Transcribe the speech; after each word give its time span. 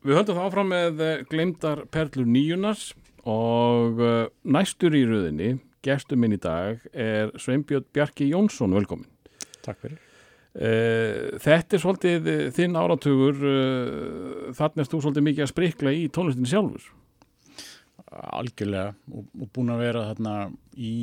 Við 0.00 0.16
höldum 0.16 0.38
það 0.38 0.46
áfram 0.48 0.70
með 0.72 1.00
eh, 1.04 1.22
gleymdar 1.28 1.80
perlur 1.92 2.28
nýjunars 2.28 2.94
og 3.28 3.98
uh, 4.00 4.30
næstur 4.48 4.94
í 4.96 5.02
röðinni, 5.04 5.58
gestur 5.84 6.16
minn 6.16 6.32
í 6.32 6.38
dag, 6.40 6.80
er 6.96 7.34
Sveinbjörn 7.36 7.84
Bjarki 7.92 8.30
Jónsson, 8.30 8.72
velkomin. 8.72 9.04
Takk 9.60 9.82
fyrir. 9.82 9.98
Uh, 10.56 11.36
þetta 11.44 11.76
er 11.76 11.82
svolítið 11.82 12.30
eh, 12.32 12.46
þinn 12.56 12.78
áratugur, 12.80 13.44
þannig 14.56 14.82
erst 14.86 14.96
þú 14.96 15.02
svolítið 15.04 15.26
mikið 15.28 15.44
að 15.44 15.52
sprikla 15.52 15.92
í 15.92 16.08
tónlistin 16.16 16.48
sjálfur. 16.48 16.88
Algjörlega 18.08 18.94
og, 19.12 19.28
og 19.36 19.52
búin 19.52 19.74
að 19.74 19.84
vera 19.84 20.06
þarna 20.08 20.36
í 20.80 20.94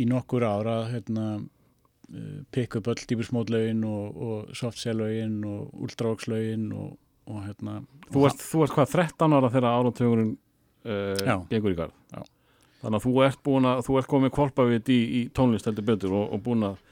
í 0.00 0.06
nokkur 0.08 0.46
ára 0.48 0.78
hérna 0.88 1.26
pikk 2.54 2.78
upp 2.80 2.90
öll 2.92 3.02
dýbursmódlaugin 3.10 3.82
og, 3.88 4.22
og 4.26 4.54
softcell-laugin 4.58 5.40
og 5.48 5.84
ultravokslaugin 5.86 6.68
og, 6.76 6.94
og 7.30 7.42
hérna 7.46 7.80
Þú 8.12 8.26
ert, 8.28 8.44
þú 8.44 8.64
ert 8.66 8.76
hvað, 8.76 8.94
13 8.94 9.36
ára 9.38 9.50
þegar 9.52 9.68
áratugurinn 9.72 10.32
Já. 10.84 11.38
uh, 11.38 11.46
gengur 11.50 11.72
í 11.72 11.78
garð. 11.78 11.94
Já. 12.12 12.22
Þannig 12.84 12.98
að 12.98 13.04
þú 13.06 13.12
ert 13.24 13.48
að, 13.48 13.78
þú 13.86 13.98
ert 13.98 14.10
komið 14.10 14.34
kvolpavit 14.36 14.90
í, 14.92 14.98
í 15.18 15.20
tónlist 15.32 15.68
heldur 15.70 15.86
betur 15.88 16.12
og, 16.18 16.34
og 16.36 16.42
búin 16.44 16.66
að 16.68 16.82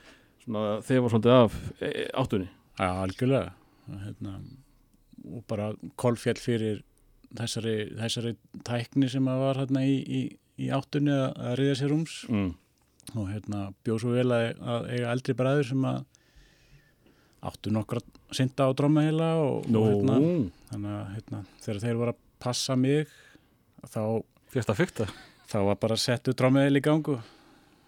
svona, 0.44 0.62
þefa 0.86 1.10
svolítið 1.12 1.34
af 1.36 1.58
e, 1.84 1.90
áttunni. 2.22 2.48
Já, 2.80 2.88
algjörlega 2.88 3.52
hérna, 4.06 4.38
og 5.28 5.44
bara 5.50 5.72
kolfjall 6.00 6.40
fyrir 6.40 6.80
þessari, 7.36 7.76
þessari 7.98 8.34
tækni 8.64 9.10
sem 9.12 9.28
að 9.28 9.44
var 9.44 9.60
hérna 9.62 9.84
í, 9.84 9.98
í, 10.00 10.22
í 10.64 10.70
áttunni 10.72 11.12
að, 11.12 11.28
að 11.36 11.56
riðja 11.60 11.78
sér 11.82 11.92
rúms 11.92 12.16
Mm. 12.32 12.50
Og 13.16 13.28
hérna 13.28 13.66
bjóð 13.84 14.00
svo 14.04 14.14
vel 14.14 14.28
að, 14.34 14.46
að 14.62 14.88
eiga 14.94 15.12
eldri 15.12 15.34
bræður 15.38 15.68
sem 15.72 15.86
að 15.90 16.00
áttu 17.42 17.72
nokkra 17.74 18.00
synda 18.32 18.68
á 18.70 18.76
drömmaheila 18.78 19.30
og, 19.42 19.66
Nú, 19.66 19.82
og 19.82 19.88
hérna, 19.90 20.18
þannig 20.70 20.96
að 20.96 21.12
hérna, 21.16 21.40
þegar 21.64 21.82
þeir 21.84 22.00
voru 22.00 22.14
að 22.14 22.20
passa 22.42 22.76
mig 22.78 23.10
þá, 23.90 24.02
fyrst 24.54 24.70
að 24.72 24.80
fykta. 24.82 25.08
þá 25.50 25.58
var 25.68 25.80
bara 25.82 25.98
að 25.98 26.04
setja 26.06 26.36
drömmaheil 26.38 26.78
í 26.78 26.84
gang 26.84 27.10
og, 27.12 27.20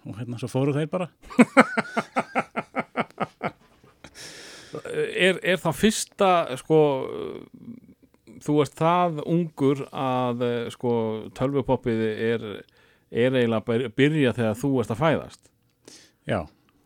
og 0.04 0.18
hérna 0.18 0.40
svo 0.42 0.50
fóru 0.52 0.74
þeir 0.76 0.90
bara 0.92 1.10
Er, 4.94 5.38
er 5.42 5.58
það 5.62 5.76
fyrsta, 5.78 6.28
sko, 6.58 6.78
þú 8.42 8.56
ert 8.64 8.74
það 8.78 9.20
ungur 9.30 9.84
að, 9.90 10.42
eh, 10.46 10.66
sko, 10.74 10.92
tölvupoppið 11.38 12.02
er, 12.10 12.44
er 13.14 13.36
eiginlega 13.38 13.62
að 13.78 13.94
byrja 13.98 14.32
þegar 14.36 14.58
þú 14.60 14.70
ert 14.82 14.92
að 14.94 15.02
fæðast. 15.04 15.50
já, 16.28 16.40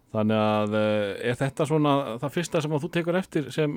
Þannig 0.08 0.38
að 0.40 0.74
eh, 0.78 1.08
er 1.28 1.36
þetta 1.36 1.64
svona 1.68 1.90
það 2.22 2.30
fyrsta 2.38 2.60
sem 2.64 2.72
þú 2.80 2.88
tekur 2.94 3.16
eftir 3.18 3.50
sem 3.52 3.74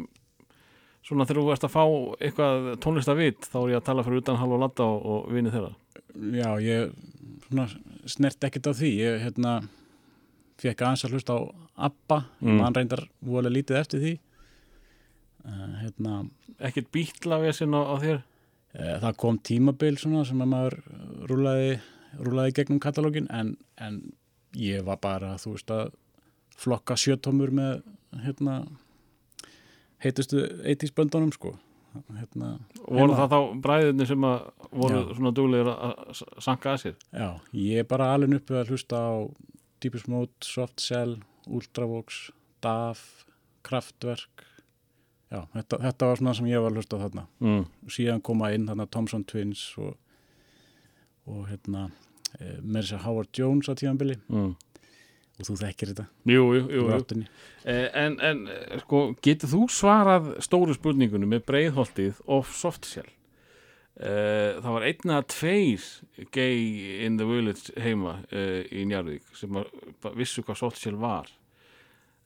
svona 1.03 1.25
þegar 1.27 1.41
þú 1.43 1.51
ert 1.51 1.65
að 1.67 1.73
fá 1.73 1.83
eitthvað 2.23 2.67
tónlistavit, 2.85 3.47
þá 3.51 3.57
er 3.65 3.71
ég 3.73 3.79
að 3.81 3.87
tala 3.89 4.05
fyrir 4.07 4.21
utan 4.21 4.39
halv 4.39 4.55
og 4.55 4.61
latta 4.63 4.85
og, 4.87 5.01
og 5.11 5.31
vinni 5.35 5.51
þeirra. 5.51 5.73
já, 6.37 6.49
ég 6.63 6.93
svona, 7.49 7.65
snert 8.07 8.47
ekkert 8.47 8.69
á 8.71 8.73
því 8.79 8.91
ég 9.01 9.19
hérna 9.25 9.55
fekk 10.61 10.83
aðeins 10.85 11.03
að 11.07 11.15
hlusta 11.17 11.35
á 11.35 11.39
ABBA 11.89 12.19
Mm. 12.41 12.57
mann 12.61 12.75
reyndar 12.79 13.03
voru 13.25 13.49
lítið 13.51 13.79
eftir 13.81 13.99
því 14.05 14.13
uh, 15.45 15.71
hérna 15.81 16.15
Ekkert 16.61 16.91
bítlavesinn 16.93 17.73
á, 17.73 17.81
á 17.91 17.95
þér? 17.97 18.19
Eh, 18.77 18.97
Það 19.01 19.15
kom 19.17 19.37
tímabil 19.41 19.97
svona 19.97 20.21
sem 20.27 20.41
að 20.43 20.51
maður 20.53 20.75
rúlaði, 21.27 21.71
rúlaði 22.19 22.53
gegnum 22.59 22.79
katalógin 22.83 23.27
en, 23.31 23.55
en 23.77 24.01
ég 24.57 24.83
var 24.83 24.97
bara, 25.01 25.35
þú 25.39 25.53
veist 25.55 25.71
að 25.71 25.91
flokka 26.61 26.97
sjötómur 26.99 27.51
með 27.55 27.83
hérna 28.25 28.59
heitustu 30.03 30.41
eitísböndunum 30.67 31.31
sko 31.35 31.53
hérna, 32.15 32.53
Voru 32.87 33.11
Heima. 33.11 33.17
það 33.19 33.33
þá 33.33 33.39
bræðinni 33.65 34.05
sem 34.07 34.23
að 34.27 34.43
voru 34.71 34.99
Já. 35.01 35.15
svona 35.17 35.31
duglegir 35.35 35.69
að 35.71 36.21
sanka 36.43 36.71
að 36.75 36.77
sér? 36.85 36.95
já, 37.11 37.29
ég 37.51 37.81
er 37.83 37.87
bara 37.89 38.11
alveg 38.15 38.37
uppi 38.39 38.55
að 38.61 38.71
hlusta 38.71 38.95
á 39.01 39.11
Deepest 39.83 40.07
Mode, 40.07 40.31
Soft 40.45 40.79
Cell, 40.79 41.17
Ultravox 41.51 42.29
DAF, 42.63 43.25
Kraftwerk 43.65 44.45
já, 45.31 45.41
þetta, 45.55 45.81
þetta 45.83 46.07
var 46.11 46.21
svona 46.21 46.35
sem 46.37 46.47
ég 46.51 46.63
var 46.63 46.71
að 46.71 46.79
hlusta 46.79 47.01
þarna 47.01 47.27
Mm. 47.43 47.65
síðan 47.91 48.21
koma 48.23 48.51
inn 48.55 48.67
þarna 48.71 48.87
Thompson 48.91 49.23
Twins 49.27 49.65
og, 49.77 49.97
og 51.27 51.47
hérna 51.49 51.89
e, 52.39 52.57
með 52.61 52.81
þess 52.81 52.95
að 52.97 53.05
Howard 53.05 53.31
Jones 53.37 53.69
á 53.69 53.73
tíðanbili 53.77 54.17
Mm. 54.29 54.55
og 55.41 55.47
þú 55.47 55.55
þekkir 55.61 55.91
þetta 55.93 56.05
Jú, 56.29 56.43
jú, 56.57 56.61
jú. 56.69 57.23
Eh, 57.65 57.89
En, 57.93 58.19
en 58.21 58.47
eh, 58.47 58.79
sko, 58.83 59.15
getur 59.21 59.49
þú 59.49 59.63
svarað 59.69 60.31
stóru 60.45 60.73
spurningunum 60.77 61.29
með 61.33 61.45
breiðholtið 61.49 62.21
of 62.27 62.51
soft 62.55 62.85
shell? 62.85 63.09
Eh, 64.01 64.57
það 64.61 64.71
var 64.73 64.85
einn 64.87 65.11
að 65.17 65.27
tveir 65.33 65.87
gay 66.31 67.05
in 67.05 67.17
the 67.17 67.25
village 67.27 67.73
heima 67.77 68.19
í 68.31 68.85
Njarðvík 68.87 69.35
sem 69.37 69.51
bara 70.01 70.15
vissu 70.15 70.41
hvað 70.41 70.57
soft 70.61 70.77
shell 70.81 70.95
var. 70.97 71.27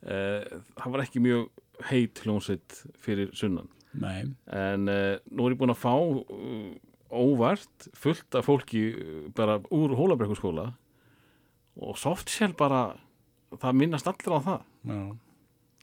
Það 0.05 0.91
var 0.93 1.01
ekki 1.01 1.19
mjög 1.23 1.47
heit 1.89 2.21
hljómsveit 2.23 2.75
fyrir 3.01 3.31
sunnan. 3.35 3.67
Nei, 3.97 4.27
En 4.53 4.85
nú 4.85 5.47
er 5.47 5.55
ég 5.55 5.57
búin 5.59 5.73
að 5.73 5.81
fá 5.81 5.95
óvart 7.11 7.87
fullt 7.93 8.35
af 8.35 8.45
fólki 8.47 8.81
uh, 8.95 9.29
bara 9.35 9.59
úr 9.71 9.93
hólabrekkuskóla 9.97 10.71
og 11.75 11.97
soft 11.99 12.29
shell 12.31 12.53
bara, 12.57 12.95
það 13.59 13.73
minnast 13.81 14.07
allir 14.07 14.31
á 14.31 14.39
það. 14.45 14.61
já 14.89 14.99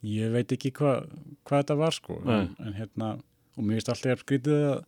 ég 0.03 0.31
veit 0.33 0.51
ekki 0.51 0.71
hvað 0.75 1.05
hva 1.47 1.59
þetta 1.61 1.75
var 1.79 1.93
sko 1.95 2.17
en, 2.27 2.49
en 2.59 2.73
hérna, 2.75 3.13
og 3.55 3.63
mér 3.63 3.79
alltaf 3.79 4.01
jafn 4.03 4.23
skrítið 4.25 4.63
að 4.73 4.81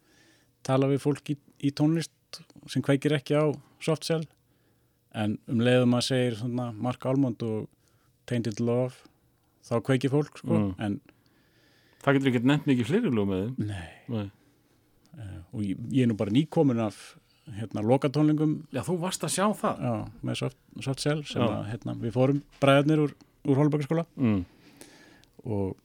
tala 0.65 0.89
við 0.91 0.99
fólk 1.05 1.29
í, 1.31 1.37
í 1.63 1.71
tónlist 1.71 2.41
sem 2.67 2.83
kveikir 2.83 3.15
ekki 3.15 3.37
á 3.37 3.45
Soft 3.79 4.03
Cell 4.03 4.25
en 5.15 5.37
um 5.47 5.61
leiðum 5.63 5.95
að 5.95 6.03
segir 6.09 6.35
svona 6.41 6.71
Mark 6.75 7.05
Almond 7.07 7.39
og 7.47 7.69
Tainted 8.27 8.59
Love 8.59 8.97
þá 9.63 9.79
kveikir 9.87 10.11
fólk 10.11 10.41
sko 10.41 10.57
Mm. 10.57 10.73
en 10.79 10.99
Það 12.05 12.13
getur 12.19 12.29
ekki 12.33 12.45
nefnt 12.45 12.67
mikið 12.69 12.85
fleiri 12.89 13.09
lög 13.15 13.29
með 13.31 13.39
þeim. 13.45 13.69
nei, 13.71 13.93
Nei. 14.13 14.27
Uh, 15.17 15.37
og 15.53 15.61
ég, 15.63 15.77
ég 15.91 16.03
er 16.05 16.11
nú 16.11 16.17
bara 16.19 16.31
nýkomin 16.35 16.79
af 16.85 16.97
hérna 17.59 17.83
lokatónlingum 17.85 18.55
Já, 18.73 18.81
þú 18.87 18.95
varst 19.03 19.23
að 19.23 19.33
sjá 19.35 19.45
það. 19.53 19.81
já, 19.85 19.93
með 20.25 20.39
soft, 20.41 20.57
soft 20.81 20.99
Cell 21.03 21.23
sem 21.29 21.41
Já. 21.43 21.47
að 21.59 21.67
hérna, 21.71 21.93
við 22.01 22.15
fórum 22.15 22.39
bræðarnir 22.63 23.03
úr, 23.05 23.13
úr 23.45 23.59
Hólbækarskóla 23.61 24.05
Mm. 24.17 24.45
og 25.45 25.75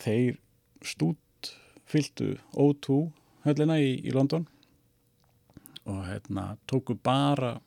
þeir 0.00 0.38
stút 0.82 1.52
fylgtu 1.86 2.32
O2 2.54 3.12
höllina 3.46 3.78
í, 3.78 3.92
í 4.02 4.10
London 4.14 4.46
og 5.86 6.02
hérna 6.08 6.56
tóku 6.70 6.94
bara 7.02 7.60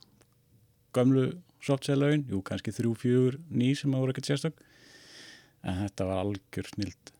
gömlu 0.93 1.29
softcell-laugin, 1.63 2.25
jú 2.29 2.41
kannski 2.43 2.73
þrjú, 2.75 2.91
fjögur, 2.99 3.39
ný 3.49 3.71
sem 3.79 3.93
að 3.95 4.03
voru 4.03 4.13
ekkert 4.13 4.27
sérstök 4.33 4.59
en 5.63 5.79
þetta 5.85 6.07
var 6.09 6.25
algjör 6.25 6.67
snild 6.73 7.12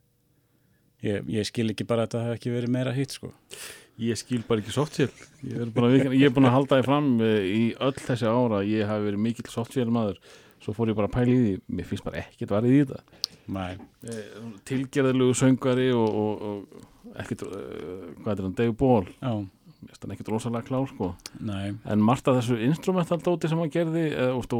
ég, 1.03 1.23
ég 1.37 1.47
skil 1.49 1.69
ekki 1.73 1.87
bara 1.87 2.05
að 2.05 2.11
þetta 2.13 2.25
hef 2.27 2.37
ekki 2.39 2.53
verið 2.55 2.73
meira 2.77 2.93
hitt 2.95 3.15
sko 3.19 3.33
Ég 4.01 4.17
skil 4.17 4.39
bara 4.47 4.57
ekki 4.63 4.73
softshell. 4.73 5.11
Ég 5.45 5.59
er, 5.67 6.13
ég 6.17 6.31
búin 6.33 6.47
að 6.49 6.55
halda 6.55 6.79
því 6.79 6.85
fram 6.87 7.09
eh, 7.21 7.43
í 7.45 7.65
öll 7.77 7.93
þessi 7.93 8.25
ára. 8.25 8.63
Ég 8.65 8.87
hafi 8.89 9.05
verið 9.05 9.21
mikill 9.21 9.51
softshell 9.53 9.91
maður. 9.93 10.17
Svo 10.63 10.73
fór 10.73 10.89
ég 10.89 10.97
bara 10.97 11.05
að 11.11 11.13
pæla 11.13 11.29
í 11.35 11.41
því. 11.43 11.51
Mér 11.77 11.85
finnst 11.91 12.07
bara 12.07 12.23
ekkert 12.23 12.55
varðið 12.55 12.73
í 12.73 12.79
þetta. 12.87 13.19
Nei, 13.53 13.75
Eh, 14.03 14.47
Tilgerðilegu 14.67 15.35
söngari 15.37 15.85
og, 15.95 16.17
og, 16.23 16.41
og 16.49 17.13
ekkert, 17.21 17.43
uh, 17.45 18.09
hvað 18.23 18.33
er 18.33 18.47
hann, 18.47 18.55
Dave 18.57 18.73
Ball. 18.81 19.05
já, 19.21 19.31
Mér 19.83 19.91
finnst 19.91 20.03
hann 20.07 20.15
ekkert 20.15 20.31
rosalega 20.33 20.67
klár, 20.67 20.87
sko. 20.89 21.09
nei 21.39 21.75
En 21.85 22.01
margt 22.03 22.27
af 22.27 22.39
þessu 22.41 22.57
instrumentaldóti 22.65 23.47
sem 23.51 23.61
hann 23.61 23.71
gerði, 23.71 24.07
uh, 24.15 24.33
og, 24.39 24.57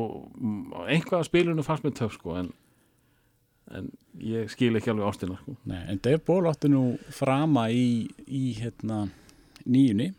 og 0.77 0.85
einhvað 0.85 1.23
af 1.23 1.27
spilinu 1.31 1.65
fannst 1.65 1.83
mér 1.87 1.95
töf, 1.97 2.13
sko. 2.19 2.37
En, 2.39 2.53
en 3.73 3.87
ég 4.21 4.51
skil 4.53 4.75
ekki 4.77 4.91
alveg 4.93 5.07
ástina, 5.09 5.37
sko. 5.41 5.55
Nei, 5.69 5.79
en 5.89 5.99
Dave 6.03 6.21
Ball 6.27 6.49
átti 6.51 6.69
nú 6.71 6.83
frama 7.13 7.67
í, 7.73 8.05
í 8.27 8.43
hérna 8.59 9.05
nýjunni 9.65 10.11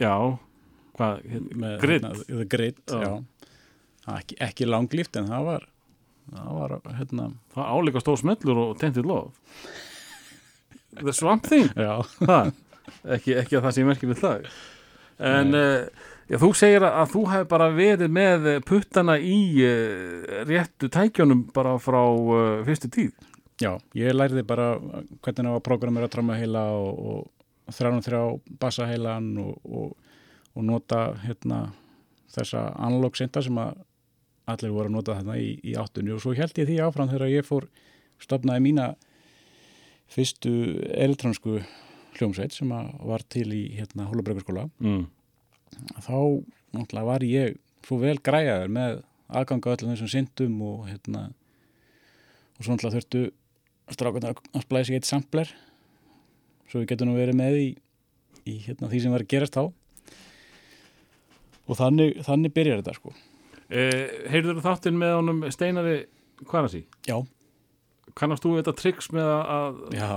Já, 0.00 0.14
hvað, 0.96 1.20
hérna, 1.28 1.58
með 1.64 1.76
Grid. 1.84 2.06
hérna, 2.08 2.46
Grid 2.56 2.80
Já. 2.88 3.02
já. 3.04 3.12
Það 4.02 4.18
ekki, 4.18 4.36
ekki 4.48 4.66
langlíft 4.66 5.16
en 5.20 5.28
það 5.30 5.44
var 5.50 5.68
það 6.32 6.52
var 6.58 6.72
hérna 6.98 7.28
það 7.54 7.72
álíka 7.76 8.00
stór 8.02 8.18
smellur 8.20 8.58
og 8.62 8.76
tentir 8.80 9.06
lof. 9.06 9.34
The 10.98 11.12
Swamp 11.16 11.46
Thing. 11.48 11.68
já, 11.76 11.94
það, 12.18 12.52
ekki, 13.16 13.36
ekki 13.42 13.58
að 13.58 13.66
það 13.66 13.76
sé 13.76 13.84
merkilegt 13.88 14.24
lag 14.26 14.48
en 15.22 15.54
uh, 15.54 16.08
já, 16.32 16.38
þú 16.40 16.50
segir 16.56 16.86
að, 16.86 16.96
að 17.02 17.12
þú 17.12 17.22
hefur 17.32 17.50
bara 17.50 17.68
verið 17.76 18.14
með 18.16 18.48
eh, 18.48 18.62
puttana 18.64 19.18
í 19.20 19.36
uh, 19.66 20.40
réttu 20.48 20.88
tækjónum 20.92 21.44
bara 21.54 21.76
frá 21.82 22.00
uh, 22.00 22.62
fyrstu 22.66 22.90
tíð. 22.92 23.12
Já, 23.62 23.76
ég 23.94 24.16
lærði 24.16 24.42
bara 24.48 24.72
hvernig 24.80 25.44
það 25.44 25.54
var 25.54 25.64
programmera 25.68 26.10
trommaheila 26.10 26.64
og, 26.74 27.28
og 27.68 27.76
þrján 27.76 28.00
og 28.00 28.06
þrjá 28.06 28.22
bassaheilan 28.64 29.30
og, 29.44 29.54
og, 29.68 30.18
og 30.56 30.66
nota 30.66 31.04
hérna 31.22 31.66
þessa 32.32 32.70
analog 32.80 33.16
synda 33.18 33.44
sem 33.44 33.60
að 33.60 33.76
allir 34.50 34.74
voru 34.74 34.90
að 34.90 34.96
nota 34.96 35.16
þarna 35.20 35.38
í, 35.38 35.54
í 35.62 35.76
áttunni. 35.78 36.14
Og 36.16 36.24
svo 36.24 36.34
held 36.34 36.56
ég 36.58 36.68
því 36.68 36.80
áfram 36.82 37.12
þegar 37.12 37.30
ég 37.30 37.46
fór 37.46 37.68
stopnaði 38.22 38.64
mína 38.64 38.92
fyrstu 40.12 40.52
elektrónsku 40.96 41.60
hljómsveit 42.18 42.54
sem 42.56 42.72
að 42.74 42.90
var 43.08 43.24
til 43.32 43.48
í 43.54 43.62
hérna 43.76 44.08
Hólabrökkurskóla 44.10 44.66
mm. 44.82 45.04
Þá 46.02 46.16
náttúrulega 46.72 47.08
var 47.08 47.26
ég 47.26 47.58
svo 47.86 47.98
vel 48.02 48.16
græjaður 48.22 48.72
með 48.72 48.98
aðganga 49.32 49.74
öllum 49.74 49.92
þessum 49.94 50.10
syndum 50.12 50.58
og 50.66 50.86
hérna 50.90 51.22
og 52.56 52.64
svo 52.64 52.74
náttúrulega 52.74 52.98
þurftu 52.98 53.22
strákunar 53.92 54.36
að 54.38 54.64
splæsa 54.64 54.94
í 54.94 54.98
eitt 54.98 55.08
sampler. 55.08 55.50
Svo 56.70 56.80
við 56.80 56.92
getum 56.92 57.10
nú 57.10 57.18
verið 57.18 57.36
með 57.36 57.58
í, 57.58 57.68
í 58.48 58.56
hérna, 58.64 58.88
því 58.88 59.02
sem 59.02 59.12
var 59.12 59.24
að 59.24 59.32
gerast 59.34 59.58
þá. 59.58 59.64
Og 61.68 61.78
þannig, 61.78 62.22
þannig 62.26 62.54
byrjar 62.56 62.80
þetta 62.80 62.96
sko. 62.96 63.12
Eh, 63.72 64.26
Heyrður 64.32 64.58
þú 64.60 64.64
þáttinn 64.66 64.98
með 65.00 65.14
honum 65.18 65.44
Steinari 65.52 65.96
Kvarasi? 66.48 66.82
Já, 67.08 67.20
Kannast 68.18 68.44
þú 68.44 68.56
þetta 68.58 68.74
triks 68.76 69.08
með 69.14 69.30
að 69.32 69.78
já. 69.96 70.08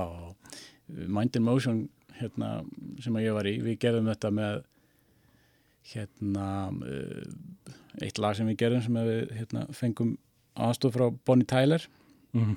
Mind 0.88 1.38
in 1.38 1.46
Motion 1.46 1.84
hérna, 2.19 2.50
sem 3.04 3.16
að 3.16 3.25
ég 3.25 3.36
var 3.38 3.48
í, 3.50 3.54
við 3.63 3.78
gerðum 3.81 4.10
þetta 4.12 4.31
með 4.36 4.57
hérna 5.94 6.48
uh, 6.72 7.26
eitt 8.02 8.18
lag 8.22 8.36
sem 8.38 8.48
við 8.50 8.58
gerðum 8.64 8.84
sem 8.86 8.98
við 9.06 9.34
hérna, 9.38 9.66
fengum 9.76 10.16
aðstof 10.56 10.96
frá 10.98 11.10
Bonnie 11.28 11.48
Tyler 11.48 11.84
mm. 12.36 12.56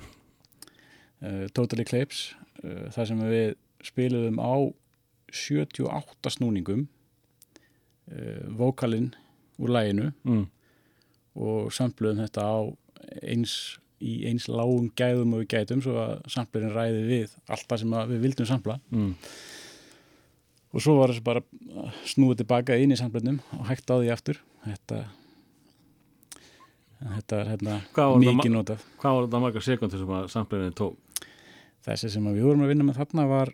uh, 1.23 1.45
Totally 1.53 1.85
Clips 1.87 2.29
uh, 2.63 2.87
þar 2.95 3.09
sem 3.11 3.21
við 3.29 3.53
spiluðum 3.85 4.39
á 4.41 4.53
78 5.29 6.33
snúningum 6.35 6.87
uh, 8.11 8.45
vokalinn 8.59 9.11
úr 9.59 9.73
læginu 9.75 10.11
Mm. 10.23 10.45
og 11.39 11.69
sampluðum 11.75 12.23
þetta 12.25 12.43
á 12.47 12.57
eins 13.23 13.53
í 13.99 14.23
eins 14.29 14.47
lágum 14.47 14.89
gæðum 14.95 15.33
og 15.35 15.41
við 15.43 15.49
gætum 15.53 15.81
svo 15.83 15.97
að 15.99 16.21
samplerinn 16.31 16.71
ræði 16.75 17.01
við 17.07 17.33
allt 17.51 17.67
það 17.67 17.81
sem 17.83 17.95
við 18.13 18.21
vildum 18.25 18.47
sampla 18.47 18.79
Mm. 18.91 19.13
og 19.13 19.58
svo 20.77 20.93
var 20.99 21.09
þessu 21.09 21.23
bara 21.25 21.41
snúið 22.05 22.43
tilbaka 22.43 22.77
inn 22.77 22.93
í 22.93 22.97
samplernum 22.99 23.39
og 23.57 23.65
hægt 23.71 23.89
á 23.89 23.95
því 23.97 24.11
aftur. 24.13 24.37
Þetta 24.67 24.99
þetta 26.99 27.39
er 27.41 27.49
hérna 27.53 27.77
mikið 28.37 28.53
notað. 28.53 28.83
Hvað 29.01 29.15
var 29.17 29.27
þetta 29.27 29.41
margar 29.45 29.65
sekundur 29.65 30.01
sem 30.03 30.15
að 30.19 30.27
samplirinn 30.35 30.75
tók? 30.77 30.97
þessi 31.89 32.09
sem 32.11 32.25
að 32.27 32.35
við 32.37 32.43
vorum 32.49 32.63
að 32.65 32.71
vinna 32.73 32.85
með 32.89 32.97
þarna 32.99 33.23
var 33.29 33.51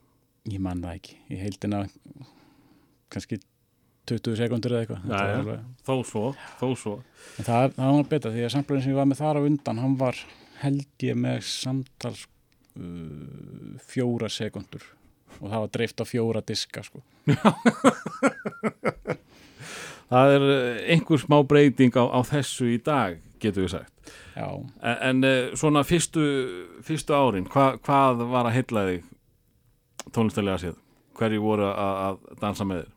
ég 0.49 0.61
man 0.65 0.81
það 0.81 0.95
ekki, 0.97 1.13
í 1.31 1.37
heildina 1.39 1.83
kannski 3.13 3.37
20 4.09 4.35
sekundur 4.41 4.73
eða 4.75 4.81
eitthvað. 4.83 5.05
Alveg- 5.19 5.85
Þó 5.85 5.93
svo, 6.09 6.23
þó 6.59 6.65
svo. 6.77 6.95
En 7.39 7.45
það, 7.47 7.67
það 7.77 7.93
var 7.99 8.09
betra 8.11 8.31
því 8.33 8.43
að 8.47 8.51
samplerinn 8.55 8.83
sem 8.83 8.91
ég 8.91 8.99
var 8.99 9.07
með 9.09 9.21
þar 9.21 9.39
á 9.39 9.41
undan 9.47 9.81
hann 9.85 9.95
var 10.01 10.19
held 10.65 11.05
ég 11.05 11.15
með 11.21 11.39
samtals 11.47 12.25
uh, 12.25 13.77
fjóra 13.85 14.29
sekundur 14.33 14.83
og 15.41 15.49
það 15.49 15.59
var 15.63 15.71
dreift 15.77 16.01
á 16.01 16.05
fjóra 16.07 16.41
diska 16.45 16.83
sko. 16.85 17.03
Það 20.05 20.31
er 20.35 20.43
eh, 20.53 20.81
einhver 20.93 21.17
smá 21.17 21.39
breyting 21.49 21.95
á, 21.97 22.05
á 22.05 22.19
þessu 22.29 22.67
í 22.75 22.77
dag, 22.85 23.17
getur 23.41 23.65
við 23.65 23.71
sagt 23.73 24.11
já, 24.37 24.47
En, 24.85 24.97
en 25.09 25.23
eh, 25.25 25.55
svona 25.57 25.81
fyrstu, 25.87 26.21
fyrstu 26.85 27.15
árin, 27.17 27.47
hva, 27.49 27.71
hvað 27.81 28.21
var 28.29 28.45
að 28.45 28.55
heilla 28.59 28.83
þig 28.91 29.07
tónlistalega 30.13 30.61
séð? 30.61 30.77
Hverju 31.17 31.41
voru 31.41 31.65
að, 31.71 31.95
að 32.05 32.37
dansa 32.43 32.67
með 32.69 32.83
þér? 32.83 32.91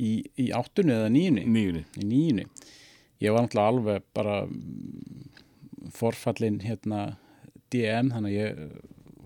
í, 0.00 0.14
í 0.40 0.48
áttunni 0.54 0.94
eða 0.94 1.10
nýjunni 1.12 1.44
í 1.44 2.08
nýjunni 2.08 2.46
ég 3.22 3.34
var 3.34 3.44
náttúrulega 3.44 3.68
alveg 3.70 4.08
bara 4.16 4.38
forfallin 5.94 6.60
hérna 6.64 7.04
DM 7.72 8.10
þannig 8.14 8.30
að 8.30 8.38
ég 8.38 8.64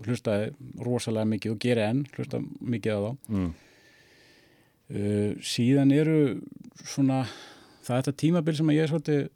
hlustaði 0.05 0.51
rosalega 0.85 1.29
mikið 1.33 1.55
og 1.55 1.63
geri 1.63 1.85
enn 1.85 2.03
hlusta 2.15 2.41
mikið 2.41 2.95
á 2.95 2.99
þá. 3.05 3.11
Mm. 3.33 3.49
uh, 4.95 5.31
síðan 5.53 5.95
eru 5.95 6.19
svona 6.83 7.23
það 7.83 7.95
er 7.95 8.03
þetta 8.03 8.21
tímabil 8.23 8.57
sem 8.57 8.73
ég 8.75 8.85
er 8.85 8.91
svolítið 8.91 9.27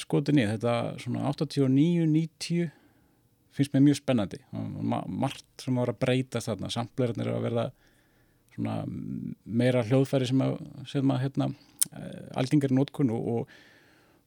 skotið 0.00 0.38
niður, 0.38 0.54
þetta 0.56 0.74
svona 1.02 1.32
89-90 1.34 2.70
finnst 3.52 3.74
mér 3.74 3.84
mjög 3.84 3.98
spennandi. 4.00 4.38
Ma 4.52 5.02
margt 5.04 5.44
sem 5.60 5.76
var 5.76 5.92
að 5.92 6.00
breyta 6.00 6.40
þarna, 6.40 6.70
samplerinn 6.72 7.20
eru 7.20 7.34
að 7.36 7.46
verða 7.48 7.66
svona 8.54 8.78
meira 9.44 9.82
hljóðfæri 9.88 10.28
sem 10.28 10.44
að, 10.44 10.54
sem 10.88 11.12
að 11.12 11.24
hérna, 11.26 11.48
algengar 12.38 12.72
nótkun 12.72 13.12
og, 13.12 13.50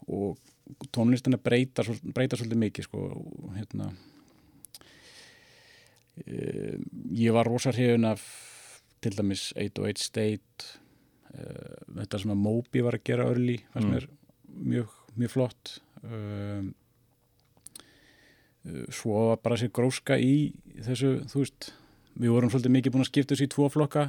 og, 0.06 0.52
og 0.78 0.88
tónlistin 0.94 1.38
að 1.38 1.46
breyta, 1.46 1.86
breyta 2.06 2.38
svolítið 2.38 2.62
mikið 2.66 2.88
sko, 2.90 3.08
og, 3.16 3.50
hérna 3.58 3.92
ég 6.24 7.34
var 7.36 7.46
rosa 7.50 7.72
hrifun 7.76 8.06
af 8.08 8.22
til 9.04 9.12
dæmis 9.18 9.50
808 9.60 10.00
State 10.02 10.70
uh, 11.36 11.76
þetta 12.00 12.20
sem 12.22 12.32
að 12.32 12.40
Moby 12.46 12.82
var 12.86 12.96
að 12.98 13.04
gera 13.12 13.28
örli 13.32 13.58
fannst 13.74 13.88
Mm. 13.90 13.94
mér 13.94 14.08
mjög, 14.72 14.94
mjög 15.20 15.32
flott 15.34 15.74
um, 16.04 16.74
uh, 18.66 18.86
svo 18.94 19.28
var 19.32 19.42
bara 19.44 19.58
sér 19.60 19.72
gróska 19.76 20.18
í 20.22 20.54
þessu, 20.86 21.12
þú 21.30 21.44
veist 21.44 21.70
við 22.16 22.32
vorum 22.32 22.50
svolítið 22.54 22.76
mikið 22.78 22.94
búin 22.96 23.04
að 23.06 23.12
skipta 23.12 23.36
þessu 23.36 23.48
í 23.50 23.52
tvo 23.52 23.68
flokka 23.74 24.06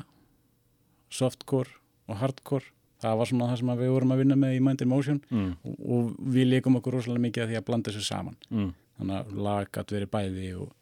softcore 1.11 1.71
og 2.07 2.21
hardcore 2.23 2.71
það 3.03 3.19
var 3.21 3.29
svona 3.29 3.51
það 3.51 3.59
sem 3.61 3.75
við 3.83 3.91
vorum 3.93 4.15
að 4.15 4.21
vinna 4.23 4.37
með 4.41 4.55
í 4.57 4.63
Mind 4.65 4.83
in 4.87 4.89
Motion 4.89 5.21
Mm. 5.31 5.53
og, 5.67 5.77
og 5.91 6.17
við 6.33 6.49
leikum 6.55 6.79
okkur 6.79 6.97
rosalega 6.97 7.27
mikið 7.27 7.43
að 7.45 7.51
því 7.53 7.59
að 7.61 7.67
blanda 7.69 7.91
þessu 7.93 8.07
saman 8.07 8.37
Mm. 8.51 8.71
þannig 8.99 9.17
að 9.19 9.37
lag 9.49 9.71
gætt 9.75 9.93
verið 9.93 10.11
bæði 10.15 10.49
og 10.63 10.73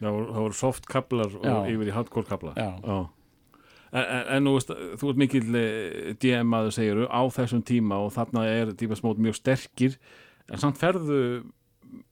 Það 0.00 0.14
voru, 0.16 0.26
það 0.32 0.44
voru 0.46 0.56
soft 0.56 0.86
kablar 0.88 1.34
og 1.40 1.70
yfir 1.70 1.90
í 1.90 1.96
hardcore 1.96 2.28
kabla 2.28 2.54
Já. 2.56 2.68
En, 3.90 4.04
en, 4.04 4.26
en 4.36 4.44
nú 4.46 4.54
veist, 4.54 4.70
þú 5.00 5.08
ert 5.10 5.18
mikill 5.18 5.56
eh, 5.58 6.10
DM 6.22 6.52
að 6.54 6.68
þau 6.68 6.74
segiru 6.76 7.06
á 7.10 7.22
þessum 7.34 7.62
tíma 7.66 7.98
og 8.04 8.12
þarna 8.14 8.44
er 8.46 8.70
Dífas 8.78 9.02
mót 9.02 9.18
mjög 9.18 9.40
sterkir. 9.40 9.96
En 10.46 10.62
samt 10.62 10.78
ferðu 10.78 11.18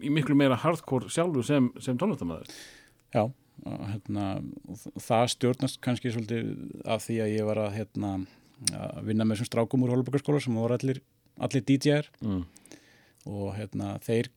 í 0.03 0.11
miklu 0.13 0.37
meira 0.39 0.59
hardcore 0.59 1.11
sjálfu 1.13 1.45
sem, 1.47 1.69
sem 1.83 1.99
tónlistamæður 1.99 2.51
Já, 3.15 3.23
og, 3.25 3.85
hérna, 3.89 4.27
það 5.01 5.31
stjórnast 5.35 5.81
kannski 5.85 6.13
svolítið 6.13 6.51
af 6.85 7.05
því 7.07 7.21
að 7.25 7.35
ég 7.35 7.49
var 7.49 7.63
að, 7.63 7.77
hérna, 7.79 8.13
að 8.75 8.99
vinna 9.09 9.27
með 9.27 9.39
þessum 9.39 9.51
strákum 9.53 9.87
úr 9.87 9.95
Hólabökkarskóla 9.95 10.43
sem 10.45 10.59
voru 10.59 10.77
allir, 10.77 11.01
allir 11.41 11.65
DJ-ar 11.69 12.11
mm. 12.25 12.43
og 13.31 13.55
hérna, 13.57 13.95
þeir 14.05 14.31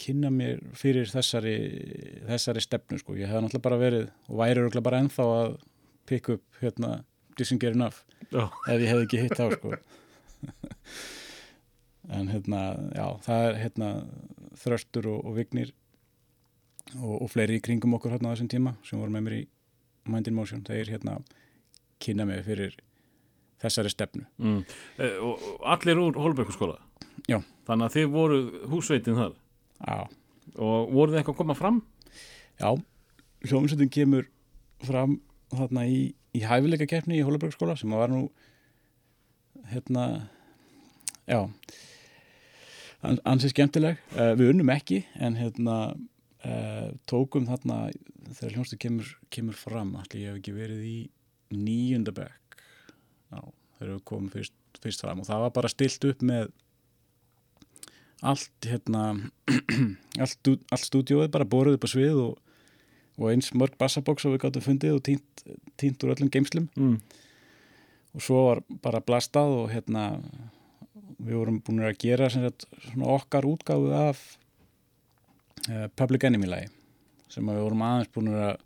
kynna 0.00 0.30
mér 0.30 0.60
fyrir 0.76 1.08
þessari, 1.10 1.56
þessari 2.28 2.62
stefnu 2.64 2.98
sko. 3.00 3.14
ég 3.16 3.28
hef 3.30 3.40
náttúrulega 3.42 3.64
bara 3.68 3.78
verið 3.80 4.06
og 4.28 4.40
væri 4.42 4.60
örugglega 4.62 4.84
bara 4.88 5.00
ennþá 5.04 5.26
að 5.40 5.56
pick 6.06 6.28
up 6.34 6.42
hérna, 6.60 7.04
Dissinger 7.38 7.72
Enough 7.76 8.02
Já. 8.32 8.46
ef 8.68 8.80
ég 8.80 8.88
hef 8.90 9.02
ekki 9.06 9.22
hitt 9.24 9.40
á 9.40 9.46
sko. 9.52 9.72
en 12.16 12.28
hérna 12.30 12.60
já, 12.94 13.06
það 13.26 13.48
er 13.48 13.58
hérna 13.64 13.90
þröstur 14.62 15.08
og, 15.10 15.24
og 15.26 15.36
vignir 15.40 15.72
og, 17.00 17.22
og 17.24 17.30
fleiri 17.32 17.58
í 17.58 17.62
kringum 17.64 17.96
okkur 17.98 18.14
hérna 18.14 18.30
á 18.30 18.34
þessum 18.36 18.50
tíma 18.52 18.76
sem 18.86 19.00
voru 19.00 19.14
með 19.14 19.26
mér 19.26 19.38
í 19.40 19.44
Mind 20.06 20.28
in 20.30 20.36
Motion 20.38 20.62
þeir 20.62 20.92
hérna 20.92 21.16
kynna 22.02 22.26
mig 22.28 22.44
fyrir 22.46 22.76
þessari 23.62 23.90
stefnu 23.90 24.26
Mm. 24.38 24.60
Eh, 25.00 25.16
og, 25.24 25.40
allir 25.64 25.98
úr 25.98 26.18
Hólbækurskóla 26.20 26.76
Já. 27.26 27.40
þannig 27.66 27.88
að 27.88 27.94
þið 27.96 28.10
voru 28.12 28.38
húsveitin 28.70 29.16
þar 29.18 29.34
Já, 29.76 30.06
og 30.56 30.92
voru 30.94 31.12
þið 31.12 31.20
eitthvað 31.20 31.36
að 31.36 31.42
koma 31.42 31.58
fram? 31.58 31.82
já. 32.60 32.70
Hljómsveitin 33.46 33.92
kemur 33.92 34.26
fram 34.84 35.20
þarna 35.52 35.84
í, 35.88 36.00
í 36.34 36.42
hæfileika 36.44 36.88
keppni 36.90 37.20
í 37.20 37.24
Hólabergskóla 37.26 37.76
sem 37.78 37.92
var 37.92 38.10
nú 38.12 38.26
hérna 39.70 40.06
já. 41.28 41.44
An, 43.04 43.20
ansi 43.28 43.52
skemmtileg. 43.52 44.00
Uh, 44.16 44.32
við 44.38 44.54
unnum 44.54 44.72
ekki 44.72 45.02
en 45.20 45.36
hérna 45.38 45.78
uh, 45.92 46.88
tókum 47.08 47.46
þarna 47.48 47.86
þegar 48.32 48.56
hljómsveitin 48.56 48.82
kemur, 48.82 49.12
kemur 49.30 49.58
fram 49.58 49.94
allir 50.00 50.22
ég 50.22 50.32
hef 50.32 50.40
ekki 50.40 50.56
verið 50.56 50.86
í 50.88 50.98
níunda 51.54 52.14
bekk. 52.16 52.56
Þegar 53.76 53.92
við 53.92 54.04
komum 54.08 54.30
fyrst, 54.32 54.54
fyrst 54.80 55.04
fram. 55.04 55.20
Og 55.20 55.28
það 55.28 55.44
var 55.44 55.52
bara 55.60 55.70
stilt 55.70 56.04
upp 56.08 56.24
með 56.24 56.48
allt 58.22 58.64
hérna 58.68 59.02
allt, 60.22 60.48
allt 60.72 60.86
stúdíóið 60.86 61.30
bara 61.34 61.44
boruð 61.48 61.76
upp 61.76 61.84
á 61.84 61.90
svið 61.92 62.20
og, 62.22 62.38
og 63.20 63.30
eins 63.32 63.50
mörg 63.52 63.76
bassabóks 63.80 64.24
og 64.28 64.36
við 64.36 64.42
gáttum 64.46 64.64
fundið 64.64 64.96
og 64.98 65.02
tínt, 65.04 65.44
tínt 65.80 66.04
úr 66.04 66.14
öllum 66.16 66.30
geimslum 66.32 66.68
Mm. 66.76 67.00
og 68.16 68.22
svo 68.24 68.42
var 68.48 68.62
bara 68.82 69.00
blastað 69.04 69.52
og 69.60 69.70
hérna 69.74 70.06
við 71.18 71.34
vorum 71.36 71.60
búin 71.64 71.84
að 71.84 71.98
gera 72.00 72.28
sagt, 72.32 72.64
svona 72.88 73.12
okkar 73.16 73.44
útgáfu 73.48 73.92
af 73.96 74.20
uh, 75.68 75.86
Public 75.96 76.24
Enemy 76.28 76.48
lagi 76.48 76.68
sem 77.32 77.44
við 77.44 77.60
vorum 77.64 77.82
aðeins 77.84 78.12
búin 78.14 78.32
að 78.32 78.56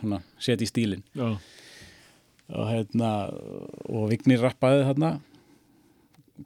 svona, 0.00 0.20
setja 0.38 0.66
í 0.66 0.70
stílinn 0.70 1.04
Já. 1.14 1.36
og 2.50 2.68
hérna 2.70 3.10
og 3.86 4.08
Vignir 4.10 4.42
rappaði 4.42 4.86
þarna 4.88 5.10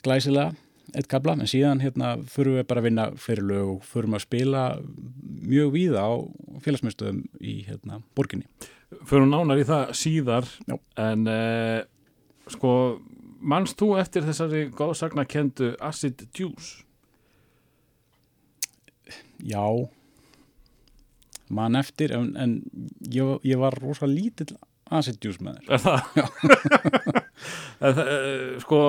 glæsilega 0.04 0.54
eitt 0.96 1.08
kabla, 1.10 1.36
en 1.36 1.50
síðan 1.50 1.82
hérna 1.84 2.16
förum 2.30 2.58
við 2.58 2.66
bara 2.70 2.82
að 2.82 2.88
vinna 2.88 3.06
fleiri 3.20 3.46
lög 3.46 3.72
og 3.76 3.86
förum 3.86 4.16
að 4.16 4.24
spila 4.26 4.64
mjög 5.40 5.72
víða 5.76 6.04
á 6.04 6.12
félagsmyndstöðum 6.64 7.22
í 7.40 7.56
hérna 7.68 8.00
borginni. 8.18 8.48
Förum 9.06 9.30
nánar 9.30 9.60
í 9.60 9.66
það 9.68 9.94
síðar 9.98 10.50
Já. 10.66 10.76
en 10.98 11.26
uh, 11.30 11.80
sko 12.50 12.72
manst 13.40 13.78
þú 13.80 13.94
eftir 14.00 14.26
þessari 14.26 14.66
góðsagna 14.74 15.24
kendu 15.28 15.72
Acid 15.80 16.26
Juice? 16.36 16.84
Já, 19.40 19.64
mann 21.48 21.78
eftir, 21.78 22.12
en, 22.14 22.34
en 22.36 22.58
ég, 23.08 23.38
ég 23.46 23.60
var 23.60 23.78
rosa 23.80 24.08
lítill 24.10 24.52
þér. 24.90 25.68
Er 27.80 27.94
það, 27.96 28.00
eh, 28.06 28.58
sko, 28.64 28.80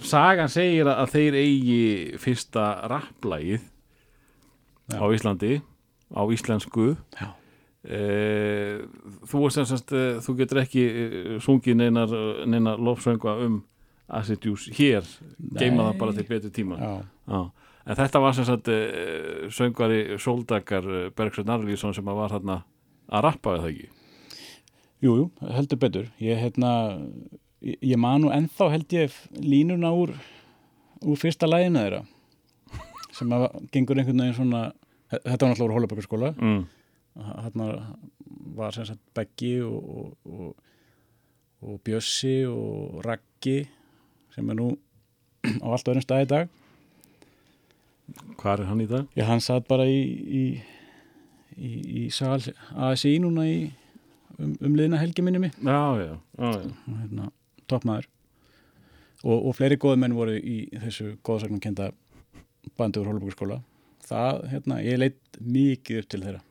sagan 0.00 0.52
segir 0.52 0.88
að 0.92 1.16
þeir 1.16 1.40
eigi 1.42 1.82
fyrsta 2.22 2.68
rapplægið 2.88 3.66
á 4.96 5.04
Íslandi 5.12 5.58
á 6.14 6.22
íslensku. 6.32 6.94
Já. 7.18 7.34
Eh, 7.88 8.82
þú, 9.30 9.48
sagt, 9.48 9.92
eh, 9.94 10.18
þú 10.20 10.34
getur 10.40 10.60
ekki 10.64 10.82
eh, 10.82 11.36
sungið 11.40 11.76
neinar, 11.78 12.10
neinar 12.44 12.80
lofsönga 12.82 13.36
um 13.46 13.62
Acid 14.08 14.42
Juice 14.44 14.72
hér, 14.72 15.06
geima 15.60 15.86
það 15.86 15.98
bara 16.00 16.16
til 16.16 16.26
betur 16.26 16.50
tíma. 16.50 16.78
Já, 16.80 16.92
Já. 17.28 17.40
en 17.84 17.98
þetta 18.00 18.20
var 18.24 18.34
sem 18.34 18.46
sagt 18.48 18.70
söngvari 19.52 20.16
Sóldakar 20.16 20.88
uh, 20.88 21.10
Bergsveinn 21.12 21.52
Arlísson 21.52 21.92
sem 21.94 22.04
var 22.08 22.32
þarna 22.32 22.62
að 23.12 23.24
rappa 23.26 23.52
við 23.54 23.60
það 23.60 23.72
ekki 23.74 23.90
jú, 25.04 25.14
jú, 25.14 25.30
heldur 25.54 25.78
betur. 25.78 26.06
Ég, 26.22 26.38
hérna, 26.40 26.72
ég, 27.64 27.78
ég 27.80 27.98
man 28.00 28.22
nú 28.22 28.32
ennþá 28.34 28.70
held 28.74 28.94
ég 28.96 29.18
línuna 29.38 29.92
úr, 29.94 30.14
úr 31.04 31.18
fyrsta 31.20 31.48
læginu 31.50 31.82
þeirra 31.82 32.04
sem 33.18 33.32
að 33.34 33.46
gengur 33.74 33.98
einhvern 33.98 34.22
veginn 34.22 34.36
svona, 34.36 34.62
þetta 35.10 35.38
var 35.40 35.52
náttúrulega 35.52 35.66
úr 35.66 35.76
Hólabökkarskóla 35.76 36.32
mm. 36.36 36.60
hérna 37.44 37.68
var 38.58 38.76
sem 38.76 38.86
sagt 38.88 39.02
Beggi 39.16 39.56
og, 39.66 39.88
og, 39.88 40.12
og, 40.28 40.52
og 41.66 41.80
Bjössi 41.86 42.36
og 42.50 43.00
Raggi 43.06 43.58
sem 44.34 44.50
er 44.52 44.58
nú 44.58 44.70
á 45.64 45.66
allt 45.66 45.90
öðrum 45.90 46.04
stað 46.04 46.26
í 46.26 46.30
dag 46.34 46.54
Hvað 48.40 48.62
er 48.62 48.68
hann 48.70 48.80
í 48.80 48.88
dag? 48.88 49.08
Já, 49.18 49.26
hann 49.28 49.42
satt 49.44 49.66
bara 49.68 49.84
í 49.84 49.98
í, 49.98 50.44
í, 51.58 51.72
í 52.04 52.06
sal 52.14 52.40
ASI 52.72 53.18
núna 53.20 53.44
í 53.48 53.58
um, 54.38 54.54
um 54.64 54.76
liðna 54.78 55.00
helgi 55.02 55.22
minni 55.26 55.40
mig. 55.42 55.54
Já, 55.62 55.78
já, 56.02 56.14
já, 56.38 56.50
hérna, 57.02 57.30
toppmaður. 57.70 58.08
Og, 59.26 59.48
og 59.50 59.56
fleiri 59.58 59.76
góði 59.82 59.98
menn 60.04 60.14
voru 60.14 60.36
í 60.38 60.58
þessu 60.78 61.16
góðsagnum 61.26 61.60
kenda 61.62 61.90
bandi 62.78 63.00
úr 63.00 63.08
Hólabökkarskóla 63.10 63.56
það, 64.08 64.44
hérna, 64.52 64.76
ég 64.84 65.00
leitt 65.02 65.40
mikið 65.42 66.02
upp 66.02 66.08
til 66.14 66.20
þeirra. 66.22 66.42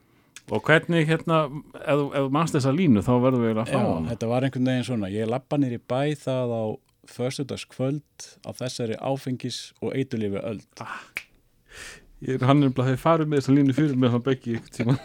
Og 0.47 0.61
hvernig 0.63 1.07
hérna, 1.09 1.37
ef, 1.75 2.01
þú- 2.01 2.27
manst 2.31 2.55
þessa 2.55 2.71
línu 2.75 3.01
þá 3.03 3.13
verður 3.23 3.41
við 3.47 3.61
að 3.63 3.71
fá 3.71 3.77
Já, 3.79 3.87
hann 3.93 4.05
þetta 4.11 4.29
var 4.31 4.45
einhvern 4.47 4.69
veginn 4.71 4.85
svona. 4.87 5.09
Ég 5.11 5.27
lappa 5.31 5.57
nýr 5.59 5.75
í 5.75 5.79
bæ 5.79 6.01
það 6.21 6.53
á 6.55 6.63
föstudagskvöld 7.07 8.27
á 8.43 8.49
þessari 8.55 8.95
áfengis 8.99 9.57
og 9.81 9.95
eitulífi 9.95 10.39
öld 10.43 10.65
Ég, 12.27 12.41
hann 12.41 12.63
er 12.65 12.71
bara 12.73 12.89
þegar 12.91 13.01
farið 13.03 13.29
með 13.31 13.39
þessa 13.41 13.55
línu 13.55 13.75
fyrir 13.77 13.99
mig 14.01 14.11
hann 14.11 14.23
beggi 14.25 14.55
ykkur 14.57 14.73
tíma 14.75 14.95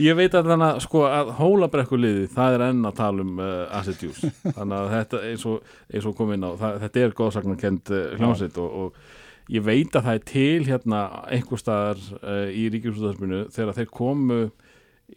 ég 0.00 0.18
veit 0.18 0.34
að 0.34 0.50
þannig 0.52 0.66
að 0.68 0.82
sko 0.86 1.04
að 1.08 1.32
hólabrekkuliði 1.40 2.28
það 2.34 2.56
er 2.56 2.66
enn 2.68 2.84
að 2.88 2.98
tala 3.00 3.24
um 3.26 3.40
uh, 3.42 3.64
acid 3.80 4.04
juice. 4.06 4.30
Þannig 4.44 4.76
að 4.78 4.92
þetta 4.94 5.22
eins 5.30 5.46
og, 5.50 5.74
eins 5.90 6.08
og 6.10 6.16
kom 6.18 6.34
inn 6.36 6.46
á 6.46 6.50
það, 6.60 6.78
þetta 6.84 7.04
er 7.04 7.16
góðsagnarkend 7.20 7.92
uh, 7.94 8.06
hljómsveit 8.20 8.60
og, 8.62 8.78
og 8.84 9.50
ég 9.50 9.66
veit 9.66 9.98
að 9.98 10.08
það 10.08 10.18
er 10.18 10.26
til 10.30 10.66
hérna 10.68 11.04
einhver 11.34 11.60
staðar 11.60 12.02
uh, 12.20 12.48
í 12.48 12.66
ríkjumsútarpinu 12.74 13.44
þegar 13.54 13.78
þeir 13.80 13.94
komu 14.00 14.40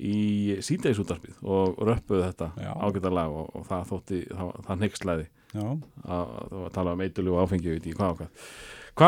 í 0.01 0.57
síðdegisútarpið 0.65 1.41
og 1.45 1.81
röppuðu 1.85 2.23
þetta 2.25 2.49
Já. 2.57 2.71
ágæta 2.81 3.11
lag 3.13 3.33
og, 3.33 3.49
og 3.53 3.65
það 3.69 3.89
þótti 3.91 4.21
það, 4.31 4.53
það 4.67 4.79
neykslæði 4.83 5.27
Já, 5.53 5.65
að 6.09 6.31
að 6.63 6.71
tala 6.73 6.95
um 6.95 7.03
eitulíu 7.05 7.35
og 7.35 7.43
áfengi 7.43 7.75
og 7.75 7.91
hvað 7.99 8.15
Hvað 8.23 8.39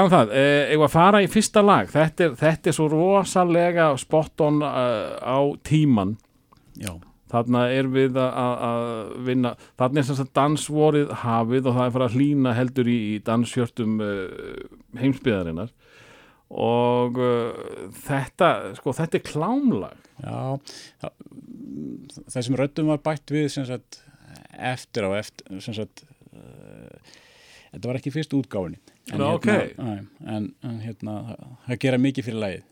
um 0.08 0.12
það? 0.14 0.32
Eh, 0.34 0.72
eigum 0.74 0.86
að 0.88 0.94
fara 0.96 1.20
í 1.22 1.28
fyrsta 1.30 1.62
lag? 1.66 1.90
Þetta 1.94 2.24
er, 2.26 2.32
þetta 2.40 2.72
er 2.72 2.76
svo 2.78 2.88
rosalega 2.90 3.90
spot 4.02 4.42
on 4.46 4.62
uh, 4.66 5.18
á 5.22 5.38
tíman 5.68 6.16
já, 6.82 6.90
þarna 7.32 7.66
er 7.74 7.90
við 7.94 8.18
að- 8.18 9.12
vinna. 9.28 9.52
Þarna 9.78 10.02
er 10.02 10.08
sem 10.08 10.18
sagt 10.18 10.34
dansvorið 10.38 11.14
hafið 11.22 11.70
og 11.70 11.78
það 11.78 11.86
er 11.90 11.94
fara 11.98 12.08
að 12.10 12.18
hlýna 12.18 12.56
heldur 12.58 12.90
í, 12.90 12.98
í 13.14 13.20
danshjörtum 13.28 14.00
uh, 14.02 14.64
heimsbyðarinnar 15.02 15.70
og 16.56 17.18
uh, 17.22 17.86
þetta 18.08 18.50
sko 18.80 18.94
þetta 18.98 19.20
er 19.22 19.26
klámlag. 19.30 20.02
Já. 20.24 20.42
Það, 21.04 21.16
þessum 22.34 22.58
röddum 22.62 22.90
var 22.94 23.02
bætt 23.06 23.34
við 23.34 23.50
sem 23.54 23.66
sagt 23.70 24.02
eftir 24.56 25.06
á 25.06 25.12
eftir 25.20 25.62
sem 25.62 25.76
sagt 25.78 26.06
uh, 26.34 27.16
þetta 27.74 27.90
var 27.90 28.00
ekki 28.00 28.14
fyrst 28.16 28.34
útgáfinni 28.38 28.80
en, 29.12 29.20
Já, 29.20 29.26
hérna, 29.26 29.34
ok. 29.36 29.48
næ, 29.78 29.96
en, 30.36 30.46
en 30.66 30.78
hérna 30.82 31.16
það, 31.66 31.80
gera 31.86 32.00
mikið 32.02 32.28
fyrir 32.30 32.42
lagið. 32.42 32.64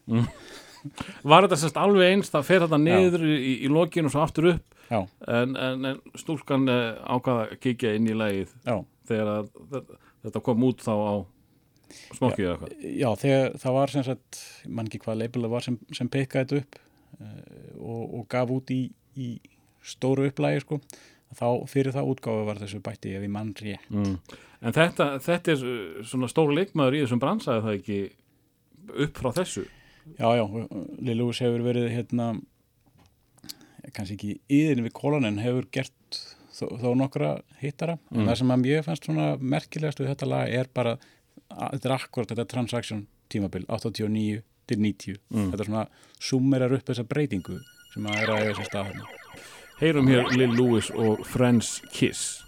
Var 1.23 1.45
þetta 1.45 1.59
sérst 1.61 1.77
alveg 1.79 2.09
eins 2.11 2.31
það 2.33 2.47
fer 2.49 2.63
þetta 2.65 2.79
niður 2.81 3.21
í, 3.27 3.35
í 3.63 3.69
lokinu 3.71 4.09
og 4.09 4.15
svo 4.15 4.23
aftur 4.23 4.49
upp. 4.55 4.79
En, 4.93 5.53
en, 5.55 5.85
en 5.87 6.01
stúlkan 6.19 6.67
uh, 6.69 6.97
ákvaða 7.07 7.45
að 7.47 7.53
kíkja 7.63 7.93
inn 7.97 8.09
í 8.11 8.17
lagið 8.17 8.51
já, 8.67 8.75
þegar 9.09 9.29
að 9.31 9.47
þetta, 9.71 10.01
þetta 10.25 10.41
kom 10.49 10.65
út 10.67 10.83
þá 10.83 10.91
á 10.93 11.13
smokkið 12.17 12.43
eða 12.45 12.53
eitthvað? 12.57 12.75
Já 12.99 13.07
þegar 13.23 13.55
það 13.63 13.77
var 13.77 13.93
sem 13.93 14.05
sagt 14.09 14.41
mann 14.67 14.89
ekki 14.91 15.01
hvað 15.05 15.21
leipil 15.23 15.45
það 15.45 15.55
var 15.55 15.65
sem, 15.65 15.79
sem 15.97 16.11
pekkaði 16.13 16.43
þetta 16.43 16.61
upp 16.61 16.77
uh, 17.23 17.39
og, 17.79 18.03
og 18.19 18.27
gaf 18.35 18.53
út 18.57 18.75
í, 18.75 18.81
í 19.15 19.31
stóru 19.93 20.27
upplægi 20.29 20.65
sko 20.65 20.81
þá 21.39 21.47
fyrir 21.71 21.95
það 21.95 22.09
útgáfi 22.13 22.47
var 22.49 22.61
þessu 22.63 22.81
bætti 22.85 23.13
ef 23.17 23.25
ég 23.25 23.33
mann 23.33 23.53
rétt 23.59 23.89
mm. 23.89 24.17
en 24.63 24.75
þetta, 24.77 25.09
þetta 25.23 25.55
er 25.55 25.63
uh, 25.69 26.03
svona 26.07 26.29
stór 26.31 26.53
leikmaður 26.55 26.99
í 26.99 27.03
þessum 27.05 27.23
bransaði 27.23 27.65
það 27.67 27.79
ekki 27.79 28.01
upp 29.07 29.21
frá 29.23 29.31
þessu 29.41 29.65
Já, 30.19 30.27
já, 30.35 30.43
Lilús 30.99 31.39
hefur 31.39 31.61
verið 31.63 31.85
hérna 31.93 32.33
kannski 33.95 34.15
ekki 34.17 34.31
yðin 34.51 34.83
við 34.83 34.95
kólan 34.97 35.27
en 35.27 35.39
hefur 35.39 35.67
gert 35.71 36.19
þó, 36.53 36.65
þó 36.81 36.89
nokkra 36.97 37.33
hittara 37.61 37.97
Mm. 38.11 38.19
en 38.19 38.27
það 38.27 38.37
sem 38.41 38.53
að 38.55 38.67
ég 38.69 38.85
fannst 38.85 39.05
svona 39.07 39.27
merkilegast 39.39 39.99
við 39.99 40.11
þetta 40.13 40.29
lag 40.29 40.49
er 40.49 40.69
bara, 40.73 40.97
þetta 41.49 41.89
er 41.89 41.95
akkurat 41.97 42.33
þetta 42.33 42.47
transaction 42.47 43.07
tímabil, 43.29 43.65
89 43.67 44.43
til 44.67 44.77
90, 44.79 45.17
Mm. 45.31 45.51
þetta 45.51 45.65
svona 45.65 45.87
summerar 46.19 46.73
upp 46.73 46.85
þessa 46.85 47.07
breytingu 47.07 47.59
sem 47.93 48.05
að 48.05 48.21
er 48.23 48.29
að 48.29 48.43
eiga 48.43 48.55
sér 48.55 48.85
hérna. 48.87 49.07
Heyrum 49.83 50.07
hér 50.07 50.23
Lil 50.31 50.49
Louis 50.49 50.89
og 50.89 51.19
Friends 51.27 51.81
Kiss 51.91 52.45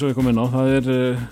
eins 0.00 0.06
og 0.08 0.14
ég 0.14 0.16
kom 0.16 0.28
inn 0.30 0.38
á, 0.40 0.46
það 0.48 0.68
er 0.78 0.86
uh, 0.94 1.24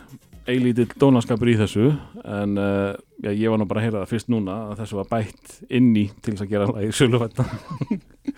eilítill 0.53 0.91
dónaskapur 1.01 1.49
í 1.49 1.55
þessu 1.57 1.87
en 2.21 2.59
uh, 2.61 2.93
já, 3.25 3.31
ég 3.33 3.49
var 3.49 3.61
nú 3.61 3.67
bara 3.69 3.81
að 3.81 3.87
heyra 3.87 4.01
það 4.03 4.11
fyrst 4.11 4.29
núna 4.33 4.57
að 4.69 4.81
þessu 4.83 4.99
var 4.99 5.07
bætt 5.09 5.53
inn 5.79 5.87
í 5.97 6.03
til 6.21 6.35
þess 6.35 6.45
að 6.45 6.51
gera 6.51 6.67
lagi 6.69 6.91
söluvætta 6.99 7.47
uh, 7.49 8.35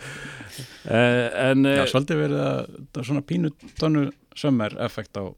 en 1.49 1.67
Já, 1.67 1.83
svolítið 1.91 2.21
verið 2.21 2.43
að 2.45 2.61
það 2.79 3.01
er 3.03 3.09
svona 3.09 3.25
pínu 3.27 3.51
tónu 3.81 4.05
sömmer 4.39 4.77
effekt 4.87 5.19
á 5.19 5.35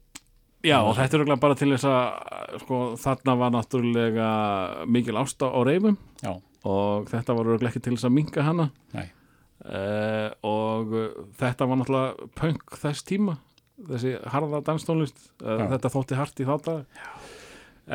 já, 0.61 0.77
og 0.77 0.93
þetta 0.99 1.21
er 1.23 1.41
bara 1.41 1.57
til 1.57 1.71
þess 1.73 1.87
að 1.89 2.59
sko, 2.61 2.81
þarna 3.01 3.35
var 3.39 3.55
náttúrulega 3.55 4.27
mikil 4.93 5.17
ásta 5.23 5.49
á 5.49 5.59
reyfum 5.65 5.97
Já. 6.21 6.35
og 6.69 7.09
þetta 7.09 7.37
var 7.39 7.49
ekki 7.57 7.81
til 7.81 7.95
þess 7.95 8.11
að 8.11 8.13
minka 8.19 8.45
hana 8.45 8.69
Nei. 8.93 9.07
uh, 9.65 10.29
og 10.45 10.93
þetta 11.41 11.69
var 11.71 11.81
náttúrulega 11.81 12.29
punk 12.37 12.77
þess 12.83 13.09
tíma 13.09 13.39
þessi 13.89 14.15
harða 14.33 14.59
danstónlist 14.67 15.17
uh, 15.43 15.57
Já. 15.59 15.67
þetta 15.75 15.91
þótti 15.95 16.17
hart 16.19 16.41
í 16.43 16.47
þátt 16.49 16.71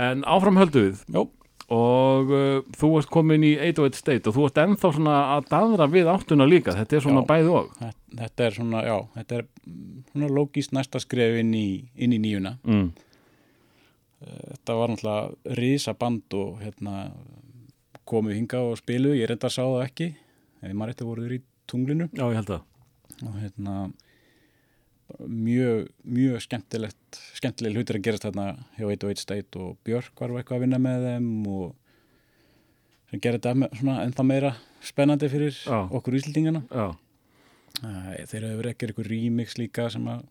en 0.06 0.24
áfram 0.28 0.58
höldu 0.60 0.82
við 0.88 1.02
Jó. 1.14 1.22
og 1.72 2.32
uh, 2.34 2.60
þú 2.80 2.90
ert 2.98 3.10
komin 3.12 3.44
í 3.46 3.52
808 3.70 4.00
State 4.02 4.28
og 4.30 4.36
þú 4.36 4.46
ert 4.48 4.60
ennþá 4.64 4.90
svona 4.96 5.16
að 5.36 5.48
daðra 5.52 5.86
við 5.92 6.10
áttuna 6.12 6.46
líka 6.48 6.74
þetta 6.76 6.98
er 6.98 7.04
svona 7.06 7.22
Já. 7.24 7.28
bæði 7.32 7.54
og 7.60 7.70
Þetta- 8.18 8.44
er 8.48 8.54
svona, 8.56 8.80
já, 8.88 8.96
þetta 9.18 9.36
er 9.38 9.42
mm, 9.68 10.04
svona 10.12 10.28
lógist 10.32 10.72
næsta 10.72 11.00
skref 11.02 11.34
inn 11.42 11.50
í, 11.54 11.66
inn 12.00 12.14
í 12.16 12.18
nýjuna. 12.22 12.54
mm. 12.64 12.86
Þetta 14.18 14.74
var 14.74 14.90
náttúrulega 14.90 15.54
risa 15.60 15.92
band 15.94 16.34
og 16.34 16.56
hérna 16.64 16.94
komu 18.08 18.32
hinga 18.34 18.58
og 18.64 18.78
spilu, 18.80 19.12
ég 19.14 19.28
reynda 19.30 19.46
að 19.46 19.54
sá 19.54 19.62
það 19.62 19.84
ekki, 19.84 20.08
eða 20.64 20.74
maður 20.80 20.94
þetta 20.94 21.06
voruður 21.10 21.34
í 21.36 21.40
tunglinu 21.68 22.06
já 22.16 22.24
ég 22.24 22.38
held 22.40 22.52
að 22.56 22.64
og 23.28 23.36
hérna 23.42 23.74
mjög, 25.24 25.88
mjög 26.04 26.42
skemmtilegt, 26.44 27.20
skemmtileg 27.38 27.76
hlutir 27.78 27.98
að 27.98 28.06
gerast 28.06 28.26
þarna 28.26 28.48
hjá 28.76 28.86
101 28.86 29.22
State 29.22 29.60
og 29.60 29.76
Björk 29.86 30.20
var 30.20 30.34
eitthvað 30.36 30.58
að 30.58 30.64
vinna 30.66 30.80
með 30.82 31.06
þeim 31.08 31.30
og 31.52 31.68
sem 33.08 33.22
gerir 33.24 33.40
þetta 33.40 33.94
ennþá 34.04 34.26
meira 34.26 34.54
spennandi 34.84 35.30
fyrir 35.32 35.54
Já. 35.56 35.78
okkur 35.88 36.18
íslendingana. 36.18 36.64
Þeir 37.78 38.44
hefur 38.44 38.58
verið 38.58 38.72
ekki 38.72 38.88
eitthvað 38.88 39.10
remix 39.12 39.56
líka 39.58 39.86
sem 39.92 40.04
að, 40.10 40.24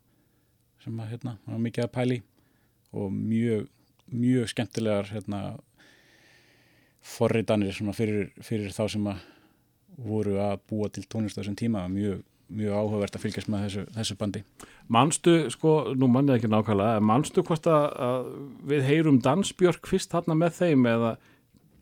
sem 0.83 0.99
að 1.01 1.13
hérna, 1.13 1.37
mikið 1.47 1.85
að 1.87 1.93
pæli 1.95 2.19
og 2.97 3.09
mjög, 3.13 3.65
mjög 4.11 4.51
skemmtilegar 4.53 5.09
hérna, 5.13 5.41
forritanir 7.07 7.77
fyrir, 7.95 8.29
fyrir 8.43 8.73
þá 8.75 8.83
sem 8.91 9.09
að 9.09 9.25
voru 9.97 10.37
að 10.43 10.59
búa 10.69 10.89
til 10.93 11.05
tónlist 11.09 11.39
á 11.39 11.41
þessum 11.41 11.57
tíma 11.57 11.85
mjög, 11.89 12.21
mjög 12.47 12.77
áhugavert 12.79 13.17
að 13.17 13.23
fylgjast 13.25 13.49
með 13.51 13.65
þessu, 13.65 13.83
þessu 13.97 14.17
bandi. 14.19 14.41
manstu 14.93 15.35
sko, 15.51 15.73
nú 15.99 16.07
mann 16.11 16.29
ég 16.31 16.39
ekki 16.39 16.51
nákvæmlega 16.51 17.03
manstu 17.03 17.43
hvort 17.43 17.67
að, 17.67 17.85
að 18.07 18.29
við 18.71 18.87
heyrum 18.87 19.19
Dansbjörk 19.23 19.89
fyrst 19.89 20.13
þarna 20.15 20.37
með 20.39 20.59
þeim 20.61 20.87
eða 20.93 21.13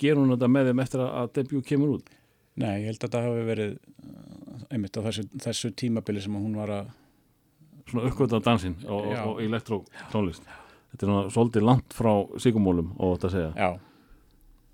gerum 0.01 0.34
þetta 0.34 0.51
með 0.51 0.71
þeim 0.71 0.84
eftir 0.86 1.06
að, 1.06 1.32
debut 1.38 1.69
kemur 1.69 1.95
út? 1.99 2.12
Nei, 2.56 2.82
ég 2.82 2.89
held 2.89 2.99
að 2.99 3.08
þetta 3.08 3.23
hafi 3.25 3.47
verið 3.49 3.73
uh, 3.75 4.67
einmitt 4.71 4.97
á 4.97 5.06
þessu, 5.06 5.25
þessu 5.43 5.73
tímabili 5.78 6.23
sem 6.23 6.38
hún 6.39 6.56
var 6.58 6.73
að 6.73 6.93
svona 7.86 8.10
uppgöta 8.10 8.39
á 8.41 8.45
dansinn 8.45 8.78
og, 8.88 9.12
og, 9.12 9.17
og 9.36 9.41
elektrótónlist 9.45 10.47
þetta 10.95 11.06
er 11.06 11.12
svona 11.12 11.34
svolítið 11.34 11.67
langt 11.67 11.95
frá 11.95 12.12
sigumólum 12.41 12.93
og 12.95 13.17
þetta 13.17 13.32
segja. 13.34 13.51
Já, 13.60 13.69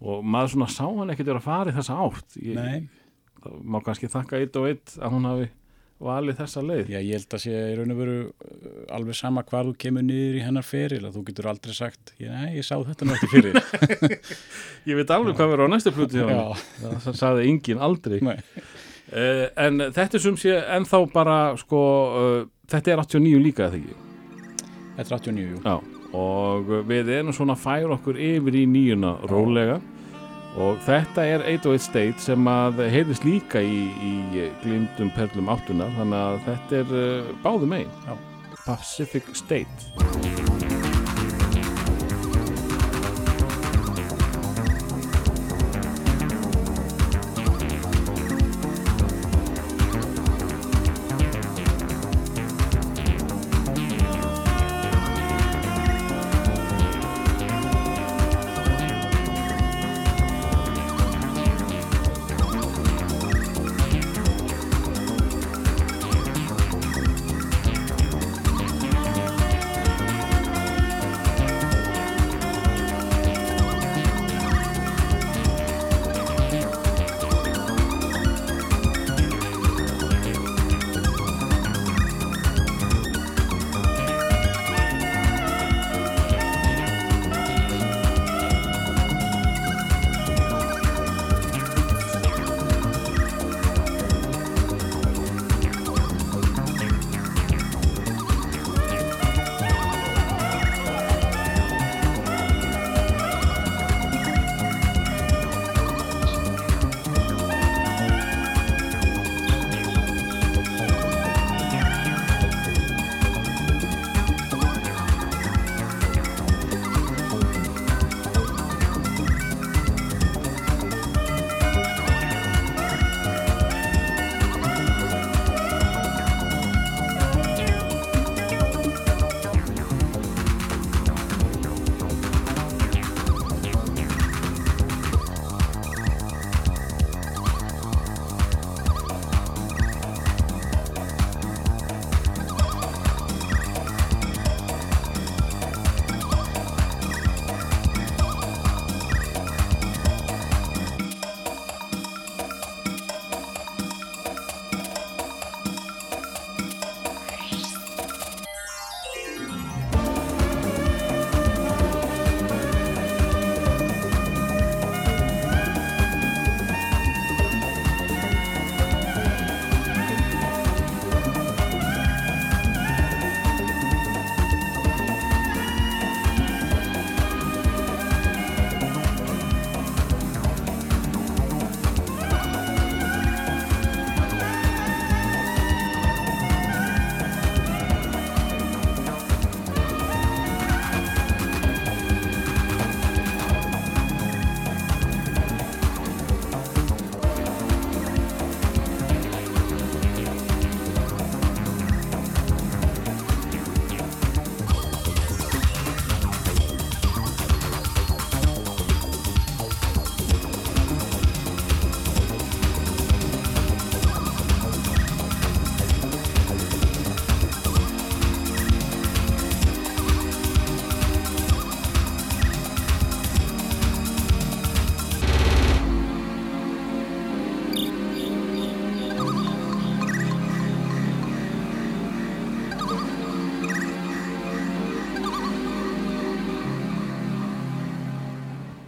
og 0.02 0.26
maður 0.26 0.54
svona 0.56 0.70
sá 0.72 0.84
hann 0.86 1.14
ekkert 1.14 1.32
vera 1.32 1.42
að 1.42 1.48
fara 1.48 1.72
í 1.72 1.78
þessa 1.78 1.98
átt. 2.06 2.38
Ég, 2.38 2.58
nei, 2.58 3.08
það 3.42 3.58
má 3.66 3.80
kannski 3.86 4.10
þakka 4.12 4.42
eitt 4.42 4.60
og 4.62 4.70
eitt 4.70 4.96
að 5.00 5.16
hún 5.16 5.28
hafi 5.30 5.50
valið 6.02 6.40
þessa 6.42 6.64
leið? 6.66 6.92
Já, 6.92 7.00
ég 7.00 7.20
held 7.20 7.36
að 7.38 7.44
sé 7.44 7.54
í 7.56 7.76
raun 7.78 7.94
og 7.94 8.00
veru 8.02 8.16
uh, 8.26 8.82
alveg 8.98 9.18
sama 9.18 9.44
hvar 9.48 9.70
þú 9.70 9.74
kemur 9.84 10.06
niður 10.06 10.38
í 10.40 10.44
hennar 10.46 10.66
feril 10.68 11.02
að 11.08 11.18
þú 11.18 11.24
getur 11.30 11.50
aldrei 11.52 11.76
sagt, 11.78 12.14
nei, 12.20 12.50
ég 12.58 12.68
sá 12.68 12.76
þetta 12.88 13.10
ekki 13.16 13.30
fyrir. 13.32 13.60
ég 14.90 15.00
veit 15.00 15.14
alveg 15.16 15.38
hvað 15.38 15.54
verður 15.54 15.70
á 15.70 15.74
næstu 15.76 15.94
pluti 15.96 16.22
Já, 16.22 16.42
það 17.06 17.20
sagði 17.22 17.48
enginn 17.52 17.86
aldrei. 17.88 18.18
Nei, 18.26 18.36
uh, 19.14 19.46
en 19.68 19.88
þetta 19.88 20.20
er 20.20 20.26
sem 20.26 20.42
sé 20.42 20.58
ennþá 20.78 21.02
bara 21.14 21.40
sko, 21.62 21.82
uh, 22.12 22.38
þetta 22.72 22.96
er 22.96 23.06
89 23.06 23.46
líka 23.46 23.70
eða 23.70 23.82
ekki? 23.82 23.98
Þetta 24.98 25.08
er 25.08 25.18
89, 25.18 25.48
jú. 25.48 25.64
Já, 25.66 26.02
og 26.18 26.76
við 26.90 27.16
erum 27.16 27.36
svona 27.36 27.56
að 27.56 27.64
færa 27.64 27.96
okkur 27.96 28.20
yfir 28.20 28.58
í 28.60 28.68
nýjuna 28.68 29.16
rólega 29.32 29.80
og 30.60 30.80
þetta 30.86 31.26
er 31.28 31.46
808 31.54 31.86
State 31.86 32.24
sem 32.24 32.52
að 32.52 32.84
heyrðist 32.92 33.28
líka 33.28 33.64
í, 33.64 33.86
í 34.04 34.48
glimtum 34.64 35.12
perlum 35.16 35.52
áttuna 35.54 35.88
þannig 35.98 36.22
að 36.22 36.40
þetta 36.50 36.82
er 36.82 36.96
uh, 37.02 37.36
báðum 37.46 37.78
einn. 37.80 38.18
Pacific 38.66 39.32
State 39.34 40.51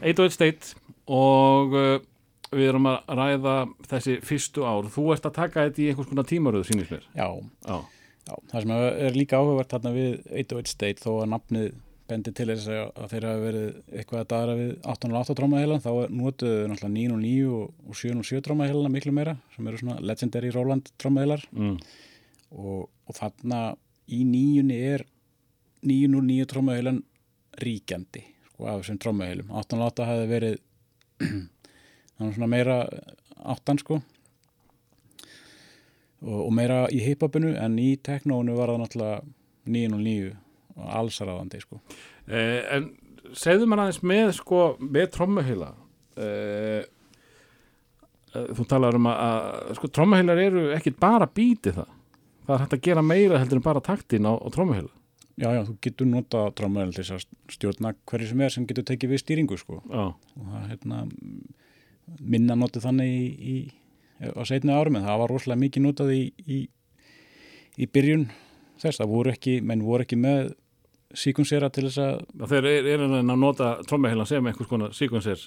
808 0.03 0.35
State 0.35 0.91
og 1.11 1.75
uh, 1.77 1.95
við 2.53 2.69
erum 2.69 2.91
að 2.91 3.15
ræða 3.19 3.55
þessi 3.89 4.19
fyrstu 4.25 4.67
ár. 4.67 4.89
Þú 4.93 5.07
ert 5.15 5.27
að 5.29 5.37
taka 5.39 5.65
þetta 5.67 5.83
í 5.83 5.89
einhvers 5.91 6.11
konar 6.11 6.29
tímaröðu, 6.29 6.69
sínist 6.69 6.93
mér. 6.93 7.07
Já, 7.17 7.27
Já, 7.65 7.79
já, 8.27 8.35
það 8.51 8.59
sem 8.59 8.75
er 8.77 9.17
líka 9.17 9.39
áhugavert 9.39 9.73
þarna 9.73 9.95
við 9.95 10.11
808 10.29 10.75
State 10.75 11.03
þó 11.03 11.11
að 11.15 11.31
nafnið 11.33 11.73
bendi 12.09 12.33
til 12.35 12.49
þess 12.49 12.67
að 12.67 12.81
að 12.99 13.13
þeir 13.13 13.27
hafa 13.27 13.43
verið 13.43 13.67
eitthvað 13.93 14.21
að 14.21 14.29
daðra 14.33 14.55
við 14.59 14.71
808 14.93 15.35
trómahelan 15.39 15.83
þá 15.83 15.91
notuðu 16.11 16.65
náttúrulega 16.69 16.95
909 16.97 17.53
og, 17.57 17.69
og 17.87 17.99
707 17.99 18.43
trómahelana 18.47 18.91
miklu 18.91 19.13
meira 19.15 19.37
sem 19.55 19.69
eru 19.69 19.79
svona 19.79 20.03
legendary 20.03 20.51
Roland 20.53 20.91
trómahelar 20.99 21.45
mm. 21.55 21.77
og, 22.59 22.89
og 23.07 23.17
þarna 23.19 23.61
í 24.11 24.21
nýjunni 24.27 24.81
er 24.91 25.05
909 25.87 26.49
trómahelan 26.51 27.01
ríkjandi 27.63 28.25
sko 28.63 28.71
af 28.71 28.83
þessum 28.83 28.99
trómahelum 29.01 29.51
808 29.51 30.05
hafi 30.07 30.27
verið 30.29 30.57
þannig 32.15 32.35
svona 32.37 32.49
meira 32.51 32.77
áttan 33.43 33.79
sko. 33.81 33.99
Og, 36.23 36.39
og 36.45 36.51
meira 36.55 36.85
í 36.93 37.01
hip-hopinu 37.03 37.51
en 37.59 37.75
í 37.81 37.97
teknónu 37.99 38.55
var 38.55 38.71
það 38.71 38.83
náttúrulega 38.83 39.17
909 39.67 40.31
og 40.77 40.93
allsaraðandi 41.01 41.61
sko. 41.63 41.81
Eh, 42.27 42.61
en 42.77 42.87
segðu 43.35 43.67
mér 43.67 43.83
aðeins 43.83 44.03
með 44.07 44.31
sko, 44.39 44.63
með 44.79 45.09
trommuheila 45.17 45.73
eh, 46.15 46.87
eh, 48.31 48.49
þú 48.55 48.67
talar 48.71 48.95
um 48.95 49.11
að, 49.11 49.19
að 49.27 49.77
sko, 49.81 49.91
trommuheilar 49.91 50.43
eru 50.45 50.65
ekkit 50.77 50.99
bara 51.03 51.27
bítið 51.27 51.81
það. 51.81 51.93
Það 52.43 52.55
er 52.55 52.63
hægt 52.63 52.77
að 52.77 52.85
gera 52.87 53.07
meira 53.11 53.39
heldur 53.43 53.59
en 53.59 53.67
bara 53.67 53.83
taktin 53.83 54.27
á, 54.27 54.33
á 54.39 54.47
trommuheila 54.51 55.02
Já, 55.41 55.47
já, 55.49 55.63
þú 55.65 55.75
getur 55.81 56.09
nota 56.09 56.43
trómahel 56.53 56.91
til 56.93 57.01
þess 57.01 57.15
að 57.15 57.55
stjórna 57.55 57.93
hverju 58.09 58.29
sem 58.29 58.41
er 58.45 58.53
sem 58.53 58.67
getur 58.69 58.85
tekið 58.85 59.13
við 59.15 59.21
stýringu 59.23 59.57
sko. 59.57 59.79
Já, 59.89 60.03
og 60.13 60.51
það 60.51 60.67
hérna 60.69 60.99
minna 62.19 62.57
notið 62.59 62.85
þannig 62.85 63.13
í, 63.13 63.23
í, 63.53 63.55
á 64.29 64.41
setni 64.45 64.75
árum 64.75 64.99
en 64.99 65.07
það 65.07 65.21
var 65.23 65.33
rosalega 65.33 65.63
mikið 65.63 65.85
notað 65.87 66.13
í, 66.13 66.21
í, 66.45 66.59
í 67.81 67.89
byrjun 67.89 68.27
þess, 68.83 68.99
það 68.99 69.13
voru 69.15 69.33
ekki, 69.33 69.57
menn 69.65 69.85
voru 69.85 70.05
ekki 70.05 70.19
með 70.21 70.53
síkunsera 71.17 71.69
til 71.73 71.87
þess 71.87 72.01
að 72.03 72.47
þeir 72.51 72.69
eru 72.69 72.93
er 72.93 73.03
að 73.07 73.33
nota 73.37 73.73
trommuheilan 73.89 74.29
sem 74.29 74.47
einhvers 74.49 74.69
konar 74.69 74.93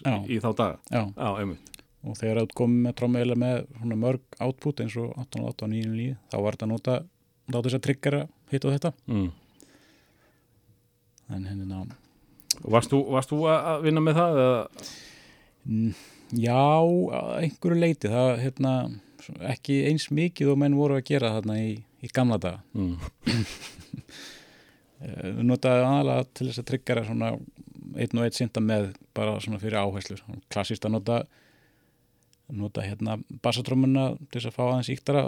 Já. 0.03 0.19
í, 0.27 0.39
þá 0.43 0.51
daga 0.51 0.77
já, 0.91 1.03
Já, 1.15 1.31
einmitt. 1.41 1.73
Og 2.07 2.15
þegar 2.15 2.45
þú 2.45 2.59
komið 2.61 2.83
með 2.85 2.95
trómahela 3.01 3.37
með 3.39 3.97
mörg 3.99 4.37
output 4.43 4.83
eins 4.85 4.95
og 5.01 5.11
1808 5.19 5.67
og 5.67 5.73
99 5.73 6.13
þá 6.31 6.37
var 6.45 6.57
þetta 6.59 6.69
nota 6.71 6.95
láta 7.51 7.65
þess 7.67 7.79
að 7.79 7.85
tryggjara 7.87 8.21
hitt 8.53 8.67
og 8.67 8.77
þetta. 8.77 8.93
Mm. 9.11 9.27
En 11.33 11.47
hérna, 11.49 11.87
Og 12.65 12.71
Varst 12.73 12.93
þú, 12.93 13.03
varst 13.13 13.33
þú 13.33 13.41
að 13.53 13.83
vinna 13.85 14.01
með 14.01 14.21
það? 14.21 14.39
Eða? 14.43 14.87
mm, 15.67 15.91
já 16.41 16.61
einhverju 17.43 17.81
leiti, 17.81 18.09
það 18.13 18.31
hérna 18.45 18.73
ekki 19.51 19.81
eins 19.91 20.07
mikið 20.15 20.53
og 20.53 20.61
menn 20.63 20.79
voru 20.79 20.97
að 20.97 21.09
gera 21.11 21.35
þarna 21.35 21.59
í, 21.61 21.75
í 22.03 22.13
gamla 22.15 22.39
daga 22.43 22.63
Mm. 22.75 22.97
Eh, 24.97 25.43
notaði 25.45 25.83
aðalega 25.85 26.23
til 26.33 26.47
þess 26.49 26.61
að 26.63 26.67
tryggjara 26.71 27.03
svona 27.05 27.27
einn 28.01 28.17
og 28.17 28.23
einn 28.25 28.33
synda 28.33 28.63
með 28.65 28.87
bara 29.13 29.35
svona 29.45 29.59
fyrir 29.61 29.77
áherslu 29.77 30.17
klassist 30.49 30.87
að 30.89 30.95
nota 30.95 31.19
nota 32.49 32.81
hérna 32.87 33.19
bassatrómuna 33.45 34.07
til 34.31 34.39
þess 34.39 34.49
að 34.49 34.57
fá 34.57 34.63
aðeins 34.65 34.89
íktara 34.95 35.25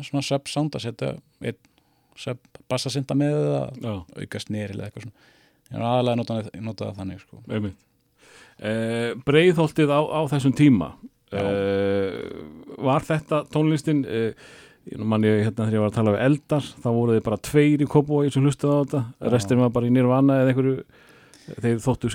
svona 0.00 0.24
sub 0.26 0.50
sound 0.50 0.74
að 0.74 0.88
setja 0.88 1.12
einn 1.46 1.60
sub 2.18 2.42
bassasynda 2.66 3.14
með 3.18 3.38
eða 3.38 3.94
auka 4.18 4.42
snýri 4.42 4.74
eða 4.74 4.88
eitthvað 4.88 5.06
svona 5.06 5.30
ég 5.70 5.78
er 5.78 5.86
aðalega 5.88 6.20
notaði, 6.20 6.52
notaði 6.64 6.98
þannig 6.98 7.22
sko. 7.22 7.40
eh, 8.58 9.14
Breiðholtið 9.26 9.94
á, 9.94 10.00
á 10.00 10.20
þessum 10.32 10.54
tíma 10.58 10.92
eh, 11.34 12.20
Var 12.84 13.08
þetta 13.08 13.44
tónlistin 13.52 14.04
eh, 14.04 14.52
ég 14.90 15.00
nú 15.00 15.08
man 15.08 15.24
ég 15.24 15.46
hérna 15.46 15.64
þegar 15.64 15.78
ég 15.78 15.84
var 15.84 15.92
að 15.92 15.96
tala 15.98 16.14
við 16.14 16.26
eldar 16.26 16.68
þá 16.84 16.88
voru 16.92 17.16
þið 17.16 17.24
bara 17.30 17.42
tveir 17.48 17.82
í 17.84 17.88
Kópói 17.88 18.28
sem 18.32 18.44
hlustuði 18.44 18.76
á 18.76 18.82
þetta 18.84 19.32
restin 19.32 19.62
var 19.62 19.72
bara 19.72 19.88
í 19.88 19.94
Nirvana 19.94 20.42
eða 20.42 20.52
einhverju 20.52 20.76
þeir 21.44 21.80
þóttu 21.84 22.10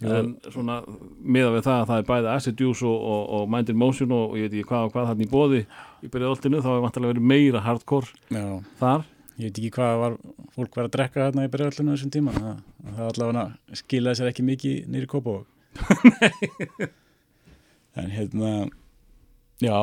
já. 0.00 0.08
en 0.08 0.30
svona 0.52 0.78
miða 1.20 1.54
við 1.54 1.66
það 1.66 1.80
að 1.80 1.88
það 1.90 2.02
er 2.02 2.06
bæði 2.10 2.30
Acid 2.32 2.62
Juice 2.64 2.86
og, 2.88 3.08
og, 3.14 3.24
og 3.38 3.50
Mind 3.52 3.72
in 3.72 3.80
Motion 3.80 4.14
og, 4.16 4.30
og 4.30 4.38
ég 4.40 4.48
veit 4.48 4.58
ekki 4.58 4.70
hvað 4.70 4.86
og 4.86 4.94
hvað 4.94 5.10
hann 5.10 5.24
í 5.24 5.30
bóði 5.32 5.64
í 6.04 6.12
byrjaðoltinu 6.12 6.62
þá 6.64 6.70
er 6.74 6.84
vantilega 6.84 7.12
verið 7.14 7.28
meira 7.32 7.64
hardcore 7.64 8.08
já, 8.32 8.46
þar 8.80 9.04
ég 9.34 9.48
veit 9.48 9.58
ekki 9.58 9.70
hvað 9.74 9.96
var 9.98 10.16
fólk 10.54 10.76
var 10.78 10.88
að 10.88 10.94
drekka 10.94 11.24
þarna 11.24 11.46
í 11.46 11.50
byrjarallinu 11.50 11.94
þessum 11.94 12.12
tíma 12.14 12.34
það, 12.36 12.58
það 12.84 13.08
allavega 13.08 13.78
skilaði 13.80 14.20
sér 14.20 14.30
ekki 14.30 14.46
mikið 14.46 14.92
nýri 14.94 15.10
kópavog. 15.10 15.48
En 17.94 18.08
hérna 18.10 18.48
já, 19.62 19.76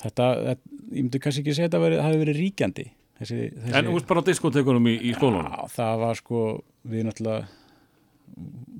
þetta, 0.00 0.24
þetta 0.42 0.72
ég 0.90 1.04
myndi 1.04 1.18
kannski 1.22 1.44
ekki 1.44 1.52
segja 1.54 1.68
að 1.70 1.84
þetta 1.84 2.00
hafi 2.02 2.18
verið 2.18 2.38
ríkjandi 2.40 2.84
þessi, 3.20 3.36
þessi 3.54 3.76
en 3.78 3.90
úrst 3.92 4.08
bara 4.08 4.24
á 4.24 4.26
diskotekunum 4.26 4.88
í, 4.90 4.94
í 5.06 5.12
skólanum? 5.14 5.52
Já, 5.54 5.70
það 5.76 6.00
var 6.00 6.18
sko, 6.18 6.40
við 6.90 7.06
náttúrulega 7.06 7.44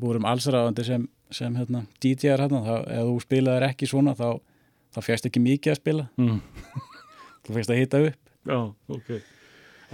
vorum 0.03 0.27
allsraðandi 0.27 0.87
sem, 0.89 1.05
sem 1.39 1.55
hérna, 1.55 1.85
DJ-ar 2.03 2.43
hérna, 2.43 2.81
ef 2.83 3.07
þú 3.13 3.15
spilaðir 3.23 3.69
ekki 3.69 3.91
svona 3.93 4.17
þá, 4.19 4.27
þá 4.97 5.01
fjast 5.07 5.31
ekki 5.31 5.45
mikið 5.45 5.77
að 5.77 5.81
spila. 5.85 6.09
Mm. 6.19 6.43
þú 7.47 7.57
fjast 7.61 7.77
að 7.77 7.81
hita 7.85 8.03
upp. 8.09 8.35
Já, 8.51 8.59
ok 8.99 9.15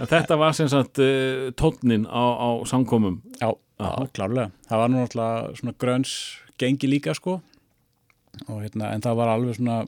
En 0.01 0.09
þetta 0.09 0.37
var 0.41 0.55
sem 0.57 0.69
sagt 0.71 0.99
uh, 1.03 1.49
tónnin 1.59 2.07
á, 2.09 2.23
á 2.41 2.49
samkomum. 2.69 3.19
Já, 3.37 3.51
Já. 3.77 3.89
klárlega. 4.15 4.49
Það 4.69 4.81
var 4.81 4.91
nú 4.91 5.01
náttúrulega 5.03 5.55
svona 5.59 5.73
gröns 5.81 6.13
gengi 6.61 6.89
líka 6.89 7.13
sko. 7.17 7.39
Og 8.47 8.61
hérna, 8.63 8.93
en 8.95 9.03
það 9.03 9.17
var 9.19 9.33
alveg 9.33 9.57
svona 9.59 9.81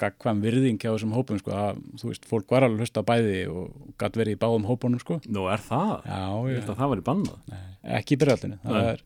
gagkvæm 0.00 0.42
virðing 0.44 0.76
hjá 0.82 0.90
þessum 0.90 1.14
hópum 1.16 1.38
sko. 1.40 1.54
Að, 1.56 1.78
þú 2.00 2.10
veist, 2.10 2.26
fólk 2.28 2.52
var 2.52 2.66
alveg 2.66 2.84
hlusta 2.84 3.00
á 3.00 3.08
bæði 3.08 3.38
og 3.48 3.92
gatt 4.00 4.18
verið 4.20 4.36
í 4.36 4.40
báðum 4.42 4.66
hópunum 4.68 5.00
sko. 5.00 5.20
Nú 5.32 5.46
er 5.52 5.62
það, 5.64 5.94
Já, 6.04 6.20
ég 6.50 6.58
held 6.60 6.72
að 6.74 6.80
það 6.82 6.92
var 6.92 7.00
í 7.00 7.06
bannað. 7.06 7.38
Nei, 7.52 7.62
ekki 8.00 8.16
í 8.16 8.20
byrjaldinu. 8.20 8.58
Það 8.64 8.90
er, 8.90 9.04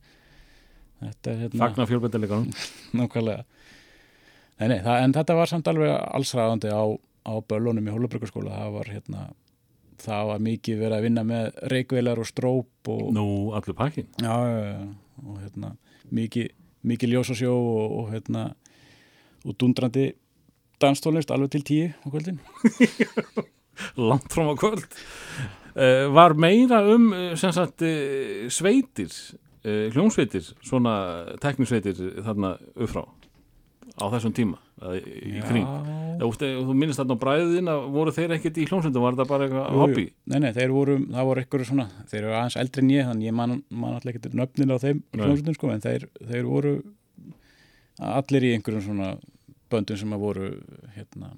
þetta 1.04 1.30
er 1.34 1.44
hérna 1.44 1.62
Fagna 1.62 1.86
fjölbættileganum 1.92 2.50
nákvæmlega. 2.98 3.44
Nei, 4.60 4.66
nei, 4.66 4.80
það, 4.84 4.96
en 5.04 5.14
þetta 5.16 5.38
var 5.38 5.52
samt 5.52 5.70
alveg 5.70 5.94
allsræðandi 5.94 6.74
á, 6.74 6.82
á 7.30 7.32
böllunum 7.48 7.86
í 7.86 7.94
Hólabryggarskóla 7.94 8.58
það 8.58 8.74
var 8.74 8.90
hérna 8.92 9.22
það 10.00 10.30
var 10.30 10.42
mikið 10.46 10.80
verið 10.80 10.96
að 10.96 11.04
vinna 11.06 11.24
með 11.26 11.60
reikvelar 11.72 12.20
og 12.22 12.28
stróp 12.28 12.90
og, 12.92 13.04
Nú, 13.14 13.26
allur 13.56 13.76
pakkin 13.78 14.08
já, 14.20 14.32
og 14.32 15.36
hérna 15.42 15.74
mikið, 16.14 16.50
mikið 16.86 17.14
ljós 17.14 17.32
og 17.34 17.44
og, 17.52 18.10
hérna 18.14 18.48
og 19.44 19.56
dundrandi 19.60 20.10
danstónlist 20.80 21.30
alveg 21.32 21.54
til 21.54 21.64
tíu 21.64 21.86
á 21.92 22.06
kvöldin. 22.08 22.40
Langt 24.08 24.32
frá 24.32 24.44
á 24.48 24.54
kvöld. 24.56 24.88
Uh, 25.70 26.08
Var 26.12 26.34
meira 26.34 26.82
um 26.94 27.12
sem 27.36 27.52
sagt 27.52 27.84
uh, 27.84 28.48
sveitir 28.48 29.12
hljómsveitir, 29.60 30.54
svona 30.64 31.36
teknisveitir 31.36 31.98
þarna 32.24 32.54
upp 32.80 32.88
frá 32.88 33.02
á 34.00 34.06
þessum 34.14 34.34
tíma 34.36 34.58
í 34.96 35.42
kring. 35.44 35.66
Þú, 36.20 36.74
minnist 36.76 37.00
þarna 37.00 37.16
á 37.16 37.22
bræðin 37.22 37.70
að 37.72 37.82
voru 37.94 38.12
þeir 38.16 38.34
ekkert 38.36 38.60
í 38.60 38.66
hljómsveitum, 38.68 39.04
var 39.04 39.16
þetta 39.16 39.28
bara 39.30 39.46
eitthvað 39.46 39.78
hobby? 39.80 40.04
Nei, 40.28 40.38
nei, 40.44 40.50
þeir 40.56 40.72
voru, 40.74 40.96
það 41.08 41.28
voru 41.30 41.44
ykkur 41.44 41.64
svona, 41.68 41.86
þeir 42.10 42.20
eru 42.22 42.34
aðeins 42.36 42.58
eldri 42.60 42.84
en 42.84 42.92
ég, 42.92 43.06
þannig 43.08 43.28
ég 43.30 43.36
man, 43.36 43.54
man 43.68 43.96
alltaf 43.96 44.12
ekki 44.12 44.32
nöfnin 44.36 44.74
á 44.74 44.76
þeim 44.82 45.02
hljómsveitum 45.16 45.56
sko, 45.56 45.72
en 45.74 45.84
þeir, 45.84 46.06
þeir 46.32 46.48
voru 46.48 46.74
allir 48.10 48.48
í 48.48 48.52
einhverjum 48.56 48.86
svona 48.88 49.10
böndum 49.70 50.00
sem 50.00 50.16
að 50.16 50.24
voru, 50.24 50.50
hérna, 50.96 51.32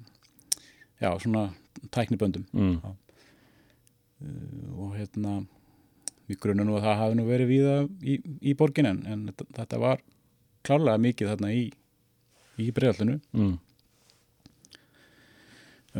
já, 1.03 1.09
svona 1.21 1.47
tækniböndum. 1.93 2.45
Mm. 2.53 2.95
og 4.79 4.93
hérna, 4.95 5.41
við 6.29 6.39
grunum 6.43 6.69
nú 6.69 6.77
að 6.77 6.85
það 6.87 6.99
hafi 7.01 7.17
nú 7.19 7.25
verið 7.27 7.49
víða 7.49 7.77
í, 8.07 8.17
í 8.39 8.53
borgin 8.55 8.87
en, 8.87 9.01
en 9.09 9.25
þetta, 9.29 9.47
þetta 9.57 9.79
var 9.83 10.03
klárlega 10.63 11.01
mikið 11.03 11.31
þarna 11.33 11.49
í, 11.51 11.65
í 12.61 12.69
bregðallinu, 12.75 13.19
Mm. 13.33 13.57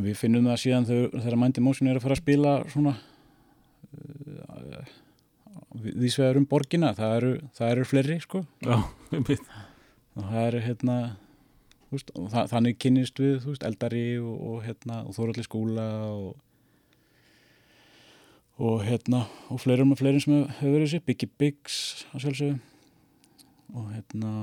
við 0.03 0.17
finnum 0.17 0.47
það 0.49 0.61
síðan 0.63 0.87
þegar, 0.89 1.09
þegar 1.21 1.39
Mændi 1.41 1.61
Mósin 1.61 1.89
er 1.89 1.97
að 1.99 2.05
fara 2.05 2.15
að 2.17 2.23
spila 2.23 2.53
svona 2.73 2.93
uh, 3.93 4.93
vísvegar 5.83 6.39
um 6.39 6.47
borgina. 6.49 6.93
Það 6.97 7.17
eru, 7.17 7.33
það 7.57 7.73
eru 7.75 7.85
fleiri 7.85 8.19
sko. 8.23 8.45
Já, 8.65 8.77
og 10.17 10.23
það 10.23 10.47
eru 10.47 10.63
hérna 10.67 10.97
veist, 11.93 12.09
það, 12.13 12.49
þannig 12.53 12.79
kynnist 12.81 13.21
við 13.21 13.45
veist, 13.47 13.67
eldari 13.67 14.07
og, 14.21 14.33
og 14.49 14.65
hérna 14.65 15.03
og 15.07 15.15
þóralli 15.17 15.45
skúla 15.45 15.87
og 16.13 16.33
og 18.63 18.83
hérna 18.85 19.23
og 19.49 19.61
fleirum 19.63 19.93
og 19.95 19.99
fleirum 19.99 20.21
sem 20.21 20.43
hefur 20.59 20.75
verið 20.75 20.91
sér 20.91 21.05
Biggie 21.07 21.29
Biggs 21.41 21.77
og 22.13 23.87
hérna 23.89 24.33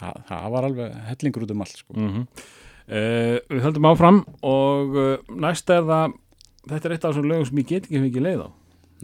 það, 0.00 0.18
það 0.30 0.48
var 0.56 0.66
alveg 0.70 0.98
hellingur 1.10 1.46
út 1.46 1.54
um 1.54 1.64
allt 1.66 1.84
sko. 1.84 1.96
Mm 1.98 2.26
Við 2.90 3.60
höldum 3.62 3.86
áfram 3.86 4.16
og 4.42 4.96
uh, 4.98 5.28
næst 5.30 5.68
er 5.70 5.84
það 5.86 6.16
þetta 6.66 6.88
er 6.88 6.94
eitt 6.96 7.04
af 7.04 7.12
þessum 7.12 7.28
lögum 7.30 7.46
sem 7.46 7.60
ég 7.60 7.68
get 7.68 7.84
ekki 7.86 8.00
mikið 8.02 8.24
leið 8.24 8.40
á. 8.42 8.48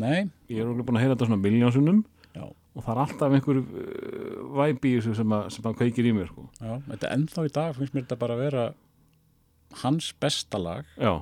Nei, 0.02 0.16
ég 0.50 0.58
er 0.58 0.70
okkur 0.72 0.88
búin 0.88 0.98
að 0.98 1.04
heyra 1.04 1.14
þetta 1.14 1.28
svona 1.28 1.44
miljónsunum 1.44 2.00
og 2.76 2.84
það 2.84 2.90
er 2.92 3.00
alltaf 3.04 3.36
einhver 3.36 3.60
uh, 3.62 4.40
væp 4.58 4.84
í 4.84 4.96
þessu 4.98 5.14
sem 5.16 5.32
að, 5.32 5.46
sem 5.54 5.68
að 5.70 5.78
kveikir 5.78 6.08
í 6.10 6.12
mér 6.16 6.28
sko. 6.28 6.44
já 6.60 6.74
þetta 6.90 7.12
ennþá 7.14 7.46
í 7.46 7.52
dag 7.56 7.78
finnst 7.78 7.94
mér 7.94 8.04
þetta 8.04 8.18
bara 8.20 8.36
að 8.36 8.42
vera 8.44 8.66
hans 9.82 10.10
besta 10.20 10.60
lag. 10.60 10.90
Já, 11.00 11.14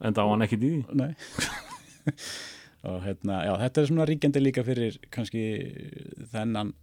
en 0.00 0.16
það 0.16 0.24
á 0.24 0.30
hann 0.32 0.46
ekkit 0.46 0.64
í 0.64 0.72
því. 0.72 0.96
Nei. 1.00 1.12
Og 2.88 2.98
hérna, 3.00 3.38
já, 3.46 3.52
þetta 3.62 3.80
er 3.80 3.86
svona 3.88 4.06
ríkjandi 4.08 4.40
líka 4.42 4.64
fyrir 4.64 4.96
kannski 5.12 5.44
þennan 6.32 6.74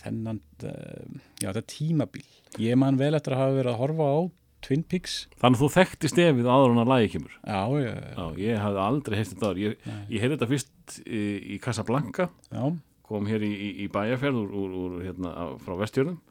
þennan, 0.00 0.40
uh, 0.66 1.20
já, 1.40 1.48
þetta 1.50 1.62
er 1.62 1.68
tímabil. 1.70 2.24
Ég 2.62 2.80
man 2.80 2.98
vel 3.00 3.14
eftir 3.16 3.36
að 3.36 3.44
hafa 3.44 3.58
verið 3.58 3.72
að 3.72 3.80
horfa 3.82 4.08
á 4.10 4.18
Twin 4.64 4.84
Peaks. 4.88 5.16
Þannig 5.42 5.58
að 5.58 5.62
þú 5.62 5.68
þekkti 5.74 6.10
stefið 6.10 6.48
áður 6.48 6.72
en 6.72 6.82
að 6.82 6.90
lagi 6.92 7.10
kemur? 7.12 7.36
Já, 7.44 7.60
ég, 7.82 7.98
já, 8.16 8.24
ég 8.40 8.62
hafði 8.62 8.82
aldrei 8.84 9.16
heist 9.18 9.34
þetta 9.34 9.50
áður. 9.50 9.62
Ég, 9.64 9.88
ég 10.08 10.24
heyrði 10.24 10.36
þetta 10.38 10.50
fyrst 10.52 10.96
í, 11.04 11.22
í 11.54 11.58
Casablanca. 11.64 12.28
Já, 12.48 12.62
kom 13.04 13.28
hér 13.28 13.44
í, 13.44 13.50
í, 13.52 13.68
í 13.84 13.90
bæjarferð 13.92 14.40
úr, 14.40 14.54
úr, 14.62 14.78
úr 14.84 14.96
hérna, 15.04 15.34
frá 15.60 15.76
vestjörnum 15.82 16.22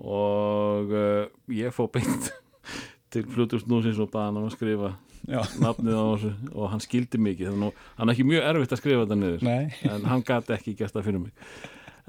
og 0.00 0.92
uh, 0.96 1.26
ég 1.52 1.74
fó 1.76 1.84
beint 1.92 2.30
til 3.12 3.26
flutustnúsins 3.28 3.98
og 4.00 4.08
baða 4.10 4.30
hann 4.30 4.38
um 4.40 4.46
að 4.48 4.54
skrifa 4.56 4.94
já, 5.28 5.42
nafnið 5.62 5.98
á 5.98 6.04
þessu. 6.14 6.30
Og 6.54 6.72
hann 6.72 6.82
skildi 6.82 7.20
mikið 7.22 7.52
þannig 7.52 7.68
að 7.68 7.84
hann 8.00 8.08
er 8.08 8.16
ekki 8.16 8.30
mjög 8.32 8.48
erfitt 8.50 8.74
að 8.74 8.82
skrifa 8.82 9.04
þetta 9.04 9.20
niður. 9.20 9.44
Nei. 9.46 9.90
En 9.90 10.08
hann 10.10 10.24
gæti 10.26 10.56
ekki 10.56 10.78
það 10.80 11.06
fyrir 11.06 11.22
mig 11.28 11.52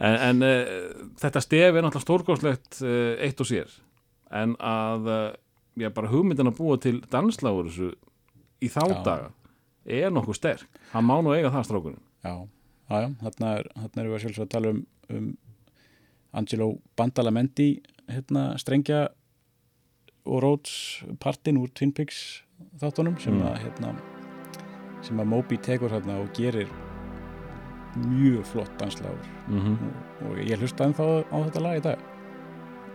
en, 0.02 0.16
en 0.30 0.46
uh, 0.46 1.12
þetta 1.22 1.42
stef 1.46 1.70
er 1.78 1.84
náttúrulega 1.86 2.06
stórgóðslegt 2.06 2.80
uh, 2.82 3.14
eitt 3.22 3.42
og 3.44 3.50
sér. 3.50 3.70
En 4.34 4.56
að 4.64 5.10
uh, 5.12 5.28
já, 5.78 5.90
bara 5.94 6.10
hugmyndin 6.12 6.50
að 6.52 6.58
búa 6.60 6.80
til 6.82 6.98
dansláður 7.12 7.70
þessu 7.70 7.92
í 8.62 8.70
þá 8.72 8.82
Já. 8.88 8.98
daga 9.06 9.30
er 9.86 10.12
nokkuð 10.14 10.38
sterk. 10.38 10.82
Hann 10.92 11.08
má 11.08 11.16
nú 11.26 11.32
eiga 11.34 11.50
það 11.54 11.66
strákurinn. 11.70 12.04
Já, 12.22 12.34
já, 12.92 12.98
já, 13.02 13.08
þarna, 13.24 13.54
er, 13.58 13.70
þarna 13.80 14.04
erum 14.04 14.14
við 14.14 14.24
sjálfsög 14.26 14.46
að 14.46 14.52
tala 14.54 14.74
um, 14.76 14.82
um 15.10 15.32
Angelo 16.38 16.68
Bandalamenti 16.96 17.70
hérna 18.12 18.44
strengja 18.62 19.02
og 20.30 20.38
Rhodes 20.44 21.02
partin 21.20 21.58
úr 21.60 21.72
Twin 21.74 21.92
Peaks 21.98 22.44
þáttunum 22.80 23.18
sem 23.20 23.34
Mm. 23.34 23.48
að 23.50 23.58
hérna 23.66 23.96
sem 25.02 25.18
að 25.20 25.32
Moby 25.34 25.58
tekur 25.58 25.90
hérna 25.90 26.20
og 26.22 26.30
gerir 26.38 26.70
mjög 27.96 28.46
flott 28.54 28.74
dansláður 28.80 29.30
mm 29.48 29.76
og, 29.76 30.30
og 30.30 30.42
ég 30.46 30.60
hlusta 30.60 30.88
ennþá 30.88 31.08
á 31.28 31.38
þetta 31.48 31.64
lag 31.66 31.78
í 31.78 31.86
dag. 31.90 32.10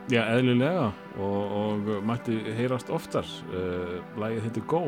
Já, 0.07 0.23
eðlilega. 0.37 0.93
Og, 1.19 1.57
og 1.61 1.89
mætti 2.07 2.39
heyrast 2.55 2.93
oftar. 2.95 3.27
Uh, 3.51 3.99
lagið 4.21 4.47
heitir 4.47 4.69
Go 4.71 4.85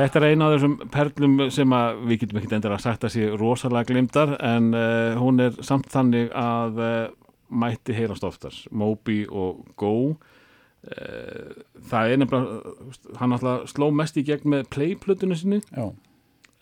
Þetta 0.00 0.20
er 0.20 0.26
eina 0.30 0.46
af 0.48 0.54
þessum 0.54 0.74
perlum 0.94 1.32
sem 1.52 1.72
við 2.08 2.22
getum 2.22 2.38
ekkert 2.40 2.54
endur 2.56 2.72
að 2.72 2.84
sagt 2.86 3.02
að 3.04 3.14
sé 3.16 3.26
rosalega 3.36 3.90
glimtar 3.90 4.32
en 4.38 4.70
uh, 4.72 5.18
hún 5.20 5.42
er 5.44 5.58
samt 5.66 5.90
þannig 5.92 6.30
að 6.36 6.80
uh, 6.80 7.10
mætti 7.52 7.96
heyrast 7.96 8.24
oftar. 8.24 8.56
Moby 8.72 9.26
og 9.28 9.60
Go 9.80 9.92
uh, 10.14 11.50
það 11.90 12.14
er 12.14 12.22
nefnilega 12.22 13.18
hann 13.20 13.36
alltaf 13.36 13.68
sló 13.74 13.90
mest 13.92 14.16
í 14.16 14.24
gegn 14.24 14.48
með 14.54 14.70
playplötunni 14.72 15.36
sinni. 15.36 15.60
Já, 15.74 15.90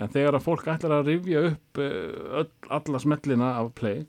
en 0.03 0.15
þegar 0.15 0.41
að 0.41 0.47
fólk 0.49 0.67
ætlar 0.75 0.99
að 0.99 1.13
rifja 1.13 1.47
upp 1.53 1.83
öll, 1.83 2.51
alla 2.75 3.03
smellina 3.03 3.55
af 3.61 3.73
play 3.79 4.07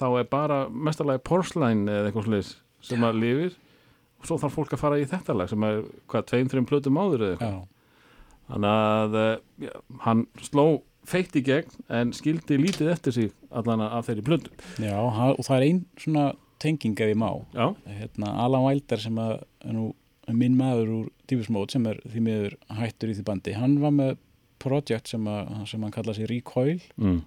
þá 0.00 0.08
er 0.18 0.28
bara 0.28 0.62
mestarlagi 0.68 1.24
Porcelain 1.24 1.86
eða 1.88 2.10
eitthvað 2.10 2.28
sliðis 2.28 2.56
sem 2.84 3.04
að 3.06 3.20
lifir. 3.22 3.60
Og 4.22 4.28
svo 4.28 4.38
þarf 4.38 4.58
fólk 4.60 4.76
að 4.76 4.82
fara 4.84 4.98
í 5.02 5.06
þetta 5.08 5.34
lag 5.34 5.50
sem 5.50 5.64
er 5.66 5.84
hvað, 6.10 6.26
tveim, 6.30 6.50
þreim 6.50 6.66
plötum 6.68 6.98
áður 7.00 7.24
eða 7.24 7.36
eitthvað? 7.36 7.54
Já, 7.56 7.71
þannig 8.50 8.72
að 8.72 9.18
uh, 9.20 9.34
já, 9.66 9.74
hann 10.06 10.26
sló 10.42 10.66
feitt 11.08 11.34
í 11.34 11.42
gegn 11.46 11.82
en 11.90 12.12
skildi 12.14 12.58
lítið 12.60 12.92
eftir 12.92 13.16
sig 13.16 13.32
allan 13.50 13.82
af 13.84 14.06
þeirri 14.06 14.26
plötum 14.26 14.82
já 14.82 14.94
og 14.98 15.42
það 15.42 15.56
er 15.56 15.66
ein 15.66 15.84
svona 15.98 16.30
tenging 16.62 16.94
ef 17.00 17.10
ég 17.10 17.18
má. 17.18 17.30
Já, 17.54 17.74
hérna, 17.86 18.30
Alan 18.44 18.64
Wilder 18.66 19.00
sem 19.02 19.18
að 19.18 19.34
er 19.64 19.74
nú 19.76 19.88
minn 20.32 20.56
maður 20.58 20.92
úr 21.00 21.10
Mode 21.48 21.72
sem 21.72 21.86
er 21.88 21.98
því 22.04 22.20
miður 22.20 22.54
hættur 22.76 23.10
í 23.10 23.16
því 23.16 23.24
bandi 23.24 23.54
hann 23.56 23.78
var 23.80 23.94
með 23.96 24.18
projekt 24.62 25.08
sem, 25.10 25.24
að, 25.26 25.48
sem 25.70 25.82
hann 25.82 25.94
kallaði 25.94 26.20
sig 26.20 26.28
Recoil. 26.30 26.82
Mm. 27.00 27.22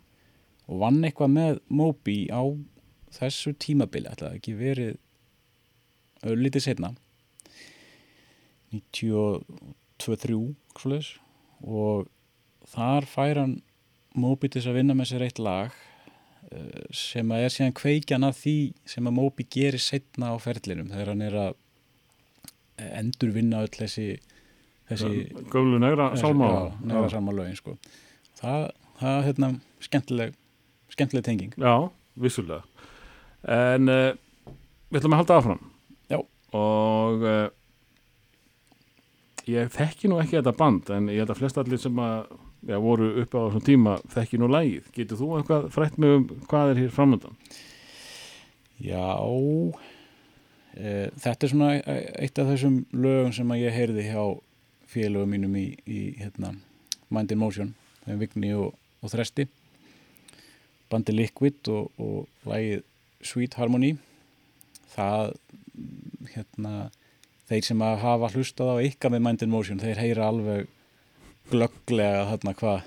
og 0.70 0.82
vann 0.84 1.02
eitthvað 1.04 1.34
með 1.34 1.60
Moby 1.68 2.20
á 2.30 2.44
þessu 3.18 3.56
tímabili 3.60 4.12
ætlaði 4.12 4.30
það 4.30 4.38
ekki 4.40 4.54
verið 4.60 4.94
öllítið 6.26 6.66
setna 6.68 6.94
92-3 8.76 10.40
svoleiðis. 10.82 11.16
og 11.66 12.08
þar 12.72 13.10
fær 13.10 13.42
hann 13.44 13.60
Moby 14.16 14.48
til 14.48 14.64
að 14.64 14.78
vinna 14.80 14.96
með 14.96 15.10
sér 15.12 15.26
eitt 15.26 15.40
lag 15.44 15.74
eh, 16.52 16.86
sem 16.96 17.32
að 17.36 17.46
er 17.46 17.54
síðan 17.54 17.76
kveikjan 17.76 18.28
af 18.28 18.40
því 18.40 18.58
sem 18.88 19.08
að 19.08 19.18
Moby 19.18 19.48
gerir 19.52 19.82
setna 19.84 20.32
á 20.32 20.36
ferlinum 20.40 20.92
þegar 20.94 21.12
hann 21.14 21.26
er 21.26 21.38
að 21.50 21.54
endur 23.00 23.32
vinna 23.36 23.64
öll 23.64 23.72
þessi 23.72 24.16
þessi 24.90 25.12
gömlu 25.52 25.80
negra 25.82 26.12
sálma 26.20 26.50
já, 26.50 26.64
negra 26.84 27.12
sálma 27.14 27.36
lögin 27.36 27.58
sko. 27.58 27.76
það, 28.40 28.68
það 29.00 29.20
er 29.20 29.28
hérna 29.30 29.52
skemmtileg 29.84 30.36
skemmtileg 30.94 31.26
tenging 31.26 31.56
Já, 31.58 31.90
vissulega 32.20 32.64
En 33.46 33.92
uh, 33.92 34.16
við 34.90 35.00
ætlum 35.00 35.16
að 35.16 35.22
halda 35.22 35.40
áfram 35.40 35.64
Já. 36.10 36.20
Og 36.58 37.26
uh, 37.26 37.48
ég 39.52 39.72
þekki 39.76 40.10
nú 40.12 40.20
ekki 40.22 40.40
þetta 40.40 40.56
band 40.58 40.92
en 40.96 41.12
ég 41.14 41.24
held 41.24 41.34
að 41.34 41.42
flest 41.42 41.62
allir 41.62 41.82
sem 41.82 42.02
að 42.02 42.18
já, 42.66 42.78
voru 42.82 43.12
uppi 43.22 43.38
á 43.38 43.46
þessum 43.46 43.66
tíma 43.70 43.96
þekki 44.16 44.42
nú 44.42 44.50
lægið 44.52 44.92
Getur 44.96 45.22
þú 45.22 45.30
eitthvað 45.40 45.70
frætt 45.76 46.02
mig 46.02 46.18
um 46.18 46.28
hvað 46.50 46.74
er 46.74 46.82
hér 46.84 46.94
framöndan? 46.96 47.40
Já 48.82 49.06
e, 50.76 51.10
þetta 51.22 51.48
er 51.48 51.54
svona 51.54 51.72
eitt 52.20 52.42
af 52.42 52.52
þessum 52.52 52.84
lögum 52.92 53.34
sem 53.36 53.56
að 53.56 53.64
ég 53.68 53.80
heyrði 53.80 54.10
hjá 54.10 54.24
félögum 54.90 55.34
mínum 55.36 55.56
í, 55.60 55.68
í 55.86 56.02
hérna, 56.20 56.56
Mind 57.14 57.34
in 57.34 57.42
Motion 57.42 57.76
þeim 58.06 58.22
Vigni 58.22 58.52
og, 58.58 58.74
og 59.02 59.14
Þresti. 59.14 59.48
Bandi 60.92 61.16
Liquid 61.16 61.70
og, 61.74 61.90
og 62.02 62.50
lagið 62.50 62.84
Sweet 63.26 63.58
Harmony. 63.60 63.96
Það 64.94 65.34
hérna 66.36 66.76
þeir 67.50 67.66
sem 67.68 67.82
að 67.86 68.00
hafa 68.02 68.30
hlustað 68.34 68.72
á 68.74 68.86
ykkar 68.88 69.12
með 69.14 69.24
Mind 69.28 69.44
in 69.46 69.52
Motion 69.54 69.80
þeir 69.82 70.00
heyra 70.02 70.30
alveg 70.32 70.68
glögglega 71.52 72.26
þarna 72.32 72.54
hvað 72.58 72.80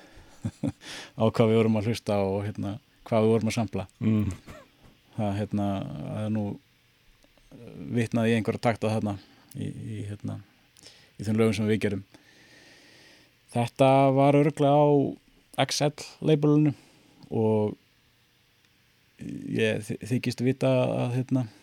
á 1.20 1.24
hvað 1.30 1.50
við 1.52 1.58
vorum 1.60 1.76
að 1.80 1.88
hlusta 1.90 2.16
og 2.26 2.40
hérna, 2.46 2.72
hvað 3.06 3.24
við 3.26 3.32
vorum 3.34 3.50
að 3.52 3.56
sampla 3.58 3.86
Mm. 4.00 4.32
það, 5.18 5.32
hérna, 5.40 5.66
það 6.08 6.24
er 6.24 6.32
nú 6.34 6.44
vitnaði 7.98 8.32
í 8.32 8.36
einhverja 8.38 8.62
takta 8.68 8.90
þarna 8.92 9.16
í, 9.58 9.66
í, 9.66 9.98
hérna, 10.10 10.38
í 11.18 11.26
þeim 11.26 11.38
lögum 11.40 11.56
sem 11.58 11.66
við 11.70 11.80
gerum 11.86 12.04
þetta 13.54 13.88
var 14.14 14.36
örglega 14.38 14.74
á 14.78 14.88
XL 15.68 16.04
labelinu 16.28 16.74
og 17.30 17.74
ég 19.58 19.82
þy- 19.88 19.98
þykist 20.12 20.42
vita 20.46 20.68
að 20.86 21.16
hérna, 21.18 21.42
eh, 21.46 21.57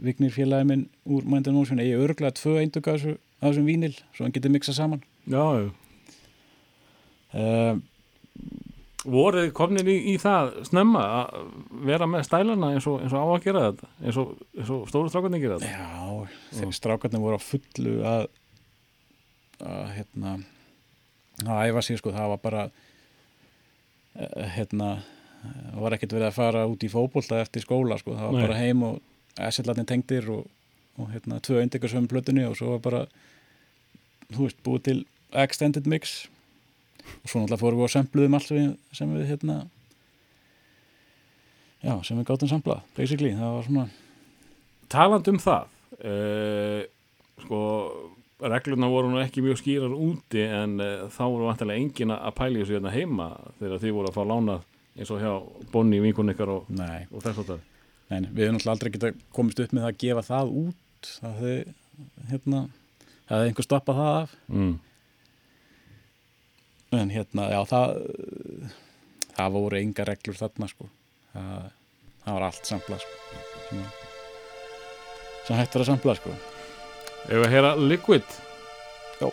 Vignir 0.00 0.32
félagi 0.34 0.66
minn 0.68 0.86
úr 1.10 1.26
and 1.36 1.48
Motion 1.52 1.78
eigi 1.82 1.96
örglega 1.98 2.32
tvö 2.32 2.58
eindug 2.60 2.88
af 2.88 3.00
þessu- 3.00 3.18
af 3.40 3.50
þessum 3.50 3.66
vínil 3.66 3.94
svo 4.14 4.24
hann 4.24 4.32
getur 4.32 4.50
miksað 4.50 4.74
saman. 4.78 5.02
Já, 5.26 5.70
uh, 7.34 7.80
Voruð 9.00 9.48
komnir 9.56 9.86
í, 9.88 9.94
í 10.12 10.16
það 10.20 10.50
snemma 10.68 11.00
að 11.22 11.46
vera 11.88 12.04
með 12.10 12.26
stælana 12.28 12.74
eins 12.74 12.86
og, 12.90 12.98
eins 13.00 13.14
og 13.16 13.22
á 13.24 13.26
að 13.32 13.44
gera 13.46 13.62
þetta 13.70 13.86
eins 14.04 14.18
og, 14.20 14.34
eins 14.58 14.72
og 14.74 14.82
stóru 14.90 15.08
strákarnir 15.08 15.40
gera 15.40 15.56
þetta. 15.56 15.70
Já, 15.72 16.28
þegar 16.58 16.76
strákarnir 16.76 17.22
voru 17.24 17.38
á 17.40 17.40
fullu 17.40 17.94
að, 18.04 18.26
að 19.64 19.86
hérna 19.96 20.34
að 21.46 21.62
æfa 21.70 21.84
sig 21.86 21.96
sko, 22.02 22.12
það 22.12 22.28
var 22.34 22.42
bara 22.44 22.66
eh, 24.20 24.50
hérna 24.58 24.90
var 25.80 25.96
ekkert 25.96 26.12
verið 26.18 26.28
að 26.28 26.36
fara 26.36 26.66
út 26.68 26.84
í 26.84 26.90
fótbolta 26.92 27.40
eftir 27.40 27.64
skóla 27.64 27.96
sko, 28.00 28.12
það 28.18 28.26
var 28.28 28.36
Nei. 28.36 28.44
bara 28.44 28.60
heim 28.60 28.84
og 28.84 29.00
essillatni 29.48 29.86
tengdir 29.88 30.28
og, 30.32 30.46
og 31.00 31.10
hérna 31.14 31.40
tvö 31.40 31.62
eindikarsöfum 31.62 32.08
plötunni 32.10 32.44
og 32.48 32.56
svo 32.58 32.74
var 32.74 32.84
bara 32.84 33.02
þú 34.30 34.46
veist, 34.46 34.60
búið 34.66 34.86
til 34.88 35.00
extended 35.32 35.86
mix. 35.90 36.28
Og 37.22 37.30
svo 37.30 37.40
náttúrulega 37.40 37.62
fórum 37.62 37.80
við 37.80 37.88
að 37.88 37.94
sempluðum 37.96 38.36
allt 38.36 38.48
sem 38.48 38.58
við, 38.58 38.72
sem 38.96 39.14
við 39.16 39.28
hérna 39.30 39.56
já, 41.80 41.94
sem 42.04 42.18
við 42.18 42.28
gátum 42.28 42.50
samplað 42.50 42.82
basically, 42.96 43.34
það 43.36 43.56
var 43.56 43.68
svona 43.68 43.86
Taland 44.90 45.28
um 45.30 45.38
það 45.40 45.68
uh, 46.10 46.80
sko 47.44 47.60
reglurna 48.40 48.88
voru 48.90 49.12
nú 49.12 49.20
ekki 49.22 49.44
mjög 49.44 49.60
skýrar 49.60 49.94
úti 49.94 50.44
en 50.44 50.76
uh, 50.80 51.08
þá 51.12 51.22
voru 51.24 51.48
vantilega 51.48 51.82
engin 51.82 52.14
að 52.16 52.36
pæla 52.36 52.58
í 52.58 52.62
þessu 52.62 52.78
hérna 52.78 52.94
heima 52.94 53.30
þegar 53.60 53.82
þið 53.84 53.96
voru 53.96 54.12
að 54.12 54.18
fá 54.18 54.22
lánað 54.28 54.68
eins 55.00 55.12
og 55.14 55.22
hjá 55.22 55.32
Bonni, 55.72 56.00
vinkun 56.02 56.32
ykkar 56.32 56.52
og, 56.52 56.70
og 56.70 57.24
þess 57.24 57.42
að 57.42 57.52
það 57.54 57.66
Nei, 58.10 58.20
við 58.34 58.42
hefum 58.48 58.56
náttúrulega 58.56 58.74
aldrei 58.74 58.90
geta 58.96 59.10
komist 59.36 59.60
upp 59.62 59.72
með 59.76 59.84
að 59.88 59.98
gefa 60.02 60.22
það 60.26 60.52
út. 60.64 61.10
Það 61.20 61.34
hefði, 61.40 61.74
hérna, 62.30 62.60
hefði 63.30 63.50
einhver 63.50 63.66
stoppað 63.68 64.00
það 64.02 64.14
af. 64.22 64.32
Mm. 64.50 64.72
en 66.98 67.10
hérna, 67.14 67.44
já, 67.54 67.60
það 67.70 67.92
það 69.36 69.52
voru 69.54 69.78
enga 69.78 70.06
reglur 70.08 70.38
þarna 70.40 70.66
sko. 70.72 70.88
Það, 71.34 71.68
það 72.24 72.34
var 72.36 72.46
allt 72.48 72.66
samplað 72.72 73.04
sko. 73.04 73.44
Sem, 73.68 73.84
að- 73.84 74.08
sem 75.46 75.60
hægt 75.60 75.76
var 75.78 75.84
að 75.84 75.90
sampla 75.92 76.16
sko. 76.18 76.34
Ef 77.28 77.30
við 77.36 77.44
að 77.46 77.54
heyra 77.54 77.70
Liquid? 77.78 78.34
Já. 79.20 79.30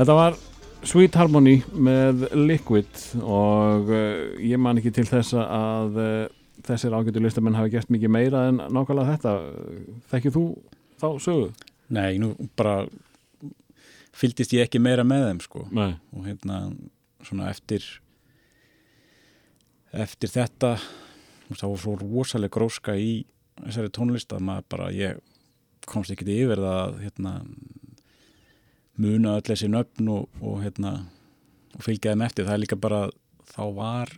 Þetta 0.00 0.14
var 0.16 0.36
Sweet 0.88 1.16
Harmony 1.20 1.58
með 1.76 2.22
Liquid 2.32 3.00
og 3.20 3.90
uh, 3.92 4.30
ég 4.40 4.56
man 4.56 4.78
ekki 4.80 4.94
til 4.96 5.02
þess 5.04 5.34
að 5.36 5.98
uh, 6.00 6.22
þessir 6.64 6.94
ágættu 6.96 7.20
listamenn 7.20 7.58
hafi 7.58 7.74
gert 7.74 7.92
mikið 7.92 8.14
meira 8.14 8.46
en 8.48 8.62
nákvæmlega 8.72 9.18
þetta. 9.18 9.34
Þekkið 10.08 10.38
þú 10.38 10.44
þá 11.02 11.06
sögu? 11.20 11.50
Nei, 11.92 12.16
nú 12.22 12.30
bara 12.56 12.86
fyldist 14.16 14.54
ég 14.56 14.64
ekki 14.64 14.80
meira 14.80 15.04
með 15.04 15.26
þeim 15.26 15.42
sko. 15.44 15.66
Nei, 15.68 15.92
og 16.16 16.30
hérna 16.30 16.62
svona 17.28 17.50
eftir 17.52 17.84
eftir 19.92 20.32
þetta 20.32 20.78
það 21.50 21.66
var 21.66 21.84
svo 21.84 21.98
rosalega 22.00 22.56
gróska 22.56 22.96
í 22.96 23.18
þessari 23.66 23.92
tónlist 23.92 24.32
að 24.32 24.48
maður 24.48 24.72
bara 24.72 24.88
ég 24.96 25.20
komst 25.84 26.16
ekki 26.16 26.24
yfir 26.40 26.64
það 26.64 26.80
að 26.86 26.98
hérna 27.04 27.36
muna 29.00 29.38
öll 29.38 29.46
þessi 29.48 29.70
nöfn 29.72 30.10
og, 30.12 30.28
og 30.44 30.60
hérna 30.64 30.94
og 31.76 31.84
fylgja 31.86 32.12
þeim 32.12 32.26
eftir, 32.26 32.46
það 32.48 32.56
er 32.56 32.62
líka 32.64 32.78
bara 32.80 33.02
þá 33.50 33.62
var 33.76 34.12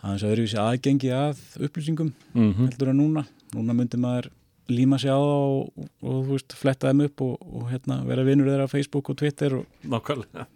aðeins 0.00 0.26
öðruvísi 0.26 0.60
aðgengi 0.60 1.10
að 1.12 1.40
upplýsingum 1.66 2.12
mm 2.32 2.52
heldur 2.64 2.92
en 2.92 3.00
núna. 3.02 3.24
Núna 3.54 3.74
myndi 3.76 3.98
maður 4.00 4.30
líma 4.70 4.98
sig 5.02 5.10
á 5.10 5.18
það 5.18 5.46
og, 5.50 5.86
og, 6.00 6.16
þú 6.26 6.30
veist, 6.30 6.54
fletta 6.56 6.90
þeim 6.90 7.04
upp 7.08 7.24
og, 7.26 7.46
og 7.50 7.64
hérna, 7.72 8.00
vera 8.06 8.24
vinnur 8.26 8.48
þeirra 8.48 8.68
á 8.70 8.72
Facebook 8.72 9.10
og 9.10 9.18
Twitter 9.18 9.56
og 9.58 9.66
nákvæmlega. 9.82 10.46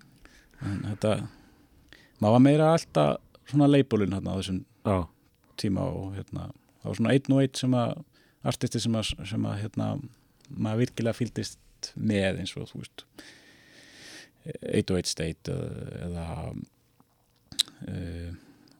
En 0.64 0.84
þetta 0.92 1.14
maður 2.22 2.36
var 2.36 2.44
meira 2.46 2.70
alltaf 2.72 3.50
svona 3.50 3.68
leipulinn 3.68 4.14
hérna 4.14 4.36
á 4.36 4.38
þessum 4.38 4.62
Já, 4.84 4.98
tíma 5.60 5.84
og 5.90 6.14
hérna, 6.16 6.48
það 6.80 6.90
var 6.90 6.98
svona 7.00 7.14
einn 7.16 7.34
og 7.34 7.42
einn 7.42 7.58
sem 7.58 7.76
að 7.80 7.92
artisti 8.44 8.80
sem 8.84 8.96
að, 9.00 9.12
sem 9.28 9.46
að 9.48 9.60
hérna, 9.64 9.90
maður 10.48 10.84
virkilega 10.84 11.18
fylgdist 11.84 11.96
með 11.96 12.40
eins 12.40 12.54
og 12.56 12.68
þú 12.70 12.82
veist 12.82 13.04
808 14.44 15.08
State 15.08 15.52
eða, 15.52 16.04
eða 16.04 16.26
uh, 17.88 18.34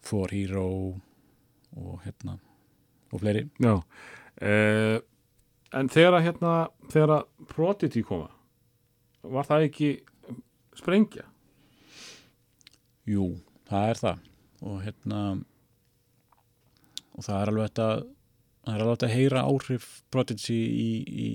For 0.05 0.29
Hero 0.33 0.95
og 1.75 2.03
hérna 2.05 2.39
og 3.13 3.21
fleiri 3.21 3.49
já 3.59 3.75
uh, 3.75 5.01
En 5.75 5.89
þegar 5.91 6.21
að 6.21 6.27
hérna 6.29 6.51
þegar 6.93 7.13
að 7.17 7.25
Prodigy 7.51 8.03
koma 8.07 8.31
var 9.25 9.47
það 9.49 9.65
ekki 9.67 9.89
sprengja? 10.77 11.25
Jú, 13.09 13.41
það 13.67 13.89
er 13.89 14.01
það 14.01 14.21
og 14.65 14.77
hérna 14.85 15.21
og 17.15 17.25
það 17.25 17.41
er 17.41 17.51
alveg 17.51 17.73
þetta 17.73 17.89
það 18.65 18.75
er 18.75 18.85
alveg 18.85 18.95
þetta 18.95 19.09
að 19.09 19.17
heyra 19.17 19.45
áhrif 19.49 19.89
Prodigy 20.15 20.61
í 20.61 20.89
í, 21.25 21.29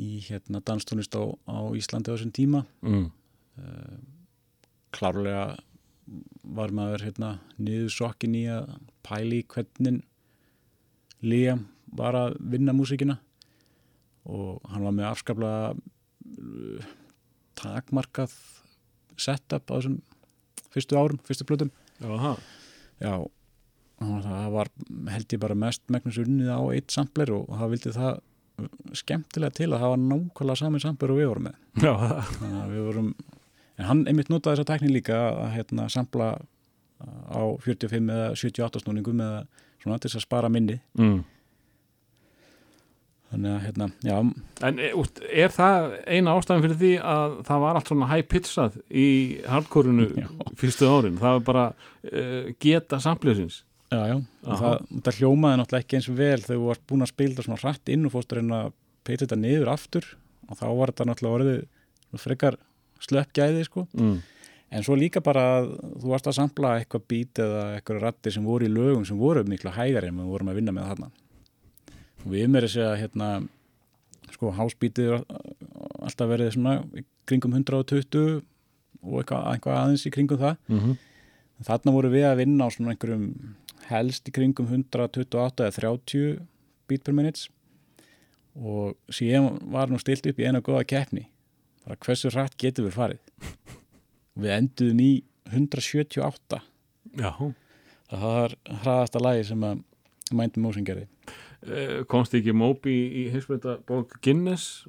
í 0.00 0.22
hérna 0.26 0.62
danstónlist 0.64 1.14
á, 1.18 1.24
á 1.48 1.58
Íslandi 1.76 2.12
á 2.12 2.14
þessum 2.14 2.32
tíma. 2.34 2.64
Mm. 2.84 3.10
klárlega 4.92 5.56
var 6.42 6.72
maður 6.74 7.04
hérna 7.06 7.34
niður 7.60 7.92
sokkin 7.92 8.36
í 8.36 8.46
að 8.50 8.72
pæli 9.06 9.42
hvernig 9.48 10.02
Liam 11.22 11.68
var 11.94 12.16
að 12.18 12.38
vinna 12.52 12.74
músíkina. 12.74 13.18
Og 14.26 14.62
hann 14.70 14.86
var 14.86 14.94
með 14.96 15.08
afskaplega 15.10 15.74
uh, 15.74 16.88
takmarkað 17.58 18.34
setup 19.20 19.70
á 19.70 19.74
þessum 19.76 20.00
fyrstu 20.72 20.98
árum, 20.98 21.20
fyrstu 21.26 21.46
plötum. 21.46 21.70
Það 22.00 22.12
Já, 23.02 23.14
það 24.02 24.50
var 24.56 24.70
held 25.10 25.34
ég 25.34 25.42
bara 25.42 25.58
mest 25.58 25.82
megnus 25.92 26.18
unnið 26.22 26.50
á 26.50 26.60
eitt 26.74 26.94
sampler 26.94 27.32
og 27.34 27.50
það 27.50 27.72
vildi 27.74 27.94
það 27.96 28.20
skemmtilega 28.96 29.56
til 29.56 29.70
að 29.72 29.86
var 29.86 30.00
nákvæmlega 30.00 30.60
sami 30.60 30.80
sampler 30.82 31.14
og 31.14 31.20
við 31.20 31.30
vorum 31.32 31.48
með. 31.48 31.60
Við 32.72 32.82
vorum 32.88 33.12
en 33.78 33.88
hann 33.88 34.06
einmitt 34.10 34.30
notaði 34.32 34.60
þessa 34.60 34.70
tækni 34.72 34.92
líka 34.92 35.18
að 35.30 35.54
hérna 35.56 35.88
sampla 35.92 36.32
á 37.32 37.42
45 37.64 38.10
eða 38.14 38.32
78 38.38 38.82
snúningum 38.84 39.22
eða 39.24 39.44
svona 39.82 39.98
til 39.98 40.10
þess 40.10 40.20
að 40.20 40.26
spara 40.28 40.50
minni. 40.52 40.78
Mm. 40.98 41.22
þannig 43.32 43.54
að 43.54 43.62
hérna, 43.64 43.86
já, 44.04 44.16
En 44.68 44.78
e, 44.78 44.90
er 45.42 45.52
það 45.54 45.86
eina 46.04 46.34
ástæðan 46.36 46.64
fyrir 46.66 46.78
því 46.82 46.90
að 47.14 47.36
það 47.48 47.62
var 47.64 47.78
allt 47.78 47.88
svona 47.88 48.08
high 48.10 48.26
pitchað 48.28 48.76
í 48.92 49.06
hardcore-unu 49.48 50.08
Já. 50.20 50.28
fyrstu 50.60 50.90
árin, 50.90 51.16
það 51.16 51.38
var 51.38 51.46
bara 51.46 51.62
uh, 51.72 52.50
geta 52.60 53.00
sampliðsins 53.00 53.62
já, 53.92 54.02
já 54.08 54.56
það, 54.62 54.76
það 55.04 55.20
hljómaði 55.20 55.60
náttúrulega 55.60 55.84
ekki 55.84 55.98
eins 55.98 56.10
vel 56.10 56.40
þegar 56.40 56.58
þú 56.58 56.66
varst 56.70 56.84
búin 56.88 57.06
að 57.06 57.12
spila 57.12 57.34
þetta 57.34 57.46
svona 57.48 57.62
hratt 57.62 57.94
inn 57.94 58.08
og 58.08 58.14
fórst 58.16 58.32
að 58.32 58.40
reyna 58.40 58.60
að 58.66 58.74
peita 59.02 59.24
þetta 59.24 59.40
niður 59.42 59.72
aftur 59.72 60.10
og 60.48 60.58
þá 60.58 60.66
var 60.68 60.92
þetta 60.92 61.08
náttúrulega 61.08 61.38
orðið 61.38 62.22
frekar 62.22 62.58
slöppgæði 63.02 63.66
sko 63.66 63.86
mm. 63.92 64.18
En 64.72 64.84
svo 64.84 64.96
líka 64.96 65.20
bara 65.20 65.42
að 65.58 65.66
þú 66.00 66.12
varst 66.14 66.28
að 66.30 66.38
sampla 66.38 66.76
eitthvað 66.80 67.02
bít 67.12 67.40
eða 67.44 67.64
eitthvað 67.76 67.98
rattir 68.06 68.32
sem 68.32 68.44
voru 68.46 68.64
í 68.64 68.72
lögum 68.72 69.02
sem 69.04 69.18
voru 69.20 69.42
miklu 69.44 69.72
hægari 69.74 70.08
en 70.08 70.22
við 70.22 70.30
vorum 70.32 70.48
að 70.48 70.60
vinna 70.60 70.72
með 70.72 70.86
þarna. 70.88 71.08
Og 72.22 72.28
við 72.32 72.46
með 72.48 72.66
þessi 72.66 72.84
að 72.86 72.94
hérna, 73.02 73.28
sko, 74.32 74.52
hásbítið 74.56 75.12
alltaf 75.18 76.30
verið 76.30 76.54
svona 76.54 76.76
kringum 77.28 77.58
120 77.58 78.40
og 79.02 79.18
eitthvað, 79.20 79.44
eitthvað 79.52 79.80
aðeins 79.82 80.06
í 80.08 80.14
kringum 80.14 80.40
það. 80.40 80.56
Mm 80.70 80.80
-hmm. 80.80 80.96
Þarna 81.68 81.94
voru 81.98 82.12
við 82.16 82.26
að 82.30 82.40
vinna 82.40 82.64
á 82.64 82.68
svona 82.72 82.94
einhverjum 82.94 83.26
helst 83.92 84.28
í 84.28 84.34
kringum 84.34 84.70
128 84.70 85.66
eða 85.68 85.76
30 85.78 86.40
beat 86.90 87.04
per 87.04 87.16
minutes. 87.16 87.48
Og 88.56 88.96
síðan 89.12 89.60
var 89.72 89.92
nú 89.92 90.00
stilt 90.00 90.26
upp 90.28 90.40
í 90.40 90.48
eina 90.48 90.60
góða 90.64 90.84
keppni. 90.88 91.28
Bara 91.86 92.00
hversu 92.04 92.32
hratt 92.32 92.58
getur 92.60 92.88
við 92.88 92.98
farið? 92.98 93.22
Við 94.42 94.56
enduðum 94.56 95.00
í 95.04 95.12
178 95.52 96.62
Já, 97.18 97.32
það 98.08 98.22
var 98.24 98.54
hraðasta 98.82 99.20
lagi 99.20 99.48
sem 99.50 99.64
að 99.68 99.82
Motion 100.32 100.86
gerði. 100.86 101.08
Uh, 101.62 102.02
komst 102.08 102.32
ekki 102.34 102.54
Moby 102.56 102.94
í 103.20 103.24
hinsveita 103.30 103.76
bók 103.86 104.16
Guinness 104.24 104.86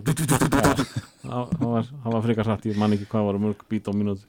var 1.60 1.90
var, 2.04 2.22
frekar 2.24 2.48
hratt, 2.48 2.68
ég 2.70 2.80
man 2.80 2.96
ekki 2.96 3.10
hvað 3.12 3.28
var 3.30 3.42
mörg 3.44 3.66
bít 3.72 3.90
á 3.90 3.94
mínúti 3.96 4.26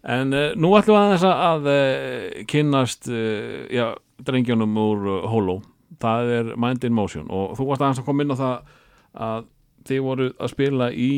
En 0.00 0.32
uh, 0.32 0.54
nú 0.56 0.72
ætlum 0.78 0.96
við 0.96 1.02
aðeins 1.02 1.24
að, 1.28 1.40
að 1.44 1.66
uh, 1.68 2.44
kynnast 2.48 3.08
uh, 3.12 3.66
já, 3.68 3.90
drengjónum 4.24 4.78
úr 4.80 5.08
Holo. 5.28 5.58
Það 6.00 6.30
er 6.38 6.52
Mind 6.56 6.86
in 6.88 6.94
Motion 6.96 7.26
og 7.28 7.58
þú 7.58 7.66
varst 7.68 7.84
aðeins 7.84 8.00
að 8.00 8.06
koma 8.06 8.24
inn 8.24 8.32
á 8.32 8.38
það 8.40 8.70
að 9.26 9.48
þið 9.90 10.02
voru 10.04 10.28
að 10.36 10.52
spila 10.52 10.88
í 10.92 11.10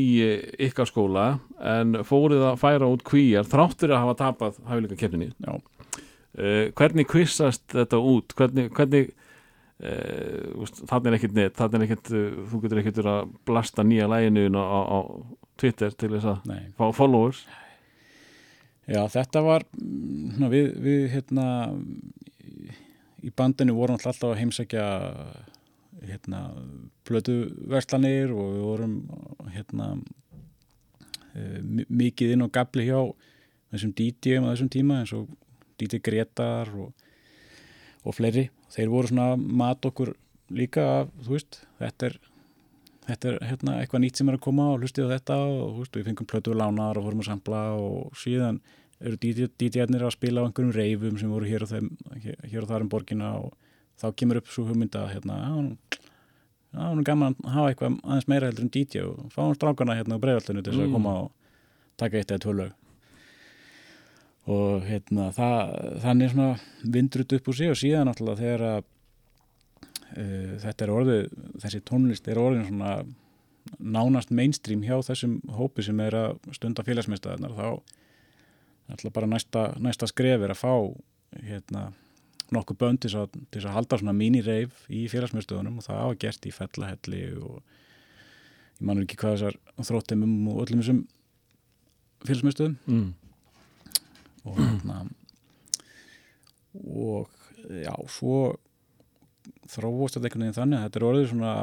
ykkar 0.66 0.88
skóla 0.88 1.26
en 1.58 2.00
fóruð 2.06 2.44
að 2.48 2.60
færa 2.62 2.88
út 2.90 3.02
kvíjar 3.06 3.46
þráttur 3.46 3.94
að 3.94 4.02
hafa 4.02 4.18
tapað 4.22 4.60
hæfileika. 4.66 5.58
Uh, 6.32 6.72
hvernig 6.74 7.10
kvissast 7.10 7.66
þetta 7.70 8.02
út? 8.02 8.34
Hvernig, 8.38 8.72
hvernig 8.74 9.12
uh, 9.82 10.62
úst, 10.62 10.82
þannig 10.88 11.10
er 11.12 11.18
ekkert 11.18 11.36
net, 11.38 11.54
þannig 11.58 11.80
er 11.80 11.86
ekkert, 11.88 12.10
uh, 12.14 12.40
þú 12.52 12.60
getur 12.64 12.80
ekkert 12.82 13.02
að 13.04 13.32
blasta 13.48 13.84
nýja 13.86 14.08
læginu 14.10 14.46
á, 14.54 14.64
á, 14.64 14.80
á 14.86 14.98
Twitter 15.60 15.92
til 15.94 16.12
þess 16.16 16.30
að 16.32 16.46
nei 16.50 16.62
fá 16.78 16.86
followers. 16.96 17.44
Já, 18.90 19.04
þetta 19.14 19.42
var 19.46 19.62
mm, 19.78 20.32
svona, 20.36 20.48
við, 20.50 20.72
við 20.82 21.04
hérna 21.12 21.46
í- 23.22 23.30
bandinu 23.38 23.76
vorum 23.78 23.94
alltaf 24.00 24.24
að 24.32 24.40
heimsækja 24.40 24.86
hérna 26.02 26.40
plötuverslanir 27.06 28.32
og 28.34 28.48
við 28.56 28.64
vorum 28.66 28.94
hérna 29.54 29.86
eh, 31.36 31.60
mi- 31.62 31.86
mikið 31.88 32.34
inn 32.34 32.42
á 32.42 32.48
gabli 32.50 32.88
hjá 32.88 32.98
þessum 33.72 33.92
DJ-um 33.96 34.48
á 34.48 34.52
þessum 34.52 34.72
tíma 34.72 34.98
eins 35.02 35.12
og 35.16 35.30
DJ 35.80 36.00
Gretar 36.04 36.72
og, 36.74 36.90
og 38.02 38.16
fleiri. 38.18 38.48
Þeir 38.72 38.88
voru 38.92 39.10
svona 39.10 39.36
mat 39.36 39.84
okkur 39.88 40.14
líka 40.52 40.84
af, 41.02 41.10
þú 41.24 41.34
veist, 41.36 41.58
þetta 41.80 42.06
er 42.08 42.18
þetta 43.02 43.28
er 43.32 43.38
hérna, 43.50 43.72
eitthvað 43.82 44.02
nýtt 44.04 44.20
sem 44.20 44.28
er 44.30 44.36
að 44.38 44.44
koma 44.44 44.68
og 44.72 44.80
hlustið 44.84 45.08
á 45.10 45.14
þetta 45.16 45.36
og 45.42 45.72
þú 45.74 45.80
veist, 45.82 45.96
við 45.98 46.06
fengum 46.08 46.28
plötu 46.30 46.54
lánar 46.54 46.98
og 47.00 47.04
fórum 47.08 47.22
að 47.24 47.28
sampla 47.32 47.62
og 47.74 48.12
síðan 48.16 48.60
eru 49.02 49.18
DJ-arnir 49.18 50.04
að 50.06 50.14
spila 50.14 50.44
á 50.44 50.46
einhverjum 50.46 50.74
reifum 50.76 51.18
sem 51.18 51.32
voru 51.34 51.48
hér 51.50 51.64
og, 51.66 51.72
þeim, 51.72 51.88
hér, 52.22 52.62
og 52.62 52.68
þar 52.70 52.84
um 52.86 52.92
borgina 52.92 53.32
og 53.42 53.56
þá 53.98 54.06
kemur 54.20 54.38
upp 54.38 54.52
svo 54.54 54.64
hugmynda 54.68 55.02
hérna, 55.10 55.40
já, 56.72 56.84
nú 56.94 57.02
er 57.02 57.08
gaman 57.10 57.34
að 57.42 57.56
hafa 57.56 57.72
eitthvað 57.72 57.98
aðeins 58.06 58.28
meira 58.30 58.48
heldur 58.52 58.68
en 58.68 58.72
DJ 58.76 59.02
og 59.08 59.32
fáum 59.34 59.56
strákana 59.58 59.98
hérna 59.98 60.16
á 60.16 60.22
breiðallinu 60.22 60.62
til 60.62 60.72
þess 60.72 60.84
að 60.84 60.88
Mm. 60.88 60.94
koma 60.96 61.16
og 61.26 61.32
taka 61.98 62.16
eitt 62.22 62.30
eða 62.30 62.44
tvö 62.46 62.54
lög 62.60 62.72
og 64.50 64.82
hérna 64.88 65.28
það, 65.34 65.74
þannig 66.02 66.32
svona 66.32 66.48
vindrut 66.96 67.34
upp 67.36 67.48
úr 67.48 67.58
sig 67.58 67.70
og 67.70 67.78
síðan 67.78 68.08
náttúrulega 68.10 68.42
þegar 68.42 68.64
að 68.68 68.80
uh, 70.16 70.54
þetta 70.64 70.86
er 70.86 70.94
orðið, 70.96 71.26
þessi 71.62 71.82
tónlist 71.86 72.30
er 72.30 72.40
orðin 72.42 72.68
svona 72.70 72.94
nánast 73.78 74.32
mainstream 74.34 74.82
hjá 74.82 74.96
þessum 75.06 75.38
hópi 75.54 75.84
sem 75.86 76.00
er 76.02 76.16
að 76.18 76.54
stunda 76.56 76.82
félagsmyndstöðarnar 76.86 77.54
þá 77.54 77.68
náttúrulega 78.90 79.16
bara 79.20 79.30
næsta, 79.30 79.66
næsta 79.78 80.08
skref 80.10 80.42
er 80.42 80.54
að 80.54 80.62
fá 80.62 80.74
hérna 81.46 81.92
nokkuð 82.52 82.80
bönd 82.82 83.00
til 83.00 83.12
þess 83.12 83.64
að, 83.64 83.72
halda 83.76 83.98
svona 84.00 84.16
mini-reif 84.16 84.84
í 84.92 85.06
félagsmyndstöðunum 85.12 85.78
og 85.80 85.86
það 85.86 86.02
var 86.10 86.20
gert 86.26 86.48
í 86.48 86.52
fellahelli 86.52 87.22
og 87.38 87.62
ég 87.62 88.84
manur 88.88 89.06
ekki 89.06 89.20
hvað 89.22 89.38
þessar 89.38 89.58
þróttimum 89.88 90.34
og 90.52 90.64
öllum 90.66 90.82
þessum 90.82 91.02
félagsmyndstöðum 92.26 92.76
mm. 92.90 93.08
Og 94.48 94.58
hérna 94.58 94.98
og 96.72 97.30
já, 97.68 97.94
svo 98.10 98.36
þróast 99.72 100.16
þetta 100.16 100.28
einhvern 100.28 100.44
veginn 100.46 100.58
þannig 100.58 100.78
að 100.78 100.86
þetta 100.86 101.00
er 101.00 101.08
orðið 101.08 101.28
svona 101.32 101.54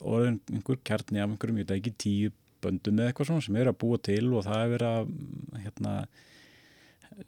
orðin 0.00 0.38
einhver 0.52 0.80
kjarni 0.86 1.22
af 1.22 1.30
einhverjum, 1.30 1.60
ég 1.60 1.68
veit 1.68 1.76
ekki 1.78 1.94
tíu 2.02 2.32
böndum 2.64 3.00
eða 3.00 3.12
eitthvað 3.12 3.30
svona 3.30 3.44
sem 3.44 3.58
er 3.60 3.70
að 3.70 3.78
búa 3.82 4.00
til 4.02 4.24
og 4.32 4.46
það 4.46 4.62
er 4.62 4.72
verið 4.74 4.88
að 4.90 5.62
hérna 5.64 5.94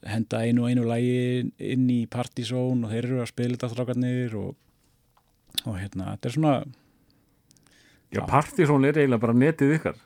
henda 0.09 0.43
einu 0.45 0.65
og 0.65 0.73
einu 0.73 0.85
lægi 0.89 1.53
inn 1.73 1.87
í 1.93 2.01
partysón 2.11 2.85
og 2.85 2.93
þeir 2.93 3.07
eru 3.09 3.23
að 3.23 3.31
spila 3.31 3.57
þetta 3.57 3.73
þrákarnir 3.73 4.37
og, 4.41 4.51
og 5.65 5.79
hérna, 5.79 6.13
þetta 6.17 6.31
er 6.31 6.37
svona 6.37 6.55
Já, 8.09 8.23
Já. 8.23 8.27
Partizón 8.29 8.87
er 8.89 8.97
eiginlega 8.97 9.21
bara 9.21 9.37
netið 9.37 9.75
ykkar. 9.75 9.97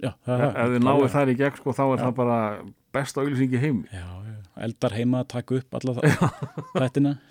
Já, 0.00 0.10
það, 0.28 0.42
Ef 0.44 0.74
þið 0.74 0.82
náðu 0.84 1.06
þær 1.14 1.30
í 1.32 1.36
gegn 1.38 1.56
sko, 1.56 1.72
þá 1.76 1.82
er 1.86 2.02
það 2.02 2.12
bara 2.18 2.36
besta 2.92 3.22
auglýsingi 3.22 3.60
heim 3.62 3.78
já, 3.88 4.04
já, 4.04 4.29
eldar 4.60 4.96
heima 4.96 5.22
að 5.22 5.30
taka 5.36 5.60
upp 5.60 5.78
alla 5.78 5.96
það, 6.00 6.26
þettina 6.74 7.14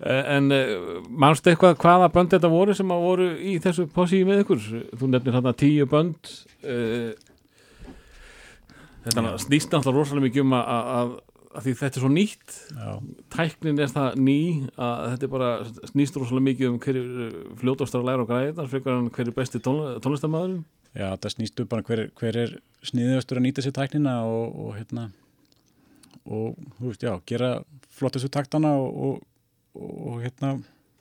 En 0.00 0.46
uh, 0.48 1.00
mannstu 1.12 1.50
eitthvað 1.50 1.74
hvaða 1.82 2.06
bönd 2.14 2.30
þetta 2.32 2.48
voru 2.48 2.72
sem 2.72 2.92
að 2.94 3.02
voru 3.04 3.24
í 3.36 3.58
þessu 3.60 3.84
posíi 3.92 4.24
með 4.24 4.46
ykkur? 4.46 4.62
Þú 4.96 5.08
nefnir 5.12 5.34
þarna 5.36 5.52
tíu 5.60 5.84
bönd 5.90 6.30
uh, 6.64 7.10
Þetta 9.04 9.34
snýst 9.44 9.68
náttúrulega 9.72 9.98
rosalega 9.98 10.26
mikið 10.26 10.46
um 10.46 10.54
að 10.56 11.12
því 11.50 11.72
þetta 11.80 11.98
er 11.98 12.04
svo 12.04 12.10
nýtt. 12.12 12.56
Já, 12.76 12.90
tæknin 13.34 13.80
er 13.82 13.90
það 13.90 14.18
ný 14.22 14.36
að 14.76 15.06
þetta 15.12 15.26
er 15.26 15.32
bara 15.32 15.50
snýst 15.90 16.18
rosalega 16.20 16.46
mikið 16.48 16.70
um 16.70 16.78
hverju 16.84 17.30
fljótastar 17.62 18.04
að 18.04 18.10
læra 18.10 18.26
og 18.26 18.30
græða 18.30 18.68
frekar 18.70 18.98
en 18.98 19.10
hverju 19.14 19.34
besti 19.36 19.62
tónl 19.64 19.98
tónlistamæðurinn 20.04 20.62
já, 20.94 21.08
það 21.16 21.34
snýst 21.34 21.62
upp 21.64 21.72
bara 21.72 21.86
hver, 21.86 22.04
hver 22.18 22.38
er 22.44 22.56
sniðustur 22.86 23.40
að 23.40 23.46
nýta 23.48 23.64
sér 23.66 23.74
tæknina 23.76 24.20
og, 24.30 24.56
og 24.62 24.72
hérna 24.78 25.08
og, 26.24 26.54
þú 26.78 26.86
veist, 26.86 27.06
já, 27.06 27.14
gera 27.26 27.52
flottustu 27.98 28.30
taktana 28.30 28.76
og, 28.78 29.20
og, 29.74 29.86
og 30.12 30.20
hérna 30.22 30.56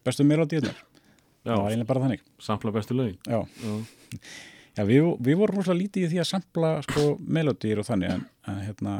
bestu 0.08 0.26
melodíunar 0.26 0.78
það 1.45 1.54
var 1.54 1.70
Já, 1.70 1.70
eiginlega 1.70 1.89
bara 1.89 2.02
þannig. 2.04 2.24
Sampla 2.43 2.72
bestu 2.76 2.95
lögin. 2.97 3.18
Já, 3.26 3.39
Já, 3.64 3.76
já 4.80 4.84
við, 4.88 5.11
við 5.27 5.39
vorum 5.41 5.59
rosalega 5.59 5.84
lítið 5.84 6.05
í 6.05 6.09
því 6.13 6.21
að 6.23 6.30
sampla 6.32 6.73
sko 6.88 7.05
melodíur 7.19 7.84
og 7.84 7.89
þannig 7.89 8.15
en, 8.15 8.25
en 8.49 8.59
hérna 8.63 8.95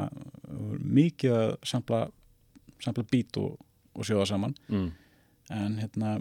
mikið 1.00 1.36
að 1.36 1.52
sampla 1.72 2.00
sampla 2.80 3.04
beat 3.10 3.36
og, 3.40 3.58
og 3.96 4.06
sjóða 4.08 4.28
saman. 4.30 4.56
Mm. 4.72 4.90
en 5.50 5.78
hérna 5.80 6.18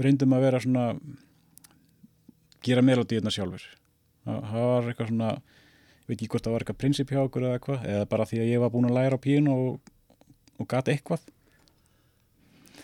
reyndum 0.00 0.32
að 0.32 0.46
vera 0.46 0.62
svona 0.62 0.86
gera 2.64 2.82
melodíuna 2.82 3.30
sjálfur 3.30 3.66
það 4.26 4.64
var 4.70 4.88
eitthvað 4.90 5.10
svona 5.12 5.34
ég 6.06 6.12
veit 6.12 6.20
ekki 6.20 6.30
hvort 6.30 6.46
það 6.46 6.54
var 6.54 6.62
eitthvað 6.62 6.80
prinsip 6.82 7.10
hjá 7.10 7.20
okkur 7.24 7.44
eða 7.46 7.58
eitthvað 7.58 7.86
eða 7.90 8.08
bara 8.10 8.26
því 8.30 8.40
að 8.42 8.50
ég 8.52 8.60
var 8.62 8.72
búin 8.74 8.88
að 8.88 8.96
læra 8.96 9.18
á 9.18 9.24
pínu 9.24 9.54
og, 9.54 9.92
og 10.62 10.68
gat 10.70 10.90
eitthvað. 10.92 11.24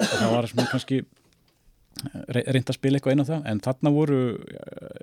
Það 0.03 0.33
var 0.33 0.49
svona 0.51 0.71
kannski 0.73 0.99
re- 2.35 2.45
reynt 2.55 2.71
að 2.71 2.79
spila 2.79 2.99
eitthvað 2.99 3.17
inn 3.17 3.25
á 3.25 3.31
það 3.31 3.51
en 3.53 3.63
þarna 3.65 3.93
voru 3.95 4.21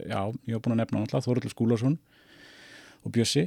já, 0.09 0.21
ég 0.47 0.55
var 0.55 0.63
búin 0.65 0.75
að 0.75 0.81
nefna 0.81 1.03
náttúrulega 1.03 1.25
Þoruldur 1.27 1.53
Skúlason 1.53 1.99
og 3.05 3.13
Bjössi 3.15 3.45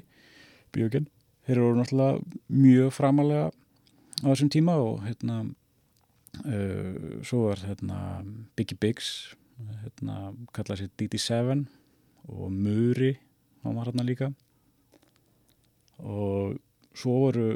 Bjögin, 0.72 1.08
þeir 1.46 1.58
eru 1.58 1.74
náttúrulega 1.76 2.22
mjög 2.48 2.94
framalega 2.96 3.50
á 4.22 4.26
þessum 4.30 4.52
tíma 4.52 4.78
og 4.80 5.02
hérna 5.04 5.42
uh, 6.46 7.20
svo 7.26 7.48
var 7.50 7.64
hérna 7.66 7.98
Biggie 8.56 8.78
Biggs 8.80 9.34
hérna 9.82 10.32
kallaði 10.56 10.86
sér 10.86 10.94
DD7 11.00 11.66
og 12.32 12.48
Muri 12.54 13.12
hann 13.62 13.76
var 13.76 13.90
hérna 13.90 14.06
líka. 14.06 14.30
Og 16.02 16.56
svo 16.94 17.18
voru 17.26 17.46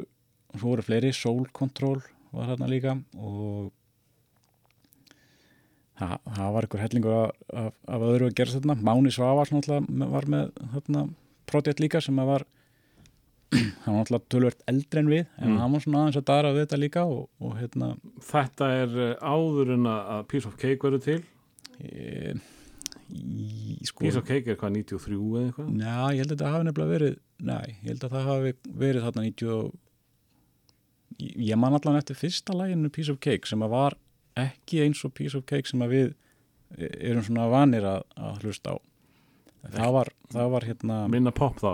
svo 0.57 0.71
voru 0.71 0.85
fleiri, 0.85 1.11
Soul 1.13 1.49
Control 1.53 1.99
var 2.31 2.51
hérna 2.51 2.69
líka 2.69 2.95
og 3.17 3.73
það, 5.99 6.17
það 6.37 6.51
var 6.55 6.67
einhver 6.67 6.83
hellingur 6.85 7.15
af, 7.21 7.31
af, 7.63 7.71
af 7.97 8.05
öðru 8.11 8.27
að 8.29 8.35
gera 8.39 8.53
þetta 8.57 8.77
Máni 8.89 9.13
Svavars 9.15 9.51
náttúrulega 9.55 10.11
var 10.13 10.27
með 10.33 10.51
hérna, 10.75 11.05
projekt 11.49 11.79
líka 11.83 12.01
sem 12.03 12.19
að 12.21 12.29
var 12.33 12.45
hann 13.85 13.95
var 13.95 14.03
náttúrulega 14.03 14.27
tölvert 14.33 14.65
eldri 14.67 14.99
en 15.03 15.09
við 15.13 15.23
en 15.37 15.47
Mm. 15.53 15.57
hann 15.61 15.71
var 15.77 15.83
svona 15.85 16.01
aðeins 16.03 16.19
að 16.19 16.27
dara 16.27 16.51
við 16.55 16.65
þetta 16.65 16.79
líka 16.81 17.05
og, 17.07 17.23
og 17.39 17.55
hérna 17.61 17.89
Þetta 18.27 18.67
er 18.83 18.95
uh, 18.97 19.13
áður 19.23 19.73
en 19.77 19.89
að 19.93 20.23
Piece 20.33 20.49
of 20.49 20.57
Cake 20.59 20.83
verður 20.83 21.03
til? 21.05 21.19
E, 21.77 22.33
í, 23.13 23.77
sko, 23.87 24.01
Piece 24.03 24.19
of 24.19 24.25
Cake 24.27 24.51
er 24.51 24.57
hvað 24.59 24.73
93 24.81 25.17
eða 25.21 25.43
eitthvað? 25.47 25.69
Já, 25.79 25.95
ég 26.11 26.21
held 26.23 26.31
að 26.31 26.35
þetta 26.35 26.51
hafi 26.55 26.67
nefnilega 26.67 26.93
verið 26.97 27.15
Nei, 27.47 27.67
ég 27.83 27.91
held 27.93 28.03
að 28.07 28.15
það 28.17 28.27
hafi 28.31 28.53
verið 28.83 29.05
þarna 29.07 29.25
90 29.29 29.53
og- 29.55 29.75
Ég 31.21 31.37
ég 31.47 31.57
man 31.61 31.73
allan 31.77 31.97
eftir 32.01 32.17
fyrsta 32.19 32.53
læginu 32.57 32.91
Piece 32.93 33.13
of 33.13 33.21
Cake 33.23 33.47
sem 33.49 33.63
að 33.65 33.71
var 33.73 33.95
ekki 34.45 34.83
eins 34.85 35.03
og 35.07 35.13
Piece 35.17 35.37
of 35.37 35.45
Cake 35.49 35.69
sem 35.69 35.83
að 35.83 35.93
við 35.95 36.09
erum 36.77 37.23
svona 37.25 37.47
vanir 37.51 37.85
að, 37.87 38.03
að 38.19 38.41
hlusta 38.43 38.75
á. 38.75 38.77
Það 39.67 39.93
var, 39.95 40.11
það 40.31 40.51
var 40.53 40.67
hérna 40.67 40.97
Minna 41.11 41.33
pop 41.35 41.57
þá 41.59 41.69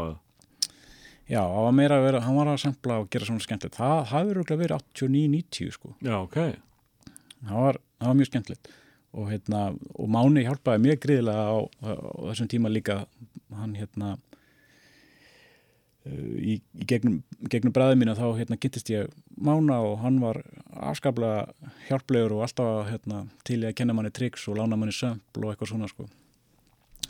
já, 1.29 1.39
það 1.39 1.63
var 1.65 1.75
meira 1.77 1.97
að 1.97 2.05
vera, 2.07 2.21
hann 2.25 2.37
var 2.37 2.51
að 2.51 2.61
sampla 2.63 2.99
og 3.01 3.09
gera 3.13 3.27
svona 3.27 3.43
skemmtilegt, 3.43 3.77
það 3.79 3.99
hafi 4.11 4.33
örugglega 4.33 4.61
verið 4.63 4.85
89-90 5.03 5.75
sko, 5.77 5.93
Já, 6.03 6.15
ok. 6.19 6.39
Það 7.43 7.65
var, 7.67 7.79
það 7.99 8.09
var 8.09 8.17
mjög 8.19 8.29
skemmtilegt. 8.29 8.71
Og 9.13 9.29
hérna, 9.29 9.63
og 9.93 10.09
Máni 10.09 10.45
hjálpaði 10.45 10.83
mjög 10.87 11.01
gríðilega 11.03 11.43
á, 11.43 11.57
á, 11.85 11.89
á 11.93 12.21
þessum 12.31 12.49
tíma 12.49 12.71
líka. 12.71 12.95
Hann 13.53 13.75
hérna 13.77 14.15
í, 16.05 16.57
í 16.59 16.87
gegnum, 16.87 17.21
gegnum 17.51 17.73
bræði 17.75 17.99
mína 17.99 18.15
þá 18.17 18.25
hérna 18.39 18.57
kynntist 18.59 18.91
ég 18.91 19.11
Mána 19.43 19.79
og 19.83 20.01
hann 20.03 20.19
var 20.21 20.41
afskaplega 20.73 21.71
hjálplegur 21.87 22.35
og 22.37 22.43
alltaf 22.45 22.89
hérna, 22.91 23.23
til 23.47 23.61
í 23.63 23.69
að 23.69 23.77
kenna 23.79 23.95
manni 23.95 24.11
triks 24.13 24.45
og 24.47 24.59
lána 24.59 24.77
manni 24.79 24.93
sömpl 24.95 25.45
og 25.45 25.53
eitthvað 25.53 25.71
svona 25.71 25.89
sko. 25.89 26.05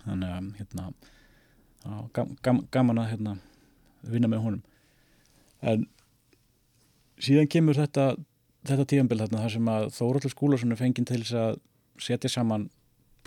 Þannig 0.04 0.30
að 0.30 0.52
hérna 0.60 0.86
gam, 2.16 2.32
gam, 2.46 2.62
gaman 2.72 3.02
að 3.04 3.10
hérna 3.14 3.36
vinna 4.08 4.30
með 4.32 4.46
honum. 4.46 4.64
En 5.62 5.86
síðan 7.22 7.52
kemur 7.52 7.78
þetta 7.78 8.14
þetta 8.68 8.88
tíðanbild 8.88 9.26
þarna 9.26 9.44
þar 9.44 9.56
sem 9.58 9.70
að 9.74 9.89
Þóraldur 9.98 10.34
Skúlason 10.34 10.76
er 10.76 10.80
fenginn 10.80 11.08
til 11.08 11.20
þess 11.24 11.39
að 11.39 11.58
setja 12.04 12.32
saman 12.32 12.70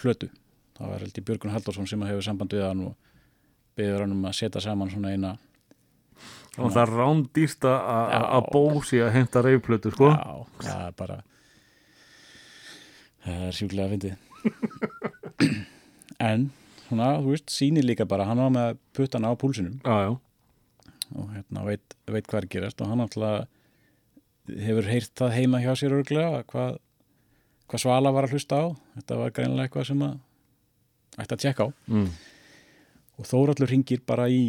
plötu. 0.01 0.31
Það 0.77 0.93
var 0.93 1.05
held 1.05 1.19
í 1.19 1.25
Björgun 1.25 1.53
Halldórsson 1.53 1.89
sem 1.89 2.05
hefur 2.05 2.25
samband 2.25 2.57
við 2.57 2.64
hann 2.64 2.87
og 2.89 2.97
beður 3.77 4.05
hann 4.05 4.17
um 4.17 4.25
að 4.29 4.39
setja 4.41 4.62
saman 4.64 4.93
svona 4.93 5.12
eina 5.12 5.35
Og 6.57 6.71
það 6.73 6.83
er 6.83 6.93
rándýrt 6.97 7.67
að- 7.69 8.13
að 8.17 8.27
að 8.37 8.47
bósi 8.55 9.01
að 9.05 9.11
henta 9.13 9.43
reyfplötu, 9.45 9.91
sko. 9.93 10.09
Já, 10.13 10.47
það 10.65 10.87
er 10.87 10.93
bara 10.97 11.17
það 13.27 13.43
er 13.49 13.57
sjúklega 13.59 13.91
fyndið. 13.93 14.15
En 16.27 16.47
svona, 16.87 17.09
þú 17.21 17.33
veist, 17.35 17.51
sýnir 17.53 17.85
líka 17.85 18.07
bara 18.09 18.25
hann 18.25 18.39
var 18.41 18.53
með 18.55 18.79
puttana 18.97 19.29
á 19.29 19.35
púlsinum. 19.37 19.75
Já, 19.85 19.97
já, 20.07 20.13
og 21.17 21.27
hérna 21.35 21.65
veit, 21.67 21.97
veit 22.09 22.25
hvað 22.27 22.39
er 22.41 22.47
að 22.47 22.53
gerast 22.55 22.81
og 22.81 22.89
hann 22.93 23.03
alltaf 23.05 23.47
hefur 24.49 24.89
heyrt 24.89 25.13
það 25.19 25.35
heima 25.37 25.61
hjá 25.61 25.73
sér 25.77 25.93
örglega 25.99 26.41
hvað, 26.49 26.79
hvað 27.69 27.83
Svala 27.83 28.13
var 28.15 28.29
að 28.29 28.37
hlusta 28.37 28.63
á. 28.63 28.67
Þetta 28.97 29.19
var 29.21 29.35
greinilega 29.37 29.67
eitthvað 29.69 29.89
sem 29.91 30.07
að 30.07 30.17
ætti 31.21 31.37
að 31.37 31.43
tjekka 31.45 31.67
á. 31.67 31.69
Mm. 31.91 32.09
og 33.19 33.29
Þórallur 33.29 33.71
ringir 33.75 34.01
bara 34.07 34.29
í 34.33 34.41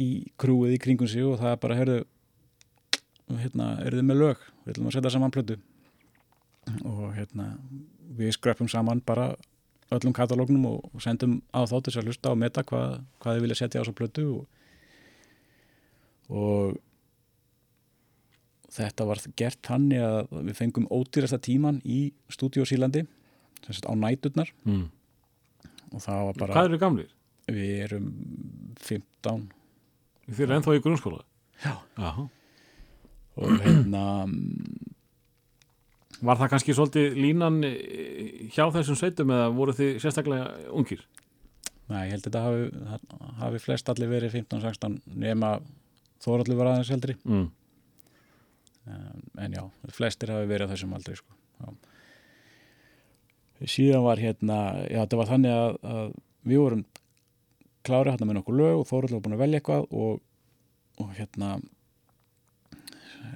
í 0.00 0.08
krúið 0.40 0.76
í 0.76 0.80
kringum 0.82 1.08
sig 1.10 1.24
og 1.26 1.38
það 1.42 1.52
er 1.54 1.60
bara, 1.64 1.76
heyrðu 1.80 1.98
hérna, 3.40 3.66
eru 3.86 4.00
þið 4.00 4.06
með 4.10 4.20
lög 4.24 4.44
við 4.64 4.72
ætlum 4.74 4.88
að 4.90 4.96
setja 4.96 5.12
saman 5.14 5.34
plötu 5.34 5.56
og 6.86 7.04
hérna 7.16 7.46
við 8.18 8.34
skröpum 8.36 8.68
saman 8.70 9.00
bara 9.06 9.30
öllum 9.94 10.14
katalógnum 10.14 10.66
og, 10.70 10.88
sendum 11.02 11.38
á 11.50 11.62
þá 11.66 11.76
til 11.80 11.88
þess 11.92 12.00
að 12.02 12.08
hlusta 12.10 12.32
og 12.34 12.38
meta 12.42 12.62
hvað, 12.66 13.00
hvað 13.22 13.36
þið 13.38 13.44
vilja 13.46 13.58
setja 13.60 13.82
á 13.82 13.86
svo 13.86 13.94
plötu 13.98 14.26
og, 14.34 14.42
og 16.30 16.78
þetta 18.70 19.06
var 19.08 19.22
gert 19.38 19.58
þannig 19.66 20.02
að 20.06 20.34
við 20.46 20.58
fengum 20.60 20.86
ódýrasta 20.94 21.40
tíman 21.42 21.80
í 21.82 22.00
stúdíu 22.30 22.66
Sílandi 22.68 23.02
sem 23.64 23.74
sagt 23.76 23.88
á 23.90 23.94
næturnar 23.98 24.52
Mm. 24.64 24.86
og 25.92 26.00
það 26.04 26.20
var 26.28 26.38
bara 26.38 26.54
Hvað 26.54 26.68
eru 26.70 26.78
gamlir? 26.78 27.08
við 27.50 27.72
erum 27.88 28.06
15 28.78 29.48
Þið 30.30 30.44
eru 30.46 30.56
ennþá 30.58 30.76
í 30.78 30.82
grunnskóla 30.84 31.22
Já. 31.64 31.74
Já. 31.98 32.10
og 33.40 33.50
hérna 33.64 34.02
mm, 34.26 34.88
Var 36.20 36.36
það 36.36 36.50
kannski 36.52 36.74
svolítið 36.76 37.14
línan 37.16 37.62
eh, 37.64 38.48
hjá 38.52 38.66
þessum 38.74 38.96
sveitum 39.00 39.30
eða 39.32 39.46
voru 39.56 39.72
þið 39.76 39.94
sérstaklega 40.04 40.50
ungir? 40.76 41.02
Nei, 41.90 42.04
ég 42.06 42.12
held 42.14 42.26
að 42.26 42.26
þetta 42.28 42.42
hafi, 42.44 42.98
hafi 43.40 43.60
flest 43.64 43.88
allir 43.90 44.10
verið 44.12 44.34
15-16 44.36 44.98
nema 45.24 45.54
Þóraldur 46.20 46.58
var 46.60 46.74
aðeins 46.74 46.92
heldri 46.92 47.16
Mm. 47.24 47.46
en, 48.90 49.22
en 49.46 49.54
já, 49.56 49.62
flestir 49.96 50.30
hafi 50.34 50.46
verið 50.50 50.68
á 50.68 50.72
þessum 50.74 50.92
aldrei 50.96 51.16
sko. 51.18 51.32
já. 51.60 51.72
síðan 53.68 54.04
var 54.04 54.20
hérna 54.20 54.58
já, 54.88 55.00
þetta 55.04 55.18
var 55.20 55.28
þannig 55.30 55.52
að, 55.56 55.74
að 55.94 56.12
við 56.50 56.62
vorum 56.62 56.84
klárið 57.86 58.14
hérna 58.14 58.28
með 58.28 58.38
nokkuð 58.40 58.58
lög 58.60 58.78
og 58.78 58.88
Þóruldur 58.90 59.16
var 59.16 59.24
búin 59.24 59.36
að 59.36 59.42
velja 59.44 59.60
eitthvað 59.60 59.86
og, 60.02 60.22
og 61.00 61.12
hérna 61.16 61.50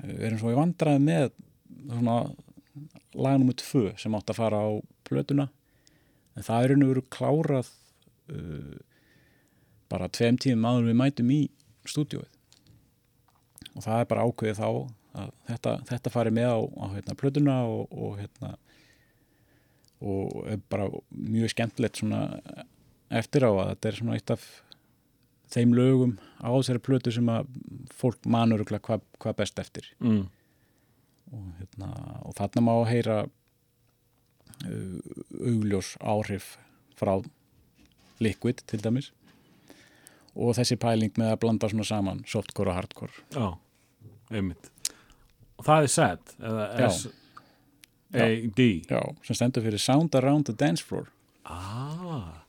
við 0.05 0.25
erum 0.29 0.41
svo 0.41 0.53
í 0.53 0.59
vandraði 0.59 1.05
með 1.05 1.29
svona 1.85 2.17
laganum 3.15 3.51
með 3.51 3.61
tvö 3.63 3.85
sem 4.01 4.17
átt 4.17 4.33
að 4.33 4.41
fara 4.41 4.61
á 4.61 4.71
plötuna. 5.07 5.49
En 6.35 6.47
það 6.47 6.67
er 6.67 6.75
og 6.75 6.91
veru 6.91 7.05
klárað 7.15 7.71
uh, 8.35 8.75
bara 9.93 10.11
tveim 10.11 10.39
tímum 10.41 10.67
áður 10.67 10.83
en 10.83 10.91
við 10.91 11.01
mætum 11.01 11.33
í 11.33 11.41
stúdíóið. 11.89 12.31
Og 13.75 13.85
það 13.85 14.01
er 14.01 14.11
bara 14.11 14.27
ákveðið 14.27 14.61
þá 14.61 14.69
að 15.15 15.33
þetta, 15.49 15.75
þetta 15.91 16.13
fari 16.15 16.35
með 16.35 16.51
á, 16.51 16.59
á 16.59 16.87
hérna, 16.97 17.19
plötuna 17.19 17.57
og, 17.71 17.93
og 17.95 18.17
hérna 18.19 18.55
og 20.05 20.49
er 20.51 20.59
bara 20.69 20.89
mjög 21.15 21.53
skemmtilegt 21.55 22.01
svona 22.01 22.25
eftir 23.11 23.45
á 23.45 23.51
að 23.51 23.69
þetta 23.73 23.89
er 23.89 23.99
svona 23.99 24.19
eitt 24.19 24.33
af 24.35 24.47
þeim 25.55 25.75
lögum 25.77 26.17
á 26.41 26.51
þessari 26.51 26.83
plötu 26.83 27.13
sem 27.15 27.29
að 27.31 27.51
fólk 27.95 28.27
manur 28.31 28.65
hvað 28.67 29.05
hva 29.23 29.35
best 29.37 29.59
eftir 29.63 29.89
mm. 30.03 30.23
og, 31.33 31.49
hérna, 31.61 31.91
og 32.25 32.37
þarna 32.39 32.65
má 32.65 32.75
heyra 32.89 33.19
uh, 33.25 34.99
augljós 35.41 35.95
áhrif 36.01 36.55
frá 36.99 37.19
liquid 38.23 38.63
til 38.71 38.83
dæmis 38.83 39.11
og 40.35 40.57
þessi 40.59 40.79
pæling 40.81 41.15
með 41.21 41.35
að 41.35 41.43
blanda 41.45 41.71
svona 41.71 41.87
saman 41.89 42.25
softcore 42.31 42.73
og 42.73 42.81
hardcore 42.81 43.15
Já, 43.35 43.49
einmitt 44.35 44.71
og 45.55 45.67
það 45.67 45.85
er 45.87 45.93
sad 45.93 46.35
eða. 46.41 46.89
S-A-D 46.89 48.71
Já, 48.91 49.01
sem 49.27 49.39
stendur 49.39 49.67
fyrir 49.67 49.83
Sound 49.83 50.17
Around 50.19 50.51
the 50.51 50.57
Dance 50.59 50.83
Floor 50.83 51.11
ah. 51.47 52.44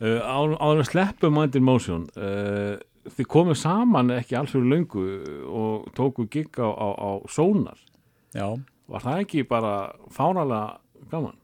Á- 0.00 0.58
áður 0.60 0.82
að 0.82 0.90
sleppu 0.90 1.30
Mind 1.32 1.56
in 1.56 1.64
Motion 1.64 2.06
uh, 2.16 2.76
þið 3.16 3.28
komið 3.32 3.58
saman 3.62 4.10
ekki 4.16 4.36
alls 4.36 4.52
fyrir 4.52 4.68
löngu 4.72 5.04
og 5.46 5.86
tóku 5.96 6.26
gig 6.28 6.50
á, 6.60 6.68
á, 6.68 6.88
á 6.98 7.10
Sónar 7.32 7.78
Já, 8.36 8.50
var 8.90 9.00
það 9.06 9.22
ekki 9.24 9.44
bara 9.48 9.74
fánalega 10.12 10.78
gaman? 11.12 11.36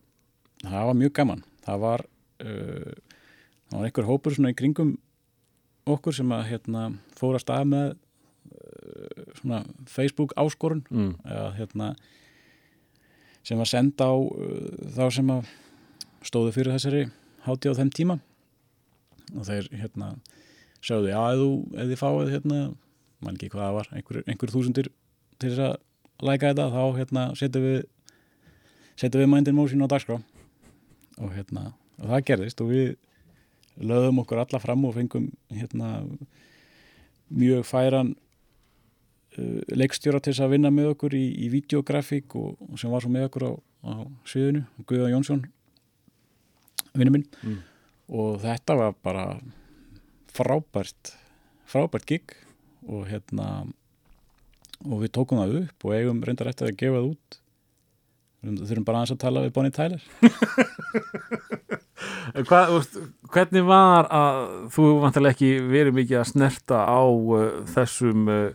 það 0.62 0.84
var 0.90 0.98
mjög 1.00 1.12
gaman 1.16 1.44
það 1.64 1.80
var 1.86 2.04
uh, 2.44 2.92
það 3.70 3.78
var 3.78 3.86
einhver 3.88 4.08
hópur 4.10 4.34
svona 4.36 4.52
í 4.52 4.58
kringum 4.58 4.96
okkur 5.88 6.14
sem 6.14 6.30
að 6.36 6.44
hérna 6.52 6.82
fóra 7.18 7.40
stað 7.42 7.64
með 7.72 7.86
uh, 7.94 9.22
svona 9.40 9.62
Facebook 9.90 10.34
áskorun 10.38 10.84
Mm. 10.92 11.14
eða 11.24 11.48
hérna 11.56 11.94
sem 13.42 13.58
var 13.58 13.66
senda 13.70 14.06
á 14.06 14.14
uh, 14.14 14.92
þá 14.94 15.04
sem 15.16 15.32
að 15.34 15.48
stóðu 16.22 16.52
fyrir 16.54 16.74
þessari 16.76 17.06
hátíð 17.46 17.74
á 17.74 17.78
þeim 17.80 17.90
tíma 17.96 18.18
og 19.36 19.46
þeir 19.48 19.68
hérna 19.72 20.12
já, 20.82 20.96
ef, 20.98 21.38
þú, 21.38 21.48
ef 21.78 21.90
þið 21.92 22.00
fáið 22.00 22.32
hérna, 22.34 22.60
mann 23.22 23.38
ekki 23.38 23.52
hvað 23.52 23.64
það 23.64 23.76
var 23.78 23.90
einhver, 23.96 24.22
einhver 24.26 24.52
þúsundir 24.52 24.90
til 25.38 25.52
þess 25.52 25.64
að 25.68 26.26
læka 26.26 26.50
þetta, 26.52 26.68
þá 26.74 26.98
hérna 26.98 27.26
setjum 27.38 27.66
við 27.68 27.78
setjum 28.98 29.22
við 29.22 29.30
Mind 29.32 29.50
in 29.50 29.58
Motion 29.58 29.86
á 29.86 29.92
dagskrá 29.92 30.18
og 31.22 31.32
hérna, 31.36 31.72
og 32.00 32.10
það 32.10 32.26
gerðist 32.30 32.62
og 32.64 32.72
við 32.72 32.92
lögðum 33.82 34.20
okkur 34.22 34.42
alla 34.42 34.60
fram 34.60 34.84
og 34.84 34.94
fengum 34.98 35.30
hérna 35.52 35.94
mjög 37.32 37.64
færan 37.64 38.12
uh, 39.38 39.60
leikstjóra 39.72 40.20
til 40.20 40.34
þess 40.34 40.44
að 40.44 40.56
vinna 40.56 40.72
með 40.74 40.92
okkur 40.92 41.16
í, 41.16 41.24
í 41.46 41.48
videografík 41.52 42.36
og, 42.36 42.58
og 42.68 42.80
sem 42.80 42.92
var 42.92 43.04
svo 43.04 43.12
með 43.12 43.30
okkur 43.30 43.48
á, 43.48 43.52
á 43.88 43.92
sviðinu, 44.28 44.66
Guða 44.88 45.12
Jónsson 45.14 45.46
vinnu 46.92 47.14
minn 47.14 47.28
Mm. 47.42 47.60
Og 48.12 48.40
þetta 48.42 48.76
var 48.78 48.96
bara 49.04 49.26
frábært 50.36 51.14
frábært 51.72 52.08
gig. 52.08 52.34
Og 52.90 53.06
hérna 53.06 53.64
og 54.82 55.04
við 55.04 55.12
tókum 55.14 55.38
það 55.38 55.60
upp 55.62 55.86
og 55.86 55.94
eigum 55.94 56.22
reyndar 56.26 56.50
eftir 56.50 56.68
að 56.68 56.78
gefa 56.80 56.98
það 56.98 57.10
út. 57.12 57.38
Þurfum 58.42 58.86
bara 58.86 59.00
aðeins 59.00 59.14
að 59.14 59.22
tala 59.22 59.44
við 59.44 59.52
Bonnie 59.54 59.74
Tyler. 59.76 60.02
Veist, 62.32 62.96
hvernig 63.30 63.64
var 63.68 64.08
að 64.10 64.40
þú 64.74 64.86
vantilega 65.04 65.36
ekki 65.36 65.50
verið 65.70 65.96
mikið 66.00 66.18
að 66.18 66.30
snerta 66.32 66.80
á 66.82 67.02
uh, 67.06 67.62
þessum 67.70 68.26
uh, 68.32 68.50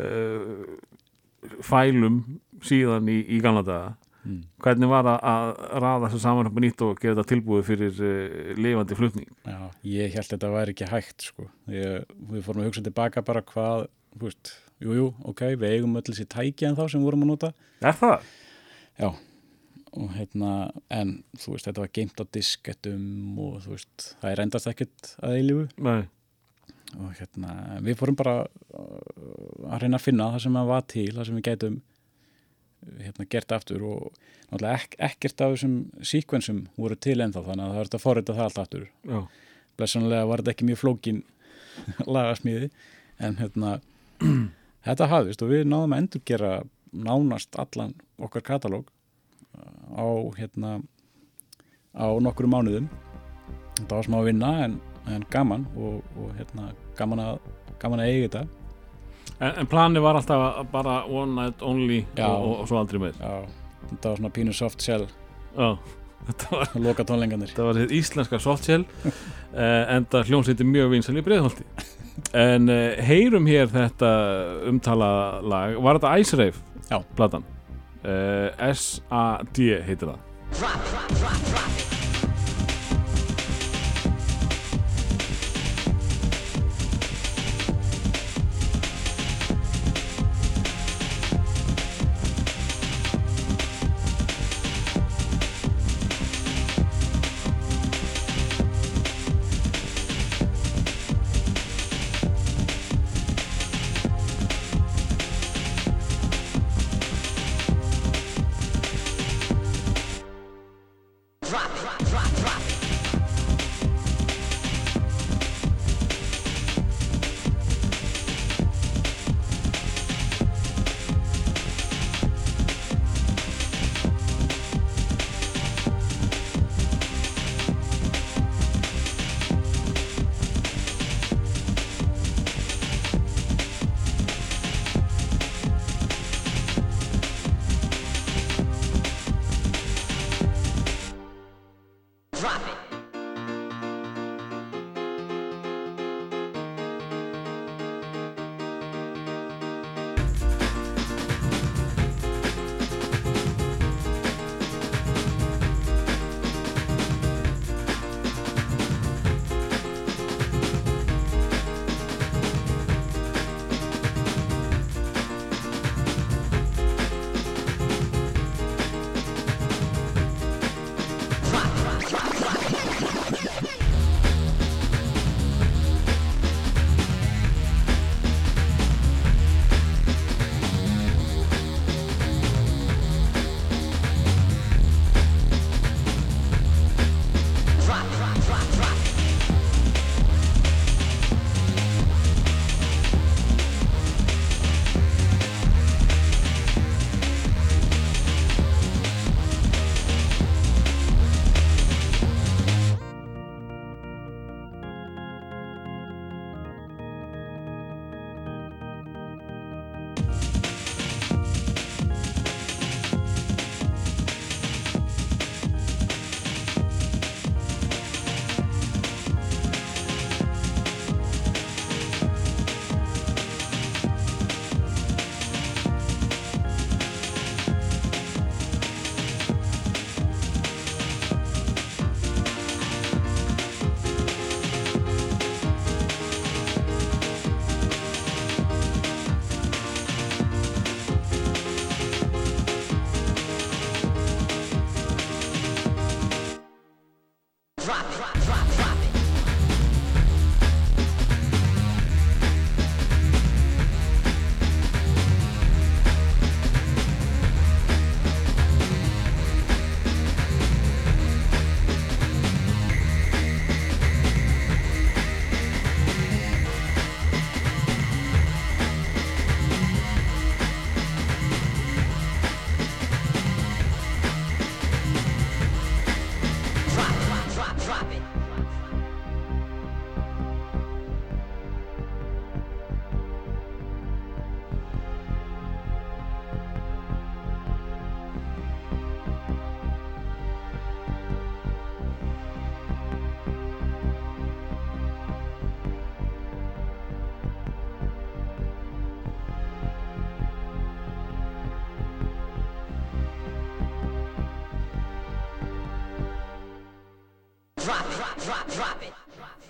uh, 0.00 1.60
fælum 1.64 2.22
síðan 2.64 3.10
í, 3.12 3.18
í 3.36 3.40
gamla 3.44 3.64
daga 3.66 3.92
mm. 4.26 4.40
hvernig 4.64 4.90
var 4.90 5.08
að, 5.10 5.18
að 5.32 5.50
raða 5.84 6.08
þessu 6.08 6.22
saman 6.24 6.50
upp 6.50 6.58
á 6.58 6.62
nýtt 6.64 6.84
og 6.86 7.00
gera 7.00 7.16
þetta 7.16 7.30
tilbúið 7.32 7.68
fyrir 7.70 8.00
uh, 8.00 8.50
lifandi 8.58 8.98
flutning 8.98 9.28
Já, 9.46 9.60
ég 9.92 10.16
held 10.16 10.32
þetta 10.32 10.52
væri 10.54 10.74
ekki 10.74 10.90
hægt 10.90 11.28
sko. 11.30 11.46
ég, 11.72 12.08
við 12.32 12.46
fórum 12.46 12.64
að 12.64 12.70
hugsa 12.70 12.84
tilbaka 12.86 13.24
bara 13.26 13.44
hvað, 13.46 13.86
veist, 14.22 14.56
jú, 14.82 14.96
jú, 14.98 15.06
ok 15.30 15.46
við 15.54 15.78
eigum 15.78 15.96
öll 16.00 16.06
þessi 16.08 16.28
tæki 16.36 16.68
en 16.68 16.78
þá 16.78 16.84
sem 16.92 17.06
vorum 17.06 17.24
að 17.26 17.32
nota 17.34 17.52
Er 17.84 17.96
það? 17.96 18.28
Já, 18.96 19.08
og 19.96 20.12
hérna 20.16 20.52
en 20.92 21.16
þú 21.36 21.56
veist, 21.56 21.68
þetta 21.68 21.84
var 21.84 21.94
geimt 22.00 22.20
á 22.20 22.24
diskettum 22.36 23.40
og 23.40 23.58
þú 23.64 23.74
veist, 23.76 24.12
það 24.20 24.30
er 24.32 24.44
endast 24.46 24.70
ekkert 24.72 25.16
að 25.20 25.40
eilífu 25.40 25.66
Nei, 25.86 26.06
og 26.96 27.12
hérna, 27.18 27.58
við 27.84 27.98
fórum 28.00 28.16
bara 28.18 28.38
uh, 28.46 29.68
að 29.72 29.84
reyna 29.84 30.00
að 30.00 30.06
finna 30.06 30.32
það 30.34 30.46
sem 30.46 30.58
að 30.60 30.72
var 30.72 30.88
til 30.92 31.10
það 31.12 31.28
sem 31.28 31.38
við 31.38 31.46
gætum 31.50 31.84
hérna, 33.00 33.26
gert 33.30 33.52
aftur 33.52 33.84
og 33.86 34.18
náttúrulega 34.50 34.74
ek 34.78 34.96
ekkert 35.08 35.42
af 35.44 35.54
þessum 35.54 35.76
síkvensum 36.06 36.62
voru 36.76 36.96
til 36.96 37.18
ennþá 37.20 37.44
þannig 37.48 37.64
að 37.64 37.72
það 37.72 37.80
er 37.80 37.88
þetta 37.88 38.00
að 38.00 38.04
forrita 38.04 38.36
það 38.36 38.48
allt 38.48 38.60
aftur. 38.62 38.86
Blessanlega 39.76 40.28
var 40.30 40.42
þetta 40.42 40.54
ekki 40.54 40.68
mjög 40.70 40.82
flókin 40.82 41.22
lagasmíði 42.16 42.70
en 43.22 43.38
hérna 43.40 43.78
þetta 44.86 45.10
hafðist 45.12 45.44
og 45.44 45.52
við 45.52 45.64
náðum 45.68 45.96
að 45.96 46.04
endurgera 46.04 46.52
nánast 46.96 47.58
allan 47.60 47.96
okkar 48.22 48.44
katalóg 48.46 48.92
á 49.96 50.06
hérna 50.36 50.78
á 51.96 52.06
nokkru 52.20 52.48
mánuðum. 52.48 52.88
Þetta 53.76 53.96
var 53.96 54.06
smá 54.06 54.20
vinna 54.24 54.52
en, 54.64 54.78
en 55.08 55.24
gaman 55.32 55.66
og, 55.76 56.04
og 56.16 56.32
hérna 56.36 56.70
gaman 56.96 57.22
að, 57.24 57.50
gaman 57.80 58.02
að 58.04 58.12
eiga 58.12 58.28
þetta 58.28 58.65
en, 59.40 59.52
en 59.62 59.68
plani 59.70 60.02
var 60.02 60.18
alltaf 60.18 60.66
bara 60.72 61.04
one 61.04 61.34
night 61.34 61.62
only 61.62 62.04
Já. 62.16 62.26
og, 62.26 62.44
og, 62.44 62.56
og 62.60 62.68
svo 62.70 62.80
aldrei 62.80 63.02
meir. 63.02 63.20
Já, 63.20 63.46
þetta 63.90 64.10
var 64.10 64.20
svona 64.22 64.34
pínu 64.38 64.56
soft 64.56 64.84
shell. 64.84 65.06
Þetta 66.26 66.58
að 66.58 66.80
loka 66.82 67.04
tónleikandir 67.06 67.52
þetta 67.52 67.66
var 67.68 67.76
þitt 67.78 67.92
íslenska 67.94 68.40
softshell 68.42 68.82
uh, 68.82 69.84
en 69.94 70.08
það 70.10 70.32
hljómsýtti 70.32 70.66
mjög 70.66 70.90
vinsal 70.96 71.14
í 71.20 71.22
breiðholti. 71.22 71.66
En 72.34 72.66
uh, 72.72 72.98
heyrum 73.06 73.46
hér 73.46 73.70
þetta 73.70 74.10
umtala 74.66 75.10
lag 75.46 75.78
var 75.84 76.00
þetta 76.00 76.16
Ice 76.24 76.40
Rave? 76.40 77.04
Platan? 77.14 77.46
Uh, 78.02 78.50
S-A-D 78.72 79.70
heitir 79.86 80.16
það. 80.16 80.24
Drop 80.56 81.86
it. 81.92 81.95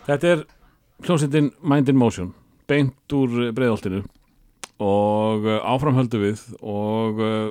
Þetta 0.07 0.29
er 0.31 0.45
hljómsveitin 1.05 1.51
Mind 1.61 1.91
in 1.93 1.99
Motion 2.01 2.31
beint 2.71 3.15
úr 3.15 3.51
breiðoltinu 3.55 4.03
og 4.83 5.47
uh, 5.47 5.59
áframhöldu 5.69 6.21
við 6.23 6.43
og 6.61 7.21
uh, 7.23 7.51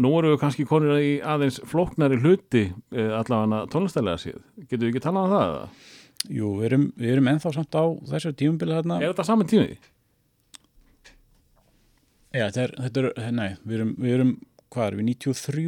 nú 0.00 0.12
eru 0.18 0.34
við 0.34 0.40
kannski 0.42 0.66
konur 0.68 0.98
í 1.00 1.18
aðeins 1.24 1.60
flóknari 1.68 2.18
hluti 2.20 2.66
uh, 2.70 3.18
allavega 3.20 3.62
tónlistælega 3.72 4.20
síð. 4.20 4.40
Getur 4.66 4.86
við 4.86 4.94
ekki 4.94 5.04
talað 5.04 5.28
um 5.28 5.36
það? 5.36 5.52
eða? 5.52 5.92
Jú, 6.36 6.50
við 6.58 6.68
erum, 6.70 6.88
við 6.98 7.12
erum 7.14 7.30
ennþá 7.30 7.52
samt 7.54 7.78
á 7.78 7.84
þessu 8.10 8.32
tímubili 8.40 8.74
þarna 8.74 8.98
Er 9.02 9.12
þetta 9.12 9.28
saman 9.28 9.50
tími? 9.52 9.76
Já, 12.34 12.48
þetta 12.48 12.64
er, 12.64 12.74
þetta 12.86 13.06
er 13.12 13.32
nei, 13.36 13.48
við 13.62 13.78
erum, 13.78 13.94
við 14.00 14.18
erum 14.18 14.34
hvað 14.72 14.90
erum 14.90 15.00
við, 15.04 15.10
93 15.12 15.66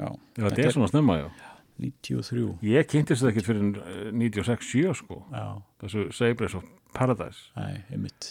Já, 0.00 0.08
Já, 0.08 0.44
þetta 0.46 0.64
er 0.64 0.76
svona 0.78 0.90
snemma, 0.90 1.18
já. 1.20 1.49
93 1.80 2.46
Ég 2.66 2.88
kynntist 2.90 3.22
þetta 3.24 3.32
ekkert 3.32 3.48
fyrir 3.48 3.80
uh, 3.80 4.12
96-7 4.12 4.94
sko, 5.00 5.20
Já, 5.32 5.44
þessu 5.82 6.06
Sabres 6.16 6.56
of 6.58 6.66
Paradise. 6.96 7.48
einmitt. 7.90 8.30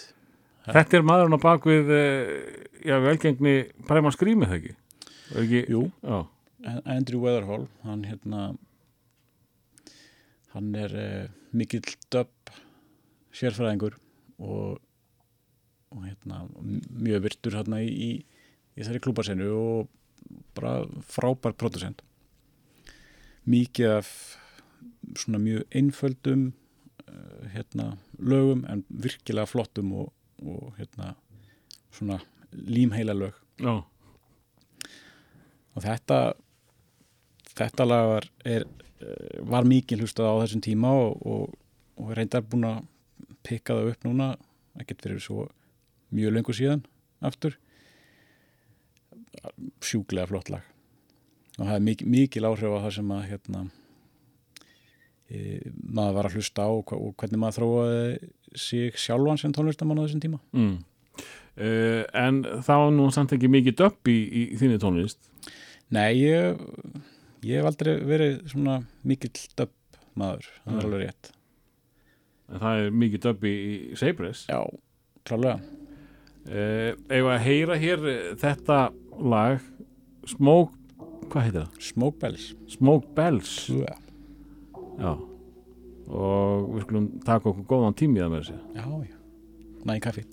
Þetta 0.69 0.99
er 0.99 1.05
maðurinn 1.07 1.37
á 1.39 1.41
bakvið 1.41 1.93
uh, 1.95 2.33
já, 2.85 2.95
velgengni 3.03 3.55
Præman 3.89 4.13
Skrýmið, 4.15 4.51
það 4.51 4.59
ekki? 4.59 4.75
Ekki? 5.43 5.61
Jú, 5.73 5.83
Já, 6.03 6.19
Andrew 6.83 7.21
Weatherhall 7.23 7.67
hann 7.85 8.03
hérna 8.09 8.49
hann 10.53 10.73
er 10.75 10.95
uh, 10.97 11.23
mikill 11.55 11.85
döpp 12.13 12.51
sérfræðingur 13.35 13.95
og, 14.41 14.79
og 15.93 16.03
hérna 16.05 16.43
mjög 16.89 17.23
virtur 17.27 17.57
hérna 17.59 17.81
í, 17.85 17.89
í, 17.89 18.09
í 18.75 18.81
þessari 18.81 19.01
klúbarsenu 19.05 19.49
og 19.55 19.89
bara 20.57 20.81
frábær 21.09 21.55
producent 21.57 22.01
mikið 23.49 23.95
af 23.99 24.09
svona 25.17 25.41
mjög 25.41 25.65
einföldum 25.75 26.49
uh, 27.09 27.45
hérna 27.53 27.97
lögum 28.19 28.65
en 28.69 28.83
virkilega 28.89 29.49
flottum 29.49 29.93
og, 30.03 30.11
og 30.43 30.75
hérna 30.77 31.15
svona 31.91 32.19
límheila 32.51 33.13
lög. 33.13 33.33
Já, 33.59 33.83
og 35.75 35.83
þetta 35.85 36.19
þetta 37.59 37.87
lag 37.87 38.05
var, 38.13 38.27
er, 38.47 38.65
eh, 39.03 39.39
var 39.43 39.67
mikið 39.67 40.03
hlustað 40.03 40.31
á 40.31 40.41
þessum 40.43 40.63
tíma 40.63 40.93
og, 40.95 41.25
og, 41.27 41.57
og 41.99 42.13
reyndar 42.17 42.45
búin 42.47 42.67
að 42.69 42.83
pikka 43.47 43.77
það 43.77 43.91
upp 43.93 44.07
núna 44.07 44.29
ekkert 44.79 45.03
fyrir 45.05 45.23
svo 45.23 45.47
mjög 46.15 46.35
lengur 46.35 46.57
síðan 46.57 46.85
aftur. 47.25 47.57
Sjúklega 49.83 50.29
flott 50.29 50.51
lag 50.53 50.68
og 51.59 51.67
það 51.67 51.75
er 51.75 51.85
mikil, 51.85 52.09
mikil 52.09 52.47
áhrif 52.47 52.75
á 52.75 52.83
það 52.85 52.93
sem 52.95 53.13
að 53.13 53.23
hérna 53.29 53.63
e, 55.27 55.39
maður 55.83 56.17
var 56.17 56.29
að 56.29 56.37
hlusta 56.39 56.67
á 56.67 56.69
og, 56.71 56.93
og 56.95 57.15
hvernig 57.19 57.41
maður 57.41 57.57
þróaði 57.59 58.29
sig 58.59 58.99
sjálfan 58.99 59.41
sem 59.41 59.55
tónlistamann 59.55 59.99
á 59.99 60.03
þessum 60.07 60.23
tíma 60.23 60.39
mm. 60.55 60.77
uh, 61.61 62.03
En 62.17 62.43
það 62.65 62.83
var 62.83 62.93
nú 62.95 63.09
samt 63.13 63.35
ekki 63.35 63.51
mikið 63.51 63.79
döpp 63.83 64.09
í, 64.09 64.17
í, 64.25 64.43
þinni 64.57 64.79
tónlist. 64.81 65.19
Nei, 65.93 66.21
ég, 66.21 66.63
ég 67.45 67.59
hef 67.59 67.69
aldrei 67.69 67.97
verið 68.05 68.39
svona 68.49 68.79
mikill 69.05 69.35
döpp 69.59 69.75
maður, 70.17 70.47
það 70.63 70.71
Nei. 70.71 70.79
er 70.79 70.87
alveg 70.87 71.03
rétt 71.05 71.33
En 72.49 72.63
það 72.63 72.85
er 72.85 72.95
mikið 73.03 73.27
döpp 73.27 73.43
í, 73.45 73.57
Sabres. 73.99 74.47
Já, 74.49 74.63
klálega 75.27 75.59
Uh, 76.49 76.95
Eða 77.11 77.33
að 77.35 77.43
heyra 77.43 77.75
hér 77.77 78.05
þetta 78.39 78.77
lag 79.21 79.59
Smoke, 80.25 80.78
hvað 81.27 81.45
heitir 81.47 81.59
það? 81.59 81.81
Smoke 81.89 82.19
Bells. 82.23 82.47
Smoke 82.77 83.11
Bells. 83.17 83.53
Já, 83.73 83.95
Já. 84.99 85.11
Og 86.09 86.71
við 86.73 86.85
skulum 86.87 87.07
taka 87.21 87.51
okkur 87.51 87.67
góðan 87.69 87.93
tími 87.99 88.17
í 88.17 88.23
það 88.23 88.31
með 88.33 88.39
þessi 88.47 88.57
já, 88.79 88.85
já. 89.05 89.17
Næ, 89.85 89.99
kaffi 90.03 90.25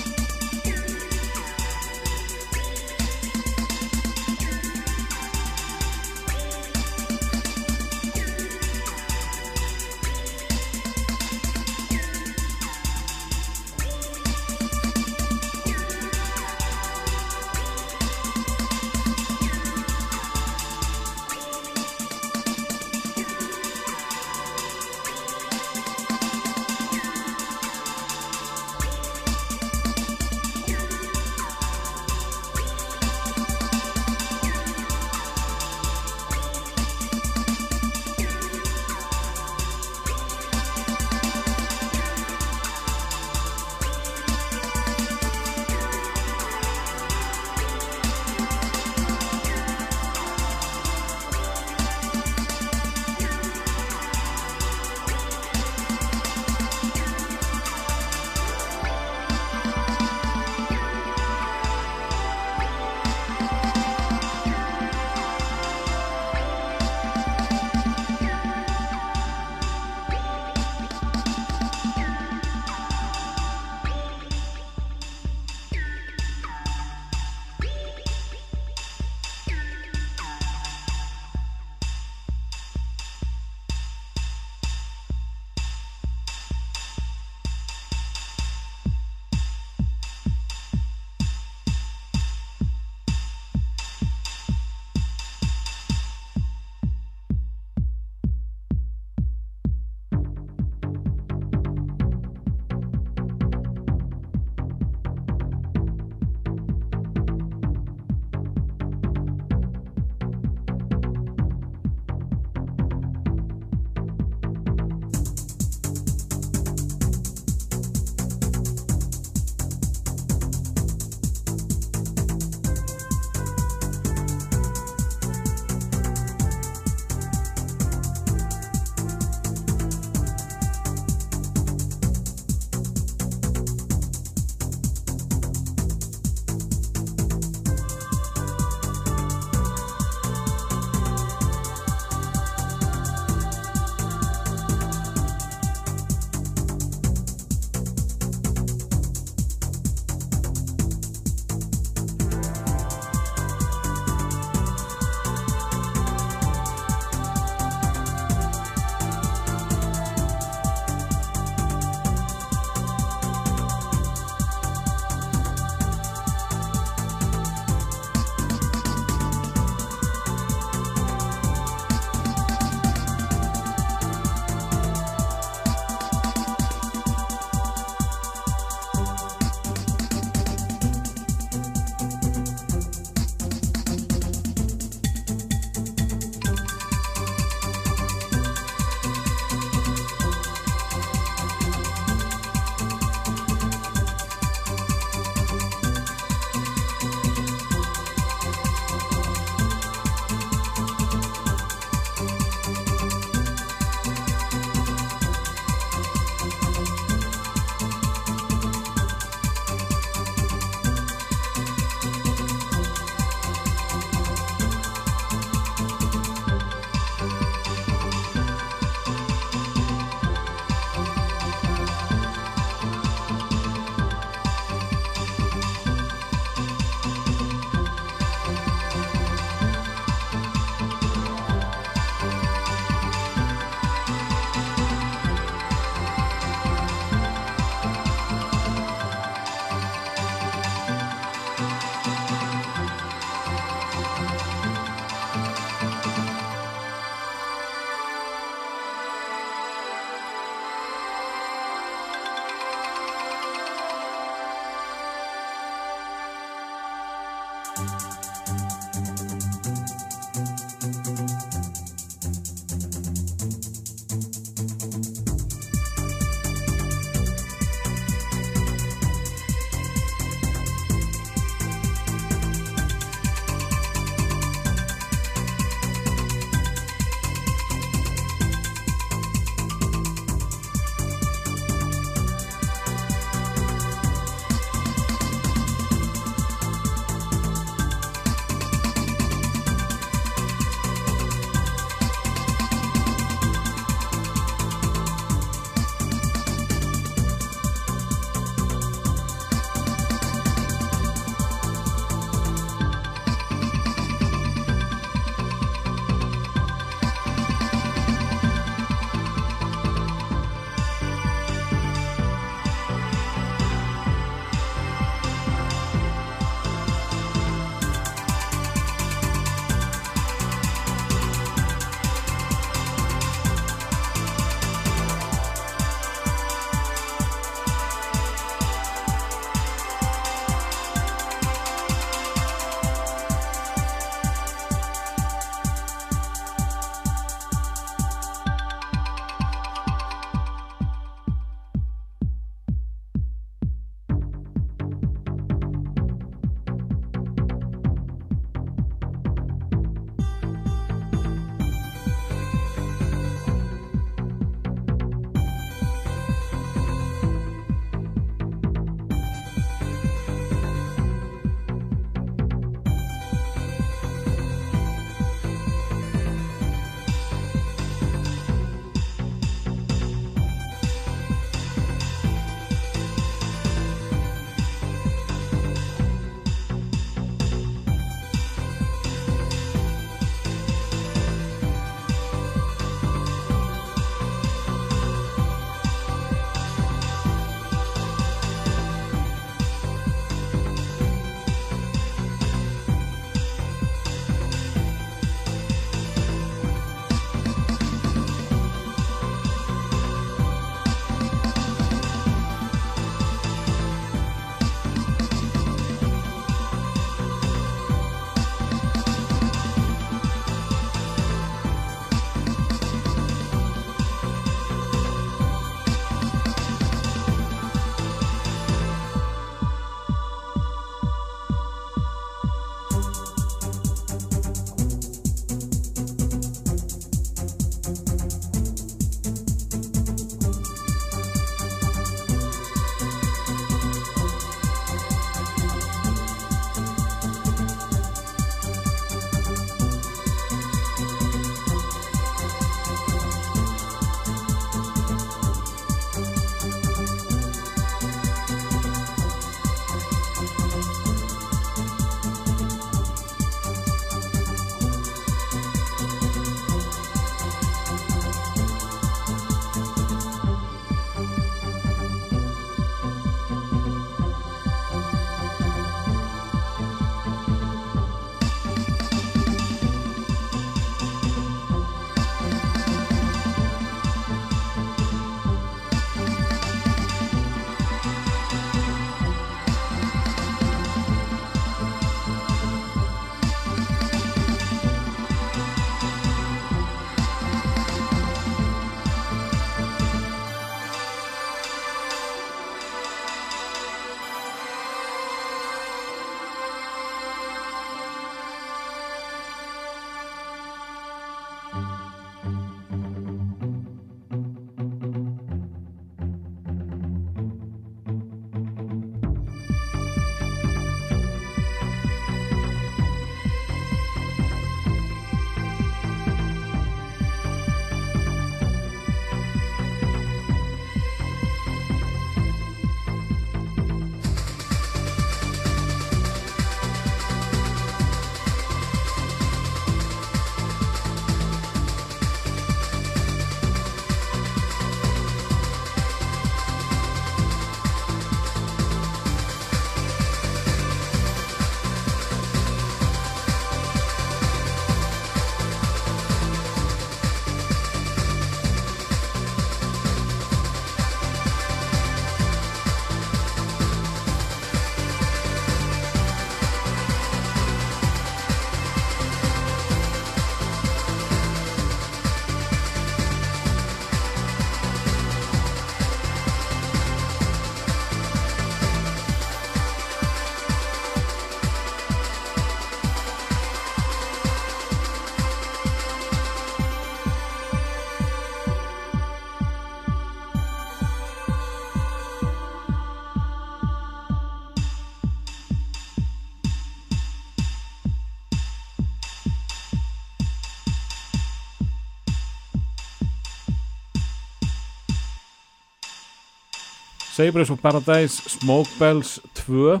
Sabres 597.44 597.68
of 597.70 597.80
Paradise, 597.82 598.40
Smoke 598.48 598.88
Bells 598.98 599.36
2 599.66 600.00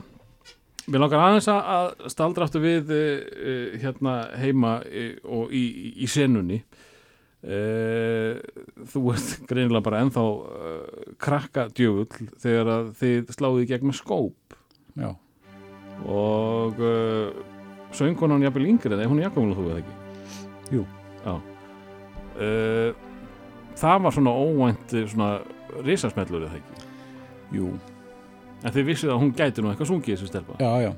Mér 0.88 1.00
langar 1.02 1.20
aðeins 1.20 1.46
að- 1.48 2.06
staldra 2.12 2.46
aftur 2.46 2.62
við 2.64 2.90
uh, 2.92 3.74
hérna 3.82 4.14
heima 4.40 4.70
uh, 4.84 5.10
og 5.28 5.52
í, 5.52 5.92
í, 5.92 6.06
senunni. 6.08 6.58
Uh, 7.44 8.40
Þú 8.92 9.02
ert 9.12 9.30
greinilega 9.50 9.84
bara 9.84 10.00
ennþá 10.04 10.24
krakka 11.20 11.66
djöfull 11.76 12.28
þegar 12.40 12.70
að 12.78 12.90
þið 13.00 13.32
sláðu 13.36 13.64
í 13.64 13.68
gegn 13.72 13.88
með 13.90 13.98
skóp. 14.00 14.56
Já, 14.96 15.10
og 16.08 16.80
uh, 16.80 17.32
söngkonan 17.96 18.44
jafnvel 18.44 18.70
yngri 18.72 18.92
eða 18.96 19.08
hún 19.10 19.20
er 19.20 19.28
jakkamul 19.28 19.56
þú 19.56 19.66
eða 19.72 19.82
ekki? 19.82 19.98
Jú. 20.78 20.86
Já. 21.24 21.34
Það 23.80 24.00
var 24.04 24.16
svona 24.16 24.32
óvænt 24.32 24.96
svona 25.12 25.28
risasmellur 25.84 26.48
eða 26.48 26.58
ekki 26.60 26.73
jú, 27.54 27.72
En 28.64 28.72
þið 28.72 28.86
vissið 28.88 29.10
að 29.12 29.18
hún 29.20 29.32
gæti 29.36 29.60
nú 29.60 29.68
eitthvað 29.68 29.90
sungið 29.90 30.14
þessu 30.14 30.28
stelpa? 30.30 30.54
Já, 30.56 30.70
já 30.86 30.90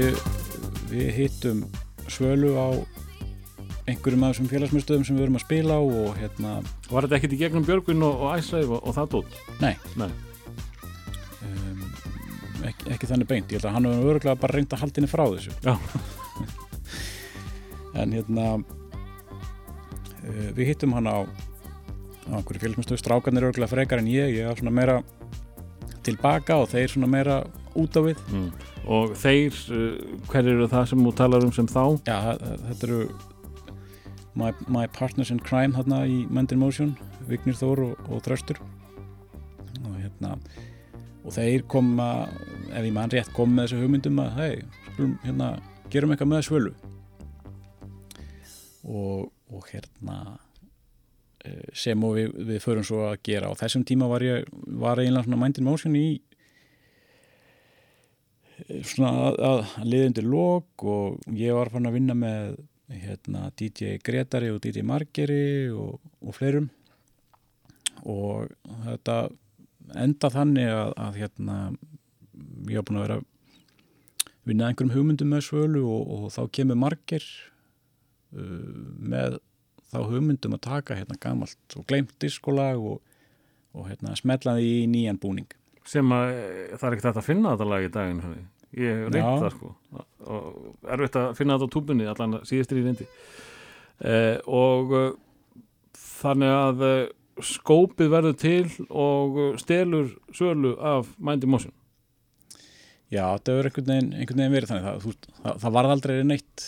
við, 0.00 0.16
við 0.90 1.10
hittum 1.18 1.60
svölu 2.10 2.54
á 2.56 2.68
einhverjum 3.90 4.24
af 4.24 4.34
þessum 4.34 4.48
félagsmyndstöðum 4.50 5.04
sem 5.06 5.18
við 5.18 5.26
erum 5.26 5.38
að 5.38 5.44
spila 5.44 5.76
á 5.76 5.82
og 5.82 6.18
hérna, 6.20 6.50
Var 6.90 7.06
þetta 7.06 7.18
ekkit 7.18 7.36
í 7.36 7.40
gegnum 7.40 7.66
Björgvin 7.66 8.04
og, 8.06 8.24
og 8.24 8.34
Æsleif 8.36 8.70
og, 8.70 8.80
og 8.86 8.96
það 8.96 9.14
dótt? 9.16 9.38
nei. 9.60 9.74
Nei. 10.00 10.10
Um, 11.44 11.84
ekki, 12.70 12.90
ekki 12.94 13.10
þannig 13.10 13.30
beint, 13.30 13.50
ég 13.50 13.58
held 13.58 13.68
að 13.70 13.76
hann 13.76 13.88
hefur 13.90 14.12
örgulega 14.14 14.42
bara 14.44 14.56
reynd 14.56 14.74
að 14.76 14.82
halda 14.84 15.00
henni 15.00 15.10
frá 15.10 15.24
þessu. 15.34 15.52
Já. 15.64 15.74
en 18.00 18.16
hérna 18.16 18.46
uh, 18.60 20.50
við 20.56 20.64
hittum 20.72 20.94
hann 20.96 21.10
á 21.10 21.18
einhverju 22.30 22.62
félagsmyndstöðu, 22.62 23.00
strákarnir 23.02 23.48
örgulega 23.48 23.72
frekar 23.72 24.02
en 24.02 24.10
ég, 24.12 24.36
ég 24.38 24.46
er 24.46 24.60
svona 24.60 24.74
meira 24.74 25.00
tilbaka 26.06 26.60
og 26.62 26.70
þeir 26.70 26.92
svona 26.94 27.10
meira 27.10 27.42
út 27.78 27.98
á 27.98 28.00
við 28.10 28.22
mm. 28.30 28.50
Og 28.90 29.12
þeir, 29.20 29.56
uh, 29.76 30.14
hver 30.30 30.46
eru 30.48 30.66
það 30.70 30.86
sem 30.90 31.04
þú 31.04 31.12
talar 31.18 31.44
um 31.44 31.52
sem 31.54 31.68
þá? 31.68 31.82
Já, 32.08 32.18
þetta 32.70 32.88
eru 32.88 33.02
my, 34.34 34.52
my 34.68 34.86
partners 34.96 35.30
in 35.30 35.40
crime 35.42 35.76
þarna 35.76 36.04
í 36.08 36.24
Mend 36.30 36.52
in 36.54 36.62
Motion, 36.62 36.94
Vignir 37.28 37.58
Þór 37.58 37.84
og, 37.90 38.04
og 38.08 38.22
Þröstur 38.26 38.60
og 39.80 39.96
hérna 39.96 40.36
og 41.20 41.34
þeir 41.36 41.66
koma, 41.68 42.28
ef 42.72 42.84
ég 42.86 42.94
mann 42.96 43.12
rétt 43.12 43.32
kom 43.36 43.52
með 43.54 43.68
þessu 43.68 43.82
hugmyndum 43.82 44.22
að 44.22 44.38
hei, 44.38 44.54
skulum 44.92 45.16
hérna, 45.24 45.50
gerum 45.92 46.14
eitthvað 46.14 46.32
með 46.32 46.46
svölu 46.46 46.72
og, 48.88 49.28
og 49.52 49.66
hérna 49.68 50.16
eh, 51.44 51.68
sem 51.76 52.06
og 52.06 52.16
við, 52.16 52.32
við 52.48 52.64
förum 52.64 52.86
svo 52.86 53.04
að 53.10 53.20
gera 53.28 53.52
á 53.52 53.58
þessum 53.60 53.84
tíma 53.88 54.08
var 54.10 54.24
ég 54.24 54.48
var 54.80 55.00
eiginlega 55.00 55.28
svona 55.28 55.40
Mind 55.42 55.60
in 55.60 55.68
Motion 55.68 55.98
í 55.98 56.06
eh, 56.16 56.29
svona 58.86 59.10
að, 59.28 59.38
að 59.50 59.88
liða 59.88 60.10
undir 60.10 60.28
lok 60.28 60.84
og 60.88 61.32
ég 61.36 61.56
var 61.56 61.70
fann 61.72 61.88
að 61.88 61.96
vinna 61.98 62.16
með 62.18 62.58
hérna, 62.90 63.50
DJ 63.58 63.98
Gretari 64.04 64.50
og 64.50 64.60
DJ 64.62 64.84
Margeri 64.86 65.70
og, 65.70 66.00
og 66.20 66.36
fleirum. 66.36 66.70
Og 68.08 68.50
þetta 68.86 69.18
enda 70.00 70.30
þannig 70.32 70.70
að, 70.72 70.94
að 71.04 71.20
hérna, 71.20 71.58
ég 72.70 72.80
var 72.80 72.88
búin 72.88 73.00
að 73.00 73.06
vera 73.06 73.20
vinna 74.48 74.70
einhverjum 74.70 74.94
hugmyndum 74.96 75.30
með 75.34 75.46
svölu 75.50 75.84
og, 75.84 76.10
og 76.16 76.26
þá 76.34 76.42
kemur 76.56 76.78
Marger 76.80 77.24
uh, 78.34 78.74
með 78.96 79.38
þá 79.90 80.00
hugmyndum 80.06 80.56
að 80.56 80.66
taka 80.66 80.98
hérna 80.98 81.18
gamalt 81.20 81.76
og 81.76 81.86
glemt 81.90 82.14
diskolag 82.22 82.80
og, 82.80 83.00
og 83.76 83.90
hérna 83.90 84.16
smetlaði 84.18 84.68
í 84.80 84.86
nýjan 84.90 85.20
búning 85.20 85.50
sem 85.88 86.12
að 86.12 86.32
eh, 86.34 86.74
það 86.76 86.86
er 86.88 86.96
ekkert 86.96 87.08
hægt 87.10 87.20
að 87.22 87.28
finna 87.28 87.54
þetta 87.54 87.68
lag 87.70 87.86
í 87.86 87.92
daginn 87.94 88.22
ég 88.70 89.08
Já. 89.10 89.24
það 89.40 89.50
sko. 89.56 89.72
Og 90.30 90.90
erfitt 90.94 91.16
að 91.18 91.32
finna 91.38 91.56
þetta 91.58 91.66
á 91.66 91.74
túbunni 91.74 92.06
allan 92.10 92.36
síðastir 92.46 92.78
í 92.78 92.84
reyndi. 92.86 93.06
Eh, 94.00 94.36
og 94.46 94.92
eh, 94.94 95.10
þannig 96.20 96.52
að 96.54 96.84
eh, 96.86 97.00
skópið 97.40 98.10
verður 98.12 98.34
til 98.36 98.86
og 98.92 99.36
uh, 99.40 99.52
stelur 99.56 100.10
sölu 100.36 100.74
af 100.84 101.06
Mind 101.16 101.46
in 101.46 101.50
Motion. 101.54 101.72
Já, 103.10 103.24
þetta 103.38 103.54
hefur 103.54 103.68
einhvern 103.70 104.10
einhvern 104.12 104.42
veginn 104.42 104.54
verið 104.54 104.70
þannig. 104.70 104.84
Það, 104.84 104.98
þú 105.06 105.38
það, 105.40 105.54
það 105.62 105.74
varð 105.78 105.94
aldrei 105.94 106.16
neitt. 106.28 106.66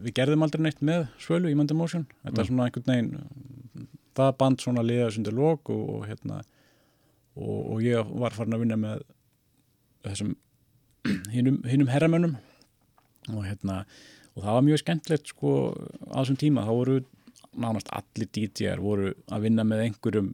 Við 0.00 0.14
gerðum 0.16 0.46
aldrei 0.46 0.62
neitt 0.64 0.80
með 0.88 1.04
svölu 1.20 1.52
í 1.52 1.58
Mind 1.58 1.74
Motion. 1.76 2.06
Þetta 2.24 2.32
Mm. 2.32 2.40
er 2.40 2.48
svona 2.48 2.68
einhvern 2.70 2.88
veginn 2.94 3.90
það 4.16 4.32
band 4.40 4.64
svona 4.64 4.86
liðaði 4.88 5.14
sundir 5.18 5.36
lók 5.36 5.70
og, 5.70 5.84
og 5.94 6.08
hérna 6.08 6.40
og, 7.38 7.58
og 7.74 7.82
ég 7.84 8.14
var 8.22 8.36
farin 8.36 8.56
að 8.56 8.64
vinna 8.64 8.78
með 8.80 9.04
þessum 10.06 10.34
hinum 11.34 11.90
herramönnum. 11.90 12.36
Og 13.30 13.44
hérna 13.44 13.84
og 14.34 14.44
það 14.44 14.56
var 14.56 14.66
mjög 14.66 14.82
skemmtilegt 14.82 15.32
sko 15.32 15.54
á 16.10 16.18
þessum 16.22 16.38
tíma, 16.40 16.66
þá 16.66 16.72
voru 16.72 17.00
nánast 17.60 17.90
allir 17.92 18.30
DJ-ar 18.30 18.82
voru 18.82 19.10
að 19.30 19.46
vinna 19.48 19.64
með 19.66 19.86
einhverjum 19.88 20.30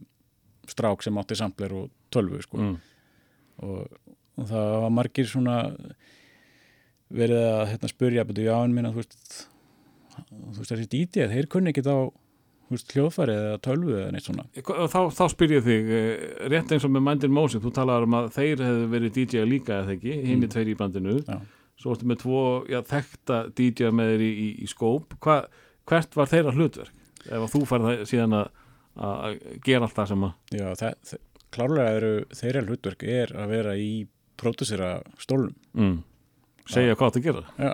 strák 0.69 1.03
sem 1.03 1.17
átti 1.17 1.37
sampler 1.39 1.73
og 1.73 1.89
tölvu 2.13 2.41
sko. 2.43 2.59
Mm. 2.61 2.75
og, 3.65 3.97
og 4.37 4.49
það 4.51 4.69
var 4.83 4.93
margir 4.93 5.29
svona 5.29 5.57
verið 7.07 7.43
að 7.47 7.63
hérna, 7.71 7.89
spurja 7.91 8.25
betur, 8.27 8.47
já 8.49 8.55
en 8.59 8.75
minna 8.75 8.91
þú 8.93 9.01
veist 9.01 9.27
þú 10.17 10.57
veist 10.59 10.73
þessi 10.73 10.89
DJ 10.91 11.27
þeir 11.31 11.49
kunni 11.51 11.71
ekki 11.71 11.85
á 11.87 11.97
þú 12.67 12.75
veist, 12.75 12.93
hljóðfæri 12.95 13.35
eða 13.37 13.59
tölvu 13.63 13.93
eða 13.95 14.09
neitt 14.13 14.27
svona? 14.27 14.45
Þá, 14.57 14.99
þá 15.15 15.23
spyr 15.31 15.53
ég 15.55 15.63
þig 15.67 15.91
eh, 15.97 16.25
rétt 16.53 16.73
eins 16.75 16.87
og 16.87 16.91
með 16.93 17.05
Mind 17.05 17.27
in 17.27 17.35
Motion 17.35 17.63
þú 17.63 17.71
talaður 17.77 18.07
um 18.07 18.17
að 18.19 18.27
þeir 18.35 18.63
hefðu 18.65 18.89
verið 18.91 19.13
DJ 19.15 19.45
líka 19.47 19.77
eða 19.81 19.95
ekki, 19.95 20.17
hinn 20.27 20.43
í 20.43 20.51
tveir 20.51 20.73
í 20.73 20.75
bandinu. 20.79 21.21
Já. 21.23 21.39
svo 21.77 21.93
ertu 21.93 22.09
með 22.09 22.21
tvo 22.23 22.43
já, 22.67 22.81
þekta 22.89 23.39
DJ 23.57 23.91
með 23.95 24.13
þeir 24.13 24.25
í, 24.25 24.31
í, 24.33 24.49
í 24.65 24.69
skóp. 24.71 25.15
Hva, 25.23 25.39
hvert 25.87 26.19
var 26.19 26.31
þeirra 26.31 26.55
hlutverk? 26.57 27.07
Ef 27.27 27.49
þú 27.53 27.63
það 27.69 27.87
síðan 28.07 28.37
að, 28.37 28.61
að 29.07 29.39
gera 29.65 29.87
allt 29.87 29.97
það 29.97 30.11
sem 30.11 30.27
að 30.27 30.59
já, 30.59 30.67
það, 30.81 31.17
klárlega 31.55 31.97
eru 31.97 32.13
þeirra 32.35 32.63
hlutverk 32.67 33.03
er 33.07 33.33
að 33.35 33.51
vera 33.55 33.75
í 33.79 33.91
pródusera 34.37 34.91
stólum 35.21 35.53
mm. 35.73 35.97
segja 36.69 36.97
hvað 36.99 37.17
það 37.17 37.27
gera. 37.27 37.43
Já, 37.57 37.73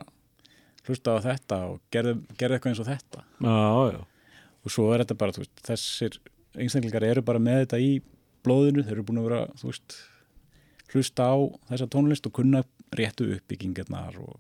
hlusta 0.88 1.18
á 1.18 1.26
þetta 1.28 1.60
og 1.72 1.80
gerðu, 1.94 2.18
gerðu 2.40 2.58
eitthvað 2.58 2.74
eins 2.74 2.84
og 2.84 2.90
þetta. 2.90 3.24
Já, 3.44 3.94
já, 3.94 4.02
og 4.64 4.72
svo 4.72 4.90
er 4.94 5.04
þetta 5.04 5.18
bara, 5.20 5.36
þú 5.36 5.44
veist, 5.44 5.54
þessir 5.68 6.18
einstaklingar 6.54 7.06
eru 7.08 7.24
bara 7.26 7.42
með 7.44 7.64
þetta 7.66 7.82
í 7.84 7.92
blóðinu. 8.46 8.86
Þeir 8.86 8.98
eru 8.98 9.06
búin 9.08 9.22
að 9.22 9.28
vera, 9.30 9.42
þú 9.60 9.72
veist 9.72 9.98
hlusta 10.94 11.28
á 11.28 11.36
þessa 11.72 11.90
tónlist 11.92 12.30
og 12.30 12.36
kunna 12.38 12.64
réttu 12.94 13.32
uppbyggingarnar 13.36 14.20
og 14.22 14.38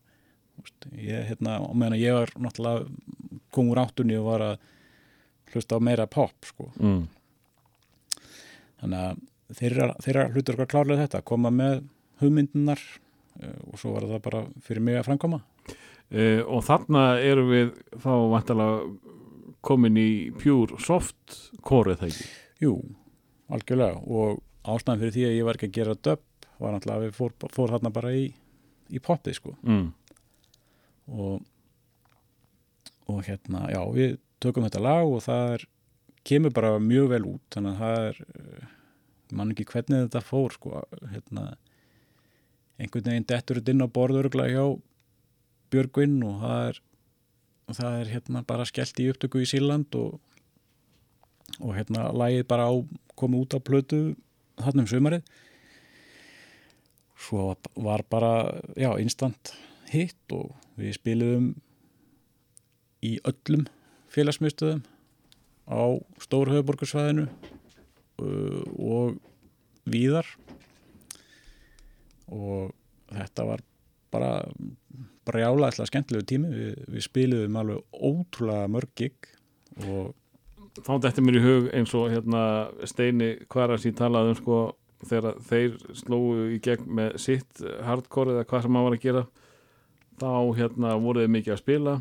veist, 0.61 0.87
ég, 0.95 1.27
hérna, 1.31 1.59
og 1.65 1.75
meðan 1.79 1.99
ég 1.99 2.17
var 2.19 2.33
náttúrulega 2.37 2.87
kom 3.53 3.71
úr 3.73 3.83
áttunni 3.83 4.17
og 4.19 4.29
var 4.29 4.47
að 4.51 4.69
hlusta 5.53 5.77
á 5.77 5.85
meira 5.85 6.07
pop, 6.09 6.33
sko. 6.47 6.71
Mm. 6.81 7.03
þannig 8.81 8.99
að 8.99 9.57
þeirra, 9.57 9.87
þeirra 10.01 10.29
hlutur 10.33 10.55
okkar 10.57 10.71
klárlega 10.71 11.05
þetta, 11.05 11.25
koma 11.29 11.51
með 11.53 11.83
hugmyndunar 12.21 12.81
og 13.41 13.79
svo 13.81 13.93
var 13.95 14.07
það 14.07 14.23
bara 14.25 14.43
fyrir 14.65 14.85
mig 14.85 14.99
að 14.99 15.07
framkoma. 15.09 15.39
E, 16.13 16.41
og 16.43 16.61
þarna 16.65 17.03
erum 17.25 17.49
við 17.49 17.71
þá 18.03 18.11
vantalega 18.33 19.12
komin 19.63 19.97
í 19.99 20.09
pure 20.35 20.79
soft 20.83 21.39
core 21.65 21.95
það 21.99 22.11
ekki? 22.11 22.29
Jú, 22.63 22.75
algjörlega. 23.53 24.01
Og 24.03 24.43
ástæðan 24.63 25.01
fyrir 25.01 25.15
því 25.15 25.25
að 25.27 25.35
ég 25.37 25.47
var 25.47 25.59
ekki 25.59 25.71
að 25.71 25.77
gera 25.79 25.97
dub 25.99 26.23
var 26.63 26.75
náttúrulega 26.75 26.99
að 26.99 27.05
við 27.07 27.17
fór, 27.17 27.33
fór 27.51 27.73
þarna 27.75 27.91
bara 27.93 28.13
í, 28.15 28.27
í 28.93 29.01
poppið 29.03 29.39
sko. 29.39 29.55
Mm. 29.67 29.89
og, 31.11 31.41
og 33.11 33.19
hérna, 33.27 33.65
já, 33.73 33.81
við 33.95 34.15
tökum 34.43 34.67
þetta 34.67 34.83
lag 34.83 35.09
og 35.09 35.23
það 35.25 35.55
er, 35.57 35.65
kemur 36.23 36.53
bara 36.55 36.77
mjög 36.79 37.09
vel 37.11 37.25
út, 37.33 37.43
þannig 37.51 37.73
að 37.73 37.81
það 37.83 38.07
er 38.07 38.69
mann 39.33 39.51
ekki 39.51 39.67
hvernig 39.73 40.05
þetta 40.05 40.23
fór 40.23 40.55
sko, 40.55 40.83
hérna 41.11 41.45
einhvern 42.79 43.09
veginn 43.09 43.27
dettur 43.27 43.59
þetta 43.59 43.75
inn 43.75 43.85
á 43.85 43.95
borðuruglega 43.97 44.55
hjá 44.55 44.79
Björgvinn 45.73 46.19
og 46.27 46.41
það 46.43 46.67
er 46.69 46.79
það 47.71 47.99
er 48.01 48.11
hérna 48.17 48.43
bara 48.47 48.67
skellt 48.67 48.99
í 48.99 49.09
upptöku 49.11 49.43
í 49.43 49.49
Sýrland 49.49 49.95
og 49.95 50.19
og 51.61 51.75
hérna 51.77 52.09
lagið 52.15 52.47
bara 52.49 52.69
á 52.69 52.73
komið 53.19 53.43
út 53.45 53.55
á 53.57 53.59
plötu 53.61 53.99
þarna 54.57 54.85
um 54.85 54.89
sumarið. 54.89 55.27
Svo 57.23 57.53
var 57.79 58.03
bara 58.09 58.61
já, 58.75 58.89
instant 58.99 59.53
hit 59.91 60.33
og 60.33 60.51
við 60.79 60.97
spiliðum 60.97 61.51
í 63.03 63.17
öllum 63.27 63.67
félagsmyndstöðum 64.13 64.83
á 65.69 65.83
stóru 66.23 66.57
höfuborgarsvæðinu 66.57 67.27
uh, 67.27 68.63
og 68.77 69.19
víðar. 69.85 70.27
Og 72.33 72.73
þetta 73.13 73.45
var 73.47 73.63
bara 74.13 74.33
brjálæðislega 75.27 75.89
skemmtilegu 75.91 76.27
tími. 76.29 76.51
Við, 76.53 76.83
við 76.95 77.05
spiliðum 77.07 77.59
alveg 77.61 78.03
ótrúlega 78.11 78.71
mörg 78.71 78.93
gig 78.99 79.31
og 79.87 80.13
þá 80.81 80.93
þetta 81.05 81.25
mér 81.25 81.37
í 81.37 81.43
hug 81.43 81.69
eins 81.75 81.93
og 81.97 82.09
hérna 82.13 82.43
Steini 82.89 83.35
Kvaras 83.51 83.85
í 83.85 83.93
talaði 83.95 84.33
um 84.33 84.39
sko 84.39 84.59
þegar 85.03 85.39
þeir 85.49 85.77
slóu 85.99 86.49
í 86.55 86.59
gegn 86.63 86.89
með 86.99 87.17
sitt 87.21 87.63
hardcore 87.85 88.37
eða 88.37 88.47
hvað 88.49 88.65
sem 88.65 88.73
maður 88.73 88.89
var 88.89 88.97
að 88.97 89.03
gera 89.03 89.23
þá 90.21 90.31
hérna 90.59 90.93
voru 91.03 91.23
þeir 91.23 91.33
mikið 91.33 91.55
að 91.55 91.61
spila 91.61 91.95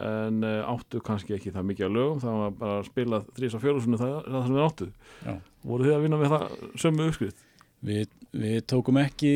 en 0.00 0.44
uh, 0.46 0.70
áttu 0.70 1.00
kannski 1.04 1.36
ekki 1.36 1.52
það 1.52 1.68
mikið 1.70 1.86
að 1.86 1.96
lögum. 1.96 2.20
Það 2.22 2.38
var 2.40 2.56
bara 2.60 2.76
að 2.78 2.88
spila 2.88 3.20
þrís 3.36 3.56
og 3.56 3.64
fjórusunni 3.64 4.00
það, 4.00 4.14
það 4.26 4.46
sem 4.46 4.56
við 4.56 4.64
áttu. 4.64 4.88
Já. 5.26 5.34
voru 5.68 5.86
þið 5.86 5.96
að 5.96 6.04
vinna 6.06 6.20
með 6.20 6.34
það 6.34 6.44
sömu 6.84 7.08
uppskrift? 7.10 7.44
Við, 7.90 8.14
við 8.32 8.58
tókum 8.72 9.00
ekki 9.00 9.32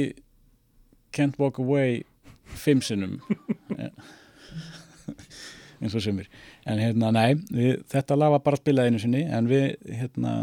Can't 1.15 1.39
Walk 1.41 1.61
Away 1.63 2.03
fimm 2.45 2.83
sinnum. 2.85 3.19
Eins 5.85 5.97
og 5.97 6.05
sumir. 6.05 6.29
En 6.69 6.81
hérna, 6.81 7.11
nei, 7.13 7.35
við, 7.53 7.83
þetta 7.93 8.17
lag 8.17 8.33
var 8.37 8.45
bara 8.47 8.61
spilað 8.61 8.89
einu 8.89 9.01
sinni 9.03 9.25
en 9.27 9.49
við 9.51 9.75
hérna, 9.85 10.37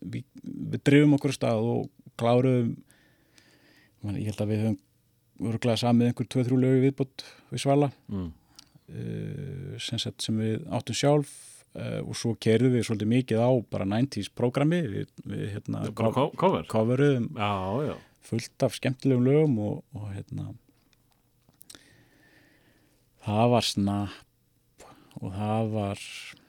við, 0.00 0.26
við 0.44 0.82
drifum 0.86 1.16
okkur 1.18 1.34
stað 1.34 1.66
og 1.66 1.88
kláruðum 2.20 2.76
man, 4.04 4.18
ég 4.18 4.30
held 4.30 4.44
að 4.44 4.52
við 4.52 4.64
höfum 4.64 5.48
örglega 5.48 5.82
samið 5.82 6.10
einhver 6.10 6.30
2-3 6.34 6.60
lögu 6.62 6.82
viðbútt 6.84 7.26
við 7.52 7.64
Svala. 7.64 7.90
Mm. 8.10 8.30
uh, 8.94 9.76
sem, 9.82 10.02
sagt, 10.02 10.22
sem 10.24 10.38
við 10.38 10.66
áttum 10.74 10.98
sjálf 10.98 11.32
uh, 11.78 12.00
og 12.04 12.14
svo 12.18 12.34
kerðum 12.42 12.76
við 12.76 12.86
svolítið 12.88 13.12
mikið 13.14 13.42
á 13.42 13.50
bara 13.70 13.88
90s 13.88 14.30
prógrami. 14.34 14.82
Við, 14.86 15.12
við 15.24 15.44
hérna, 15.56 15.86
coveruðum 16.70 17.30
fullt 18.28 18.66
af 18.66 18.74
skemmtilegum 18.76 19.24
lögum 19.24 19.60
og, 19.64 19.76
og 19.96 20.10
hérna 20.12 20.50
það 23.26 23.54
var 23.54 23.66
snapp 23.66 24.86
og 25.18 25.32
það 25.34 25.72
var 25.74 26.04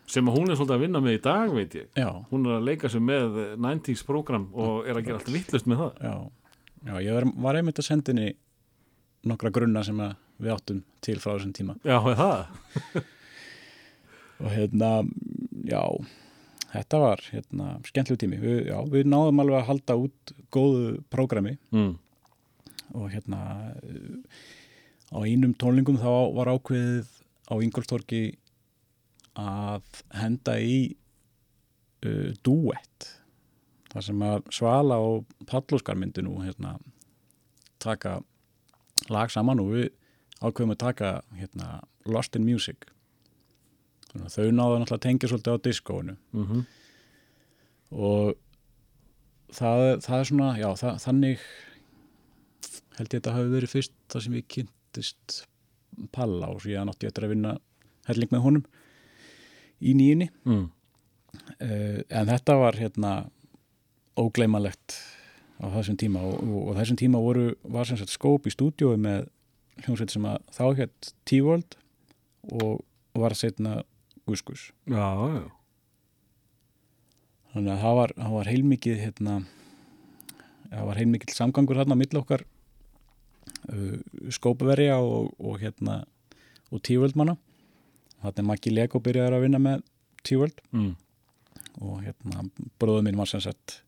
sem 0.09 0.29
að 0.29 0.39
hún 0.39 0.49
er 0.49 0.57
svolítið 0.57 0.75
að 0.75 0.83
vinna 0.83 1.01
með 1.05 1.15
í 1.15 1.21
dag 1.21 1.51
veit 1.53 1.75
ég. 1.77 1.89
Já, 1.97 2.09
hún 2.31 2.47
er 2.47 2.55
að 2.57 2.65
leika 2.65 2.89
sig 2.89 3.03
með 3.05 3.35
90s 3.61 4.01
program 4.07 4.47
og 4.57 4.87
er 4.89 4.97
að 4.97 5.05
gera 5.05 5.19
allt 5.19 5.29
vittlust 5.33 5.69
með 5.69 5.83
það. 5.83 5.99
Já, 6.01 6.15
já 6.89 6.95
ég 7.05 7.17
var, 7.17 7.27
var 7.45 7.59
einmitt 7.59 7.81
að 7.81 7.89
senda 7.91 8.13
henni 8.13 8.31
nokkra 9.29 9.51
grunna 9.53 9.83
sem 9.85 9.99
við 10.39 10.53
áttum 10.55 10.81
til 11.05 11.19
frá 11.21 11.35
þessum 11.35 11.53
tíma. 11.53 11.77
Já, 11.85 11.99
er 11.99 12.17
það? 12.17 13.05
Og 14.39 14.53
hérna, 14.55 14.89
já 15.67 15.81
þetta 16.73 17.01
var 17.03 17.23
hérna 17.27 17.71
skemmtilegu 17.85 18.21
tími. 18.23 18.37
Við, 18.41 18.59
já, 18.69 18.77
við 18.89 19.09
náðum 19.11 19.43
alveg 19.43 19.59
að 19.59 19.67
halda 19.67 19.97
út 20.05 20.33
góðu 20.53 20.93
prógrami. 21.11 21.57
Mm. 21.75 21.97
og 22.97 23.11
hérna 23.13 23.39
eh, 23.85 24.45
á 25.09 25.17
einum 25.25 25.55
tónlingum 25.57 25.99
þá 26.01 26.11
var 26.35 26.51
ákveðið 26.53 27.09
á 27.49 27.53
Ingolstorki 27.65 28.23
að 29.39 30.03
henda 30.13 30.57
í 30.61 30.77
uh, 32.05 32.31
duett 32.45 33.09
þar 33.89 34.05
sem 34.05 34.25
að 34.25 34.51
Svala 34.53 34.99
og 35.01 35.29
Pallóskar 35.49 35.97
myndi 35.97 36.23
nú 36.25 36.37
hérna 36.43 36.75
taka 37.81 38.19
lag 39.09 39.31
saman 39.33 39.61
og 39.63 39.73
við 39.73 39.87
ákveðum 40.39 40.75
að 40.75 40.83
taka 40.83 41.13
hérna 41.35 41.79
Lost 42.09 42.35
in 42.37 42.45
Music. 42.45 42.87
Þannig 44.09 44.33
þau 44.33 44.43
náðu 44.43 44.77
náttúrulega 44.81 44.97
að 44.97 45.05
tengja 45.05 45.29
svolítið 45.29 45.57
á 45.57 45.65
diskóinu. 45.65 46.15
Mm 46.33 46.45
og 47.89 48.35
það, 49.53 49.83
það 50.05 50.19
er 50.19 50.27
svona, 50.29 50.49
já, 50.59 50.67
það, 50.77 50.99
þannig 51.05 51.45
held 52.99 53.07
ég 53.07 53.07
að 53.07 53.15
þetta 53.15 53.33
hafi 53.33 53.53
verið 53.53 53.73
fyrst 53.73 53.95
það 54.11 54.25
sem 54.25 54.37
ég 54.37 54.47
kynntist 54.89 55.45
Palla 56.11 56.49
og 56.53 56.61
síðan 56.63 56.89
átti 56.89 57.05
ég 57.05 57.11
eftir 57.11 57.25
að 57.27 57.33
vinna 57.33 57.55
helling 58.07 58.31
með 58.31 58.43
honum 58.45 58.65
í 59.81 59.93
nýjunni 59.93 60.29
Mm. 60.45 60.69
uh, 61.61 61.99
en 62.09 62.29
þetta 62.29 62.55
var 62.57 62.75
hérna 62.75 63.29
ógleymalegt 64.17 64.97
á 65.59 65.65
þessum 65.75 65.97
tíma 65.97 66.23
og, 66.23 66.39
og, 66.41 66.69
og 66.69 66.79
þessum 66.79 66.97
tíma 66.97 67.19
voru, 67.19 67.55
var 67.63 67.85
sem 67.85 67.97
sagt 67.97 68.11
skóp 68.11 68.47
í 68.47 68.53
stúdíói 68.53 68.97
með 68.97 69.29
hljómsveit 69.83 70.11
sem 70.11 70.25
að 70.25 70.39
þá 70.55 70.65
hétt 70.79 71.13
T-World 71.25 71.77
og 72.49 72.83
var 73.13 73.35
setna 73.35 73.83
Guskus. 74.27 74.71
Já, 74.85 75.09
já. 75.33 75.45
Þannig 77.53 77.71
að 77.73 77.81
það 77.81 77.95
var, 77.97 78.13
var 78.35 78.49
heilmikið 78.51 78.99
hérna, 79.01 79.39
það 80.69 80.85
var 80.85 80.99
heilmikið 81.01 81.35
samgangur 81.35 81.79
á 81.81 81.95
milli 81.97 82.19
okkar 82.19 82.45
uh, 83.73 84.31
skópaverja 84.33 84.99
og, 85.01 85.33
og 85.39 85.59
hérna 85.61 86.01
og 86.69 86.81
tíföldmanna 86.85 87.35
þarna 88.19 88.43
er 88.43 88.47
Maggi 88.49 88.73
Lego 88.73 89.01
byrjaður 89.03 89.37
að 89.37 89.45
vinna 89.45 89.61
með 89.63 89.83
tíföld 90.27 90.61
mm. 90.75 90.91
og 91.81 92.01
hérna 92.05 92.45
bróður 92.81 93.05
minn 93.07 93.19
var 93.19 93.29
sem 93.31 93.43
sagt 93.43 93.79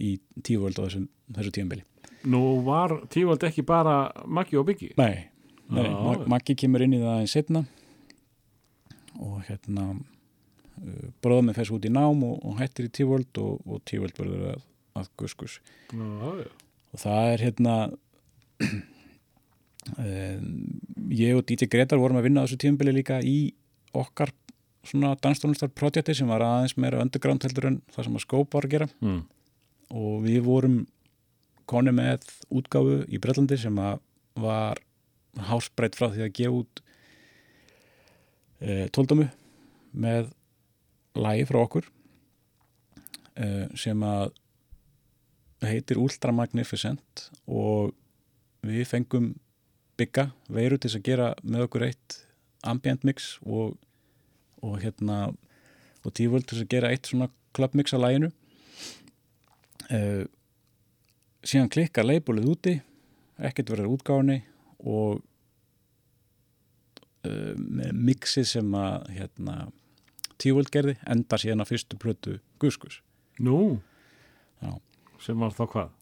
í 0.00 0.16
tíföld 0.44 0.78
á 0.78 0.86
þessum, 0.86 1.08
þessu 1.34 1.54
tíumbili 1.54 1.86
Nú 2.24 2.40
var 2.64 2.96
tífald 3.12 3.44
ekki 3.44 3.64
bara 3.66 4.08
Maggi 4.24 4.58
og 4.60 4.66
Biggi 4.68 4.92
Nei, 5.00 5.28
nei. 5.68 5.88
Ma 5.90 6.16
Maggi 6.36 6.56
kemur 6.58 6.84
inn 6.84 6.96
í 6.96 7.02
það 7.02 7.20
einn 7.20 7.30
setna 7.30 7.64
og 9.14 9.42
hérna 9.48 9.90
uh, 9.94 11.10
bróðum 11.22 11.50
með 11.50 11.60
fess 11.60 11.74
út 11.74 11.86
í 11.86 11.92
nám 11.92 12.24
og, 12.26 12.38
og 12.42 12.58
hættir 12.60 12.88
í 12.88 12.94
tíföld 12.94 13.42
og, 13.42 13.60
og 13.66 13.84
tíföld 13.88 14.18
verður 14.18 14.54
að, 14.54 14.64
að 15.00 15.12
guskus 15.20 15.60
Já, 15.92 16.08
já. 16.42 16.48
og 16.94 17.04
það 17.04 17.30
er 17.34 17.46
hérna 17.48 17.76
um, 19.98 20.48
ég 21.10 21.36
og 21.38 21.44
DJ 21.48 21.68
Gretar 21.72 22.00
vorum 22.00 22.16
að 22.20 22.26
vinna 22.28 22.42
á 22.42 22.46
þessu 22.46 22.60
tímabili 22.64 22.94
líka 22.96 23.20
í 23.22 23.52
okkar 23.94 24.32
svona 24.84 25.14
danstónlistarprojekti 25.24 26.14
sem 26.18 26.28
var 26.28 26.42
aðeins 26.44 26.76
meira 26.76 27.00
underground 27.00 27.44
heldur 27.46 27.70
en 27.70 27.78
það 27.94 28.04
sem 28.08 28.18
að 28.18 28.24
skóp 28.26 28.52
var 28.56 28.66
að 28.68 28.74
gera 28.76 28.88
Mm. 29.00 29.22
og 29.94 30.22
við 30.26 30.40
vorum 30.44 30.86
koni 31.66 31.92
með 31.96 32.26
útgáfu 32.52 32.98
í 33.08 33.20
Brellandi 33.22 33.56
sem 33.60 33.78
að 33.80 34.00
var 34.36 34.80
hásbreytt 35.48 35.96
frá 35.96 36.10
því 36.12 36.24
að 36.26 36.34
gefa 36.36 36.58
út 36.60 36.82
e, 38.60 38.88
tóldömu 38.94 39.28
með 39.94 40.28
lagi 41.16 41.46
frá 41.48 41.60
okkur 41.62 41.88
e, 43.36 43.48
sem 43.78 44.02
að 44.04 44.32
heitir 45.64 46.00
Ultra 46.02 46.34
Magnificent 46.36 47.28
og 47.48 47.94
við 48.64 48.84
fengum 48.90 49.32
bygga 49.98 50.28
veiru 50.52 50.78
til 50.80 50.92
að 50.96 51.06
gera 51.06 51.32
með 51.42 51.66
okkur 51.68 51.86
eitt 51.88 52.20
ambient 52.66 53.04
mix 53.06 53.34
og, 53.44 53.76
og 54.64 54.78
hérna 54.82 55.18
og 56.04 56.14
tíföld 56.16 56.48
til 56.48 56.62
að 56.62 56.70
gera 56.72 56.90
eitt 56.92 57.08
svona 57.08 57.30
club 57.56 57.76
mix 57.78 57.94
að 57.94 58.04
læginu 58.04 58.30
uh, 59.90 60.24
síðan 61.44 61.70
klikkar 61.72 62.08
leifbólið 62.08 62.50
úti 62.50 62.74
ekkert 63.38 63.72
verður 63.74 63.94
útgáðinni 63.96 64.40
og 64.84 65.22
uh, 67.28 67.54
mixið 67.94 68.48
sem 68.56 68.78
að 68.78 69.10
hérna, 69.16 69.56
tíföld 70.40 70.72
gerði 70.74 70.98
endar 71.10 71.42
síðan 71.42 71.64
á 71.64 71.70
fyrstu 71.70 72.00
plötu 72.00 72.38
Guskus 72.62 73.00
Nú? 73.42 73.80
Já. 74.62 74.78
sem 75.20 75.40
var 75.40 75.54
þá 75.56 75.64
hvað 75.66 75.94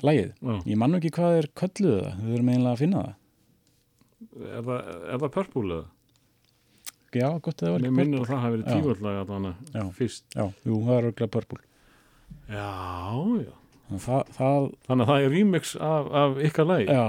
Lægið, 0.00 0.30
Já. 0.40 0.54
ég 0.66 0.78
mann 0.80 0.96
ekki 0.96 1.10
hvað 1.12 1.38
er 1.40 1.48
kölluðu 1.58 1.98
það, 2.00 2.22
við 2.22 2.32
verum 2.32 2.52
eiginlega 2.52 2.72
að 2.72 2.80
finna 2.80 3.02
það. 3.02 3.18
Er 4.42 4.62
það, 4.68 4.86
er 5.12 5.20
það 5.22 5.34
pörpúl 5.36 5.66
eða? 5.68 5.84
Já, 7.12 7.28
gott 7.44 7.60
að 7.60 7.66
það 7.66 7.74
var 7.74 7.82
Mér 7.82 7.90
ekki 7.90 7.96
minnir 7.98 8.22
að 8.22 8.30
það 8.30 8.40
hafi 8.42 8.56
verið 8.56 9.02
allavega 9.02 9.52
Já. 9.74 9.82
fyrst. 9.98 10.24
Já, 10.32 10.44
jú, 10.64 10.78
það 10.86 10.94
er 10.96 11.08
örglega 11.10 11.32
purple. 11.34 11.60
Já, 12.48 12.70
já. 13.42 13.52
Það, 13.92 14.32
það, 14.38 14.68
Þannig 14.86 15.04
að 15.04 15.10
það 15.12 15.26
er 15.26 15.32
remix 15.36 15.74
af, 15.76 16.10
af 16.22 16.38
ykkar 16.48 16.68
lagi? 16.70 16.86
Já, 16.88 17.04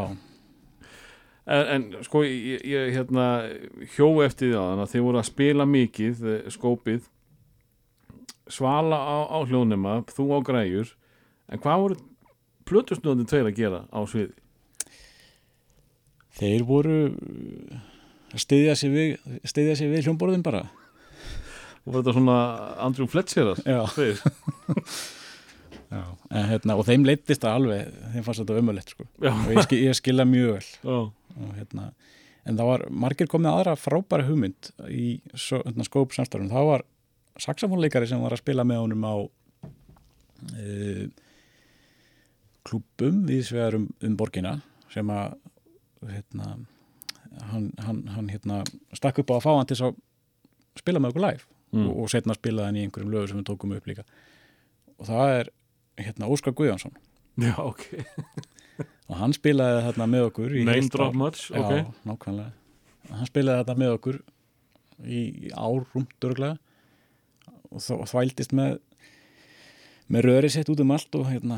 en, 1.56 1.70
en 1.76 1.86
sko 2.04 2.24
ég, 2.28 2.66
ég 2.68 2.92
hérna 2.98 3.28
hjó 3.96 4.10
eftir 4.26 4.52
því 4.52 4.60
að 4.60 4.84
þið 4.92 5.06
voru 5.08 5.22
að 5.22 5.30
spila 5.30 5.68
mikið 5.70 6.26
eh, 6.34 6.50
skópið. 6.52 7.08
Svala 8.52 9.00
á, 9.00 9.18
á 9.32 9.38
hljónema 9.48 10.02
þú 10.12 10.28
á 10.36 10.40
græjur. 10.44 10.92
En 11.48 11.64
hvað 11.64 11.86
voru 11.86 12.00
plötusnöðin 12.70 13.30
tveir 13.30 13.50
að 13.50 13.60
gera 13.60 13.84
á 13.92 14.00
sviði? 14.10 14.34
þeir 16.38 16.64
voru 16.68 17.00
að 18.34 18.42
styðja 18.42 18.76
sig 18.78 18.94
við, 18.94 19.10
styðja 19.46 19.76
sig 19.80 19.92
við 19.92 20.08
hljómborðin 20.08 20.46
bara 20.46 20.64
og 21.84 21.98
þetta 21.98 22.16
svona 22.16 22.38
Andrew 22.84 23.10
Fletcherar 23.12 23.60
Já, 23.68 23.82
já. 25.94 26.04
En, 26.32 26.48
hérna, 26.50 26.78
og 26.80 26.88
þeim 26.88 27.06
leittist 27.06 27.44
það 27.44 27.58
alveg 27.60 27.92
þeim 28.16 28.26
fannst 28.26 28.42
þetta 28.42 28.62
ömulegt 28.62 28.94
sko. 28.96 29.06
Og 29.22 29.52
ég, 29.52 29.60
skil, 29.68 29.82
ég 29.84 30.00
skilja 30.00 30.26
mjög 30.26 30.56
vel 30.56 30.96
og, 30.96 31.12
hérna, 31.60 31.90
en 32.48 32.58
það 32.58 32.72
var 32.72 32.86
margir 33.06 33.30
komið 33.30 33.52
aðra 33.52 33.76
frábæra 33.78 34.26
hugmynd 34.30 34.72
í 34.90 35.10
hérna, 35.36 35.86
skóp 35.86 36.16
samstarfum 36.16 36.50
það 36.54 36.70
var 36.72 36.88
saxofónleikari 37.44 38.10
sem 38.10 38.22
var 38.24 38.34
að 38.36 38.44
spila 38.44 38.66
með 38.68 38.82
honum 38.86 39.06
á 39.06 39.16
e, 40.58 40.66
klúbum 42.68 43.24
við 43.28 43.42
svegar 43.50 43.76
um, 43.80 43.88
um 44.04 44.16
borgina 44.20 44.58
sem 44.94 45.10
að 45.14 45.34
hérna, 46.10 46.52
hann, 47.52 47.70
hann, 47.86 48.02
hann 48.16 48.30
hérna, 48.32 48.62
stakk 48.96 49.24
upp 49.24 49.32
á 49.34 49.36
að 49.40 49.46
fá 49.46 49.52
hann 49.58 49.70
til 49.72 49.80
að 49.88 49.98
spila 50.80 51.00
með 51.04 51.14
okkur 51.16 51.28
live 51.30 51.50
Mm. 51.74 51.88
og, 51.90 52.04
og 52.04 52.10
setna 52.14 52.36
spilaði 52.38 52.68
hann 52.70 52.76
í 52.78 52.82
einhverjum 52.86 53.10
lögum 53.10 53.30
sem 53.32 53.38
við 53.40 53.46
tókum 53.48 53.72
upp 53.74 53.88
líka. 53.90 54.04
Og 55.02 55.08
það 55.08 55.32
er 55.40 55.48
hérna, 56.06 56.28
Óskar 56.30 56.54
Guðjónsson. 56.54 56.94
Já 57.42 57.56
ok. 57.58 57.82
Og 59.10 59.16
hann 59.18 59.34
spilaði 59.34 59.80
þarna 59.88 60.06
með 60.12 60.28
okkur 60.28 60.54
í 60.54 60.62
Name 60.68 60.92
drop 60.94 61.18
much, 61.18 61.48
Já, 61.50 61.58
ok. 61.64 61.90
nákvæmlega. 62.06 62.52
Hann 63.10 63.26
spilaði 63.32 63.64
þarna 63.64 63.76
með 63.82 63.96
okkur 63.98 64.20
í, 65.02 65.24
í 65.50 65.52
árum 65.58 66.06
dörglega 66.22 66.60
og, 67.74 67.82
og 67.98 68.06
þvældist 68.14 68.54
með 68.54 68.78
með 70.14 70.28
röri 70.30 70.54
sett 70.54 70.70
út 70.70 70.86
um 70.86 70.94
allt 70.94 71.18
og 71.18 71.26
hérna 71.34 71.58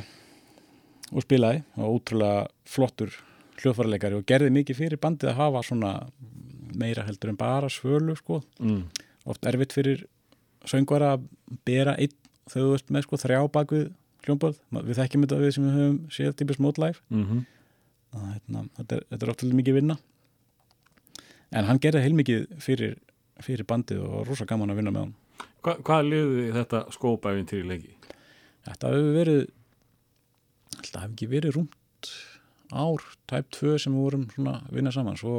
og 1.11 1.25
spilaði 1.25 1.63
og 1.77 1.99
ótrúlega 1.99 2.45
flottur 2.69 3.13
hljóðfærarleikari 3.61 4.17
og 4.19 4.25
gerði 4.27 4.51
mikið 4.55 4.79
fyrir 4.81 5.01
bandið 5.01 5.31
að 5.31 5.39
hafa 5.39 5.63
svona 5.65 5.91
meira 6.75 7.05
heldur 7.07 7.31
en 7.31 7.39
bara 7.39 7.69
svölu 7.71 8.17
sko. 8.19 8.41
Mm. 8.59 8.85
oft 9.25 9.45
erfitt 9.47 9.73
fyrir 9.73 10.05
söngvara 10.67 11.15
að 11.15 11.27
bera 11.65 11.95
einn 11.97 12.13
þú 12.51 12.73
ert 12.75 12.91
með 12.93 13.07
sko 13.07 13.19
þrjá 13.21 13.39
bakvið 13.53 13.85
hljómborð, 14.25 14.57
við 14.73 14.97
þekkjum 14.99 15.25
þetta 15.25 15.37
við 15.41 15.51
sem 15.53 15.65
við 15.65 15.77
höfum 15.77 15.99
séð 16.13 16.33
típist 16.39 16.61
mótlæf 16.63 17.01
Mm 17.09 17.43
hérna, 18.15 18.61
þetta, 18.77 18.95
er, 18.95 19.19
er 19.19 19.29
oft 19.29 19.43
mikið 19.43 19.75
vinna. 19.75 19.97
En 21.51 21.65
hann 21.67 21.79
gerði 21.83 22.03
heilmikið 22.05 22.45
fyrir, 22.63 22.95
fyrir 23.43 23.67
bandið 23.67 24.01
og 24.05 24.27
rosa 24.29 24.45
gaman 24.47 24.71
að 24.71 24.79
vinna 24.79 24.93
með 24.95 25.01
hann 25.01 25.13
Hva, 25.65 25.75
Hvað 25.83 26.09
liði 26.09 26.45
þetta 26.55 26.85
skópaæfintýri 26.95 27.67
leiki? 27.67 27.95
þetta 28.65 28.91
hefur 28.93 29.11
verið 29.19 29.41
þetta 30.81 31.03
hefur 31.03 31.15
ekki 31.15 31.31
verið 31.31 31.57
rúmt 31.59 32.11
ár, 32.73 33.03
tæp 33.29 33.51
tvö 33.53 33.75
sem 33.81 33.93
við 33.93 34.05
vorum 34.05 34.25
svona 34.33 34.55
að 34.63 34.79
vinna 34.79 34.93
saman. 34.93 35.19
Svo, 35.19 35.35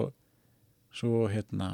svo 0.94 1.24
hérna 1.32 1.70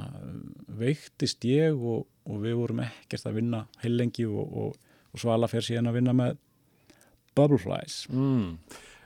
veiktist 0.80 1.44
ég 1.48 1.76
og, 1.76 2.06
og 2.28 2.40
við 2.44 2.56
vorum 2.60 2.84
ekkert 2.86 3.28
að 3.28 3.39
vinna 3.40 3.66
heilengi 3.82 4.26
og, 4.28 4.56
og, 4.64 4.97
og 5.12 5.22
Svala 5.22 5.51
fer 5.51 5.64
síðan 5.66 5.90
að 5.90 6.01
vinna 6.01 6.16
með 6.16 6.40
Bubbleflies. 7.36 8.06
Mm. 8.12 8.56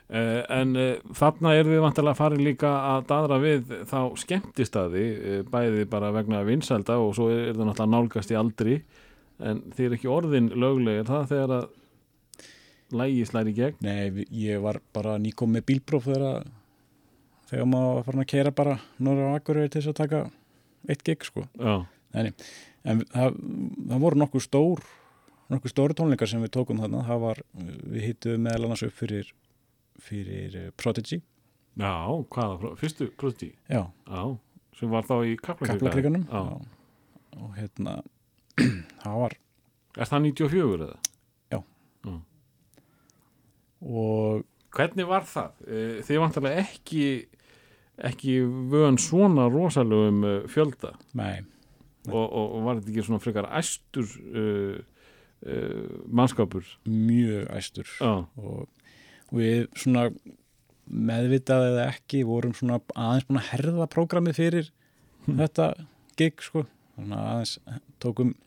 Uh, 0.07 0.39
en 0.55 0.69
uh, 0.79 1.15
þarna 1.19 1.51
er 1.57 1.67
við 1.67 1.81
vantilega 1.83 2.13
að 2.15 2.19
fara 2.21 2.37
líka 2.39 2.69
að 2.93 3.01
dadra 3.09 3.39
við 3.43 3.73
þá 3.89 3.99
skemmtistaði 4.21 5.03
uh, 5.17 5.41
bæði 5.51 5.83
bara 5.91 6.13
vegna 6.15 6.45
vinsælda 6.47 6.95
og 7.03 7.11
svo 7.17 7.27
er, 7.33 7.49
er 7.49 7.57
það 7.57 7.67
náttúrulega 7.67 7.91
nálgast 7.91 8.31
í 8.31 8.37
aldri. 8.39 8.77
En 9.43 9.59
er 9.75 9.97
ekki 9.97 10.09
orðin 10.09 10.47
lögleg 10.55 11.01
er 11.01 11.09
það 11.11 11.27
þegar 11.33 11.53
að 11.57 11.67
lægi 12.95 13.25
slæri 13.27 13.53
gegn. 13.57 13.79
Nei, 13.83 14.25
ég 14.31 14.61
var 14.63 14.79
bara 14.95 15.17
nýkom 15.21 15.51
með 15.55 15.65
bílpróf 15.71 16.07
þegar 16.07 16.25
að 16.29 16.47
þegar 17.47 17.69
maður 17.71 17.93
var 17.97 18.05
farin 18.07 18.23
að 18.23 18.31
kera 18.33 18.51
bara 18.55 18.77
norra 19.03 19.31
á 19.31 19.37
Akureyri 19.39 19.71
til 19.71 19.81
þess 19.81 19.93
að 19.93 19.99
taka 20.01 20.21
eitt 20.91 21.03
gig 21.07 21.25
sko. 21.27 21.45
Nei. 21.57 22.31
en 22.87 23.03
það, 23.11 23.37
það 23.89 24.03
voru 24.03 24.21
nokkuð 24.23 24.43
stór 24.47 24.83
nokkuð 25.51 25.71
stóri 25.71 25.95
tónleikar 25.95 26.27
sem 26.27 26.43
við 26.43 26.53
tókum 26.57 26.79
þarna. 26.83 27.05
Það 27.07 27.21
var, 27.23 27.41
við 27.87 28.07
hittuðum 28.09 28.43
meðal 28.47 28.67
annars 28.67 28.83
upp 28.87 28.95
fyrir 28.99 29.29
fyrir 30.03 30.55
eh, 30.59 30.69
Prodigy. 30.77 31.21
Já 31.77 31.93
hvaða, 32.33 32.73
fyrstu 32.79 33.07
klústi 33.17 33.51
já, 33.69 33.83
Já, 34.09 34.21
sem 34.79 34.89
var 34.89 35.05
þá 35.05 35.15
í 35.29 35.35
Kaplakrika. 35.37 35.77
Kaplakrikanum 35.77 36.23
Já, 36.25 36.41
og 37.37 37.51
hérna 37.57 37.99
það 39.03 39.19
var 39.21 39.35
er 39.97 40.09
það 40.09 40.23
94 40.25 40.87
eða? 40.87 40.97
Og 43.81 44.45
Hvernig 44.77 45.07
var 45.09 45.25
það? 45.25 45.61
Eh, 45.65 45.99
Þið 46.05 46.19
vantilega 46.21 46.63
ekki 46.65 47.03
ekki 47.97 48.33
vön 48.69 48.99
svona 49.01 49.47
rosalegum 49.49 50.25
eh, 50.27 50.43
fjölda? 50.51 50.93
Nei, 51.17 51.39
og, 52.11 52.25
og, 52.25 52.43
og 52.43 52.65
var 52.67 52.77
þetta 52.77 52.93
ekki 52.93 53.05
svona 53.07 53.23
frekar 53.23 53.47
æstur 53.57 54.11
uh, 54.29 54.75
uh, 55.47 55.95
mannskapur? 56.05 56.67
Mjög 56.85 57.49
æstur. 57.57 57.89
Já, 57.97 58.27
og 58.37 59.33
við 59.33 59.65
svona 59.75 60.11
meðvitað 60.87 61.71
eða 61.71 61.87
ekki 61.89 62.21
vorum 62.27 62.53
svona 62.55 62.79
aðeins 62.93 63.27
búin 63.27 63.41
að 63.41 63.49
herða 63.49 63.89
prógramið 63.91 64.37
fyrir 64.39 64.71
þetta 65.25 65.71
gig 66.19 66.45
sko. 66.45 66.67
Að 67.01 67.17
aðeins 67.17 67.57
tókum 68.03 68.37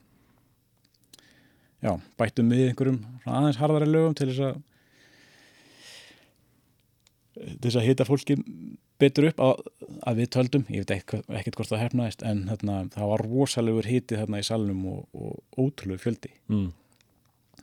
já, 1.82 1.92
bættum 2.20 2.54
við 2.54 2.70
einhverjum 2.70 3.02
svona 3.24 3.42
aðeins 3.42 3.60
harðari 3.60 3.90
lögum 3.90 4.16
til 4.16 4.30
þess 4.30 4.46
að 4.52 4.66
þess 7.60 7.80
að 7.80 7.86
hita 7.88 8.06
fólki 8.08 8.36
betur 9.00 9.30
upp 9.30 9.40
að, 9.44 9.62
að 10.08 10.20
við 10.20 10.30
töldum, 10.36 10.66
ég 10.68 10.84
veit 10.84 10.92
ekkert, 10.98 11.56
hvort 11.56 11.70
það 11.70 11.84
hefnaðist 11.86 12.24
en 12.26 12.42
þarna, 12.50 12.82
það 12.92 13.12
var 13.12 13.24
rosalegur 13.26 13.88
hiti 13.88 14.18
þarna 14.18 14.42
í 14.42 14.46
salnum 14.46 14.82
og, 14.92 15.00
og 15.16 15.64
ótrúlegu 15.64 16.04
fjöldi 16.04 16.34
mm. 16.52 16.68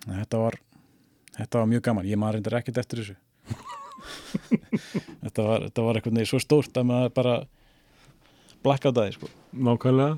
Þetta 0.07 0.39
var 0.39 0.59
þetta 1.37 1.61
var 1.61 1.69
mjög 1.71 1.85
gaman, 1.85 2.09
ég 2.09 2.19
maður 2.19 2.39
reyndar 2.39 2.59
ekkert 2.61 2.81
eftir 2.81 3.03
þessu 3.03 3.17
þetta 5.23 5.45
var, 5.45 5.67
þetta 5.67 5.85
var 5.85 5.99
eitthvað 5.99 6.17
neginn 6.17 6.31
svo 6.31 6.41
stórt 6.41 6.79
að 6.79 6.89
maður 6.91 7.15
bara 7.17 7.35
blakka 8.65 8.91
á 8.93 8.97
það 8.97 9.11
sko. 9.17 9.31
nákvæmlega 9.53 10.17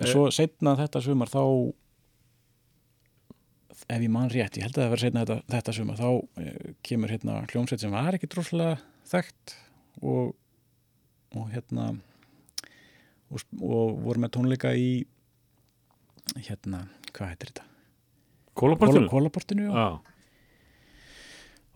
en 0.00 0.10
svo 0.10 0.26
setna 0.34 0.76
þetta 0.78 1.02
sumar 1.04 1.32
þá 1.32 1.42
ef 3.90 4.04
ég 4.04 4.12
man 4.12 4.30
rétt, 4.30 4.58
ég 4.58 4.66
held 4.66 4.76
að 4.76 4.84
það 4.84 4.92
verið 4.94 5.06
setna 5.06 5.24
þetta, 5.24 5.38
þetta 5.56 5.76
sumar 5.76 6.00
þá 6.00 6.08
eh, 6.44 6.72
kemur 6.86 7.12
hérna 7.14 7.40
hljómsveit 7.50 7.82
sem 7.82 7.94
var 7.94 8.16
ekki 8.16 8.30
droslega 8.30 8.76
þekkt 9.10 9.56
og, 10.06 10.34
og 11.36 11.48
hérna 11.54 11.90
og, 13.30 13.42
og 13.60 13.98
voru 14.04 14.22
með 14.22 14.34
tónleika 14.36 14.74
í 14.78 15.04
hérna, 16.46 16.84
hvað 17.10 17.32
heitir 17.32 17.52
þetta? 17.52 17.66
Kólaportinu? 18.60 19.10
Kólaportinu, 19.10 19.66
já 19.66 19.74
Já, 19.74 19.88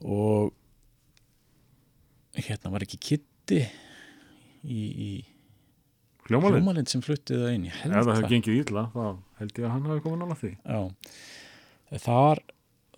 og 0.05 0.53
hérna 2.35 2.73
var 2.75 2.85
ekki 2.85 2.99
Kitty 3.01 3.61
í, 4.65 4.81
í 4.81 5.11
hljómalind 6.29 6.91
sem 6.91 7.03
fluttið 7.05 7.45
það 7.45 7.55
inn 7.57 7.69
ég 7.69 7.79
held 7.83 7.93
Ef 7.93 7.99
það 7.99 8.11
hefur 8.11 8.25
það 8.25 8.35
gengið 8.35 8.61
illa, 8.63 8.85
þá 8.95 9.05
held 9.41 9.59
ég 9.59 9.67
að 9.67 9.75
hann 9.75 9.89
hafi 9.91 10.05
komið 10.07 10.23
nála 10.23 10.39
því 10.41 10.53
já. 10.57 10.81
þar, 12.07 12.43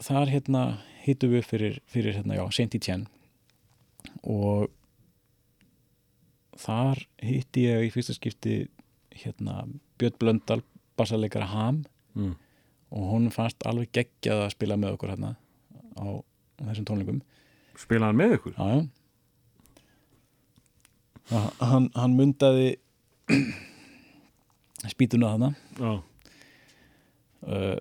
þar 0.08 0.32
hérna 0.32 0.62
hittum 1.04 1.34
við 1.34 1.46
fyrir, 1.50 1.78
fyrir 1.90 2.18
hérna, 2.20 2.38
já, 2.38 2.44
Saint 2.54 2.78
Etienne 2.78 3.15
og 4.22 4.68
þar 6.56 7.00
hitti 7.22 7.66
ég 7.66 7.86
í 7.88 7.92
fyrsta 7.94 8.14
skipti 8.16 8.56
hérna 9.16 9.62
Björn 10.00 10.16
Blöndal 10.20 10.62
bassaleikara 10.96 11.48
Ham 11.52 11.82
mm. 12.16 12.34
og 12.96 13.08
hún 13.12 13.30
fannst 13.34 13.64
alveg 13.68 13.90
geggjað 13.96 14.46
að 14.46 14.54
spila 14.56 14.78
með 14.80 14.96
okkur 14.96 15.12
hérna 15.14 15.34
á 15.96 16.06
þessum 16.62 16.86
tónleikum 16.88 17.20
Spila 17.76 18.08
hann 18.08 18.16
með 18.16 18.38
ykkur? 18.38 18.54
Já, 18.56 18.66
já. 18.72 18.86
Ha- 21.26 21.66
Hann, 21.72 21.90
hann 21.98 22.14
mundaði 22.16 22.68
spýtuna 24.92 25.32
þarna 25.34 25.50
Já, 25.80 25.92
uh, 27.50 27.76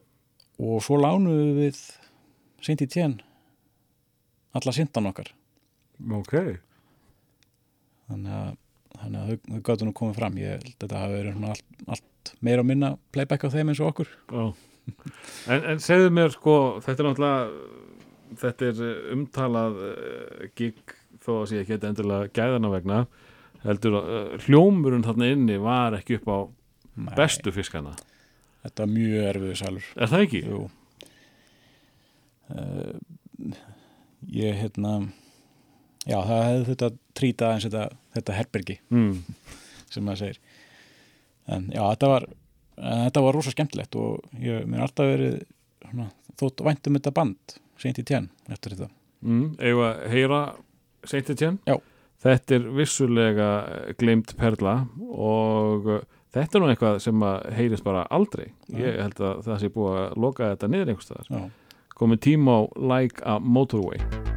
og 0.59 0.81
svo 0.83 0.97
lánuðu 0.99 1.51
við 1.59 1.79
seint 2.65 2.81
í 2.83 2.87
tjén 2.91 3.19
alla 4.55 4.73
sintan 4.75 5.07
okkar 5.11 5.29
ok. 6.19 6.35
Þannig 8.09 8.37
að, 8.37 8.51
þannig 8.99 9.19
að 9.21 9.29
þau, 9.31 9.59
gáttu 9.69 9.87
nú 9.87 9.95
komið 9.97 10.19
fram. 10.19 10.39
Ég 10.41 10.55
held 10.55 10.69
að 10.69 10.77
þetta 10.85 11.01
hafi 11.01 11.19
verið 11.19 11.49
allt, 11.49 11.67
allt 11.95 12.33
meira 12.45 12.65
og 12.65 12.69
minna 12.69 12.95
playback 13.15 13.47
á 13.47 13.53
þeim 13.53 13.71
eins 13.73 13.81
og 13.81 13.91
okkur. 13.93 14.11
Já. 14.31 14.45
En, 15.49 15.63
en 15.73 15.81
segðu 15.81 16.11
mér 16.13 16.33
sko, 16.35 16.55
þetta 16.85 17.01
er 17.01 17.07
náttúrulega 17.09 17.85
þetta 18.41 18.69
er 18.69 18.81
eh, 18.85 18.99
umtalað 19.15 19.79
uh, 19.85 20.45
gig 20.57 20.95
þó 21.23 21.31
að 21.39 21.47
sé 21.51 21.61
ekki 21.61 21.77
endurlega 21.79 22.31
gæðana 22.35 22.71
vegna 22.73 22.99
heldur 23.65 23.99
að 23.99 24.11
uh, 24.11 24.35
hljómurinn 24.45 25.05
þarna 25.05 25.29
inni 25.33 25.57
var 25.61 25.97
ekki 25.97 26.19
upp 26.19 26.29
á 26.29 26.39
Nei, 26.95 27.11
bestu 27.17 27.51
fiskana. 27.51 27.91
Þetta 28.63 28.85
var 28.85 28.91
mjög 28.93 29.29
erfiðu 29.29 29.55
salur. 29.59 29.87
Er 29.99 30.11
það 30.11 30.25
ekki? 30.25 30.41
Jú. 30.47 30.61
Uh, 32.55 33.55
ég 34.31 34.61
hérna 34.61 34.93
já 36.05 36.17
það 36.21 36.43
hefði 36.49 36.65
þetta 36.71 36.89
trýta 37.17 37.51
eins 37.53 37.65
þetta, 37.67 37.85
þetta 38.17 38.33
herbergi 38.39 38.77
Mm. 38.91 39.23
sem 39.89 40.03
maður 40.05 40.17
segir 40.25 40.39
en 41.47 41.69
já 41.73 41.81
þetta 41.93 42.07
var 42.13 42.27
en 42.77 43.03
þetta 43.07 43.21
var 43.25 43.33
rosa 43.37 43.51
skemmtilegt 43.55 43.95
og 43.95 44.25
ég 44.41 44.65
mér 44.67 44.81
alltaf 44.85 45.05
verið 45.13 45.37
svona, 45.89 46.09
þótt 46.37 46.63
væntum 46.65 46.97
þetta 46.99 47.13
band 47.15 47.55
seint 47.79 47.99
í 47.99 48.03
tjén 48.07 48.29
eftir 48.49 48.75
þetta 48.77 48.89
Mm. 49.25 49.55
Eða 49.57 49.87
heyra 50.11 50.39
Saint 51.07 51.29
Etienne? 51.31 51.57
Já. 51.65 51.79
Þetta 52.21 52.55
er 52.59 52.65
vissulega 52.77 53.47
glemt 53.97 54.35
perla 54.37 54.87
og 55.09 55.87
þetta 56.35 56.59
er 56.59 56.61
nú 56.61 56.69
eitthvað 56.69 56.99
sem 57.01 57.23
að 57.25 57.47
heyrist 57.57 57.83
bara 57.87 58.03
aldrei 58.13 58.51
ég 58.75 58.99
held 59.01 59.17
að 59.23 59.41
það 59.47 59.59
sé 59.63 59.69
búið 59.73 59.97
að 60.03 60.17
loka 60.27 60.51
þetta 60.53 60.69
niður 60.69 60.93
einhvers 60.93 61.09
staðar 61.09 61.31
já, 61.31 61.49
komið 61.95 62.21
tíma 62.27 62.59
á 62.59 62.61
Like 62.77 63.23
a 63.25 63.39
Motorway 63.39 64.34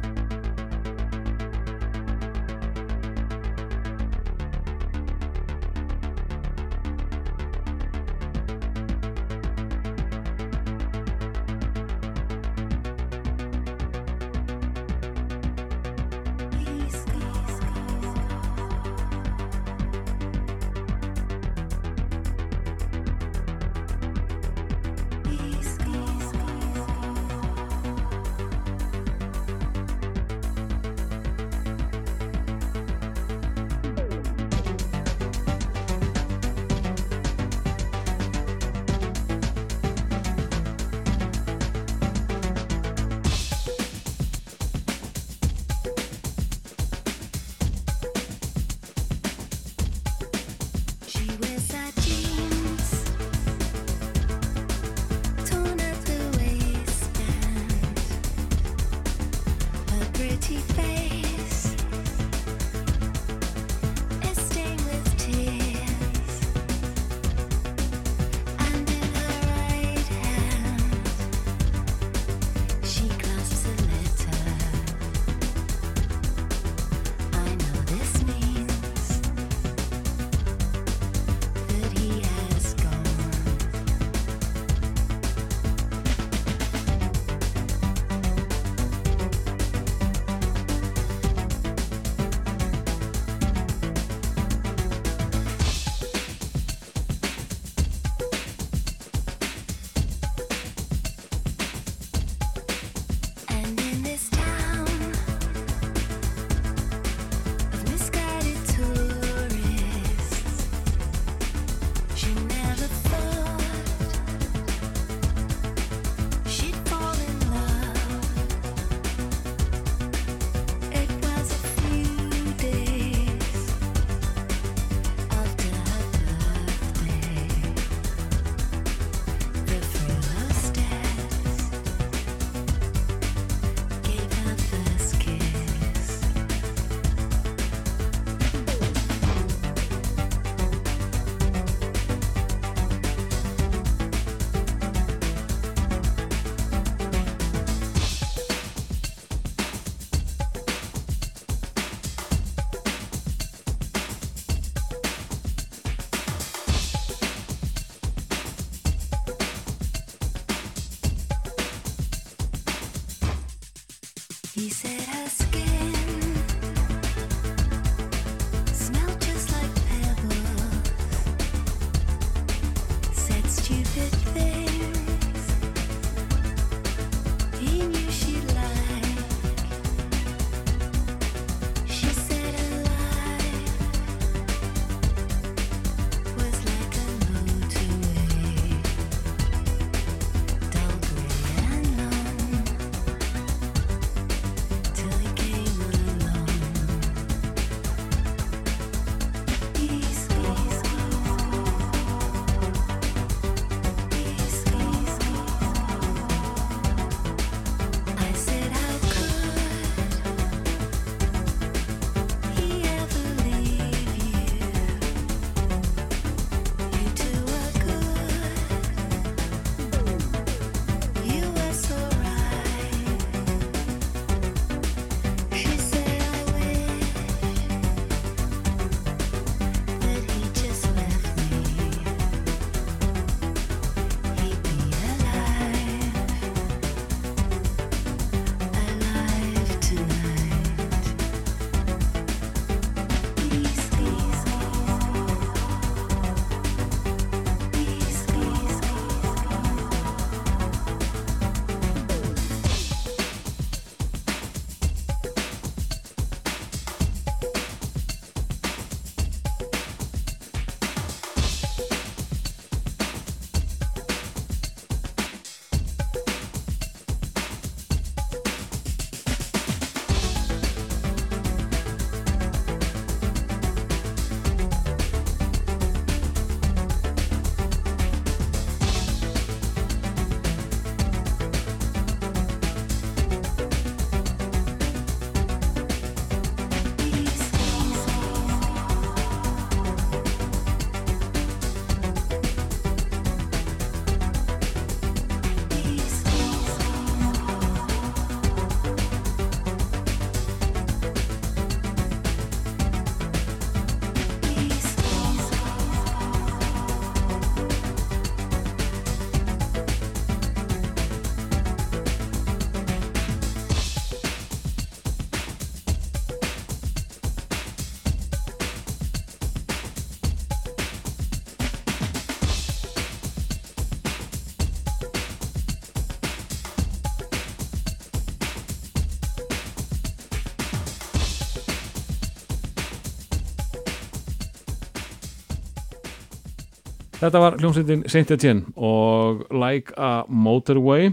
Þetta 337.19 337.39
var 337.43 337.57
hljómsveitin 337.59 338.05
Saint 338.07 338.29
Etienne 338.31 338.69
og 338.79 339.41
Like 339.51 339.91
a 339.99 340.23
Motorway 340.31 341.09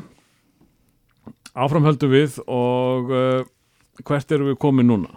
áframhöldu 1.58 2.06
við 2.12 2.36
og 2.46 3.08
uh, 3.10 3.48
hvert 4.06 4.34
eru 4.36 4.52
við 4.52 4.58
komin 4.62 4.86
núna? 4.86 5.10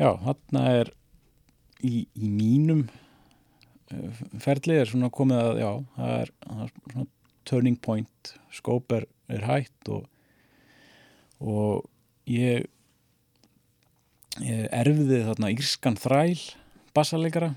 Já, 0.00 0.16
þarna 0.24 0.62
er 0.80 0.90
í, 1.78 2.08
í 2.10 2.26
mínum 2.26 2.80
uh, 3.94 4.22
ferli 4.42 4.80
er 4.80 4.90
svona 4.90 5.12
komið 5.14 5.42
að, 5.44 5.60
já, 5.62 5.70
það 5.94 6.16
er, 6.16 6.32
það 6.48 6.64
er 6.64 6.72
svona 6.80 7.06
turning 7.46 7.78
point, 7.86 8.32
skóp 8.50 8.96
er, 8.98 9.06
er 9.30 9.46
hætt 9.46 9.92
og, 9.94 10.08
og 11.38 11.86
ég, 12.34 12.66
ég 14.42 14.66
erfiði 14.74 15.22
þarna 15.28 15.54
írskan 15.54 16.00
þræl 16.02 16.34
bassaleikara 16.98 17.52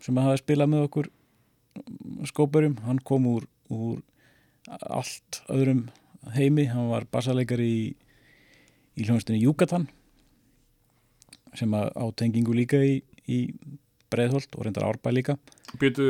sem 0.00 0.24
hafi 0.24 0.40
spilað 0.40 0.72
með 0.72 0.88
okkur 0.88 1.12
skópurum, 2.28 2.76
hann 2.86 3.00
kom 3.06 3.28
úr, 3.30 3.46
úr 3.72 4.00
allt 4.66 5.42
öðrum 5.52 5.86
heimi, 6.34 6.66
hann 6.70 6.90
var 6.90 7.06
bassaleikari 7.10 7.66
í, 7.66 7.82
í 8.98 9.06
hljónstinni 9.06 9.42
Júkatan 9.44 9.88
sem 11.56 11.72
að 11.76 11.92
á 11.96 12.04
tengingu 12.18 12.56
líka 12.56 12.80
í, 12.82 13.00
í 13.26 13.38
Breiðholt 14.12 14.52
og 14.54 14.66
reyndar 14.66 14.86
Árbæ 14.86 15.10
líka 15.14 15.38
Býtu, 15.80 16.04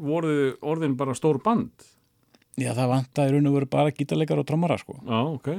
voruð 0.00 0.58
orðin 0.64 0.96
bara 1.00 1.16
stór 1.16 1.40
band? 1.44 1.72
Já, 2.58 2.72
það 2.74 2.92
vantaði 2.94 3.34
raun 3.34 3.50
og 3.50 3.58
veru 3.58 3.68
bara 3.70 3.94
gítarleikar 3.94 4.40
og 4.40 4.46
trommara 4.48 4.78
sko. 4.80 4.96
Já, 5.06 5.18
ok 5.30 5.50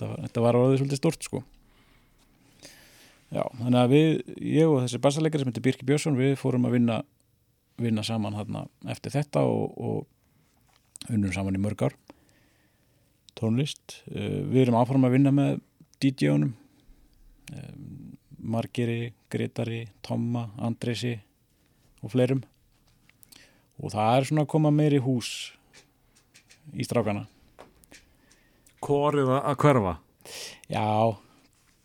þetta 0.00 0.08
var, 0.10 0.20
þetta 0.26 0.44
var 0.44 0.58
orðið 0.60 0.78
svolítið 0.80 1.00
stort 1.00 1.26
sko. 1.26 1.42
Já, 3.30 3.44
þannig 3.60 3.80
að 3.80 3.92
við 3.92 4.08
ég 4.42 4.70
og 4.70 4.80
þessi 4.84 5.00
bassaleikari 5.04 5.44
sem 5.44 5.50
heitir 5.52 5.64
Birki 5.66 5.86
Björnsson 5.86 6.18
við 6.18 6.36
fórum 6.40 6.66
að 6.66 6.76
vinna, 6.78 6.96
vinna 7.80 8.04
saman 8.06 8.36
þarna 8.36 8.64
eftir 8.92 9.14
þetta 9.14 9.44
og, 9.48 9.76
og 9.80 11.10
unnum 11.12 11.32
saman 11.34 11.56
í 11.56 11.62
mörg 11.62 11.88
ár. 11.88 11.98
Tónlist 13.38 14.02
Uh, 14.10 14.42
við 14.50 14.64
erum 14.64 14.78
áfram 14.80 15.04
að 15.06 15.14
vinna 15.14 15.30
með 15.34 15.60
DJ-unum 16.02 16.54
um, 17.54 18.16
Margeri, 18.40 19.12
Gretari, 19.30 19.84
Tomma, 20.02 20.48
Andresi 20.58 21.12
og 22.00 22.12
fleirum. 22.14 22.40
Og 23.80 23.92
það 23.94 24.16
er 24.16 24.28
svona 24.28 24.44
að 24.46 24.50
koma 24.54 24.72
meir 24.74 24.96
í 24.96 25.02
hús 25.04 25.30
í 26.74 26.86
strákana. 26.86 27.26
Korið 28.80 29.30
að 29.36 29.56
hverfa? 29.60 29.94
Já, 30.72 30.88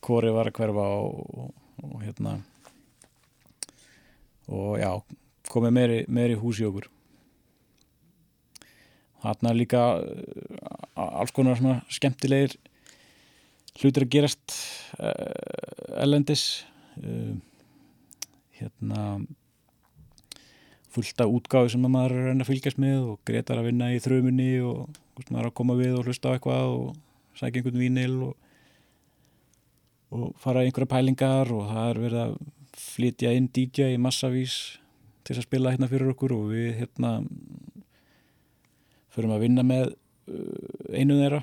hvori 0.06 0.34
var 0.36 0.50
að 0.50 0.58
hverfa 0.60 0.88
og, 0.96 1.22
og, 1.36 1.54
og 1.84 1.96
hérna. 2.04 2.38
Og 4.48 4.80
já, 4.80 4.92
komið 5.52 5.76
meiri, 5.78 6.00
meiri 6.08 6.38
hús 6.40 6.62
í 6.62 6.68
okkur. 6.68 6.90
Þarna 9.26 9.52
er 9.52 9.58
líka 9.58 9.84
uh, 9.98 11.06
alls 11.06 11.34
konar 11.36 11.58
svona 11.60 11.80
skemmtilegir 11.90 12.58
hlutir 13.82 14.06
að 14.06 14.14
gerast 14.14 14.54
uh, 15.00 15.98
ellendis 16.04 16.66
uh, 17.02 17.34
hérna 18.60 19.26
fullt 20.96 21.20
af 21.20 21.32
útgáfi 21.32 21.74
sem 21.74 21.84
að 21.88 21.92
maður 21.92 22.16
er 22.16 22.22
að 22.22 22.30
reyna 22.30 22.46
að 22.46 22.52
fylgjast 22.52 22.80
með 22.80 23.00
og 23.10 23.18
Gretar 23.28 23.60
að 23.60 23.68
vinna 23.70 23.92
í 23.92 24.00
þrömunni 24.04 24.52
og 24.64 24.86
hvort 25.16 25.32
maður 25.32 25.44
er 25.44 25.50
að 25.50 25.58
koma 25.60 25.76
við 25.80 25.98
og 25.98 26.08
hlusta 26.08 26.32
á 26.32 26.34
eitthvað 26.36 26.76
og 26.76 27.36
sækja 27.36 27.60
einhvern 27.60 27.82
vínil 27.82 28.16
og, 28.30 28.34
og 30.16 30.30
fara 30.40 30.64
í 30.64 30.70
einhverja 30.70 30.94
pælingar 30.94 31.52
og 31.52 31.68
það 31.72 31.90
er 31.90 32.02
verið 32.06 32.22
að 32.24 32.38
flytja 32.86 33.34
inn 33.36 33.52
DJ 33.52 33.92
í 33.96 34.02
massavís 34.02 34.56
til 35.26 35.34
þess 35.34 35.42
að 35.42 35.48
spila 35.48 35.74
hérna 35.74 35.90
fyrir 35.90 36.12
okkur 36.14 36.36
og 36.36 36.52
við 36.54 36.68
hérna 36.82 37.12
förum 39.16 39.34
að 39.34 39.46
vinna 39.48 39.66
með 39.66 39.92
uh, 40.30 40.94
einu 40.94 41.18
þeirra 41.18 41.42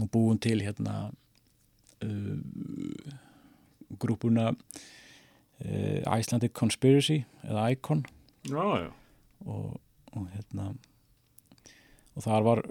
og 0.00 0.10
búum 0.12 0.38
til 0.42 0.60
hérna 0.60 0.96
uh, 2.04 2.36
grúpuna 4.00 4.50
uh, 4.52 6.18
Icelandic 6.18 6.52
Conspiracy 6.56 7.22
eða 7.46 7.70
Icon. 7.74 8.04
Já, 8.48 8.64
já, 8.84 8.90
og, 9.46 9.80
og 10.12 10.30
hérna 10.34 10.72
og 12.16 12.24
þar 12.24 12.46
var 12.46 12.64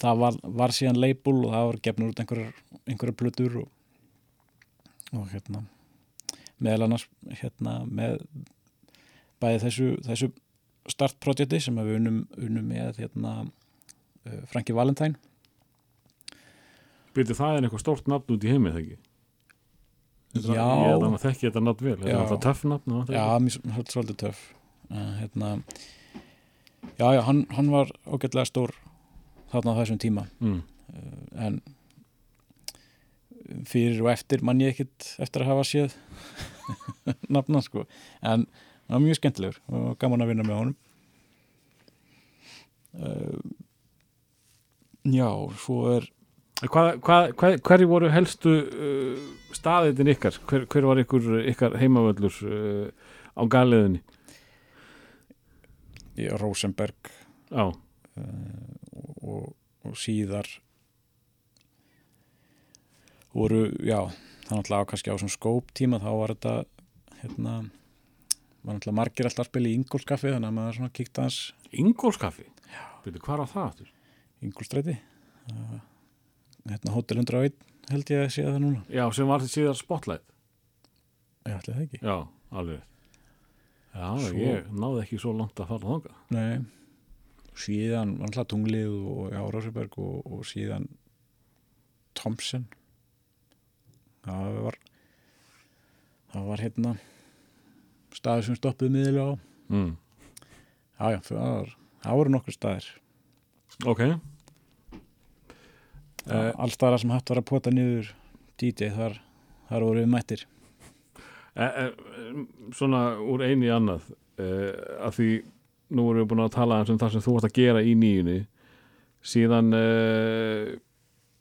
það 0.00 0.24
var, 0.24 0.40
var 0.60 0.74
síðan 0.74 1.00
label 1.00 1.38
og 1.46 1.52
það 1.54 1.68
var 1.68 1.78
gefnur 1.86 2.10
út 2.12 2.22
einhverjar, 2.22 2.56
einhverjar 2.84 3.18
plötur 3.20 3.60
og, 3.62 3.68
og 5.14 5.28
hérna 5.32 5.62
meðal 6.62 6.88
annars 6.88 7.06
hérna 7.40 7.82
með 7.86 8.20
bæði 9.42 9.60
þessu, 9.66 9.90
þessu 10.06 10.30
startprojekti 10.90 11.60
sem 11.62 11.78
við 11.82 11.98
unum, 11.98 12.22
unum 12.38 12.72
með 12.72 13.02
hérna 13.02 13.34
uh, 13.44 14.40
Franki 14.50 14.74
Valentine 14.76 15.18
byrju 17.16 17.36
það 17.36 17.56
er 17.56 17.66
eitthvað 17.66 17.82
stórt 17.84 18.06
nafn 18.10 18.36
út 18.36 18.44
í 18.46 18.52
heimi, 18.52 18.72
það 18.72 18.82
ekki? 18.82 19.00
Já. 20.32 20.40
Ég 20.48 20.88
er 20.88 21.02
þannig 21.02 21.18
að 21.18 21.24
þekki 21.26 21.46
þetta 21.48 21.62
nafn 21.66 21.84
vel, 21.84 21.96
þetta 22.00 22.14
er 22.16 22.30
það 22.30 22.38
töff 22.46 22.62
nafn. 22.70 22.94
Já, 23.12 23.24
mér 23.44 23.56
svolítið 23.58 23.92
svolítið 23.92 24.18
töff 24.22 24.40
uh, 24.92 25.12
hérna 25.18 25.50
já, 26.96 27.06
já, 27.12 27.20
hann, 27.28 27.44
hann 27.52 27.70
var 27.72 27.92
ágætlega 28.08 28.48
stór 28.48 28.74
þarna 29.52 29.76
á 29.76 29.78
þessum 29.82 30.00
tíma 30.02 30.26
mm. 30.40 30.58
uh, 30.96 31.44
en 31.46 31.60
fyrir 33.68 34.00
og 34.00 34.12
eftir 34.14 34.44
mann 34.46 34.62
ég 34.62 34.72
ekkit 34.72 35.12
eftir 35.22 35.44
að 35.44 35.52
hafa 35.52 35.68
séð 35.68 35.96
nafna 37.36 37.62
sko 37.64 37.84
en 38.24 38.46
hann 38.92 39.00
var 39.00 39.06
mjög 39.08 39.20
skemmtilegur 39.20 39.60
og 39.72 39.98
gaman 40.02 40.24
að 40.24 40.32
vinna 40.32 40.46
með 40.46 40.58
honum 40.60 40.76
uh, 43.00 43.38
já, 45.08 45.30
svo 45.64 45.84
er 45.98 46.10
Hvað, 46.62 47.00
hvað, 47.02 47.24
hvað, 47.34 47.56
hverju 47.66 47.86
voru 47.90 48.08
helstu 48.14 48.50
uh, 48.54 49.22
staðitin 49.50 50.12
ykkar? 50.12 50.36
Hver, 50.46 50.62
hver 50.70 50.84
var 50.86 51.00
ykkur, 51.02 51.24
ykkar 51.50 51.74
heimavöllur 51.80 52.36
uh, 52.46 53.16
á 53.34 53.42
galiðinni? 53.50 53.98
í 56.18 56.28
Rosenberg 56.40 57.10
Já, 57.52 57.68
og, 59.24 59.52
og 59.84 59.96
síðar 60.00 60.48
voru, 63.32 63.66
já 63.80 64.08
það 64.46 64.56
náttúrulega 64.58 64.88
kannski 64.90 65.12
á 65.12 65.16
svona 65.20 65.36
skóptíma 65.36 66.00
þá 66.02 66.10
var 66.16 66.34
þetta 66.34 66.54
hérna 67.22 67.54
var 68.62 68.76
náttúrulega 68.76 68.98
margir 69.00 69.26
alltaf 69.28 69.44
að 69.46 69.50
spila 69.50 69.70
í 69.70 69.76
Ingolskaffi 69.78 70.30
þannig 70.32 70.48
að 70.50 70.56
maður 70.58 70.76
svona 70.78 70.94
kíkta 70.98 71.24
hans 71.26 71.38
Ingólskaffi 71.82 72.46
Byrju, 73.02 73.22
hvað 73.24 73.42
á 73.42 73.46
það 73.50 73.64
aftur? 73.66 73.88
Ingolstræti 74.46 74.94
uh, 75.50 75.80
hérna 76.70 76.94
Hotel 76.94 77.18
101 77.24 77.56
held 77.90 78.10
ég 78.14 78.20
að 78.22 78.30
sé 78.30 78.44
það 78.46 78.60
núna. 78.62 78.80
Já, 78.94 79.02
sem 79.12 79.26
var 79.26 79.42
þetta 79.42 79.52
síðar 79.56 79.74
spotlight. 79.78 80.22
Ég 81.48 81.56
ætli 81.58 81.72
það 81.74 81.80
ekki. 81.82 81.98
Já, 82.06 82.14
alveg 82.54 82.84
Já, 83.92 84.06
Svo- 84.22 84.38
ég 84.38 84.68
náði 84.72 85.00
ekki 85.02 85.18
svo 85.20 85.32
langt 85.36 85.58
að 85.60 85.68
fara 85.68 85.82
þanga 85.90 86.12
Nei. 86.32 86.62
síðan 87.58 88.14
var 88.20 88.30
náttúrulega 88.30 88.50
Tunglið 88.54 88.94
og 89.12 89.34
já, 89.34 89.40
Rosenberg 89.52 89.98
og, 90.00 90.30
og 90.32 90.46
síðan 90.48 90.86
Thompson 92.16 92.64
það 94.24 94.56
var 94.64 94.78
það 96.32 96.48
var 96.48 96.62
hérna 96.64 96.94
staður 98.16 98.46
sem 98.46 98.58
stoppuð 98.58 98.92
miðilega 98.94 99.32
á. 99.32 99.32
Mm. 99.72 99.92
já, 100.98 101.06
já, 101.14 101.20
það, 101.28 101.72
voru 102.18 102.34
nokkur 102.34 102.56
staðir. 102.56 102.88
Ok. 103.88 104.02
Uh, 106.22 106.50
allstaðar 106.62 107.02
sem 107.02 107.12
hægt 107.14 107.32
var 107.32 107.40
að 107.40 107.48
pota 107.48 107.72
niður 107.74 108.12
DJ 108.60 108.92
þar, 108.94 109.16
þar 109.70 109.86
voru 109.88 110.04
við 110.04 110.12
mættir. 110.12 110.44
E, 111.52 111.64
e, 111.66 111.86
Svona 112.76 113.02
úr 113.20 113.42
einu 113.44 113.66
í 113.66 113.72
annað 113.72 114.06
að 114.38 115.16
því 115.18 115.26
nú 115.92 116.06
erum 116.08 116.22
við 116.22 116.28
búin 116.30 116.44
að 116.46 116.54
tala 116.54 116.78
um 116.86 117.00
það 117.00 117.16
sem 117.16 117.24
þú 117.24 117.34
varst 117.34 117.48
að 117.50 117.58
gera 117.58 117.82
í 117.84 117.92
nýjunni. 117.98 118.38
Síðan 119.22 119.74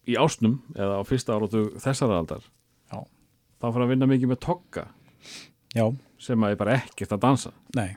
í 0.09 0.17
ásnum 0.19 0.59
eða 0.75 0.99
á 0.99 1.01
fyrsta 1.07 1.37
áratu 1.37 1.69
þessara 1.81 2.19
aldar 2.21 2.43
þá 3.61 3.69
fyrir 3.69 3.85
að 3.85 3.93
vinna 3.93 4.09
mikið 4.09 4.31
með 4.31 4.41
tokka 4.47 4.87
já, 5.75 5.85
sem 6.21 6.45
að 6.45 6.53
er 6.53 6.61
bara 6.61 6.77
ekkert 6.81 7.15
að 7.15 7.23
dansa. 7.25 7.55
Nei, 7.77 7.89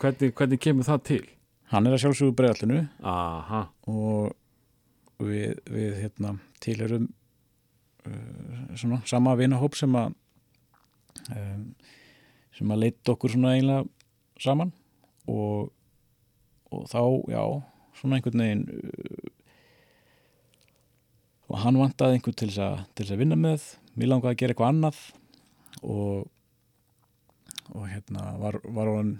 hvernig, 0.00 0.34
hvernig 0.38 0.62
kemur 0.62 0.88
það 0.88 1.06
til? 1.10 1.22
hann 1.70 1.86
er 1.86 1.94
að 1.94 2.04
sjálfsögðu 2.04 2.36
bregðallinu 2.38 2.80
Aha, 3.06 3.62
og 3.90 5.22
við, 5.22 5.58
við 5.70 5.98
hérna, 6.00 6.34
tilherum 6.62 7.08
uh, 8.08 8.62
svona 8.78 9.00
sama 9.08 9.36
vinahóp 9.38 9.76
sem 9.78 9.94
að 9.98 10.14
um, 11.36 11.66
sem 12.56 12.72
að 12.72 12.82
leitt 12.84 13.12
okkur 13.12 13.34
svona 13.34 13.54
eiginlega 13.54 13.86
saman. 14.40 14.72
Og, 15.30 15.68
og 16.72 16.88
þá, 16.90 17.02
já, 17.30 17.44
svona 18.00 18.18
einhvern 18.18 18.42
veginn 18.42 18.64
uh, 18.74 19.28
og 21.50 21.62
hann 21.62 21.78
vantaði 21.78 22.18
einhvern 22.18 22.38
til 22.38 22.50
þess 22.50 22.64
að, 22.64 22.82
til 22.94 23.04
þess 23.04 23.14
að 23.14 23.22
vinna 23.22 23.38
með. 23.38 23.70
Mér 23.94 24.12
langaði 24.12 24.32
að 24.32 24.40
gera 24.42 24.54
eitthvað 24.54 24.72
annað. 24.72 25.00
Og 25.80 26.26
og 27.74 27.88
hérna 27.90 28.32
var, 28.40 28.60
var 28.64 28.90
hann 28.96 29.12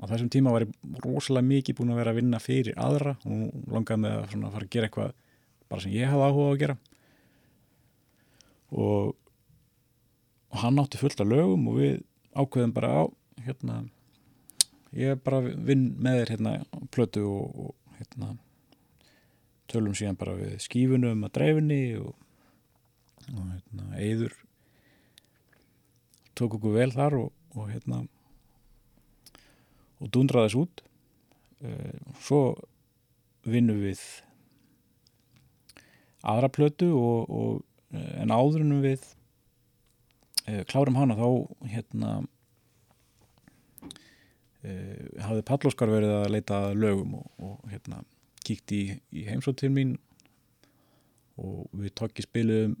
á 0.00 0.04
þessum 0.10 0.30
tíma 0.32 0.54
var 0.54 0.66
ég 0.66 0.72
rosalega 1.04 1.48
mikið 1.48 1.78
búin 1.78 1.92
að 1.94 2.00
vera 2.02 2.14
að 2.14 2.20
vinna 2.20 2.40
fyrir 2.42 2.78
aðra 2.80 3.14
og 3.24 3.68
langaði 3.70 4.02
með 4.04 4.16
að 4.18 4.54
fara 4.56 4.66
að 4.66 4.72
gera 4.74 4.88
eitthvað 4.88 5.12
bara 5.70 5.84
sem 5.84 5.94
ég 5.94 6.10
hafði 6.10 6.28
áhuga 6.28 6.48
að 6.50 6.60
gera. 6.62 6.76
Og, 8.74 9.12
og 10.50 10.62
hann 10.64 10.80
átti 10.82 11.00
fullt 11.00 11.22
af 11.22 11.30
lögum 11.30 11.68
og 11.70 11.78
við 11.80 11.94
ákveðum 12.34 12.74
bara 12.74 12.90
á 12.90 13.02
hérna 13.46 13.84
ég 14.94 15.20
bara 15.26 15.40
vinn 15.42 15.92
með 16.02 16.20
þér 16.20 16.34
hérna 16.34 16.56
plötu 16.94 17.24
og, 17.28 17.54
og 17.54 17.98
hérna 17.98 18.34
tölum 19.70 19.94
síðan 19.96 20.18
bara 20.18 20.36
við 20.38 20.58
skífunum 20.62 21.24
að 21.26 21.34
dreifinni 21.38 21.82
og, 22.02 22.12
og 23.32 23.46
hérna 23.48 23.88
eyður 23.98 24.36
tók 26.34 26.58
okkur 26.58 26.76
vel 26.76 26.90
þar 26.94 27.18
og, 27.22 27.32
og 27.54 27.70
hérna 27.70 28.04
og 30.02 30.10
dundraði 30.12 30.50
þess 30.50 30.60
út. 30.60 30.82
Eh, 31.64 31.98
svo 32.20 32.40
vinnum 33.48 33.80
við 33.84 34.02
aðra 36.24 36.50
plötu 36.52 36.90
og, 36.96 37.30
og 37.30 37.96
eh, 37.96 38.22
en 38.22 38.32
áðurinnum 38.32 38.82
við 38.84 39.04
e, 40.48 40.62
klárum 40.68 40.96
hana 40.96 41.16
þá 41.18 41.28
hérna 41.74 42.14
hafði 45.20 45.42
Pallóskar 45.44 45.90
verið 45.92 46.12
að 46.22 46.30
leita 46.32 46.58
lögum 46.72 47.18
og, 47.18 47.26
og 47.36 47.66
hérna 47.68 47.98
kíkt 48.44 48.72
í, 48.72 48.82
í 49.12 49.24
heimsótt 49.28 49.58
til 49.60 49.68
mín 49.74 49.98
og 51.40 51.66
við 51.74 51.94
tokki 52.00 52.24
spiluðum 52.24 52.76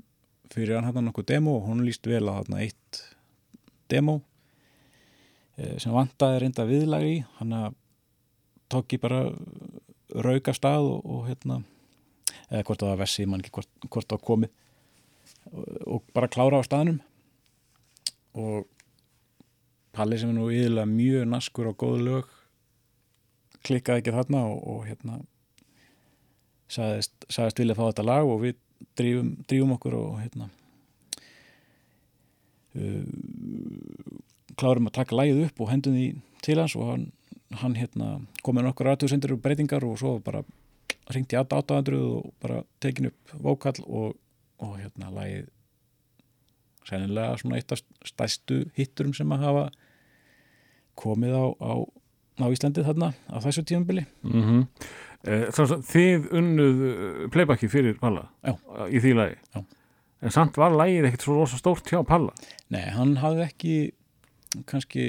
fyrir 0.52 0.78
hann 0.78 0.86
hann 0.88 1.08
nokkuð 1.08 1.28
demo 1.32 1.58
og 1.58 1.68
hún 1.68 1.82
líst 1.86 2.06
vel 2.08 2.22
að 2.28 2.40
hann 2.40 2.58
eitt 2.62 3.00
demo 3.92 4.20
sem 5.56 5.94
vantaði 5.94 6.42
reynda 6.42 6.66
viðlag 6.68 7.06
í. 7.06 7.16
Hann 7.38 7.54
að 7.56 7.78
tokki 8.72 8.98
bara 9.02 9.24
rauk 10.24 10.50
af 10.50 10.58
stað 10.58 10.90
og, 10.90 11.00
og 11.04 11.24
hérna 11.28 11.62
eða 12.50 12.64
hvort 12.66 12.82
það 12.82 12.92
var 12.92 13.02
vessi, 13.02 13.26
mann 13.26 13.42
ekki 13.42 13.54
hvort, 13.58 13.72
hvort 13.88 14.10
það 14.10 14.24
komið. 14.28 14.54
Og, 15.52 15.66
og 15.96 16.14
bara 16.16 16.30
klára 16.32 16.60
á 16.60 16.66
staðnum. 16.66 17.00
Og 18.34 18.64
Palli 19.94 20.18
sem 20.18 20.32
er 20.32 20.38
nú 20.38 20.48
yfirlega 20.50 20.90
mjög 20.90 21.28
naskur 21.30 21.70
og 21.70 21.78
góð 21.78 22.00
lög 22.02 22.32
klikkaði 23.64 24.02
ekki 24.02 24.14
þarna 24.16 24.42
og, 24.50 24.58
og 24.72 24.80
hérna 24.88 25.20
sagðist, 26.66 27.14
sagðist 27.30 27.62
vilja 27.62 27.76
fá 27.78 27.84
þetta 27.86 28.06
lag 28.08 28.28
og 28.28 28.42
við 28.42 28.58
drífum 28.98 29.74
okkur 29.76 29.96
og 30.00 30.18
hérna 30.18 30.48
uh, 32.74 33.06
klárum 34.60 34.88
að 34.90 34.96
taka 35.00 35.16
lagið 35.18 35.46
upp 35.48 35.60
og 35.60 35.70
hendum 35.70 35.96
því 35.96 36.08
til 36.44 36.58
hans 36.60 36.76
og 36.76 36.90
hann, 36.90 37.06
hann 37.62 37.78
hérna, 37.78 38.10
kom 38.42 38.58
með 38.58 38.68
nokkur 38.68 38.92
aðtöðsendur 38.92 39.36
og 39.36 39.42
breytingar 39.44 39.86
og 39.86 39.98
svo 40.00 40.18
bara 40.24 40.44
ringti 41.12 41.36
800 41.36 42.00
og 42.00 42.32
bara 42.40 42.62
tekin 42.80 43.10
upp 43.10 43.34
vókall 43.44 43.80
og, 43.84 44.14
og 44.62 44.78
hérna 44.78 45.12
lagið 45.12 45.50
sennilega 46.88 47.38
svona 47.40 47.58
eitt 47.58 47.72
af 47.72 47.80
stæstu 48.04 48.64
hitturum 48.76 49.14
sem 49.16 49.32
að 49.32 49.46
hafa 49.46 49.64
komið 51.00 51.36
á, 51.36 51.44
á, 51.58 51.72
á 52.44 52.46
Íslandi 52.52 52.84
þarna 52.86 53.12
á 53.28 53.36
þessu 53.44 53.64
tímabili 53.66 54.06
mm 54.22 54.42
-hmm. 54.42 54.66
Þið 55.24 56.26
unnuð 56.36 56.80
eh, 56.84 57.28
playbacki 57.32 57.68
fyrir 57.68 57.96
Palla 57.96 58.28
Já. 58.44 58.58
í 58.90 59.00
því 59.00 59.12
lagi 59.16 59.36
Já. 59.54 59.64
en 60.20 60.30
samt 60.30 60.56
var 60.56 60.70
lagið 60.70 61.06
ekkert 61.08 61.22
svo 61.22 61.34
rosa 61.34 61.56
stórt 61.56 61.88
hjá 61.88 62.04
Palla 62.04 62.32
Nei, 62.68 62.90
hann 62.90 63.16
hafði 63.16 63.42
ekki 63.42 63.92
kannski 64.70 65.04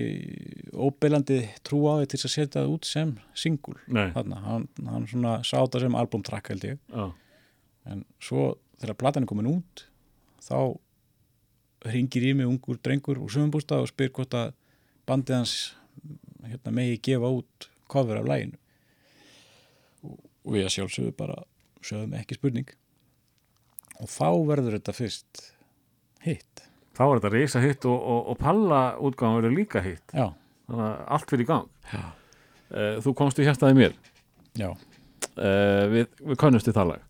óbeilandi 0.74 1.42
trú 1.68 1.84
á 1.92 2.02
því 2.02 2.10
til 2.12 2.20
að 2.20 2.34
setja 2.34 2.62
það 2.62 2.74
út 2.74 2.90
sem 2.90 3.14
singul 3.38 3.78
þarna, 3.86 4.42
hann, 4.46 4.68
hann 4.90 5.08
svona 5.12 5.36
sá 5.46 5.58
þetta 5.60 5.84
sem 5.86 5.98
albumtrakk 6.00 6.50
held 6.54 6.68
ég. 6.72 6.82
Já, 6.90 7.06
en 7.92 8.04
svo 8.24 8.56
þegar 8.82 9.00
platan 9.00 9.26
er 9.26 9.30
komin 9.30 9.52
út 9.52 9.86
þá 10.46 10.58
ringir 11.86 12.26
í 12.26 12.34
mig 12.38 12.50
ungur 12.50 12.80
drengur 12.82 13.22
úr 13.22 13.32
sömumbústa 13.32 13.80
og 13.84 13.90
spyr 13.92 14.12
hvort 14.16 14.34
að 14.38 14.54
bandið 15.06 15.40
hans 15.40 15.56
hérna, 16.46 16.74
megi 16.74 17.02
gefa 17.10 17.30
út 17.40 17.70
cover 17.92 18.22
af 18.22 18.30
læginu 18.30 18.58
og, 20.06 20.18
og 20.46 20.58
að 20.62 20.74
sjálfsögðu 20.74 21.14
bara 21.18 21.38
sögum 21.86 22.16
ekki 22.18 22.38
spurning. 22.40 22.70
Og 24.02 24.10
þá 24.10 24.30
verður 24.50 24.80
þetta 24.80 24.96
fyrst 24.96 25.44
hitt 26.26 26.66
þá 26.96 27.04
er 27.06 27.14
þetta 27.20 27.32
reysa 27.34 27.64
hitt 27.64 27.88
og, 27.90 27.96
og, 27.96 28.22
og 28.32 28.40
palla 28.42 28.82
útgáðan 28.98 29.40
verður 29.40 29.58
líka 29.60 29.84
hitt. 29.86 30.06
Þannig 30.14 30.86
að 30.86 31.02
allt 31.18 31.32
fyrir 31.34 31.46
í 31.46 31.50
gang. 31.50 31.68
Uh, 31.96 32.94
þú 33.06 33.16
komst 33.18 33.42
í 33.42 33.48
hérstaði 33.48 33.78
mér. 33.78 33.98
Já, 34.56 34.70
uh, 34.72 35.84
við, 35.92 36.08
við 36.24 36.40
könnumst 36.42 36.72
í 36.72 36.76
það 36.76 36.94
lag. 36.94 37.04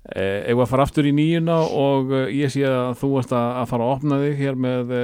Uh, 0.00 0.38
Eða 0.48 0.64
að 0.64 0.70
fara 0.72 0.86
aftur 0.88 1.06
í 1.08 1.12
nýjuna 1.14 1.58
og 1.76 2.14
ég 2.32 2.52
sé 2.52 2.64
að 2.68 2.94
þú 3.00 3.12
varst 3.14 3.34
að, 3.36 3.50
að 3.60 3.70
fara 3.72 3.86
að 3.86 3.94
opna 3.98 4.20
þig 4.24 4.38
hér 4.40 4.60
með 4.66 4.94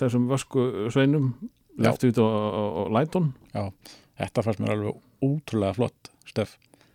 þessum 0.00 0.28
vösku 0.30 0.66
sveinum 0.94 1.32
Já. 1.74 1.88
Leftut 1.88 2.18
og, 2.22 2.34
og, 2.54 2.92
Læton. 2.94 3.32
Já. 3.50 3.64
Þetta 4.20 4.44
fannst 4.46 4.60
mér 4.62 4.74
alveg 4.76 5.00
ótrúlega 5.24 5.74
flott 5.74 6.10
stöf 6.28 6.54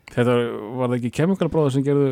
Þetta 0.10 0.36
var 0.80 0.92
það 0.92 0.96
ekki 0.98 1.26
Brothers 1.52 1.76
sem 1.76 1.84
gerðu 1.86 2.12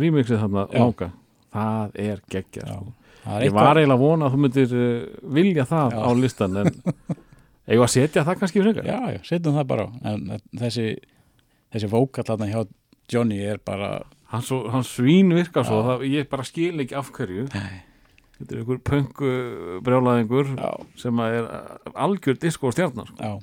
remixið 0.00 0.40
þarna 0.40 0.64
langa? 0.72 1.10
Það 1.52 1.98
er 2.06 2.22
geggja 2.32 2.64
Já. 2.64 2.72
sko. 2.78 2.94
Ég 3.44 3.52
var 3.52 3.76
eiginlega 3.76 3.96
að 3.98 4.04
vona 4.04 4.28
að 4.28 4.34
þú 4.34 4.38
myndir 4.44 4.76
uh, 4.76 5.08
vilja 5.36 5.66
það 5.68 5.96
Já. 5.96 6.00
á 6.00 6.10
listan 6.16 6.56
en 6.62 6.70
eigum 7.70 7.84
að 7.84 7.92
setja 7.92 8.24
það 8.26 8.38
kannski 8.40 8.62
frekar? 8.64 8.88
Já, 8.88 8.98
já, 9.14 9.20
setjum 9.28 9.58
það 9.58 9.68
bara 9.74 9.84
á. 9.84 9.88
En 10.10 10.40
þessi, 10.62 10.86
þessi 11.74 11.90
vókall 11.92 12.26
þarna 12.30 12.48
hjá 12.50 12.60
Johnny 13.10 13.38
er 13.42 13.60
bara 13.66 13.90
hann, 14.32 14.42
svo, 14.46 14.62
hann 14.72 14.86
svín 14.86 15.34
virka 15.36 15.64
svo 15.66 15.82
það, 15.86 16.04
ég 16.08 16.28
bara 16.32 16.46
skil 16.48 16.76
ekki 16.84 16.96
af 16.98 17.12
hverju. 17.16 17.46
Nei. 17.54 17.80
þetta 18.38 18.54
er 18.54 18.60
einhver 18.62 18.78
pöngu 18.88 19.30
brjálaðingur 19.84 20.52
já, 20.56 20.70
sem 21.02 21.18
er 21.26 21.48
algjör 21.92 22.38
disco 22.40 22.70
stjarnar 22.72 23.10
já, 23.18 23.34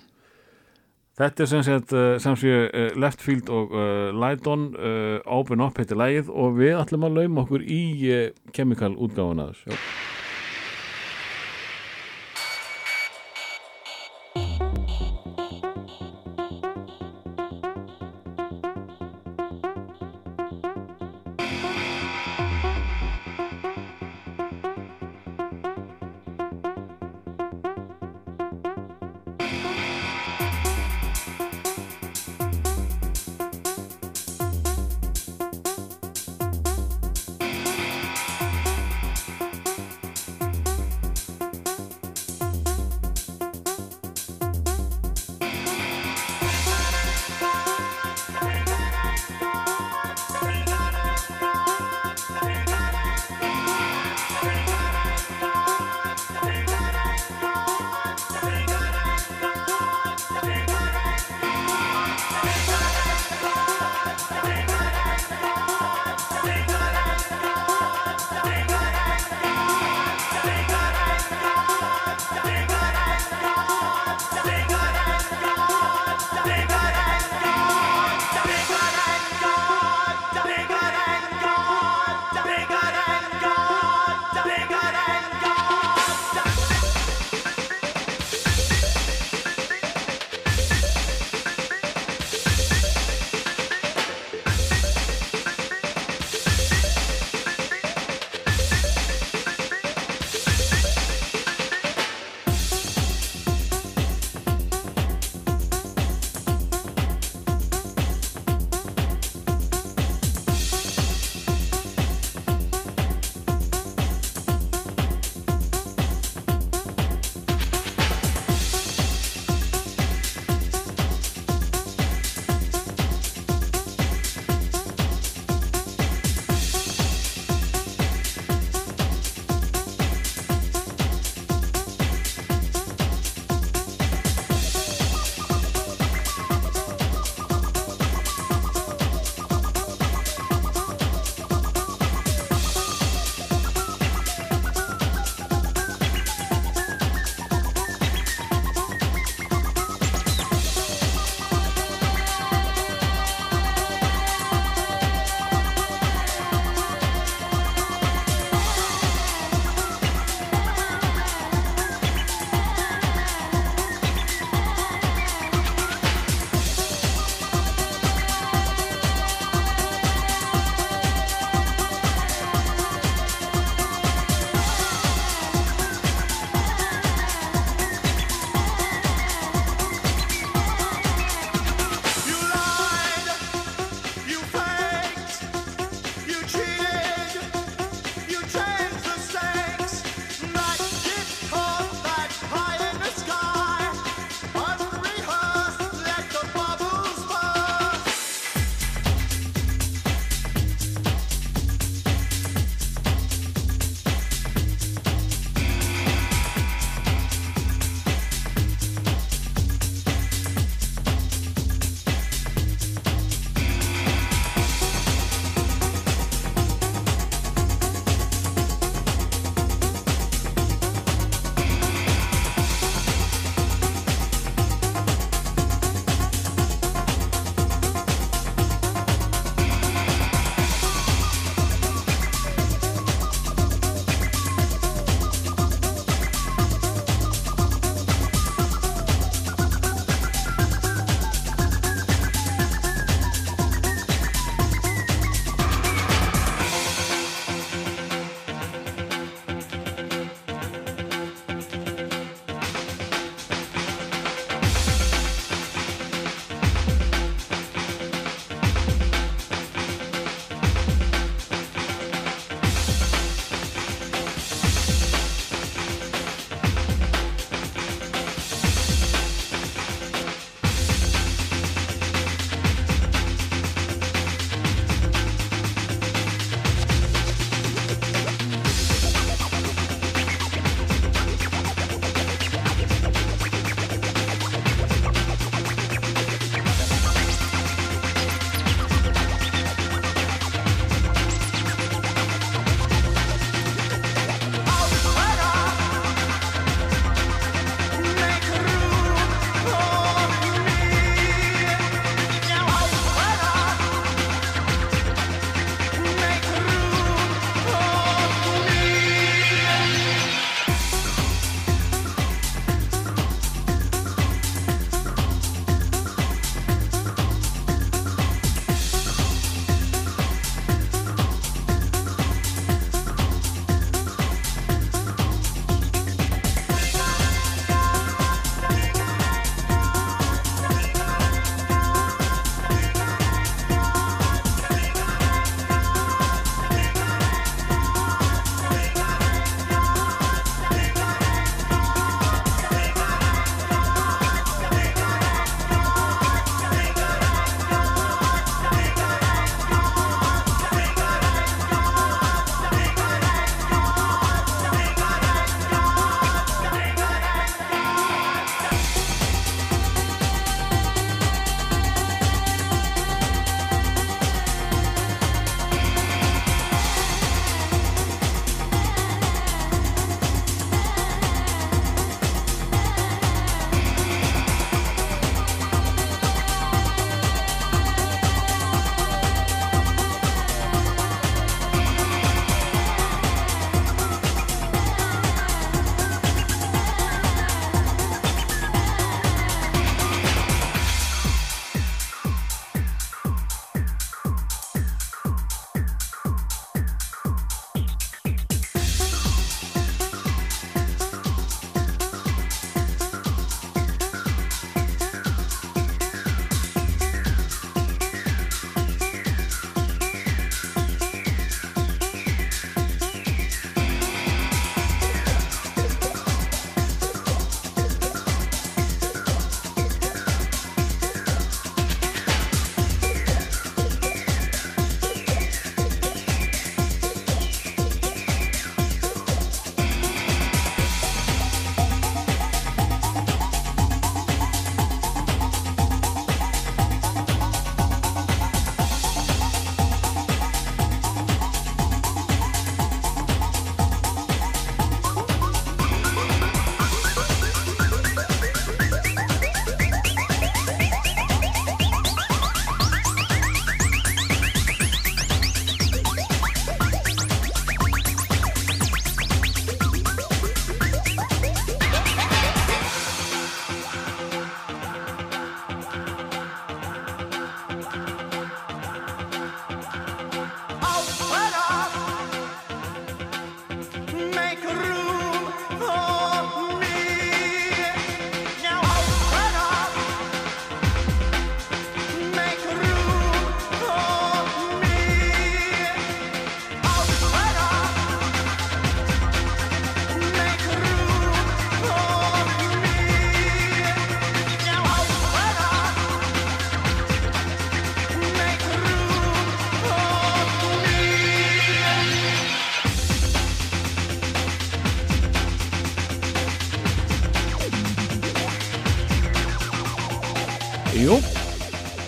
þetta 1.17 1.43
er 1.43 1.49
sem 1.51 1.65
sagt 1.65 1.95
uh, 1.95 2.17
sem 2.21 2.37
sé 2.39 2.53
uh, 2.67 2.89
Left 2.99 3.23
Field 3.23 3.49
og 3.53 3.73
uh, 3.73 4.09
Light 4.13 4.47
On 4.49 4.69
uh, 4.75 5.17
Open 5.25 5.63
Up 5.65 5.79
heitir 5.81 5.99
lægið 5.99 6.29
og 6.29 6.59
við 6.59 6.77
ætlum 6.77 7.07
að 7.07 7.21
lauma 7.21 7.45
okkur 7.45 7.65
í 7.65 7.81
uh, 8.11 8.29
Chemical 8.53 8.93
útgáfuna 8.95 9.51
þessu 9.51 9.81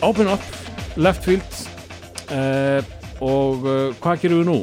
open 0.10 0.27
up, 0.34 0.41
left 0.98 1.23
field 1.27 1.60
uh, 2.34 2.81
og 3.22 3.65
uh, 3.68 3.90
hvað 4.02 4.22
gerum 4.23 4.40
við 4.41 4.48
nú, 4.49 4.57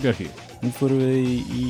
Björki? 0.00 0.28
Nú 0.62 0.70
fyrir 0.76 1.00
við 1.02 1.16
í, 1.20 1.36
í 1.60 1.62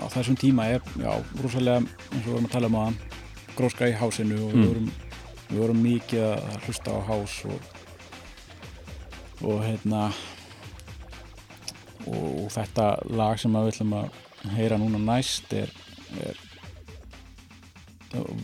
á 0.00 0.04
þessum 0.12 0.38
tíma 0.40 0.68
er, 0.72 0.80
já, 0.98 1.12
rosalega 1.42 1.82
eins 1.82 2.22
og 2.22 2.26
við 2.26 2.32
vorum 2.32 2.48
að 2.48 2.54
tala 2.56 2.70
um 2.72 2.78
aðan 2.82 2.98
gróska 3.56 3.88
í 3.90 3.96
hásinu 4.00 4.38
og 4.46 4.52
Mm. 4.52 4.62
við, 4.62 4.68
vorum, 4.70 4.88
við 5.52 5.58
vorum 5.60 5.82
mikið 5.84 6.22
að 6.32 6.66
hlusta 6.66 6.94
á 6.96 7.00
hás 7.10 7.34
og 7.50 7.60
og 9.42 9.58
hérna 9.66 10.02
og, 12.06 12.26
og 12.44 12.48
þetta 12.54 12.86
lag 13.10 13.40
sem 13.42 13.56
að 13.58 13.64
við 13.66 13.72
ætlum 13.74 13.94
að 13.98 14.06
heyra 14.56 14.78
núna 14.78 15.00
næst 15.02 15.52
er, 15.58 15.70
er 16.22 16.36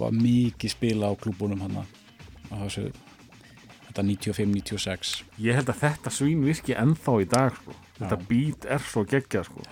var 0.01 0.12
mikið 0.16 0.73
spila 0.75 1.11
á 1.12 1.15
klúbunum 1.20 1.62
hann 1.65 1.79
á 1.81 2.55
þessu 2.65 2.89
þetta 3.99 4.07
95-96 4.39 5.12
Ég 5.43 5.59
held 5.59 5.73
að 5.73 5.83
þetta 5.83 6.12
svín 6.15 6.47
virki 6.47 6.77
ennþá 6.79 7.16
í 7.25 7.29
dag 7.35 7.59
sko. 7.59 7.75
þetta 7.99 8.20
beat 8.31 8.69
er 8.77 8.87
svo 8.87 9.05
geggjað 9.09 9.51
sko. 9.51 9.66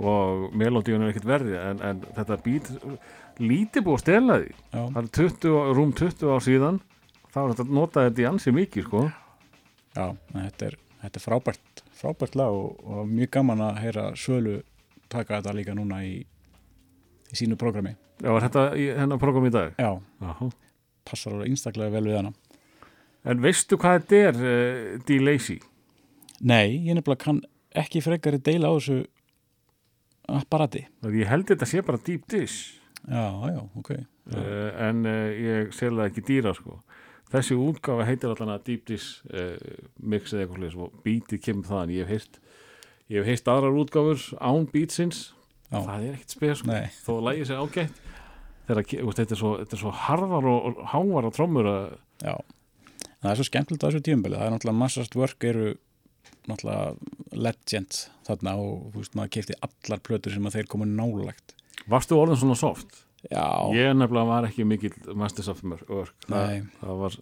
og 0.00 0.52
melodíun 0.56 1.02
er 1.04 1.10
ekkert 1.14 1.28
verði 1.28 1.56
en, 1.60 1.80
en 1.84 2.04
þetta 2.16 2.38
beat 2.44 2.70
lítið 3.40 3.84
búið 3.86 3.96
að 3.98 4.04
stela 4.04 4.38
því 4.40 4.54
það 4.76 5.00
er 5.02 5.10
20, 5.18 5.58
rúm 5.76 5.92
20 5.96 6.34
ár 6.36 6.44
síðan 6.44 6.80
þá 7.30 7.40
er 7.42 7.52
þetta 7.54 7.76
notað 7.78 8.08
þetta 8.08 8.22
í 8.22 8.28
ansi 8.30 8.52
mikið 8.54 8.86
sko. 8.88 9.04
Já, 9.94 10.06
þetta 10.34 10.66
er, 10.66 10.76
þetta 11.02 11.20
er 11.20 11.24
frábært, 11.24 11.82
frábært 12.00 12.36
lag 12.38 12.54
og, 12.54 12.80
og 12.86 13.08
mjög 13.10 13.30
gaman 13.36 13.62
að 13.68 13.80
heyra 13.84 14.04
Svölu 14.18 14.56
taka 15.10 15.38
þetta 15.40 15.54
líka 15.56 15.74
núna 15.78 16.00
í, 16.06 16.20
í 17.30 17.38
sínu 17.38 17.58
prógrami. 17.60 17.96
Já, 18.20 18.30
er 18.34 18.46
þetta 18.46 18.64
hennar 19.00 19.20
program 19.22 19.46
í 19.48 19.52
dag? 19.54 19.72
Já, 19.78 19.92
Jaha. 20.22 20.50
passar 21.08 21.34
alveg 21.34 21.50
einstaklega 21.50 21.94
vel 21.96 22.04
við 22.10 22.18
hana. 22.20 22.34
En 23.28 23.40
veistu 23.44 23.76
hvað 23.80 23.98
þetta 24.00 24.20
er, 24.28 24.38
uh, 24.40 25.00
D-Lazy? 25.08 25.58
Nei, 26.40 26.78
ég 26.86 26.96
nefnilega 26.96 27.20
kann 27.26 27.40
ekki 27.76 28.00
frekari 28.04 28.40
deila 28.40 28.70
á 28.72 28.74
þessu 28.78 29.02
apparati. 30.30 30.86
Ég 31.04 31.28
held 31.28 31.50
þetta 31.50 31.68
sé 31.68 31.82
bara 31.84 32.00
deep 32.06 32.24
dish 32.30 32.78
Já, 33.08 33.26
já, 33.50 33.60
ok. 33.76 33.90
uh, 33.92 34.70
en 34.88 35.04
uh, 35.08 35.28
ég 35.36 35.74
selða 35.76 36.08
ekki 36.08 36.24
dýra 36.24 36.54
sko. 36.56 36.78
Þessi 37.30 37.54
útgáfa 37.60 38.06
heitir 38.08 38.32
allan 38.32 38.56
að 38.56 38.64
deep 38.66 38.88
dish 38.88 39.20
mix 40.02 40.32
eða 40.32 40.48
eitthvað 40.48 40.56
slúðis 40.56 40.78
og 40.82 40.96
beatið 41.04 41.42
kemur 41.44 41.68
þaðan. 41.68 41.92
Ég 41.94 42.08
hef 42.08 42.10
heyrt, 42.10 42.40
ég 43.06 43.20
hef 43.20 43.28
heyrt 43.30 43.50
aðrar 43.52 43.76
útgáfur 43.78 44.24
án 44.42 44.66
beatsins. 44.72 45.20
Já. 45.70 45.76
Það 45.76 46.08
er 46.08 46.16
ekkert 46.16 46.34
spes 46.34 46.58
sko. 46.58 46.70
Nei, 46.72 46.88
þó 47.04 47.12
að 47.14 47.22
lægi 47.28 47.46
sér 47.46 47.60
ágætt. 47.62 48.00
Þetta, 48.66 49.22
er 49.22 49.38
svo, 49.38 49.52
svo 49.78 49.92
harðar 49.94 50.48
og, 50.50 50.82
hávar 50.90 51.26
á 51.26 51.30
trommur 51.34 51.70
að 51.70 51.86
já. 52.18 52.34
Það 53.20 53.30
er 53.30 53.38
svo 53.40 53.48
skemmtilegt 53.48 53.84
á 53.84 53.88
þessu 53.88 54.02
tíumbili. 54.06 54.38
Það 54.38 54.46
er 54.46 54.54
náttúrulega 54.54 54.80
massast 54.80 55.16
work 55.18 55.44
eru 55.44 55.74
náttúrulega 56.48 57.36
legend 57.36 58.00
þarna 58.26 58.56
og 58.60 58.90
þú 58.94 59.02
veist, 59.02 59.16
maður 59.18 59.34
kefti 59.36 59.60
allar 59.66 60.02
plötur 60.06 60.34
sem 60.34 60.48
að 60.48 60.58
þeir 60.58 60.70
komu 60.72 60.88
nálagt. 60.88 61.54
Varstu 61.90 62.18
orðin 62.18 62.40
svona 62.40 62.58
soft? 62.58 63.04
Já, 63.28 63.68
Ég 63.76 63.90
nefnilega 63.92 64.24
var 64.24 64.46
ekki 64.48 64.64
mikill 64.64 64.94
Masters 65.12 65.50
of 65.52 65.58
Work 65.60 66.14
það, 66.24 66.30
Nei. 66.32 66.62
það 66.80 67.00
var 67.02 67.16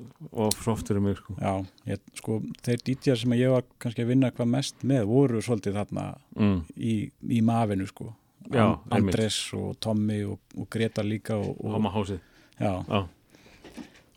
of 0.45 0.61
soft 0.63 0.87
fyrir 0.87 1.03
mig 1.03 1.17
sko. 1.19 1.35
já, 1.43 1.67
ég, 1.91 2.05
sko, 2.21 2.37
þeir 2.63 2.85
dítjar 2.87 3.19
sem 3.19 3.35
ég 3.35 3.51
var 3.51 3.65
kannski 3.83 4.05
að 4.05 4.13
vinna 4.13 4.31
hvað 4.31 4.53
mest 4.53 4.87
með 4.87 5.09
voru 5.11 5.41
svolítið 5.43 5.81
þarna 5.81 6.05
mm. 6.39 6.61
í, 6.79 6.95
í 7.35 7.41
mafinu 7.43 7.89
sko 7.91 8.13
Já. 8.47 8.79
Andres 8.95 9.41
og 9.59 9.75
Tommy 9.83 10.21
og, 10.23 10.39
og 10.55 10.69
Greta 10.71 11.03
líka 11.03 11.35
og, 11.35 11.59
og, 11.59 11.75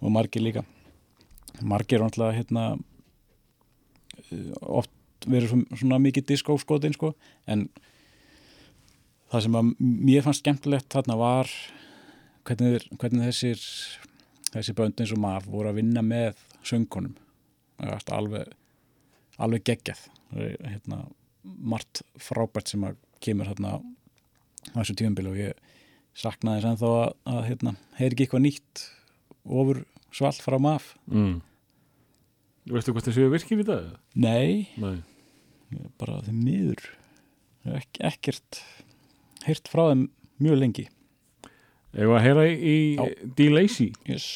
og 0.06 0.14
margir 0.14 0.46
líka 0.46 0.62
margir 1.62 2.02
náttúrulega 2.02 2.40
hérna 2.40 2.66
eh, 4.30 4.52
oft 4.62 4.92
verið 5.28 5.54
svona, 5.78 6.00
mikið 6.02 6.32
diskóskotin 6.32 6.96
sko 6.98 7.14
en 7.52 7.68
það 9.32 9.46
sem 9.46 9.60
að 9.60 9.74
mér 9.80 10.26
fannst 10.26 10.42
skemmtilegt 10.44 10.90
þarna 10.94 11.18
var 11.20 11.52
hvernig, 12.48 12.88
hvernig 12.98 13.30
þessir 13.30 13.62
þessi 14.52 14.76
bönd 14.76 15.00
eins 15.00 15.14
og 15.14 15.22
maf 15.22 15.46
voru 15.48 15.72
að 15.72 15.84
vinna 15.84 16.04
með 16.06 16.42
söngunum 16.68 17.14
alveg 17.82 18.50
alveg 19.42 19.66
geggjað. 19.66 20.06
Hérna, 20.36 21.04
margt 21.44 22.04
frábært 22.22 22.72
sem 22.72 22.84
að 22.86 23.00
kemur 23.24 23.50
hérna 23.50 23.80
á 24.74 24.80
þessu 24.82 24.98
tíumbili 25.00 25.32
og 25.32 25.40
ég 25.40 25.62
saknaði 26.18 26.62
þess 26.62 26.72
ennþá 26.72 26.92
að, 26.98 27.14
að 27.34 27.42
hérna, 27.50 27.74
heyri 27.98 28.16
ekki 28.16 28.28
eitthvað 28.28 28.46
nýtt 28.46 28.84
ofur 29.62 29.82
svalt 30.16 30.42
frá 30.44 30.60
maf. 30.62 30.94
Mm. 31.12 31.40
Veistu 32.72 32.94
hvað 32.94 33.10
þessu 33.10 33.30
virkir 33.32 33.64
í 33.64 33.68
dag? 33.68 33.92
Nei, 34.14 34.68
Nei. 34.82 35.00
Bara 36.00 36.20
þeim 36.26 36.42
miður. 36.44 36.90
Ek, 37.72 38.02
ekkert 38.04 38.60
heyrt 39.48 39.72
frá 39.72 39.88
þeim 39.92 40.10
mjög 40.42 40.60
lengi. 40.60 40.88
Eða 41.92 42.18
að 42.18 42.26
heyra 42.28 42.46
í 42.52 42.76
D-Lazy 43.38 43.92
yes. 44.08 44.28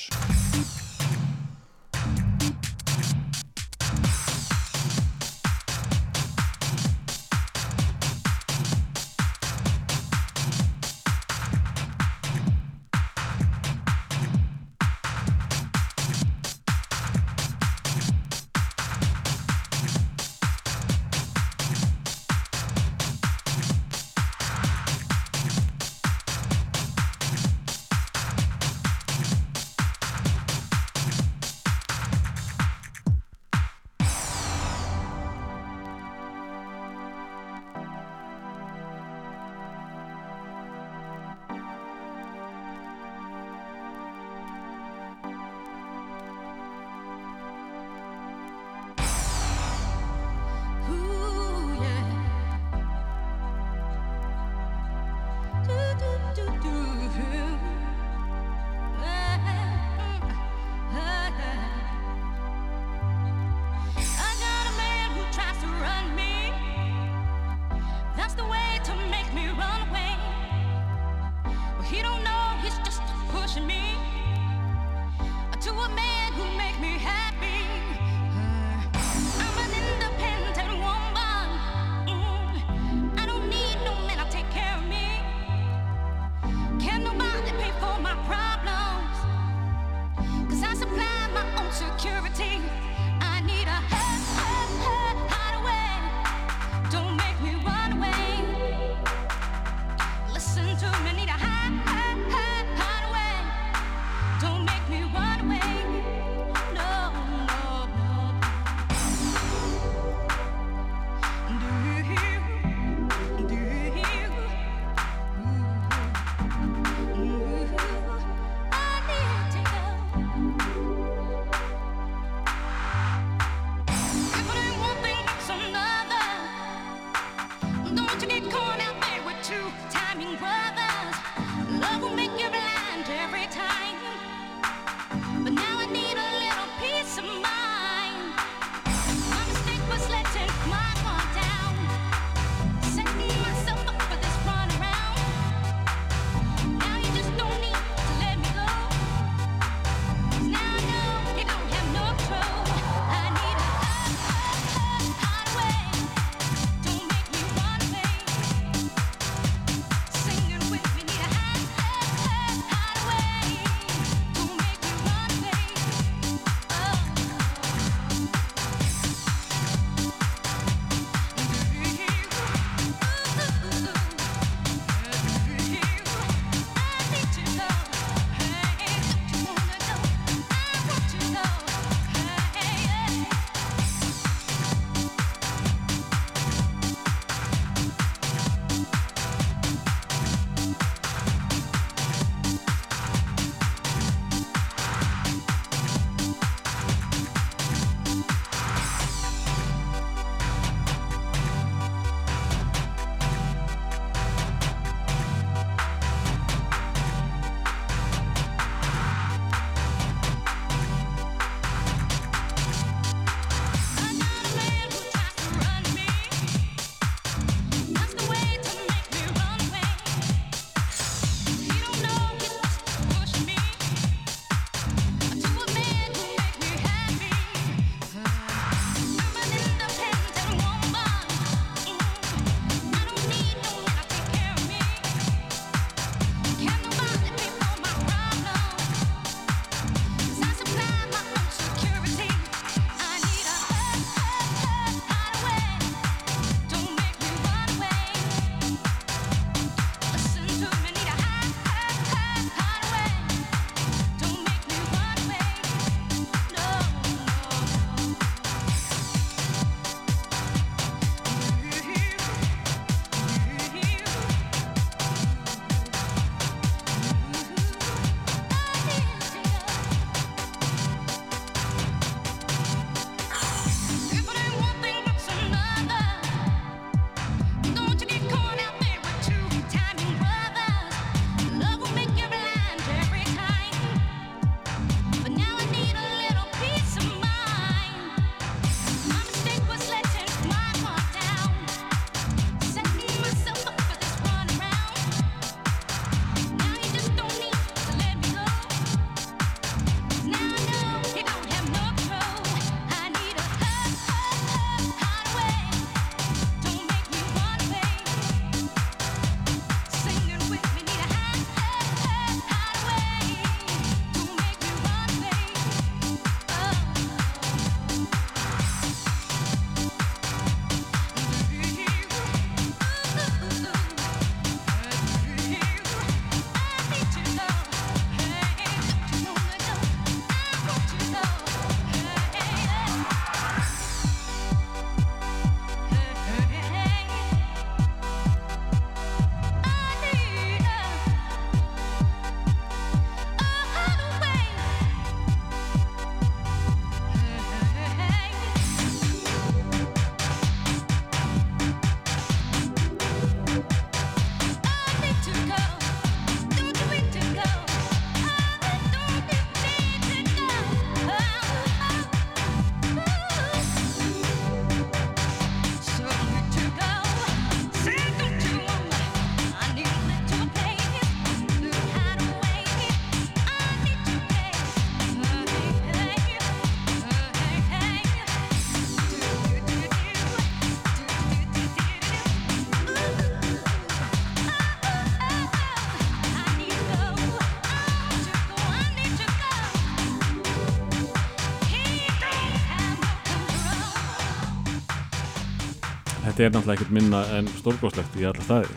Þetta 396.35 396.49
er 396.49 396.51
náttúrulega 396.51 396.75
ekkert 396.75 396.95
minna 396.95 397.21
en 397.37 397.47
stórgóðslegt 397.55 398.17
í 398.19 398.25
alla 398.27 398.43
staði. 398.43 398.67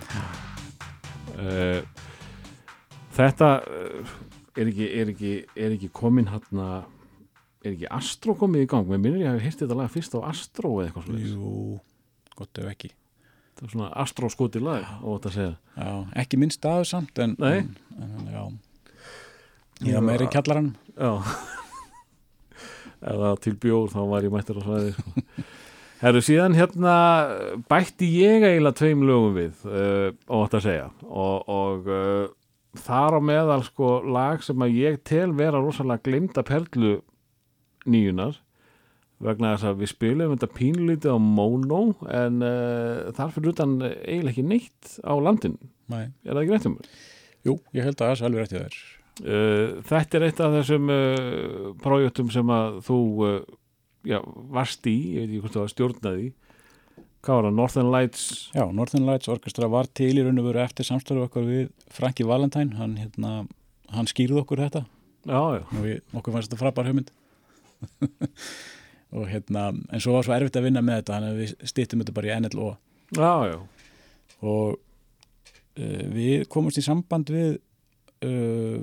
Uh, 1.38 1.80
þetta 3.16 3.48
uh, 3.66 4.12
er 4.54 4.70
ekki, 4.70 4.86
er 4.86 5.10
ekki, 5.10 5.32
er 5.58 5.74
ekki 5.74 5.90
komin 5.94 6.30
hann 6.30 6.62
er 6.62 7.72
ekki 7.72 7.90
Astro 7.90 8.36
komið 8.38 8.62
í 8.62 8.70
gang? 8.70 8.86
Mér 8.86 9.02
minnir 9.02 9.24
ég 9.24 9.32
að 9.32 9.40
ég 9.40 9.48
heyrti 9.48 9.64
þetta 9.64 9.80
lag 9.80 9.90
fyrst 9.90 10.14
á 10.14 10.20
Astro 10.30 10.72
eða 10.78 10.86
eitthvað 10.86 11.08
svona 11.08 11.26
Jú, 11.26 11.52
gott 12.38 12.62
ef 12.62 12.70
ekki. 12.70 12.92
Það 13.58 13.66
er 13.66 13.74
svona 13.74 13.90
Astro 14.04 14.30
skoti 14.30 14.62
lag 14.62 14.86
Já, 15.74 15.92
ekki 16.22 16.38
minn 16.38 16.54
staður 16.54 16.90
samt 16.94 17.22
en, 17.22 17.34
en, 17.42 17.74
en 17.98 18.30
já 18.30 18.42
Já, 19.88 19.98
meiri 20.02 20.30
kjallarann 20.30 20.76
Já. 20.94 21.10
Eða 22.98 23.34
til 23.42 23.58
bjór 23.58 23.90
þá 23.90 24.00
var 24.10 24.26
ég 24.26 24.34
mættur 24.34 24.58
á 24.58 24.62
svæði 24.62 24.94
sko. 24.94 25.14
Herru, 25.98 26.20
síðan 26.22 26.54
hérna 26.54 26.92
bætti 27.66 28.06
ég 28.20 28.44
eiginlega 28.46 28.78
tveim 28.78 29.00
lögum 29.02 29.32
við 29.34 29.64
uh, 29.66 30.12
ótt 30.30 30.52
að 30.54 30.68
segja 30.68 30.84
og, 31.02 31.48
og 31.50 31.88
uh, 31.90 32.28
þar 32.78 33.16
á 33.18 33.20
meðal 33.26 33.64
sko 33.66 33.96
lag 34.06 34.44
sem 34.46 34.62
að 34.62 34.76
ég 34.78 35.00
tel 35.08 35.32
vera 35.34 35.58
rosalega 35.58 36.04
glimta 36.06 36.44
perlu 36.46 37.00
nýjunar 37.90 38.38
vegna 39.26 39.56
þess 39.56 39.72
að 39.72 39.82
við 39.82 39.90
spilum 39.96 40.36
þetta 40.36 40.50
pínlítið 40.60 41.18
á 41.18 41.18
Mono 41.18 41.82
en 42.06 42.46
uh, 42.46 43.10
þar 43.18 43.34
fyrir 43.34 43.56
utan 43.56 43.74
eiginlega 43.82 44.36
ekki 44.36 44.46
neitt 44.46 44.94
á 45.02 45.14
landin 45.18 45.58
Nei. 45.90 46.04
er 46.22 46.30
það 46.30 46.42
ekki 46.44 46.54
rétt 46.54 46.70
um? 46.70 46.80
Jú, 47.48 47.58
ég 47.74 47.88
held 47.88 47.98
að 47.98 48.04
það 48.04 48.14
er 48.14 48.30
alveg 48.30 48.46
rétt 48.46 48.78
í 48.78 48.86
Uh, 49.18 49.80
þetta 49.82 50.14
er 50.14 50.24
eitt 50.28 50.40
af 50.46 50.52
þessum 50.54 50.90
projektum 51.82 52.28
sem 52.30 52.52
að 52.54 52.76
þú 52.86 52.98
já, 54.08 54.18
varst 54.54 54.86
í, 54.88 54.96
ég 55.14 55.24
veit 55.24 55.28
ekki 55.28 55.42
hvort 55.44 55.56
þú 55.56 55.64
var 55.64 55.74
stjórnaði 55.74 56.28
hvað 57.24 57.38
var 57.38 57.48
það, 57.48 57.56
Northern 57.58 57.90
Lights? 57.92 58.24
Já, 58.54 58.64
Northern 58.72 59.06
Lights 59.08 59.30
Orchestra 59.32 59.68
var 59.70 59.88
til 59.98 60.14
í 60.14 60.24
raun 60.24 60.40
og 60.40 60.48
veru 60.48 60.62
eftir 60.62 60.86
samstöru 60.86 61.26
okkar 61.26 61.46
við 61.46 61.68
Franki 61.92 62.26
Valentine. 62.26 62.76
Hann, 62.78 62.96
hérna, 63.00 63.32
hann 63.92 64.08
skýrði 64.10 64.42
okkur 64.42 64.62
þetta. 64.64 64.84
Já, 65.28 65.40
já, 65.58 65.62
við, 65.82 66.02
okkur 66.16 66.36
fannst 66.36 66.50
þetta 66.50 66.60
frábær 66.62 66.88
hugmynd. 66.88 67.12
Og 69.18 69.24
hérna 69.30 69.70
en 69.72 70.02
svo 70.04 70.12
var 70.16 70.26
svo 70.26 70.34
erfitt 70.36 70.58
að 70.58 70.66
vinna 70.68 70.82
með 70.84 71.00
þetta 71.00 71.14
þannig 71.14 71.30
að 71.30 71.38
við 71.40 71.52
stýttum 71.70 72.02
þetta 72.02 72.14
bara 72.16 72.28
í 72.28 72.40
NLO 72.42 72.66
já, 73.16 73.30
já. 73.48 73.58
Og 74.44 74.74
uh, 74.76 76.02
við 76.12 76.44
komumst 76.52 76.80
í 76.80 76.84
samband 76.84 77.32
við 77.32 77.54
uh, 78.24 78.82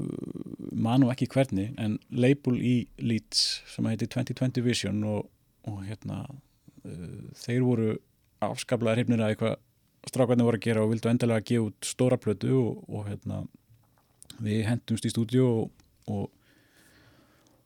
manu 0.71 1.09
ekki 1.11 1.27
hvernig 1.31 1.73
en 1.81 1.97
label 2.13 2.57
í 2.59 2.75
Leeds 3.01 3.45
sem 3.71 3.87
heitir 3.89 4.11
2020 4.13 4.65
Vision 4.65 5.03
og, 5.09 5.27
og 5.69 5.83
hérna 5.87 6.23
uh, 6.27 7.21
þeir 7.45 7.65
voru 7.65 7.91
afskaplega 8.45 8.99
hrifnir 8.99 9.23
að 9.23 9.33
eitthvað 9.33 9.59
strákarnir 10.05 10.47
voru 10.47 10.59
að 10.59 10.67
gera 10.67 10.85
og 10.85 10.93
vildu 10.93 11.11
endilega 11.11 11.41
að 11.41 11.49
gefa 11.49 11.67
út 11.69 11.89
stóra 11.89 12.19
plötu 12.21 12.53
og, 12.59 12.81
og 12.87 13.07
hérna 13.09 13.43
við 14.45 14.65
hendumst 14.69 15.07
í 15.07 15.11
stúdíu 15.13 15.45
og, 15.47 15.85
og, 16.11 16.25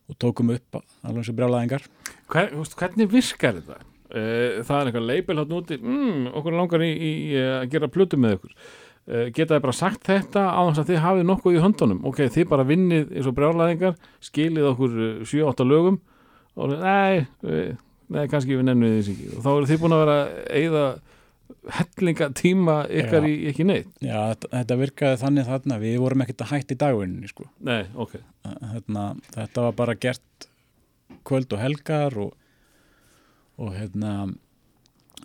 og 0.10 0.20
tókum 0.22 0.54
upp 0.56 0.80
alveg 0.80 1.24
eins 1.24 1.32
og 1.32 1.40
brjálæðingar. 1.40 1.88
Hver, 2.30 2.54
hvernig 2.80 3.10
virkar 3.12 3.58
þetta? 3.60 3.80
Uh, 4.10 4.62
það 4.66 4.76
er 4.76 4.88
eitthvað 4.90 5.06
label 5.06 5.42
hann 5.42 5.58
úti. 5.60 5.78
Mm, 5.82 6.30
okkur 6.34 6.56
langar 6.56 6.86
í, 6.86 6.94
í 6.94 7.12
að 7.42 7.68
gera 7.74 7.92
plötu 7.94 8.18
með 8.22 8.40
ykkur 8.40 8.56
uh, 9.08 9.28
geta 9.36 9.56
þið 9.56 9.66
bara 9.68 9.78
sagt 9.80 10.10
þetta 10.10 10.46
á 10.52 10.62
þess 10.70 10.84
að 10.84 10.92
þið 10.92 11.04
hafið 11.06 11.28
nokkuð 11.30 11.58
í 11.58 11.64
höndunum? 11.66 12.02
Ok, 12.10 12.24
þið 12.36 12.50
bara 12.52 12.68
vinnið 12.68 13.14
eins 13.16 13.30
og 13.30 13.38
brjálæðingar 13.38 14.00
skilið 14.30 14.72
okkur 14.74 14.98
7-8 15.30 15.70
lögum 15.70 16.02
og 16.60 16.74
nei, 16.76 17.28
nei 18.12 18.26
kannski 18.28 18.58
við 18.58 18.66
nefnum 18.68 18.90
við 18.90 18.98
þess 18.98 19.14
ekki. 19.14 19.30
Og 19.38 19.46
þá 19.46 19.50
eru 19.54 19.70
þið 19.70 19.82
búin 19.84 19.96
að 19.96 20.04
vera 20.04 20.18
eigða 20.60 20.88
hellinga 21.76 22.30
tíma 22.38 22.76
ykkar 22.88 23.26
Já. 23.26 23.30
í 23.30 23.38
ekki 23.50 23.66
neitt? 23.68 23.90
Já, 24.04 24.18
þetta, 24.32 24.50
þetta 24.54 24.78
virkaði 24.84 25.20
þannig 25.24 25.48
þarna. 25.50 25.80
Við 25.82 25.96
vorum 26.04 26.24
ekkert 26.26 26.44
að 26.46 26.52
hætta 26.54 26.76
í 26.76 26.80
dagvinni 26.84 27.32
sko. 27.32 27.48
nei, 27.66 27.82
ok, 28.00 28.20
hérna, 28.74 29.06
þetta 29.34 29.66
var 29.68 29.80
bara 29.80 29.98
gert 30.00 30.50
kvöld 31.28 31.56
og 31.56 31.62
helgar 31.62 32.18
og, 32.22 32.36
og 33.60 33.74
hérna 33.76 34.14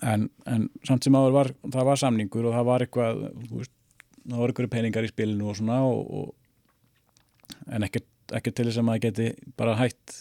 en, 0.05 0.29
en 0.51 0.69
samt 0.87 1.07
sem 1.07 1.17
áður 1.17 1.37
var 1.39 1.51
það 1.65 1.89
var 1.91 2.01
samningur 2.01 2.49
og 2.49 2.57
það 2.57 2.69
var 2.69 2.85
eitthvað 2.85 3.25
veist, 3.53 3.75
það 4.25 4.41
var 4.41 4.53
eitthvað 4.53 4.73
peningar 4.75 5.07
í 5.07 5.13
spilinu 5.13 5.51
og 5.51 5.59
svona 5.59 5.81
og, 5.89 6.15
og, 6.21 7.59
en 7.73 7.87
ekkert, 7.87 8.09
ekkert 8.37 8.59
til 8.59 8.69
þess 8.69 8.81
að 8.83 8.89
maður 8.89 9.05
geti 9.09 9.31
bara 9.59 9.77
hætt 9.81 10.21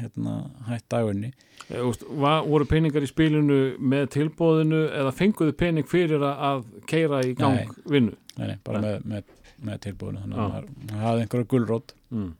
hérna, 0.00 0.34
hætt 0.68 0.94
e, 0.94 1.80
úst, 1.82 2.04
var, 2.08 2.44
voru 2.46 2.66
peningar 2.68 3.04
í 3.04 3.10
spilinu 3.10 3.60
með 3.78 4.10
tilbóðinu 4.16 4.82
eða 5.00 5.14
fenguðu 5.16 5.56
pening 5.58 5.88
fyrir 5.88 6.24
að, 6.26 6.66
keira 6.90 7.22
í 7.26 7.34
gang 7.38 7.62
Nei. 7.62 7.84
vinnu 7.86 8.16
nei, 8.36 8.46
nei, 8.52 8.58
bara 8.66 8.82
Nei. 8.82 8.90
með, 8.90 9.06
með, 9.12 9.54
með 9.68 9.82
tilbúinu 9.86 10.24
þannig 10.24 10.38
að 10.38 10.52
maður 10.54 10.68
maður 10.90 11.06
hafði 11.06 11.24
einhverja 11.24 11.50
gulrót 11.54 11.94
mm. 12.10 12.30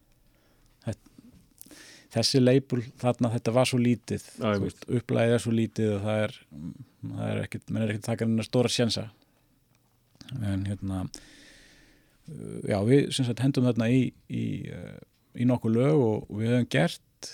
Þessi 2.14 2.40
leipul 2.42 2.82
þarna 3.00 3.30
þetta 3.36 3.52
var 3.54 3.68
svo 3.70 3.78
lítið 3.80 4.24
upplæðið 5.00 5.34
er 5.36 5.42
svo 5.44 5.52
lítið 5.54 5.92
og 5.96 6.00
það 6.06 6.22
er, 6.26 6.32
það 7.10 7.26
er 7.30 7.42
ekkit, 7.44 7.66
menn 7.70 7.82
er 7.84 7.92
ekkert 7.92 8.04
að 8.04 8.10
taka 8.12 8.26
hennar 8.28 8.48
stóra 8.48 8.72
sjensa 8.72 9.04
en 10.40 10.64
hérna 10.68 11.02
uh, 11.06 12.58
já 12.70 12.78
við 12.86 13.10
sem 13.14 13.26
sagt 13.28 13.42
hendum 13.44 13.66
þarna 13.68 13.90
í 13.94 14.00
í, 14.30 14.44
uh, 14.74 14.98
í 15.38 15.46
nokkuð 15.48 15.76
lög 15.78 16.02
og 16.06 16.32
við 16.40 16.52
höfum 16.54 16.70
gert 16.74 17.30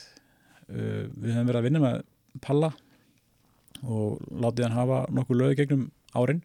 uh, 0.68 1.04
við 1.12 1.32
höfum 1.34 1.48
verið 1.50 1.60
að 1.62 1.68
vinna 1.70 1.84
með 1.86 2.02
Palla 2.44 2.72
og 3.84 4.20
látið 4.32 4.66
hann 4.68 4.76
hafa 4.76 5.00
nokkuð 5.16 5.40
lög 5.40 5.56
gegnum 5.60 5.86
árin 6.16 6.42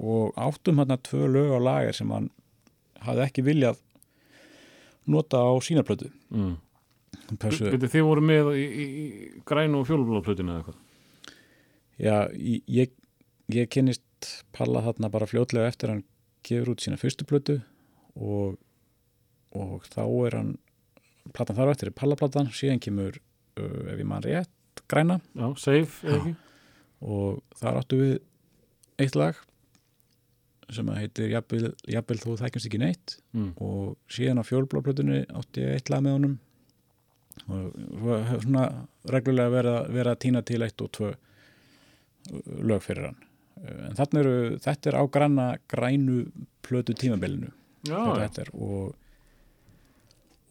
og 0.00 0.34
áttum 0.38 0.78
hann 0.82 0.96
tvö 1.06 1.26
lög 1.30 1.54
á 1.54 1.58
lager 1.62 1.96
sem 1.98 2.10
hann 2.14 2.30
hafði 3.04 3.24
ekki 3.26 3.44
viljað 3.46 3.78
nota 5.10 5.40
á 5.42 5.50
sínaplötu 5.62 6.10
Mm. 6.30 6.56
Byrju, 7.38 7.88
þið 7.92 8.04
voru 8.06 8.22
með 8.26 8.48
í, 8.58 8.64
í, 8.66 8.84
í 8.84 9.42
grænu 9.46 9.80
og 9.82 9.86
fjólubláplötinu 9.90 10.54
eða 10.54 10.62
eitthvað 10.62 10.86
Já, 12.00 12.16
ég, 12.72 12.94
ég 13.52 13.68
kynnist 13.72 14.30
Palla 14.56 14.80
þarna 14.86 15.10
bara 15.12 15.28
fljótlega 15.28 15.68
eftir 15.68 15.92
hann 15.92 16.02
gefur 16.46 16.72
út 16.74 16.80
sína 16.84 16.96
fyrstu 17.00 17.26
plötu 17.28 17.58
og, 18.16 18.56
og 19.56 19.84
þá 19.92 20.02
er 20.26 20.36
hann 20.38 20.54
platan 21.36 21.56
þar 21.58 21.70
á 21.70 21.72
eftir 21.76 21.90
er 21.92 21.96
Pallaplatan 22.00 22.48
síðan 22.56 22.80
kemur, 22.82 23.20
uh, 23.60 23.92
ef 23.92 24.00
ég 24.00 24.08
mann 24.08 24.24
rétt 24.24 24.82
græna 24.90 25.20
Já, 25.36 25.46
safe, 25.60 26.00
eða 26.08 26.18
ekki? 26.22 26.34
og 27.00 27.40
þar 27.60 27.78
áttu 27.82 28.00
við 28.00 28.16
eitt 29.00 29.16
lag 29.20 29.38
sem 30.70 30.86
heitir 30.94 31.32
Jafnvel, 31.32 32.18
þú 32.22 32.36
þekkjast 32.40 32.68
ekki 32.70 32.78
neitt 32.82 33.16
Mm. 33.34 33.52
og 33.62 33.94
síðan 34.10 34.40
á 34.42 34.44
fjólblóplötunni 34.46 35.20
átti 35.38 35.62
ég 35.62 35.76
eitt 35.78 35.90
lag 35.92 36.00
með 36.02 36.16
honum 36.16 36.32
og 37.48 38.44
svona 38.44 38.68
reglulega 39.10 39.50
verið 39.88 40.12
að 40.12 40.20
týna 40.24 40.42
til 40.46 40.62
eitt 40.66 40.84
og 40.84 40.92
tvö 40.96 41.10
lög 42.60 42.84
fyrir 42.84 43.10
hann. 43.10 43.20
En 43.60 43.96
þarna 43.98 44.22
eru, 44.22 44.36
þetta 44.64 44.90
er 44.90 44.96
á 44.96 45.04
granna 45.12 45.46
grænu 45.68 46.22
plötu 46.64 46.94
er, 48.44 48.52
og, 48.54 48.94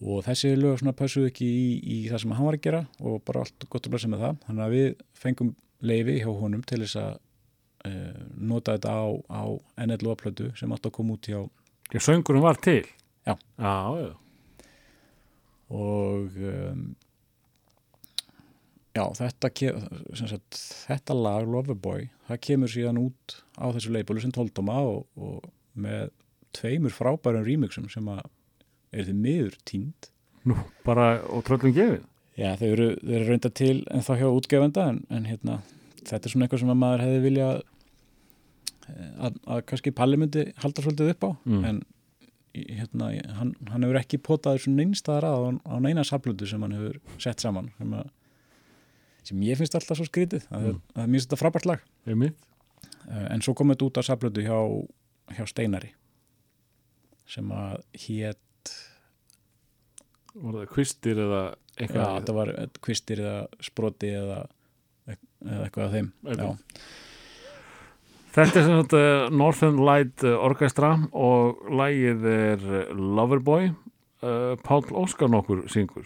og 0.01 0.21
þessi 0.27 0.53
lög 0.57 0.77
svona 0.81 0.95
pössuðu 0.97 1.31
ekki 1.31 1.47
í, 1.47 1.71
í 1.79 1.97
það 2.09 2.23
sem 2.23 2.35
hann 2.37 2.49
var 2.49 2.59
að 2.59 2.67
gera 2.67 2.83
og 2.99 3.23
bara 3.25 3.45
allt 3.45 3.69
gott 3.69 3.87
að 3.87 3.95
blessa 3.95 4.11
með 4.11 4.25
það. 4.25 4.39
Þannig 4.47 4.65
að 4.65 4.77
við 4.77 4.87
fengum 5.23 5.51
leifi 5.89 6.19
hjá 6.21 6.31
honum 6.41 6.63
til 6.67 6.81
þess 6.83 6.99
að 7.01 7.11
uh, 7.89 8.23
nota 8.51 8.77
þetta 8.77 8.95
á, 8.97 9.07
á 9.29 9.43
NLO 9.89 10.17
plötu 10.19 10.51
sem 10.59 10.73
átt 10.75 10.89
að 10.89 10.97
koma 10.99 11.17
út 11.17 11.29
hjá 11.29 11.41
söngurum 12.05 12.45
var 12.45 12.59
til? 12.61 12.83
Já. 13.25 13.33
Já, 13.57 13.73
já 13.97 14.11
og 15.69 16.35
um, 16.49 16.83
já, 18.97 19.03
þetta 19.19 19.51
sagt, 20.17 20.59
þetta 20.89 21.15
lag 21.17 21.47
Loverboy, 21.49 22.07
það 22.29 22.41
kemur 22.47 22.71
síðan 22.73 23.01
út 23.01 23.37
á 23.61 23.65
þessu 23.75 23.93
leifbólu 23.93 24.23
sem 24.23 24.33
tóltóma 24.35 24.79
og, 24.85 25.05
og 25.19 25.45
með 25.79 26.09
tveimur 26.57 26.93
frábærum 26.95 27.45
remixum 27.45 27.89
sem 27.93 28.07
að 28.09 28.23
er 28.91 29.05
þið 29.09 29.19
miður 29.25 29.59
tínd 29.69 30.09
Nú, 30.49 30.55
bara 30.87 31.19
og 31.29 31.43
tröllum 31.45 31.75
gefið 31.75 32.05
Já, 32.39 32.53
þau 32.55 32.67
eru, 32.71 32.85
eru 33.03 33.25
reynda 33.27 33.49
til 33.51 33.81
en 33.91 34.01
þá 34.05 34.13
hjá 34.21 34.29
útgefenda 34.31 34.85
en, 34.93 35.01
en 35.11 35.25
hérna, 35.27 35.57
þetta 36.07 36.23
er 36.23 36.31
svona 36.33 36.47
eitthvað 36.47 36.61
sem 36.63 36.71
að 36.71 36.77
maður 36.79 37.03
hefði 37.03 37.23
vilja 37.25 37.47
að, 39.19 39.35
að 39.43 39.63
kannski 39.69 39.93
Palli 39.95 40.19
myndi 40.21 40.45
halda 40.63 40.85
svolítið 40.85 41.11
upp 41.13 41.27
á 41.27 41.31
Mm. 41.43 41.65
en 41.67 41.81
hérna, 42.55 43.09
hann, 43.37 43.53
hann 43.69 43.83
hefur 43.85 43.99
ekki 44.01 44.19
potaður 44.25 44.63
svona 44.65 44.85
einstæðar 44.85 45.27
að 45.29 45.37
á, 45.37 45.49
á 45.69 45.75
neina 45.83 46.03
saflötu 46.07 46.47
sem 46.49 46.61
hann 46.65 46.75
hefur 46.77 46.99
sett 47.21 47.39
saman 47.43 47.69
sem, 47.77 47.93
að, 47.93 48.09
sem 49.29 49.41
ég 49.45 49.59
finnst 49.59 49.75
alltaf 49.77 49.99
svo 49.99 50.07
skrítið 50.09 50.45
að, 50.49 50.69
Mm. 50.73 50.81
mér 51.05 51.13
finnst 51.19 51.29
þetta 51.29 51.41
frábært 51.43 51.65
lag. 51.69 51.83
Eh, 53.09 53.27
en 53.33 53.41
svo 53.41 53.53
kom 53.57 53.69
þetta 53.73 53.85
út 53.89 53.97
á 54.01 54.03
saflötu 54.05 54.41
hjá, 54.45 54.57
hjá 55.37 55.45
Steinari 55.49 55.91
sem 57.29 57.49
að 57.53 57.83
hét 57.93 58.37
Var 60.39 60.53
það 60.53 60.69
kvistir 60.71 61.17
eða 61.19 61.41
eitthvað 61.79 62.15
þetta 62.19 62.33
var 62.37 62.51
kvistir 62.85 63.21
eða 63.23 63.47
sproti 63.65 64.11
eða, 64.13 64.39
eða 65.09 65.63
eitthvað 65.65 65.85
af 65.87 65.93
þeim 65.95 66.09
Eitthvað. 66.25 66.49
Já. 66.49 66.83
Þetta 68.29 68.59
er 68.59 68.65
sem 68.65 68.75
sagt 68.77 68.93
uh, 68.93 69.29
Northern 69.33 69.79
Light 69.81 70.23
eh, 70.23 70.35
Orchestra 70.37 70.91
og 71.17 71.63
lægið 71.73 72.27
er 72.29 72.67
eh, 72.81 72.91
Loverboy 72.93 73.71
uh, 73.71 74.53
Pál 74.61 74.85
Óskar 74.93 75.33
nokkur 75.33 75.65
syngur. 75.71 76.05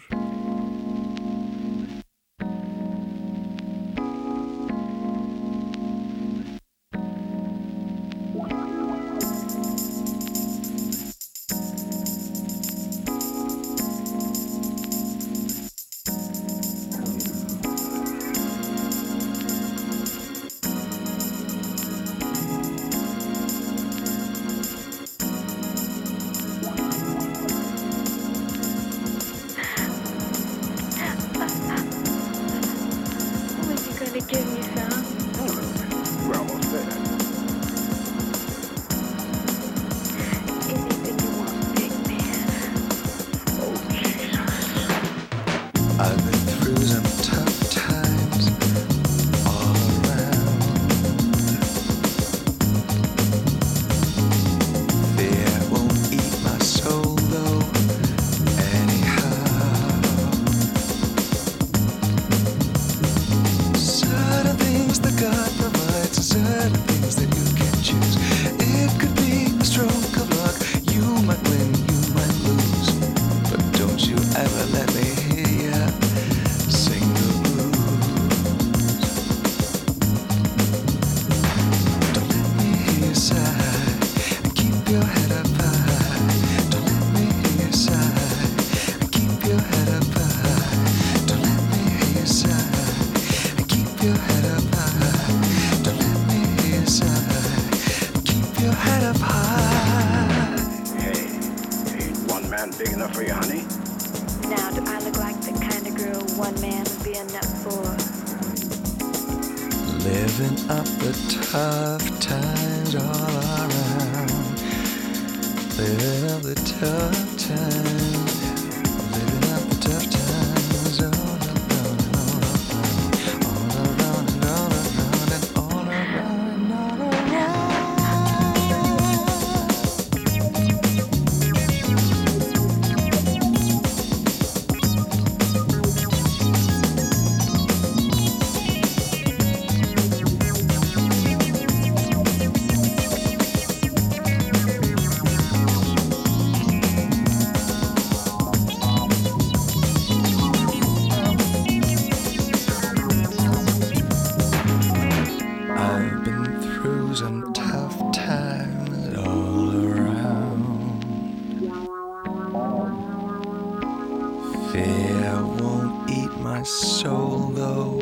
So 166.64 167.12
low, 167.52 168.00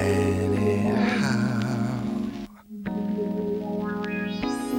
anyhow. 0.00 1.60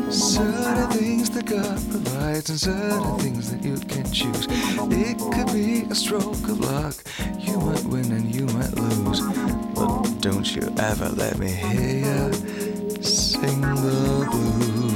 Certain 0.10 0.90
things 0.90 1.30
that 1.30 1.46
God 1.46 1.80
provides, 1.90 2.50
and 2.50 2.60
certain 2.60 3.20
things 3.20 3.50
that 3.50 3.64
you 3.64 3.78
can 3.78 4.04
choose. 4.12 4.48
It 4.92 5.18
could 5.34 5.54
be 5.54 5.84
a 5.90 5.96
stroke 5.96 6.44
of 6.50 6.60
luck. 6.60 6.96
You 7.40 7.58
might 7.62 7.86
win 7.86 8.12
and 8.12 8.36
you 8.36 8.48
might 8.48 8.74
lose. 8.78 9.22
But 9.76 10.20
don't 10.20 10.54
you 10.54 10.64
ever 10.78 11.08
let 11.08 11.38
me 11.38 11.52
hear 11.52 12.28
you 12.34 13.02
sing 13.02 13.62
the 13.62 14.28
blues. 14.30 14.91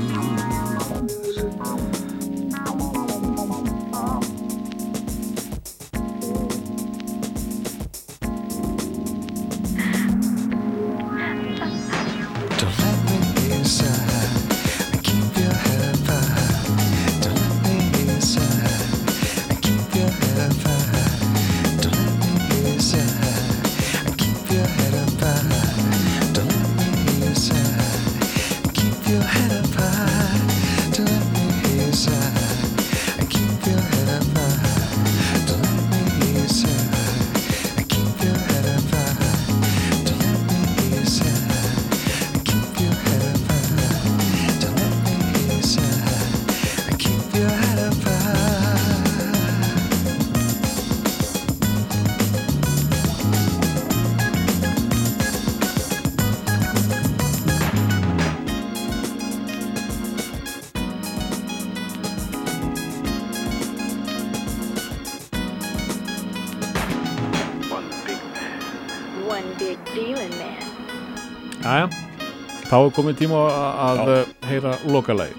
þá 72.76 72.82
er 72.84 72.92
komið 72.92 73.20
tíma 73.22 73.42
að 73.80 74.00
Já. 74.02 74.08
Eh, 74.12 74.32
heyra 74.50 74.72
lokalæg 74.92 75.36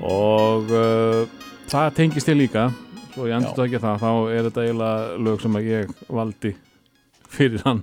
og 0.00 0.70
uh, 0.72 1.26
það 1.68 1.90
tengist 1.98 2.30
ég 2.30 2.38
líka 2.38 2.62
svo 3.12 3.26
ég 3.28 3.34
endur 3.36 3.66
ekki 3.66 3.80
það, 3.82 3.98
þá 4.00 4.12
er 4.32 4.46
þetta 4.46 4.64
eiginlega 4.64 5.18
lög 5.26 5.42
sem 5.42 5.58
ég 5.66 5.90
valdi 6.08 6.54
fyrir 7.34 7.60
hann. 7.66 7.82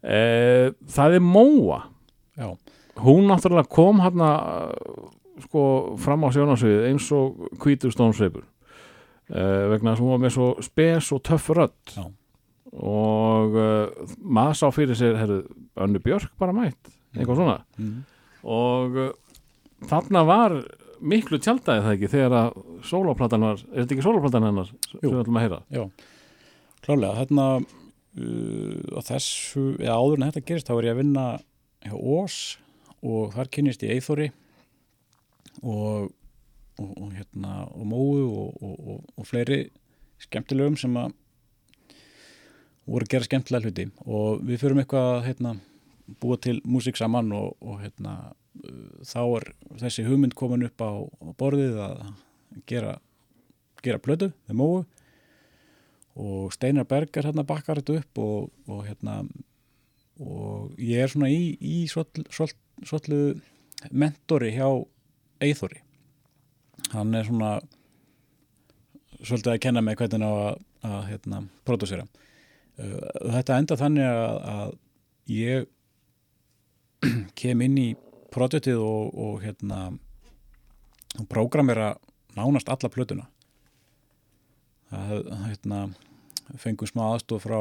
Uh, 0.00 0.72
það 0.96 1.18
er 1.18 1.26
Móa. 1.26 1.82
Já. 2.40 2.48
hún 3.04 3.28
náttúrulega 3.28 3.68
kom 3.68 4.00
hann 4.00 4.24
að 4.30 4.72
sko 5.44 5.66
fram 6.00 6.24
á 6.24 6.28
sjónasviðið 6.32 6.88
eins 6.88 7.12
og 7.12 7.52
kvítur 7.60 7.92
stónsveipur 7.92 8.46
uh, 8.46 9.64
vegna 9.74 9.92
þess 9.92 10.00
að 10.00 10.04
hún 10.06 10.14
var 10.16 10.24
með 10.24 10.36
svo 10.38 10.50
spes 10.64 11.12
og 11.12 11.24
töff 11.28 11.52
rött 11.52 11.98
og 12.74 13.60
maður 14.24 14.56
sá 14.58 14.68
fyrir 14.74 14.96
sér, 14.98 15.20
herru, 15.20 15.42
Önnu 15.76 16.00
Björk 16.02 16.32
bara 16.40 16.56
mætt 16.56 16.94
eitthvað 17.14 17.40
svona 17.40 17.58
mm. 17.78 17.94
og 18.56 18.98
uh, 19.00 19.12
þarna 19.90 20.24
var 20.28 20.56
miklu 21.04 21.38
tjaldæði 21.42 21.84
það 21.84 21.94
ekki 21.96 22.10
þegar 22.12 22.36
að 22.38 22.58
sóláplatan 22.88 23.46
var, 23.46 23.62
er 23.70 23.82
þetta 23.82 23.96
ekki 23.96 24.06
sóláplatan 24.06 24.46
hennar 24.48 24.70
sem 24.70 25.00
við 25.02 25.20
ætlum 25.20 25.38
að 25.40 25.44
heyra? 25.44 25.60
Já, 25.74 25.82
klálega, 26.86 27.16
þarna 27.20 27.46
uh, 27.60 29.02
þessu, 29.10 29.64
eða 29.82 29.98
áður 29.98 30.20
en 30.20 30.28
þetta 30.28 30.46
gerist 30.50 30.70
þá 30.70 30.74
er 30.76 30.88
ég 30.88 30.96
að 30.96 31.02
vinna 31.02 31.26
hjá 31.84 31.96
Ós 31.98 32.38
og 33.04 33.34
þar 33.34 33.50
kynist 33.52 33.84
ég 33.84 33.98
Eithori 33.98 34.30
og, 35.62 36.08
og, 36.80 36.90
og 36.90 37.10
hérna 37.12 37.64
og 37.68 37.84
Móðu 37.90 38.24
og, 38.40 39.04
og 39.14 39.28
fleiri 39.28 39.66
skemmtilegum 40.24 40.78
sem 40.80 40.96
að 40.98 41.12
voru 42.88 43.06
að 43.06 43.14
gera 43.14 43.28
skemmtilega 43.28 43.68
hluti 43.68 43.86
og 44.04 44.42
við 44.44 44.60
fyrum 44.60 44.80
eitthvað 44.82 45.22
hérna 45.28 45.54
búa 46.20 46.38
til 46.40 46.60
músík 46.68 46.98
saman 47.00 47.32
og, 47.36 47.54
og 47.64 47.80
hérna, 47.82 48.34
uh, 48.64 49.04
þá 49.06 49.22
er 49.22 49.48
þessi 49.84 50.06
hugmynd 50.08 50.36
komin 50.38 50.66
upp 50.66 50.84
á, 50.84 50.92
á 51.00 51.28
borðið 51.40 51.80
að 51.84 52.04
gera, 52.70 52.98
gera 53.84 54.02
plötu 54.02 54.32
með 54.48 54.60
Móu. 54.60 54.84
Og 56.14 56.52
Steinar 56.54 56.86
Berg 56.86 57.16
er 57.18 57.26
hérna 57.26 57.42
bakkar 57.46 57.80
þetta 57.80 57.98
upp 58.04 58.20
og, 58.22 58.52
og 58.70 58.84
hérna 58.86 59.22
og 60.22 60.76
ég 60.78 61.02
er 61.02 61.10
svona 61.10 61.26
í, 61.32 61.56
í 61.58 61.88
svolítið 61.90 63.40
mentori 63.90 64.52
hjá 64.54 64.68
Eithori 65.42 65.80
hann 66.92 67.14
er 67.14 67.26
svona 67.26 67.54
svolítið 69.24 69.54
að 69.54 69.62
kenna 69.64 69.82
mig 69.84 69.98
hvernig 69.98 70.26
að, 70.26 70.60
að 70.84 70.98
hérna, 71.08 71.40
pródúsera. 71.66 72.06
Uh, 72.74 72.98
þetta 73.36 73.58
enda 73.60 73.78
þannig 73.80 74.08
að, 74.10 74.38
að 74.54 74.74
ég 75.32 75.68
kem 77.40 77.62
inn 77.64 77.78
í 77.80 77.88
projektið 78.34 78.80
og, 78.82 79.14
og 79.14 79.38
hérna 79.44 79.86
og 81.14 81.28
prógramera 81.30 81.94
nánast 82.34 82.68
alla 82.68 82.90
plötuna. 82.90 83.28
Það 84.90 85.30
hérna 85.48 85.80
fengum 86.60 86.88
smá 86.90 87.04
aðstof 87.06 87.46
frá 87.46 87.58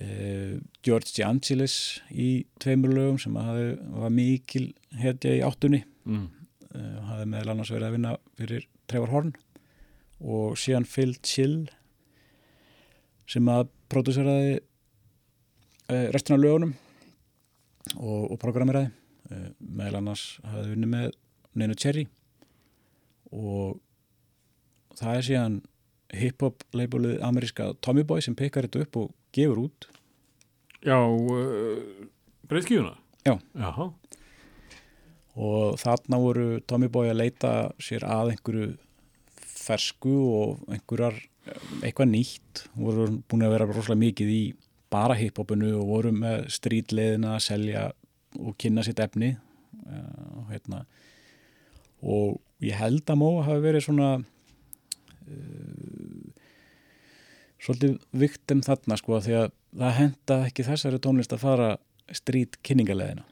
eh, 0.00 0.60
George 0.84 1.12
DeAngelis 1.14 2.00
í 2.10 2.46
tveimur 2.62 2.94
lögum 2.94 3.20
sem 3.20 3.36
að 3.38 3.50
hafi, 3.50 3.66
var 4.00 4.14
mikil 4.14 4.66
hetja 5.00 5.36
í 5.36 5.44
áttunni. 5.44 5.84
Mm. 6.04 6.28
eh, 6.74 7.00
hafi 7.10 7.28
meðal 7.30 7.54
annars 7.54 7.72
verið 7.72 7.88
að 7.88 7.96
vinna 7.98 8.16
fyrir 8.38 8.68
Trevor 8.90 9.12
Horn 9.12 9.34
og 10.24 10.58
síðan 10.60 10.88
Phil 10.88 11.14
Chill 11.24 11.58
sem 13.30 13.48
að 13.48 13.68
pródúseraði 13.92 14.58
eh, 15.92 16.08
restina 16.12 16.40
lögunum 16.40 16.74
og, 17.92 18.32
og 18.32 18.38
programmeraði 18.42 18.90
eh, 19.30 19.48
meðal 19.60 20.00
annars 20.00 20.24
hafi 20.46 20.72
vinni 20.72 20.90
með 20.90 21.10
Nino 21.54 21.76
Cherry 21.78 22.06
og 23.34 23.80
það 24.98 25.18
er 25.18 25.26
síðan 25.28 25.58
hip-hop 26.14 26.64
labelið 26.76 27.20
ameríska 27.26 27.72
Tommy 27.82 28.04
Boy 28.06 28.22
sem 28.24 28.36
pekar 28.38 28.68
þetta 28.68 28.84
upp 28.86 29.00
og 29.02 29.12
gefur 29.34 29.66
út 29.66 29.88
Já, 30.84 30.98
uh, 31.00 32.08
breyðskífuna? 32.50 32.92
Já. 33.24 33.38
Jaha. 33.56 33.88
og 35.34 35.78
þarna 35.80 36.18
voru 36.20 36.48
Tommy 36.68 36.90
Boy 36.92 37.08
að 37.10 37.22
leita 37.22 37.52
sér 37.82 38.04
að 38.06 38.34
einhverju 38.34 38.74
fersku 39.64 40.12
og 40.12 40.66
einhverjar 40.68 41.16
eitthvað 41.84 42.10
nýtt, 42.12 42.64
voru 42.76 43.08
búin 43.28 43.44
að 43.46 43.54
vera 43.56 43.68
rosalega 43.68 44.00
mikið 44.04 44.32
í 44.32 44.42
bara 44.94 45.18
hiphopinu 45.18 45.74
og 45.80 45.90
voru 45.90 46.12
með 46.14 46.46
strítleðina 46.54 47.34
að 47.36 47.44
selja 47.48 47.82
og 48.40 48.54
kynna 48.58 48.82
sitt 48.86 49.02
efni 49.02 49.34
uh, 49.34 50.46
hérna 50.50 50.84
og 52.04 52.40
ég 52.64 52.78
held 52.78 53.04
að 53.10 53.20
Móa 53.20 53.44
hafi 53.48 53.60
verið 53.64 53.86
svona 53.88 54.08
uh, 54.20 54.24
svolítið 57.64 57.98
viktum 58.24 58.64
þarna 58.64 58.98
sko 59.00 59.20
því 59.24 59.34
að 59.42 59.52
það 59.74 59.96
henda 59.98 60.40
ekki 60.48 60.66
þessari 60.66 61.02
tónlist 61.02 61.34
að 61.34 61.44
fara 61.44 61.70
strít 62.14 62.58
kynningaleðina 62.66 63.24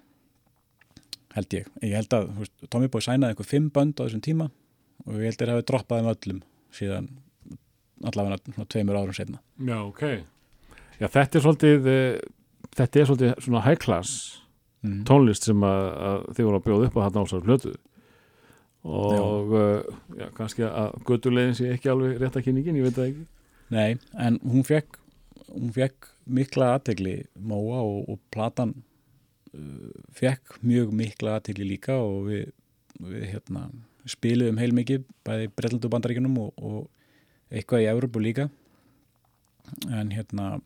held 1.37 1.57
ég. 1.57 1.69
Ég 1.85 1.97
held 1.97 2.17
að 2.17 2.31
veist, 2.41 2.55
Tommy 2.73 2.91
Boy 2.93 3.05
sænaði 3.05 3.35
einhver 3.35 3.49
fimm 3.49 3.69
bönd 3.73 4.01
á 4.01 4.05
þessum 4.05 4.25
tíma 4.25 4.49
og 5.07 5.19
ég 5.19 5.31
held 5.31 5.39
að 5.39 5.45
þeir 5.45 5.53
hafi 5.55 5.67
droppað 5.71 6.01
þeim 6.01 6.11
öllum 6.13 6.43
síðan 6.77 7.09
allavega 8.03 8.39
svona 8.43 8.69
tveimur 8.75 8.99
árum 8.99 9.17
setna. 9.17 9.41
Já, 9.63 9.79
ok. 9.85 10.05
Já, 11.01 11.07
þetta 11.09 11.39
er 11.39 11.45
svolítið, 11.47 11.91
uh, 11.93 12.69
þetta 12.77 13.01
er 13.01 13.11
svolítið 13.11 13.35
svona 13.47 13.65
high 13.67 13.81
class 13.81 14.43
Mm. 14.83 15.05
tónlist 15.07 15.47
sem 15.47 15.63
að, 15.63 15.85
að 16.03 16.23
þið 16.35 16.47
voru 16.49 16.59
að 16.59 16.65
bjóða 16.67 16.87
upp 16.89 16.97
á 16.99 17.05
þarna 17.05 17.23
ásar 17.23 17.43
plötu 17.47 17.73
og 18.83 19.53
uh, 19.55 19.99
já, 20.19 20.25
kannski 20.35 20.65
að 20.67 20.97
göttulegin 21.07 21.55
sé 21.55 21.69
ekki 21.71 21.91
alveg 21.93 22.17
rétt 22.19 22.39
að 22.41 22.49
kynningin, 22.49 22.81
ég 22.81 22.89
veit 22.89 22.97
það 22.97 23.11
ekki. 23.13 23.27
Nei, 23.71 23.93
en 24.19 24.41
hún 24.43 24.67
fekk 24.67 24.99
hún 25.53 25.71
fekk 25.77 26.09
mikla 26.27 26.73
aðtegli 26.75 27.15
Móa 27.39 27.79
og, 27.85 28.11
og 28.11 28.19
platan 28.35 28.75
uh, 29.55 29.95
fekk 30.19 30.59
mjög 30.67 30.91
mikla 30.99 31.37
aðtegli 31.39 31.69
líka 31.77 32.01
og 32.03 32.27
við, 32.33 32.51
við 33.07 33.29
hérna, 33.37 33.69
spiluðum 34.11 34.59
heilmikið 34.59 35.07
bæði 35.23 35.53
Breitlandu 35.55 35.93
bandaríkjunum 35.95 36.43
og, 36.43 36.53
og 36.59 37.55
eitthvað 37.55 37.87
í 37.87 37.91
Európu 37.95 38.27
líka 38.27 38.51
en 39.95 40.11
hérna 40.11 40.57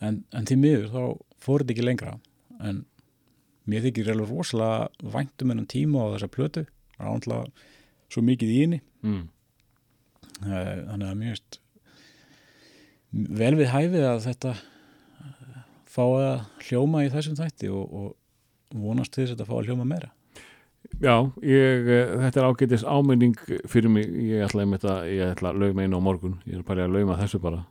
en, 0.00 0.22
en 0.34 0.48
því 0.48 0.56
miður 0.60 0.88
þá 0.92 1.02
fór 1.44 1.62
þetta 1.62 1.74
ekki 1.76 1.86
lengra. 1.86 2.16
En 2.64 2.84
mér 3.70 3.84
þykir 3.86 4.12
alveg 4.14 4.32
rosalega 4.32 5.12
væntum 5.14 5.54
enn 5.54 5.68
tíma 5.70 6.08
á 6.08 6.12
þessa 6.16 6.32
plötu. 6.32 6.64
Það 6.96 7.06
er 7.06 7.12
ántlega 7.12 7.70
svo 8.12 8.24
mikið 8.24 8.54
í 8.54 8.58
henni. 8.62 8.80
Mm. 9.04 9.22
Eh, 10.44 10.74
þannig 10.90 11.08
að 11.08 11.20
mér 11.20 11.34
veist 11.34 11.60
vel 13.14 13.54
við 13.58 13.70
hæfið 13.70 14.04
að 14.08 14.24
þetta 14.24 14.52
eh, 14.56 15.62
fái 15.90 16.10
að 16.18 16.44
hljóma 16.66 17.04
í 17.04 17.10
þessum 17.12 17.38
þætti 17.38 17.70
og, 17.70 17.94
og 17.94 18.78
vonast 18.84 19.14
til 19.14 19.22
þess 19.22 19.34
að 19.34 19.36
þetta 19.36 19.48
fá 19.50 19.56
að 19.60 19.70
hljóma 19.70 19.88
meira. 19.88 20.10
Já, 21.00 21.14
ég, 21.42 21.86
uh, 21.88 22.18
þetta 22.26 22.40
er 22.40 22.46
ágætis 22.46 22.84
áminning 22.84 23.38
fyrir 23.70 23.90
mig, 23.90 24.10
ég 24.28 24.44
ætla 24.44 24.66
að 24.66 25.06
að 25.24 25.62
lauma 25.62 25.86
einu 25.86 25.98
á 25.98 26.02
morgun, 26.04 26.36
ég 26.44 26.58
er 26.58 26.66
bara 26.66 26.84
að 26.84 26.98
lauma 26.98 27.16
þessu 27.18 27.40
bara. 27.42 27.62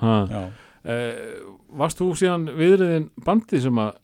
Ha. 0.00 0.14
Já, 0.30 0.42
Uh, 0.86 1.56
varst 1.80 1.98
þú 1.98 2.12
síðan 2.14 2.44
viðriðin 2.54 3.08
bandið 3.26 3.64
sem 3.64 3.78
að 3.82 3.96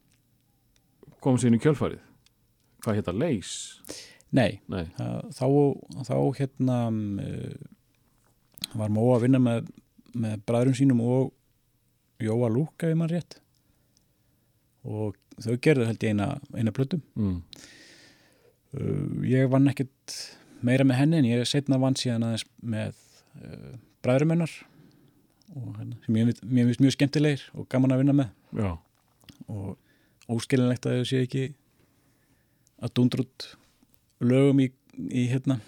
kom 1.23 1.37
síðan 1.39 1.59
í 1.61 1.63
kjölfarið? 1.63 2.01
Hvað 2.83 2.97
hétta 2.99 3.13
Leys? 3.15 3.53
nei, 4.33 4.57
Nei. 4.73 4.87
þá, 4.97 5.45
þá 6.09 6.15
hérna 6.41 6.79
uh, 6.91 7.53
var 8.81 8.91
Móa 8.91 9.19
að 9.19 9.27
vinna 9.29 9.39
með, 9.45 9.69
með 10.17 10.39
bræðurum 10.49 10.75
sínum 10.79 11.03
og 11.05 11.31
Jóa 12.23 12.49
Lúka 12.51 12.89
ef 12.91 12.97
maður 12.99 13.15
rétt 13.19 13.39
og 14.83 15.15
þau 15.43 15.55
gerðu 15.63 15.87
held 15.87 16.03
ég 16.03 16.15
eina, 16.17 16.31
eina 16.59 16.73
plötum 16.75 17.03
Mm. 17.15 17.39
uh, 18.75 19.23
ég 19.29 19.47
vann 19.53 19.69
ekkit 19.71 20.17
meira 20.67 20.83
með 20.89 20.99
henni 21.05 21.21
en 21.23 21.31
ég 21.31 21.47
setna 21.47 21.79
vann 21.83 21.95
síðan 21.99 22.25
aðeins 22.27 22.49
með 22.63 22.99
bræðurum 24.03 24.35
hennar 24.35 24.53
og 24.53 24.72
hérna, 25.53 25.99
sem 26.07 26.17
ég, 26.17 26.31
finnst- 26.31 26.81
mjög 26.81 26.97
skemmtilegir 26.97 27.45
og 27.55 27.69
gaman 27.73 27.95
að 27.95 28.03
vinna 28.03 28.17
með 28.17 28.63
Já. 28.63 28.73
og 29.49 29.77
óskilinlegt 30.33 30.87
að 30.87 31.01
þau 31.01 31.09
sé 31.11 31.23
ekki 31.27 31.45
að 32.83 32.95
dundra 32.97 33.25
út 33.27 33.49
lögum 34.23 34.61
í, 34.65 34.69
í 35.11 35.27
hérna, 35.31 35.61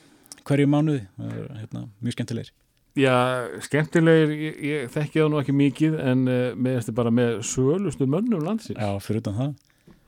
hverju 0.44 0.70
mánuði 0.70 1.06
hérna, 1.18 1.88
mjög 2.00 2.16
skemmtilegir 2.18 2.52
Já, 2.94 3.50
skemmtilegir, 3.66 4.30
ég, 4.38 4.58
ég 4.62 4.90
þekki 4.94 5.18
það 5.18 5.30
nú 5.32 5.38
ekki 5.40 5.54
mikið 5.58 5.94
en 5.98 6.20
uh, 6.30 6.42
með 6.54 6.76
þetta 6.78 6.92
bara 6.94 7.10
með 7.10 7.40
sölustu 7.42 8.06
mönnum 8.06 8.44
landsins. 8.46 8.78
Já, 8.78 9.00
fyrir 9.02 9.24
utan 9.24 9.34
það 9.40 9.54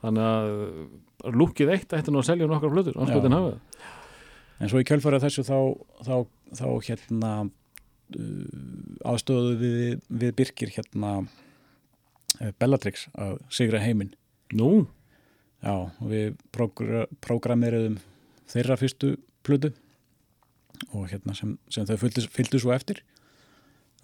Þannig 0.05 0.23
að 0.23 0.51
uh, 0.53 1.33
lúkið 1.35 1.71
eitt 1.73 1.95
ætti 1.97 2.13
nú 2.13 2.21
að 2.21 2.29
selja 2.29 2.47
nokkar 2.47 2.71
flötur, 2.71 2.95
anskotin 3.01 3.35
hafa. 3.35 3.57
En 4.61 4.71
svo 4.71 4.79
í 4.79 4.87
kjölfæra 4.87 5.19
þessu 5.19 5.43
þá, 5.43 5.57
þá, 6.07 6.13
þá 6.61 6.65
hérna 6.87 7.31
uh, 7.43 7.51
aðstöðu 9.07 9.55
við, 9.59 9.97
við 10.07 10.35
Birkir 10.37 10.71
hérna 10.75 11.11
uh, 11.23 12.51
Bellatrix 12.59 13.07
að 13.17 13.39
sigra 13.53 13.83
heiminn. 13.83 14.13
Nú, 14.55 14.85
Já, 15.63 15.73
og 15.73 16.09
við 16.11 16.35
prógra, 16.53 17.05
prógrameriðum 17.23 17.97
þeirra 18.47 18.77
fyrstu 18.77 19.15
plötu 19.45 19.71
og 20.93 21.07
hérna 21.09 21.33
sem, 21.37 21.55
sem 21.73 21.87
þau 21.87 21.97
fylgdu, 22.03 22.59
svo 22.61 22.73
eftir. 22.75 23.01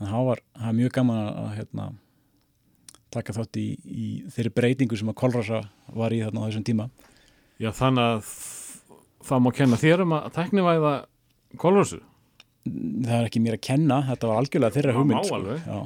En 0.02 0.10
það 0.10 0.30
var, 0.32 0.42
var 0.58 0.78
mjög 0.80 0.96
gaman 0.98 1.20
að, 1.22 1.36
að 1.44 1.52
hérna, 1.60 1.86
taka 3.14 3.36
þátt 3.38 3.60
í, 3.62 3.68
í 3.86 4.08
þeirri 4.34 4.54
breytingu 4.58 4.98
sem 4.98 5.12
að 5.14 5.20
Kolrasa 5.22 5.62
var 5.94 6.16
í 6.16 6.24
þarna 6.24 6.42
á 6.42 6.48
þessum 6.48 6.66
tíma. 6.66 6.90
Já 7.62 7.70
þannig 7.78 8.10
að 8.10 8.34
það 9.30 9.44
má 9.46 9.52
kenna 9.60 9.80
þér 9.80 10.04
um 10.08 10.18
að 10.18 10.32
tæknivæða 10.40 10.94
kolvarsu. 11.62 12.02
Það 12.64 13.18
er 13.20 13.28
ekki 13.30 13.42
mér 13.44 13.58
að 13.58 13.64
kenna, 13.68 13.98
þetta 14.10 14.30
var 14.32 14.42
algjörlega 14.42 14.76
þeirra 14.78 14.96
hugmynd 14.98 15.28
sko. 15.28 15.40
Já, 15.68 15.80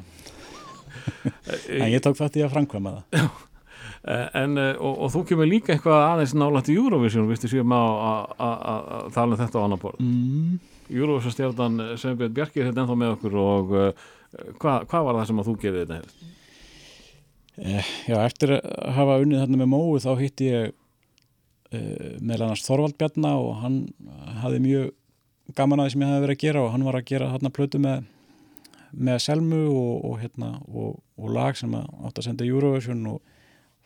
en 1.82 1.92
ég 1.94 2.02
tók 2.06 2.18
þátt 2.20 2.38
í 2.40 2.46
að 2.48 2.54
framkvæma 2.56 2.96
það 3.12 3.30
Eh, 4.08 4.28
En, 4.40 4.54
eh, 4.62 4.76
og, 4.80 5.00
og 5.04 5.10
þú 5.12 5.22
kemur 5.28 5.48
líka 5.50 5.74
eitthvað 5.74 6.04
aðeins 6.06 6.32
nálægt 6.38 6.70
í 6.72 6.76
Eurovision, 6.80 7.26
viðstu 7.28 7.50
séum 7.52 7.72
að- 7.76 9.10
tala 9.12 9.34
um 9.34 9.40
þetta 9.42 9.60
á 9.60 9.66
annar 9.66 9.80
borð. 9.82 9.98
mm. 10.00 10.60
Eurovision 10.94 11.34
stjórnan 11.34 11.76
Sveinbjörn 12.00 12.32
Bjarki 12.38 12.62
er 12.62 12.70
þetta 12.70 12.84
ennþá 12.86 12.96
með 13.02 13.12
okkur 13.18 13.36
og 13.42 13.74
uh, 13.76 14.06
hvað, 14.62 14.86
hvað 14.88 15.04
var 15.10 15.18
það 15.18 15.28
sem 15.32 15.42
að 15.42 15.50
þú 15.50 15.56
gerði 15.64 15.82
þetta 15.82 15.98
helst? 15.98 16.24
Eh, 17.58 17.90
Já, 18.08 18.18
eftir 18.30 18.54
að 18.62 18.94
hafa 18.96 19.18
unnið 19.26 19.42
þarna 19.44 19.60
með 19.64 19.72
Móu 19.74 19.98
þá 20.06 20.10
hitti 20.22 20.50
ég 20.54 20.72
uh, 20.72 22.16
meðal 22.22 22.46
annars 22.48 22.64
Þorvald 22.70 22.96
Bjarna 23.02 23.34
og 23.42 23.52
hann 23.66 23.80
hafði 24.46 24.62
mjög 24.70 24.94
gaman 25.56 25.80
að 25.80 25.88
því 25.88 25.94
sem 25.94 26.04
ég 26.04 26.12
hafði 26.12 26.26
verið 26.26 26.38
að 26.38 26.44
gera 26.44 26.64
og 26.64 26.72
hann 26.74 26.86
var 26.88 27.00
að 27.00 27.10
gera 27.12 27.32
þarna 27.34 27.54
plötu 27.56 27.82
með, 27.84 28.06
með 28.92 29.20
Selmu 29.24 29.64
og, 29.72 29.94
og, 30.10 30.16
hérna, 30.22 30.52
og, 30.68 31.02
og 31.18 31.34
lag 31.36 31.60
sem 31.60 31.76
að 31.78 31.88
átt 32.08 32.22
að 32.22 32.28
senda 32.28 32.48
Eurovision 32.48 33.04
og 33.14 33.36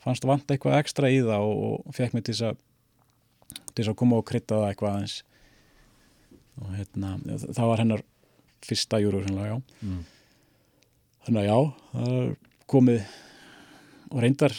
fannst 0.02 0.26
vant 0.26 0.50
eitthvað 0.50 0.80
ekstra 0.80 1.10
í 1.12 1.20
það 1.22 1.48
og, 1.48 1.82
og 1.86 1.96
fekk 1.96 2.16
mig 2.16 2.26
til 2.26 2.34
þess 2.34 2.48
að 2.52 3.92
að 3.92 3.98
koma 3.98 4.18
og 4.20 4.26
krydda 4.28 4.58
það 4.58 4.70
eitthvað 4.70 4.96
aðeins. 4.96 5.18
Og 6.62 6.72
hérna 6.76 7.12
það 7.42 7.70
var 7.70 7.80
hennar 7.80 8.02
fyrsta 8.62 9.00
Eurovision 9.02 9.38
lag, 9.38 9.48
já. 9.48 9.56
Mm. 9.82 10.02
þannig 11.26 11.42
að 11.42 11.48
já, 11.48 11.58
það 11.92 12.16
er 12.18 12.32
komið 12.72 13.14
og 14.12 14.22
reyndar 14.22 14.54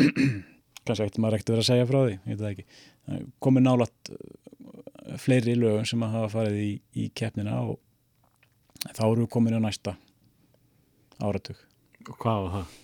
kannski 0.84 1.04
ekkert 1.04 1.20
maður 1.22 1.38
ekkert 1.38 1.52
verið 1.54 1.62
að 1.62 1.68
segja 1.70 1.88
frá 1.88 1.98
því 2.00 2.12
ég 2.14 2.26
veit 2.26 2.40
það 2.40 2.50
ekki, 2.50 2.66
komið 3.44 3.66
nálat 3.66 4.12
fleiri 5.22 5.54
lögum 5.58 5.86
sem 5.88 6.02
að 6.06 6.14
hafa 6.16 6.28
farið 6.38 6.58
í, 6.64 6.70
í 6.96 7.08
keppnina 7.16 7.56
og 7.64 7.78
þá 8.94 9.02
erum 9.06 9.24
við 9.26 9.30
komin 9.36 9.56
á 9.56 9.60
næsta 9.66 9.96
áratug 11.20 11.58
Og 12.08 12.16
Hvað 12.20 12.44
var 12.44 12.52
það? 12.54 12.76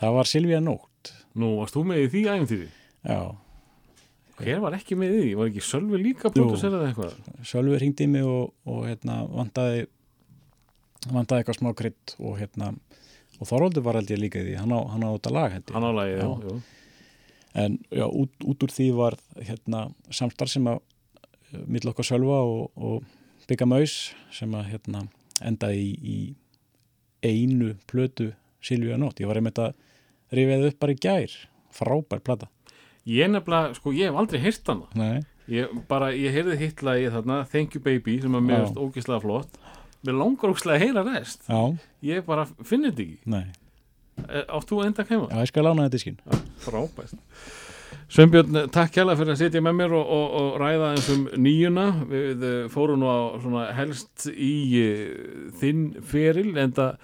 það 0.00 0.16
var 0.18 0.30
Silvía 0.32 0.60
Nótt 0.64 1.12
Nú, 1.38 1.52
varst 1.60 1.76
þú 1.76 1.84
með 1.86 2.00
í 2.04 2.08
því 2.14 2.22
æfintýri? 2.32 2.68
já, 3.06 3.20
Hver 4.38 4.60
var 4.62 4.74
ekki 4.78 4.94
með 4.98 5.12
í 5.14 5.20
því? 5.22 5.30
Var 5.38 5.48
ekki 5.52 5.62
Sölvi 5.66 5.98
líka 6.02 6.30
Jú. 6.30 6.34
pródusserað 6.40 6.84
eitthvað? 6.88 7.14
Sölvi 7.46 7.78
hringdi 7.78 8.06
í 8.06 8.10
mig 8.10 8.26
og, 8.26 8.52
og 8.70 8.84
hérna, 8.86 9.20
vantaði 9.30 9.86
vantaði 11.10 11.42
eitthvað 11.42 11.58
smá 11.60 11.70
krydd 11.78 12.14
og 12.18 12.36
hérna 12.40 12.72
og 13.38 13.46
Þorvaldur 13.46 13.84
var 13.86 13.98
held 14.00 14.10
ég 14.10 14.18
líka 14.18 14.40
í 14.42 14.46
því, 14.48 14.54
hann 14.58 14.74
á, 14.74 14.78
hann 14.90 15.04
á 15.06 15.10
þetta 15.14 15.30
lag. 15.34 15.52
Hann 15.70 15.84
álægi, 15.86 16.14
já, 16.18 16.22
Já. 16.26 16.30
já. 16.42 16.56
En 17.58 17.78
já, 17.90 18.04
út, 18.06 18.30
út 18.46 18.62
úr 18.66 18.70
því 18.74 18.88
var 18.94 19.16
hérna, 19.42 19.86
samstarf 20.14 20.52
sem 20.52 20.66
að 20.70 20.78
mill 21.66 21.88
okkar 21.90 22.06
Sölva 22.06 22.42
og, 22.44 22.68
og 22.76 23.46
Bygga 23.48 23.66
Maus 23.66 23.94
sem 24.34 24.52
að 24.54 24.68
hérna, 24.74 25.06
enda 25.42 25.70
í, 25.74 25.88
í 25.98 26.18
einu 27.24 27.72
plötu 27.90 28.32
Silvíu 28.62 28.98
Nótt. 29.00 29.20
Ég 29.22 29.30
var 29.30 29.40
einmitt 29.40 29.58
að 29.62 29.74
rifið 30.36 30.68
upp 30.68 30.78
bara 30.82 30.94
í 30.94 31.00
gær. 31.00 31.34
Frábær 31.74 32.20
plata. 32.24 32.48
Ég 33.08 33.30
nefnilega, 33.32 33.72
sko, 33.78 33.92
ég 33.96 34.10
hef 34.10 34.18
aldrei 34.20 34.42
heyrt 34.42 34.68
hana. 34.68 34.88
Nei. 34.98 35.22
Ég 35.48 35.70
bara, 35.88 36.10
ég 36.12 36.34
heyrði 36.34 36.58
hittla 36.60 36.98
í 37.00 37.06
þarna 37.08 37.38
Thank 37.48 37.78
you 37.78 37.80
baby, 37.80 38.18
sem 38.20 38.34
að 38.36 38.44
mér 38.50 38.66
veist 38.66 38.76
ógislega 38.82 39.22
flott. 39.24 39.56
Mér 40.04 40.18
langar 40.20 40.52
ógislega 40.52 40.76
að 40.76 40.84
heyra 40.84 41.04
rest. 41.06 41.46
Já, 41.48 41.62
Ég 42.04 42.26
bara 42.28 42.44
finn 42.60 42.84
þetta 42.84 43.02
ekki. 43.06 43.18
nei. 43.32 43.46
Eh, 44.26 44.44
Átt 44.44 44.68
þú 44.68 44.82
enda 44.84 45.06
heima? 45.08 45.30
Já, 45.30 45.40
ég 45.42 45.50
skal 45.52 45.66
lána 45.68 45.86
þetta 45.86 45.96
diskinn. 45.98 46.44
Frábæst. 46.64 47.18
Sveinbjörn, 48.08 48.62
takk 48.72 48.94
kjærlega 48.94 49.20
fyrir 49.20 49.34
að 49.34 49.40
sitja 49.42 49.60
með 49.64 49.74
mér 49.82 49.94
og, 49.98 50.12
og, 50.16 50.36
og 50.40 50.54
ræða 50.62 50.92
eins 50.94 51.08
um 51.12 51.24
nýjuna. 51.44 51.86
Við 52.08 52.44
eh, 52.48 52.60
fórum 52.72 53.02
nú 53.02 53.08
á 53.12 53.18
svona 53.42 53.64
helst 53.76 54.28
í 54.32 54.52
þinn 55.60 55.90
feril, 56.08 56.54
en 56.60 56.72
það 56.76 56.94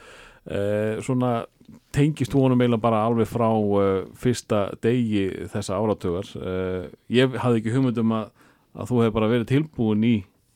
uh, 0.49 1.03
svona 1.05 1.33
tengist 1.95 2.35
honum 2.37 2.61
eiginlega 2.61 2.83
bara 2.83 3.03
alveg 3.07 3.29
frá 3.31 3.49
uh, 3.53 4.07
fyrsta 4.19 4.65
degi 4.85 5.27
þessa 5.53 5.79
áratögar. 5.79 6.31
Uh, 6.37 6.89
ég 7.13 7.37
hafði 7.41 7.63
ekki 7.63 7.77
hugmyndum 7.77 8.17
að, 8.17 8.33
að 8.75 8.91
þú 8.91 9.03
hefði 9.03 9.17
bara 9.19 9.31
verið 9.35 9.51
tilbúin 9.53 10.09
í, 10.09 10.15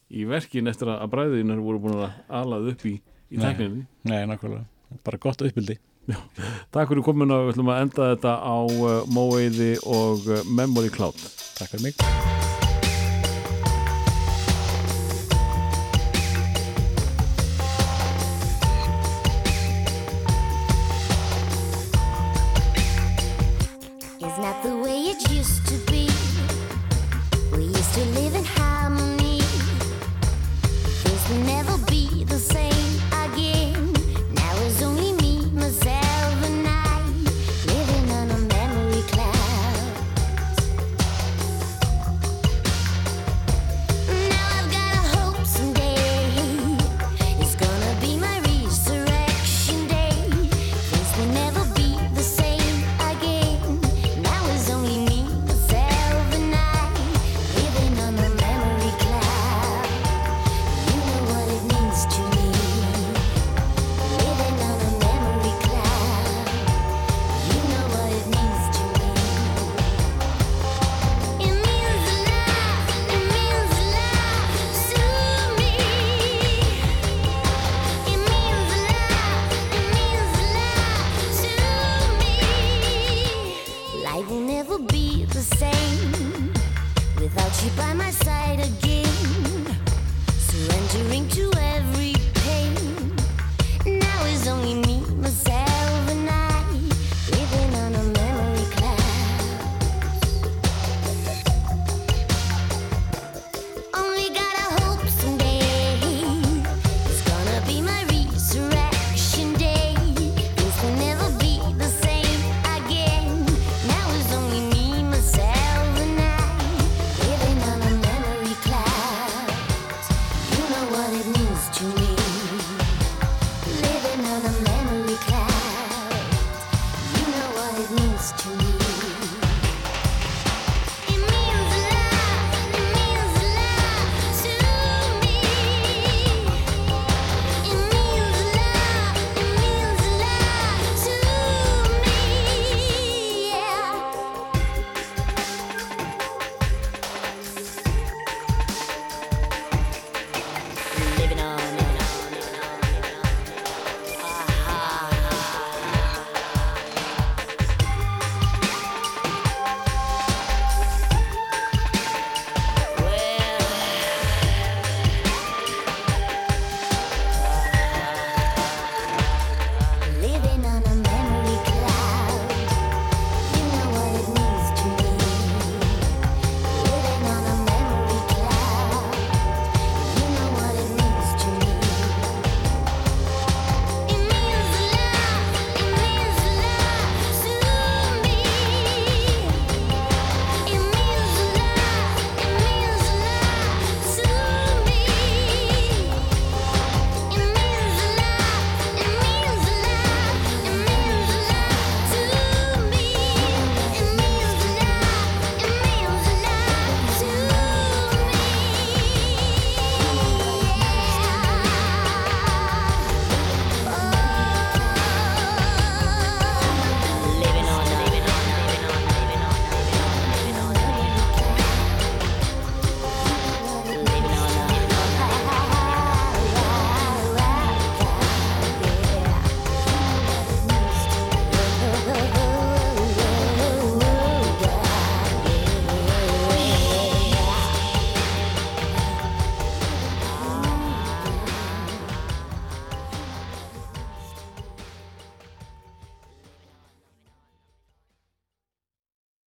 í 0.08 0.24
verkin 0.28 0.72
eftir 0.72 0.92
að, 0.94 1.04
að 1.04 1.12
bræðinir 1.14 1.62
voru 1.64 1.84
búin 1.84 2.00
að 2.08 2.18
alað 2.40 2.72
upp 2.72 2.88
í, 2.88 2.96
í 3.28 3.36
Nei. 3.36 3.44
tækninni. 3.46 3.86
Nei, 4.08 4.20
nákvæmlega. 4.32 4.64
Bara 5.04 5.20
gott 5.22 5.44
uppbyldi. 6.08 6.50
Takk 6.72 6.92
fyrir 6.92 7.04
komin 7.06 7.32
og 7.32 7.48
við 7.48 7.54
ætlum 7.56 7.72
að 7.72 7.82
enda 7.84 8.10
þetta 8.14 8.36
á 8.40 8.56
uh, 8.64 9.00
Móeiði 9.12 9.72
og 9.86 10.28
uh, 10.28 10.44
Memory 10.48 10.92
Cloud. 10.94 11.18
Takk 11.58 11.74
fyrir 11.74 11.90
mig. 11.90 12.47